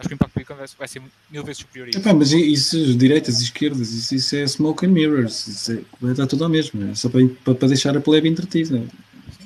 Acho 0.01 0.07
que 0.07 0.15
o 0.15 0.15
impacto 0.15 0.75
vai, 0.79 0.87
ser 0.87 0.99
mil 1.29 1.43
vezes 1.43 1.59
superior 1.59 1.85
a 1.85 1.89
isso. 1.91 1.99
Epá, 1.99 2.11
mas 2.11 2.31
isso, 2.31 2.97
direitas 2.97 3.39
e 3.39 3.43
esquerdas, 3.43 3.91
isso, 3.91 4.15
isso 4.15 4.35
é 4.35 4.47
smoke 4.47 4.83
and 4.83 4.89
mirrors, 4.89 5.47
isso 5.47 5.73
é, 5.73 5.81
vai 6.01 6.15
dar 6.15 6.25
tudo 6.25 6.43
ao 6.43 6.49
mesmo, 6.49 6.89
é 6.89 6.95
só 6.95 7.07
para, 7.07 7.21
para, 7.53 7.67
deixar 7.67 7.95
a 7.95 8.01
plebe 8.01 8.27
entretida. 8.27 8.83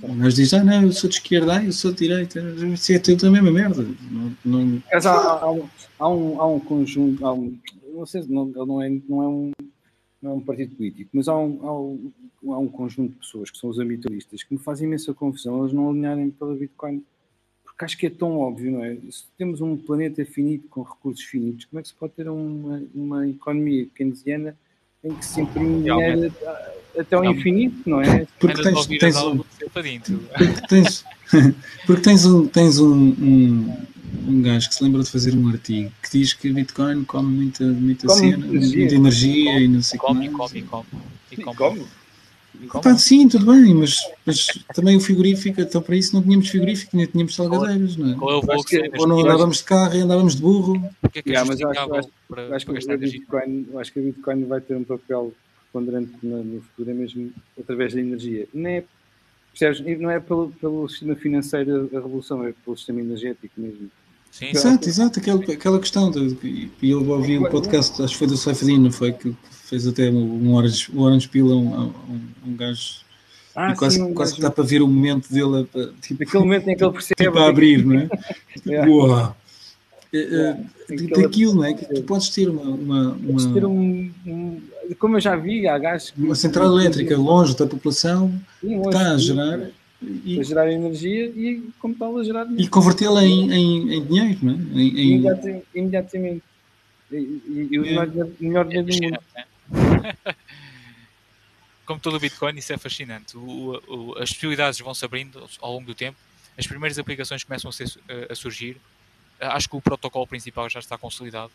Gajo 0.02 0.36
diz, 0.36 0.54
ah 0.54 0.64
não, 0.64 0.84
eu 0.84 0.94
sou 0.94 1.10
de 1.10 1.18
esquerda, 1.18 1.58
ah, 1.58 1.64
eu 1.66 1.74
sou 1.74 1.92
de 1.92 1.98
direita, 1.98 2.40
isso 2.74 2.94
é 2.94 3.00
tudo 3.00 3.28
a 3.28 3.32
mesma 3.32 3.52
merda. 3.52 3.86
Não, 4.10 4.38
não, 4.46 4.82
Mas 4.94 5.06
há, 5.06 5.14
há 5.14 5.52
um, 5.52 5.70
há, 6.00 6.10
um, 6.10 6.42
há 6.42 6.48
um 6.48 6.60
conjunto, 6.62 7.26
há 7.26 7.34
um, 7.34 7.58
não 7.94 8.06
sei 8.06 8.24
se 8.24 8.32
não, 8.32 8.46
não, 8.46 8.82
é, 8.82 8.90
não, 9.10 9.22
é 9.24 9.28
um, 9.28 9.52
não 10.22 10.32
é 10.32 10.34
um 10.36 10.42
partido 10.42 10.74
político, 10.74 11.10
mas 11.12 11.28
há 11.28 11.38
um, 11.38 11.60
há, 11.68 11.80
um, 11.80 12.14
há 12.54 12.58
um 12.60 12.68
conjunto 12.70 13.12
de 13.12 13.20
pessoas 13.20 13.52
que 13.52 13.58
são 13.58 13.70
os 13.70 13.78
ambientalistas 13.78 14.42
que 14.42 14.54
me 14.54 14.60
fazem 14.60 14.88
imensa 14.88 15.14
confusão 15.14 15.60
eles 15.60 15.74
não 15.74 15.90
alinharem 15.90 16.30
pela 16.32 16.56
Bitcoin. 16.56 17.04
Porque 17.76 17.86
acho 17.86 17.98
que 17.98 18.06
é 18.06 18.10
tão 18.10 18.40
óbvio, 18.40 18.72
não 18.72 18.86
é? 18.86 18.96
Se 19.12 19.26
temos 19.38 19.60
um 19.60 19.76
planeta 19.76 20.24
finito 20.26 20.66
com 20.70 20.82
recursos 20.82 21.26
finitos, 21.26 21.66
como 21.66 21.82
é 21.82 21.84
que 21.84 21.90
se 21.90 21.94
pode 21.94 22.14
ter 22.14 22.30
uma, 22.30 22.82
uma 22.96 23.28
economia 23.28 23.86
keynesiana 23.94 24.56
em 25.04 25.14
que 25.14 25.26
se 25.26 25.42
imprime 25.42 25.84
dinheiro 25.84 26.34
até 26.98 27.18
ao 27.18 27.26
infinito, 27.26 27.78
não 27.86 28.02
é? 28.02 28.26
porque 28.40 28.64
tens, 28.64 28.88
tens, 28.88 29.18
um, 29.18 29.38
porque 29.38 30.68
tens, 30.70 31.06
porque 31.86 32.02
tens, 32.02 32.26
um, 32.26 32.48
tens 32.48 32.80
um, 32.80 32.96
um, 32.96 33.78
um 34.26 34.42
gajo 34.42 34.70
que 34.70 34.76
se 34.76 34.82
lembra 34.82 35.04
de 35.04 35.12
fazer 35.12 35.36
um 35.36 35.50
artigo 35.50 35.92
que 36.02 36.18
diz 36.18 36.34
que 36.34 36.54
Bitcoin 36.54 37.04
come 37.04 37.36
muita, 37.36 37.66
muita 37.66 38.08
Come 38.08 38.20
cena, 38.20 38.38
muita 38.38 38.56
energia. 38.56 38.80
muita 38.80 38.96
energia 38.96 39.60
e 39.60 39.68
não 39.68 39.82
sei 39.82 40.00
o 40.00 40.02
que 40.02 40.08
Come, 40.08 40.30
come, 40.30 40.62
come. 40.62 40.86
E 41.30 41.44
come. 41.44 41.86
Pá, 42.84 42.98
sim, 42.98 43.28
tudo 43.28 43.46
bem, 43.52 43.74
mas, 43.74 43.98
mas 44.26 44.48
também 44.74 44.96
o 44.98 45.00
frigorífico, 45.00 45.62
então 45.62 45.82
para 45.82 45.96
isso 45.96 46.14
não 46.16 46.22
tínhamos 46.24 46.50
frigorífico, 46.50 46.96
nem 46.98 47.06
tínhamos 47.06 47.36
salgadeiros, 47.36 47.96
não 47.98 48.12
é? 48.12 48.16
Qual 48.16 48.32
é 48.32 48.46
o 48.46 48.52
acho 48.52 48.64
que 48.66 48.82
que- 48.90 49.00
Ou 49.00 49.08
não 49.08 49.20
andávamos 49.20 49.58
de 49.58 49.64
carro 49.64 49.96
e 49.96 50.02
andávamos 50.02 50.36
de 50.36 50.42
burro. 50.42 50.82
Porque 51.02 51.20
é 51.20 51.22
que 51.22 51.30
é 51.30 51.34
Yeah, 51.34 51.48
mas 51.50 51.60
eu 51.60 51.70
acho- 51.70 51.94
acho- 51.96 52.10
para, 52.28 52.56
acho 52.56 52.66
que 52.66 52.72
para 52.74 52.94
energia? 52.96 53.20
Bitcoin, 53.20 53.68
acho 53.78 53.94
que 53.94 54.00
a 54.00 54.02
Bitcoin 54.04 54.46
vai 54.46 54.62
ter 54.62 54.76
um 54.76 54.84
papel 54.84 55.34
preponderante 55.72 56.12
no, 56.24 56.44
no 56.44 56.62
futuro, 56.62 56.92
é 56.92 56.94
mesmo 56.94 57.32
através 57.60 57.94
da 57.94 58.00
energia. 58.00 58.48
Não 58.54 58.70
é, 58.70 58.84
percebes? 59.58 60.00
Não 60.00 60.10
é 60.10 60.20
pelo, 60.20 60.50
pelo 60.60 60.88
sistema 60.90 61.16
financeiro 61.16 61.90
a 61.94 61.96
revolução, 61.96 62.44
é 62.46 62.54
pelo 62.64 62.76
sistema 62.78 63.02
energético 63.02 63.54
mesmo. 63.58 63.90
Sim. 64.32 64.48
Exato, 64.48 64.90
exato, 64.90 65.20
aquela, 65.20 65.42
aquela 65.42 65.80
questão. 65.80 66.12
De, 66.12 66.70
e 66.82 66.90
eu 66.90 67.08
ouvi 67.10 67.38
o 67.38 67.50
podcast, 67.50 68.02
acho 68.02 68.12
que 68.14 68.20
foi 68.20 68.28
do 68.28 68.36
Saifedin, 68.36 68.80
não 68.80 68.92
foi? 68.92 69.14
Que 69.14 69.34
fez 69.66 69.88
até 69.88 70.10
um 70.10 70.54
Orange, 70.54 70.88
um 70.94 71.02
orange 71.02 71.28
Peel 71.28 71.52
a 71.52 71.56
um, 71.56 71.86
um, 72.10 72.22
um 72.48 72.56
gajo. 72.56 73.04
Ah, 73.56 73.72
e 73.72 73.76
quase, 73.76 73.96
sim, 73.98 74.14
quase 74.14 74.34
que 74.36 74.42
mas 74.42 74.50
está 74.50 74.52
para 74.52 74.64
ver 74.66 74.82
o 74.82 74.88
momento 74.88 75.32
dele, 75.32 75.68
a- 75.76 76.02
tipo, 76.02 76.20
naquele 76.24 76.44
momento 76.44 76.68
em 76.70 76.76
que 76.76 76.84
ele 76.84 76.92
percebe 76.92 77.16
tipo 77.24 77.38
a 77.40 77.48
abrir, 77.48 77.86
não 77.86 78.00
é? 78.00 78.10
Yeah. 78.68 78.92
Uau! 78.92 79.38
Yeah. 80.14 80.60
de- 80.90 80.94
Aquele- 80.94 81.24
Daquilo, 81.24 81.56
não 81.56 81.64
é? 81.64 81.74
Que 81.74 81.86
tu 81.86 82.04
podes 82.04 82.30
ter 82.30 82.50
uma, 82.50 82.62
uma, 82.64 83.18
Tens 83.28 83.48
de 83.48 83.54
ter 83.54 83.66
uma, 83.66 83.80
um, 83.80 84.12
um- 84.28 84.62
Como 85.00 85.16
eu 85.18 85.22
já 85.22 85.36
vi, 85.38 85.68
há 85.68 85.78
gajos 85.78 86.12
que. 86.12 86.22
uma 86.22 86.36
central 86.36 86.68
elétrica 86.78 87.18
longe 87.18 87.56
da 87.56 87.66
população 87.66 88.30
Sim, 88.62 88.82
que 88.82 88.88
está 88.88 89.08
a 89.08 89.12
longe, 89.14 89.26
gerar 89.28 89.70
e, 90.26 90.40
a 90.40 90.44
gerar 90.44 90.72
energia 90.72 91.26
e 91.28 91.64
como 91.80 91.96
tal 91.96 92.18
a 92.18 92.24
gerar 92.24 92.46
e 92.58 92.68
convertê-la 92.68 93.24
em, 93.26 93.52
em, 93.52 93.94
em 93.96 94.06
dinheiro, 94.06 94.38
não 94.44 94.54
é? 94.54 94.58
Em, 94.82 95.00
em, 95.22 95.26
imediatamente. 95.76 96.44
E, 97.12 97.16
e, 97.16 97.68
e 97.72 97.80
o 97.80 97.86
É. 97.86 97.90
melhor, 98.06 98.66
dinheiro 98.68 98.86
do 98.86 98.94
mundo. 98.94 99.12
né? 99.36 99.44
Como 101.86 102.00
todo 102.00 102.16
o 102.18 102.20
Bitcoin, 102.20 102.58
isso 102.58 102.74
é 102.74 102.78
fascinante. 102.78 103.38
O- 103.38 103.82
o- 103.88 104.18
as 104.18 104.30
possibilidades 104.32 104.80
vão 104.80 104.94
se 104.94 105.06
abrindo 105.06 105.48
ao 105.62 105.74
longo 105.74 105.86
do 105.86 105.94
tempo, 105.96 106.18
as 106.58 106.66
primeiras 106.66 106.98
aplicações 106.98 107.44
começam 107.44 107.70
a, 107.70 107.72
ser- 107.74 108.00
a- 108.10 108.34
a 108.34 108.36
surgir. 108.36 108.78
Acho 109.40 109.70
que 109.70 109.76
o 109.76 109.82
protocolo 109.82 110.26
principal 110.26 110.70
já 110.70 110.80
está 110.80 110.98
consolidado 110.98 111.52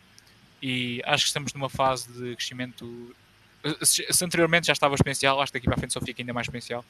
e 0.62 1.02
acho 1.04 1.24
que 1.24 1.28
estamos 1.28 1.52
numa 1.54 1.68
fase 1.70 2.12
de 2.12 2.36
crescimento 2.36 3.14
se, 3.82 4.06
se 4.10 4.24
anteriormente 4.24 4.66
já 4.68 4.72
estava 4.72 4.94
exponencial, 4.94 5.40
acho 5.40 5.52
que 5.52 5.58
daqui 5.58 5.66
para 5.66 5.74
a 5.74 5.78
frente 5.78 5.92
só 5.92 6.00
fica 6.00 6.22
ainda 6.22 6.32
mais 6.32 6.46
exponencial. 6.46 6.84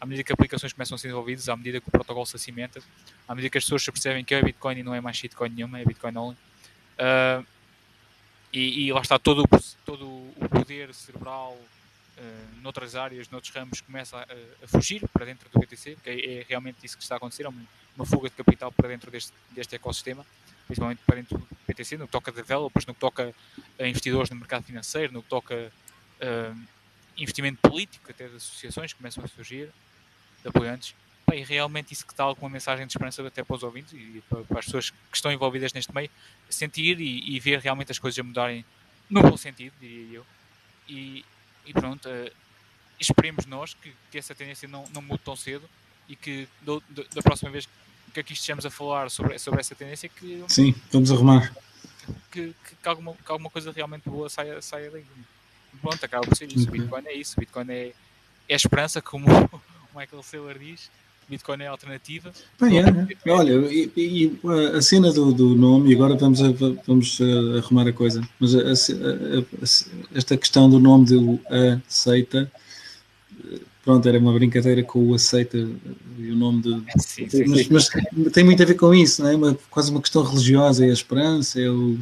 À 0.00 0.04
medida 0.06 0.24
que 0.24 0.32
aplicações 0.32 0.72
começam 0.72 0.96
a 0.96 0.98
ser 0.98 1.08
desenvolvidas, 1.08 1.48
à 1.48 1.56
medida 1.56 1.80
que 1.80 1.88
o 1.88 1.90
protocolo 1.90 2.26
se 2.26 2.36
cimenta, 2.38 2.80
à 3.28 3.34
medida 3.34 3.50
que 3.50 3.58
as 3.58 3.64
pessoas 3.64 3.84
percebem 3.86 4.24
que 4.24 4.34
é 4.34 4.42
Bitcoin 4.42 4.78
e 4.78 4.82
não 4.82 4.92
é 4.94 5.00
mais 5.00 5.16
shitcoin 5.16 5.50
nenhuma, 5.50 5.78
é 5.80 5.84
Bitcoin 5.84 6.16
only. 6.16 6.36
Uh, 6.98 7.46
e, 8.56 8.86
e, 8.86 8.92
lá 8.92 9.02
está 9.02 9.18
todo, 9.18 9.44
todo 9.84 10.06
o 10.06 10.48
poder 10.50 10.94
cerebral 10.94 11.52
uh, 12.16 12.60
noutras 12.62 12.94
áreas, 12.94 13.28
noutros 13.28 13.52
ramos, 13.54 13.82
começa 13.82 14.16
a, 14.16 14.22
a, 14.22 14.66
fugir 14.66 15.06
para 15.12 15.26
dentro 15.26 15.46
do 15.50 15.60
BTC, 15.60 15.98
que 16.02 16.08
é, 16.08 16.38
é, 16.38 16.46
realmente 16.48 16.78
isso 16.82 16.96
que 16.96 17.02
está 17.02 17.16
a 17.16 17.18
acontecer, 17.18 17.44
é 17.44 17.50
uma, 17.50 17.62
uma 17.94 18.06
fuga 18.06 18.30
de 18.30 18.34
capital 18.34 18.72
para 18.72 18.88
dentro 18.88 19.10
deste, 19.10 19.30
deste 19.50 19.76
ecossistema, 19.76 20.24
principalmente 20.66 21.02
para 21.06 21.16
dentro 21.16 21.36
do 21.36 21.46
BTC, 21.68 21.98
no 21.98 22.06
que 22.06 22.12
toca 22.12 22.30
a 22.30 22.34
developers, 22.34 22.86
no 22.86 22.94
que 22.94 23.00
toca 23.00 23.34
a 23.78 23.86
investidores 23.86 24.30
no 24.30 24.36
mercado 24.36 24.64
financeiro, 24.64 25.12
no 25.12 25.22
que 25.22 25.28
toca 25.28 25.70
uh, 26.22 26.60
investimento 27.14 27.58
político, 27.60 28.10
até 28.10 28.26
de 28.26 28.36
associações 28.36 28.90
que 28.90 28.98
começam 28.98 29.22
a 29.22 29.28
surgir, 29.28 29.68
de 30.40 30.48
apoiantes. 30.48 30.94
E 31.32 31.42
realmente 31.42 31.92
isso 31.92 32.06
que 32.06 32.12
está 32.12 32.24
alguma 32.24 32.48
mensagem 32.48 32.86
de 32.86 32.92
esperança 32.92 33.26
até 33.26 33.42
para 33.42 33.56
os 33.56 33.62
ouvintes 33.62 33.92
e 33.92 34.22
para, 34.28 34.58
as 34.58 34.64
pessoas 34.64 34.90
que 34.90 34.96
estão 35.16 35.30
envolvidas 35.30 35.72
neste 35.72 35.94
meio, 35.94 36.08
sentir 36.48 37.00
e, 37.00 37.34
e, 37.36 37.40
ver 37.40 37.58
realmente 37.58 37.90
as 37.90 37.98
coisas 37.98 38.18
a 38.18 38.22
mudarem 38.22 38.64
no 39.10 39.22
bom 39.22 39.36
sentido, 39.36 39.74
diria 39.80 40.18
eu. 40.18 40.26
E, 40.88 41.24
e 41.66 41.72
pronto, 41.72 42.08
uh, 42.08 42.30
esperemos 42.98 43.44
nós 43.44 43.74
que, 43.74 43.92
que, 44.10 44.18
essa 44.18 44.34
tendência 44.34 44.68
não, 44.68 44.84
não 44.94 45.02
mude 45.02 45.22
tão 45.24 45.36
cedo 45.36 45.68
e 46.08 46.14
que 46.14 46.48
do, 46.62 46.82
do, 46.88 47.04
da 47.08 47.22
próxima 47.22 47.50
vez 47.50 47.68
que 48.14 48.20
aqui 48.20 48.32
estejamos 48.32 48.64
a 48.64 48.70
falar 48.70 49.10
sobre, 49.10 49.38
sobre 49.38 49.60
essa 49.60 49.74
tendência 49.74 50.08
que... 50.08 50.44
Sim, 50.48 50.74
vamos 50.92 51.10
arrumar. 51.10 51.54
Que, 52.30 52.54
que, 52.64 52.76
que 52.82 52.88
alguma, 52.88 53.14
que 53.14 53.30
alguma 53.32 53.50
coisa 53.50 53.72
realmente 53.72 54.08
boa 54.08 54.28
saia, 54.30 54.62
saia 54.62 54.90
daí 54.90 55.04
pronto, 55.76 56.04
acaba 56.04 56.26
por 56.26 56.36
ser 56.36 56.50
isso. 56.52 56.68
O 56.68 56.72
Bitcoin 56.72 57.06
é 57.06 57.12
isso. 57.12 57.34
O 57.36 57.40
Bitcoin 57.40 57.70
é, 57.70 57.92
é 58.48 58.54
esperança, 58.54 59.00
como 59.00 59.26
o 59.30 59.98
Michael 59.98 60.22
Saylor 60.22 60.58
diz. 60.58 60.90
Bitcoin 61.28 61.62
é 61.62 61.66
alternativa. 61.66 62.30
Bem, 62.60 62.78
é, 62.78 62.82
é. 62.82 63.30
Olha, 63.30 63.52
e, 63.72 63.90
e, 63.96 64.38
a 64.76 64.80
cena 64.80 65.12
do, 65.12 65.32
do 65.32 65.56
nome, 65.56 65.90
e 65.90 65.94
agora 65.94 66.14
vamos, 66.16 66.40
a, 66.40 66.52
vamos 66.86 67.18
a 67.20 67.58
arrumar 67.58 67.88
a 67.88 67.92
coisa, 67.92 68.26
mas 68.38 68.54
a, 68.54 68.60
a, 68.60 70.14
esta 70.14 70.36
questão 70.36 70.70
do 70.70 70.78
nome 70.78 71.06
de 71.06 71.40
aceita, 71.88 72.50
pronto, 73.84 74.08
era 74.08 74.18
uma 74.18 74.32
brincadeira 74.32 74.84
com 74.84 75.00
o 75.00 75.14
aceita 75.14 75.58
e 76.18 76.30
o 76.30 76.36
nome 76.36 76.62
de. 76.62 76.82
Sim, 77.02 77.28
sim, 77.28 77.44
mas, 77.46 77.68
mas, 77.68 77.88
tem 78.32 78.44
muito 78.44 78.62
a 78.62 78.66
ver 78.66 78.74
com 78.74 78.94
isso, 78.94 79.22
não 79.22 79.30
é? 79.30 79.34
Uma, 79.34 79.58
quase 79.68 79.90
uma 79.90 80.00
questão 80.00 80.22
religiosa, 80.22 80.86
é 80.86 80.90
a 80.90 80.92
esperança, 80.92 81.60
é 81.60 81.68
o, 81.68 81.98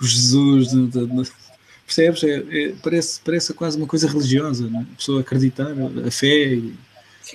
o 0.00 0.04
Jesus. 0.04 0.70
De, 0.70 0.86
de, 0.86 1.06
de, 1.06 1.32
Percebes? 1.84 2.24
É, 2.24 2.36
é, 2.50 2.74
parece, 2.82 3.20
parece 3.22 3.52
quase 3.52 3.76
uma 3.76 3.86
coisa 3.86 4.08
religiosa, 4.08 4.66
não 4.68 4.80
é? 4.80 4.82
a 4.82 4.96
pessoa 4.96 5.20
acreditar, 5.20 5.72
a 6.06 6.10
fé. 6.10 6.54
E, 6.54 6.74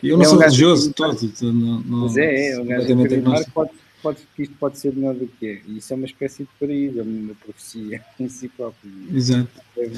eu 0.03 0.17
não 0.17 0.23
é 0.23 0.27
sou 0.27 0.39
religioso 0.39 0.93
todo. 0.93 1.33
Não, 1.41 1.51
não, 1.51 1.99
mas 1.99 2.17
é, 2.17 2.51
é, 2.51 2.59
um 2.59 2.65
gajo 2.65 2.93
acreditar 2.93 3.51
pode, 3.51 3.71
pode, 4.01 4.19
que 4.35 4.43
isto 4.43 4.55
pode 4.59 4.77
ser 4.77 4.93
melhor 4.93 5.15
do 5.15 5.27
que 5.27 5.47
é. 5.47 5.61
E 5.67 5.77
isso 5.77 5.93
é 5.93 5.95
uma 5.95 6.05
espécie 6.05 6.43
de 6.43 6.49
paraíso, 6.59 6.99
é 6.99 7.03
uma 7.03 7.35
profecia 7.35 8.01
em 8.19 8.29
si 8.29 8.47
próprio. 8.49 8.91
Exato. 9.13 9.49
É 9.77 9.89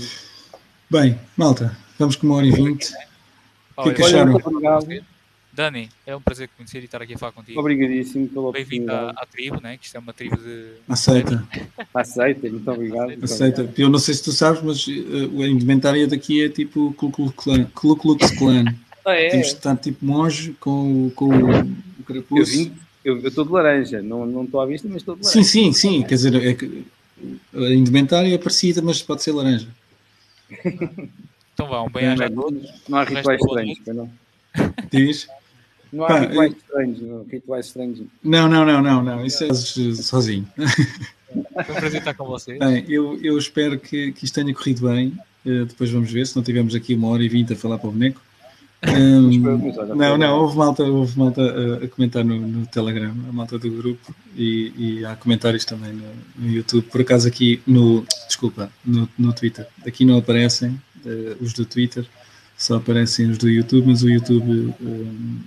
Bem, 0.90 1.20
malta, 1.38 1.78
vamos 1.98 2.16
com 2.16 2.28
uma 2.28 2.38
hora 2.38 2.48
e 2.48 2.52
vinte. 2.52 2.92
O 3.78 3.84
que 3.84 3.90
é 3.90 3.94
que 3.94 4.04
acharam? 4.04 4.38
Dani, 5.52 5.90
é 6.06 6.16
um 6.16 6.22
prazer 6.22 6.50
conhecer 6.56 6.80
e 6.80 6.86
estar 6.86 7.02
aqui 7.02 7.16
a 7.16 7.18
falar 7.18 7.32
contigo. 7.32 7.60
Obrigadíssimo 7.60 8.30
pela 8.30 8.52
Bem-vindo 8.52 8.92
à, 8.92 9.10
à, 9.10 9.26
tribo, 9.26 9.60
né? 9.62 9.78
que 9.78 9.86
isto 9.86 9.96
é 9.96 10.00
uma 10.00 10.14
tribo 10.14 10.38
de. 10.38 10.68
Aceita. 10.88 11.46
Aceita, 11.94 12.50
muito 12.50 12.72
obrigado. 12.72 13.14
Aceita. 13.22 13.70
Eu 13.78 13.90
não 13.90 14.00
sei 14.00 14.14
se 14.14 14.24
tu 14.24 14.32
sabes, 14.32 14.62
mas 14.62 14.88
uh, 14.88 15.42
a 15.42 15.48
indumentária 15.48 16.08
daqui 16.08 16.44
é 16.44 16.50
tipo 16.50 16.94
Ku 16.94 17.12
Klux 17.12 18.32
Klan. 18.32 18.74
Ah, 19.10 19.16
é? 19.16 19.30
Temos 19.30 19.48
de 19.48 19.54
estar 19.54 19.76
tipo 19.78 20.06
monge 20.06 20.54
com, 20.60 21.12
com 21.16 21.30
o 21.30 22.04
carapuço. 22.06 22.72
Eu 23.04 23.18
estou 23.28 23.46
de 23.46 23.52
laranja, 23.52 24.02
não, 24.02 24.26
não 24.26 24.44
estou 24.44 24.60
à 24.60 24.66
vista, 24.66 24.88
mas 24.88 24.98
estou 24.98 25.16
de 25.16 25.24
laranja. 25.24 25.44
Sim, 25.44 25.72
sim, 25.72 25.74
sim. 25.74 26.04
Quer 26.04 26.16
dizer, 26.16 26.36
é 26.36 26.56
a 27.54 27.74
indumentária 27.74 28.34
é 28.34 28.38
parecida, 28.38 28.82
mas 28.82 29.02
pode 29.02 29.24
ser 29.24 29.32
laranja. 29.32 29.68
então 31.54 31.68
vá, 31.68 31.82
um 31.82 31.90
bem 31.90 32.16
Não, 32.32 32.50
não 32.88 32.98
há 32.98 33.04
rituais 33.04 33.42
estranhos, 33.42 33.80
não? 33.88 34.10
Diz? 34.92 35.28
Não 35.92 36.06
há 36.06 36.08
Pá, 36.08 36.20
rituais 36.20 36.54
estranhos, 36.54 37.02
não. 37.02 37.24
Rituais 37.24 37.66
estranhos. 37.66 38.02
Não, 38.24 38.48
não, 38.48 38.66
não, 38.66 38.82
não, 38.82 39.04
não. 39.04 39.26
Isso 39.26 39.44
é 39.44 39.54
sozinho. 39.54 40.48
Foi 41.30 41.76
um 41.76 41.80
prazer 41.80 42.00
estar 42.00 42.14
com 42.14 42.26
vocês. 42.26 42.58
Bem, 42.58 42.86
eu, 42.88 43.20
eu 43.22 43.38
espero 43.38 43.80
que, 43.80 44.12
que 44.12 44.26
isto 44.26 44.34
tenha 44.36 44.54
corrido 44.54 44.88
bem. 44.88 45.14
Uh, 45.46 45.66
depois 45.66 45.90
vamos 45.90 46.12
ver, 46.12 46.26
se 46.26 46.36
não 46.36 46.44
tivermos 46.44 46.76
aqui 46.76 46.96
uma 46.96 47.08
hora 47.10 47.24
e 47.24 47.30
vinte 47.30 47.54
a 47.54 47.56
falar 47.56 47.78
para 47.78 47.90
o 47.90 47.92
boneco. 47.92 48.22
Um, 48.82 49.30
não, 49.96 50.18
não, 50.18 50.40
houve 50.40 50.58
malta, 50.58 50.84
houve 50.84 51.20
malta 51.20 51.42
a, 51.42 51.84
a 51.84 51.88
comentar 51.90 52.24
no, 52.24 52.40
no, 52.40 52.66
Telegram, 52.66 53.14
a 53.28 53.34
malta 53.34 53.60
do 53.60 53.70
grupo, 53.70 54.16
e, 54.34 54.72
e 54.78 55.06
há 55.06 55.18
comentários 55.18 55.66
também 55.66 55.92
no, 55.92 56.08
no, 56.38 56.50
YouTube. 56.50 56.86
Por 56.86 57.02
acaso 57.02 57.28
aqui 57.28 57.62
no, 57.68 58.06
desculpa, 58.26 58.72
no, 58.86 59.10
no 59.18 59.34
Twitter. 59.34 59.68
Aqui 59.86 60.06
não 60.06 60.18
aparecem 60.18 60.82
uh, 61.06 61.44
os 61.44 61.52
do 61.52 61.66
Twitter, 61.66 62.06
só 62.58 62.78
aparecem 62.78 63.30
os 63.30 63.38
do 63.38 63.50
YouTube, 63.50 63.88
mas 63.88 64.02
o 64.02 64.10
YouTube 64.10 64.74
um, 64.80 65.40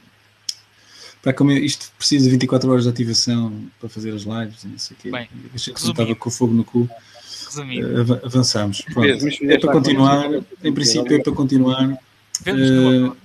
para 1.22 1.32
como 1.32 1.52
isto 1.52 1.90
precisa 1.96 2.24
de 2.24 2.30
24 2.32 2.70
horas 2.70 2.84
de 2.84 2.90
ativação 2.90 3.52
para 3.78 3.88
fazer 3.88 4.10
as 4.12 4.22
lives, 4.22 4.64
não 4.64 4.76
sei 4.76 4.96
o 4.96 5.00
quê. 5.00 5.10
Bem, 5.10 5.28
achei 5.54 5.72
que 5.72 5.80
estava 5.80 6.14
com 6.14 6.28
o 6.28 6.32
fogo 6.32 6.52
no 6.52 6.64
cu. 6.64 6.80
Uh, 6.80 8.26
avançamos. 8.26 8.82
Pronto. 8.82 9.06
É 9.08 9.58
para 9.58 9.72
continuar, 9.72 10.30
em 10.64 10.72
princípio 10.72 11.16
é 11.16 11.22
para 11.22 11.32
continuar 11.32 11.88
uh, 11.88 13.16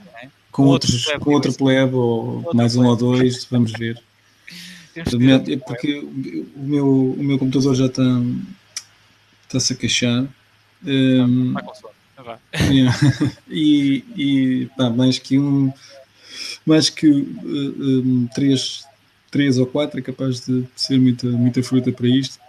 com, 0.57 0.65
outros, 0.65 1.05
com 1.19 1.33
outro 1.33 1.53
plebe 1.53 1.93
ou 1.93 2.49
mais 2.51 2.75
um 2.75 2.83
ou 2.87 2.95
dois, 2.95 3.45
vamos 3.45 3.71
ver. 3.71 4.01
É 4.97 5.57
porque 5.57 5.99
o 5.99 6.63
meu, 6.63 7.11
o 7.11 7.23
meu 7.23 7.37
computador 7.37 7.75
já 7.75 7.85
está, 7.85 8.01
está-se 9.43 9.73
a 9.73 9.75
queixar. 9.75 10.27
Um, 10.83 11.53
yeah. 12.71 12.97
e, 13.47 14.03
e 14.15 14.69
pá, 14.75 14.89
mais 14.89 15.19
que 15.19 15.37
um 15.37 15.71
mais 16.65 16.89
que 16.89 17.07
um, 17.07 18.27
três, 18.33 18.85
três 19.29 19.59
ou 19.59 19.67
quatro 19.67 19.99
é 19.99 20.01
capaz 20.01 20.47
de 20.47 20.65
ser 20.75 20.99
muita, 20.99 21.27
muita 21.27 21.61
fruta 21.61 21.91
para 21.91 22.07
isto. 22.07 22.39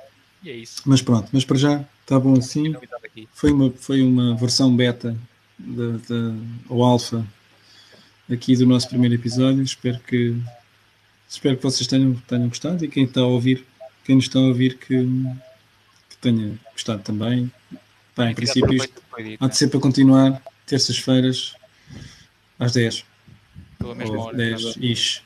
E 0.42 0.48
é 0.48 0.56
isso. 0.56 0.80
Mas 0.86 1.02
pronto, 1.02 1.28
mas 1.30 1.44
para 1.44 1.58
já 1.58 1.84
está 2.00 2.18
bom 2.18 2.32
assim. 2.38 2.74
Foi 3.34 3.52
uma, 3.52 3.70
foi 3.72 4.00
uma 4.00 4.34
versão 4.36 4.74
beta 4.74 5.14
da, 5.58 5.98
da, 6.08 6.34
ou 6.70 6.82
alfa 6.82 7.26
aqui 8.30 8.56
do 8.56 8.66
nosso 8.66 8.88
primeiro 8.88 9.14
episódio. 9.14 9.62
Espero 9.62 9.98
que 10.00 10.36
espero 11.28 11.56
que 11.56 11.62
vocês 11.62 11.86
tenham, 11.86 12.14
tenham 12.26 12.48
gostado 12.48 12.84
e 12.84 12.88
quem 12.88 13.04
está 13.04 13.20
a 13.20 13.26
ouvir, 13.26 13.64
quem 14.04 14.16
nos 14.16 14.24
está 14.24 14.38
a 14.38 14.42
ouvir 14.42 14.78
que, 14.78 14.96
que 16.10 16.16
tenha 16.20 16.58
gostado 16.72 17.02
também. 17.02 17.50
Bem, 18.16 18.30
em 18.30 18.34
princípio 18.34 18.74
isto 18.74 19.02
há 19.40 19.48
de 19.48 19.56
ser 19.56 19.68
para 19.68 19.80
continuar 19.80 20.42
terças-feiras 20.66 21.54
às 22.58 22.72
10 22.72 23.04
pela 23.78 23.94
mesma 23.94 24.24
hora. 24.24 24.36
10 24.36 24.76
ish. 24.80 25.22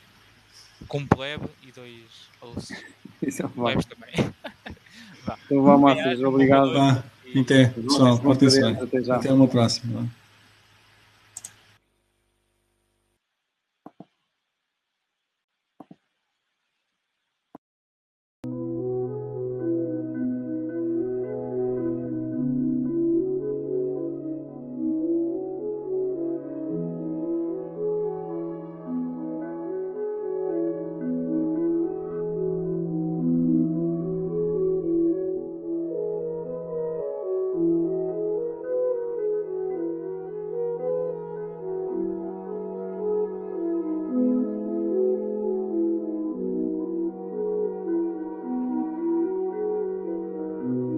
Com 0.87 0.99
um 0.99 1.07
plebe 1.07 1.45
e 1.67 1.71
dois 1.71 1.93
ouços. 2.41 2.77
Isso 3.21 3.43
é 3.43 3.47
plebes 3.47 3.85
também. 3.85 4.33
Então 5.45 5.63
vá, 5.63 5.77
Márcio, 5.77 6.27
obrigado. 6.27 6.73
Vá, 6.73 7.03
até, 7.39 7.67
pessoal, 7.67 8.19
portem-se 8.19 8.61
bem. 8.61 8.75
Até, 8.75 9.11
até 9.11 9.33
uma 9.33 9.47
próxima. 9.47 10.09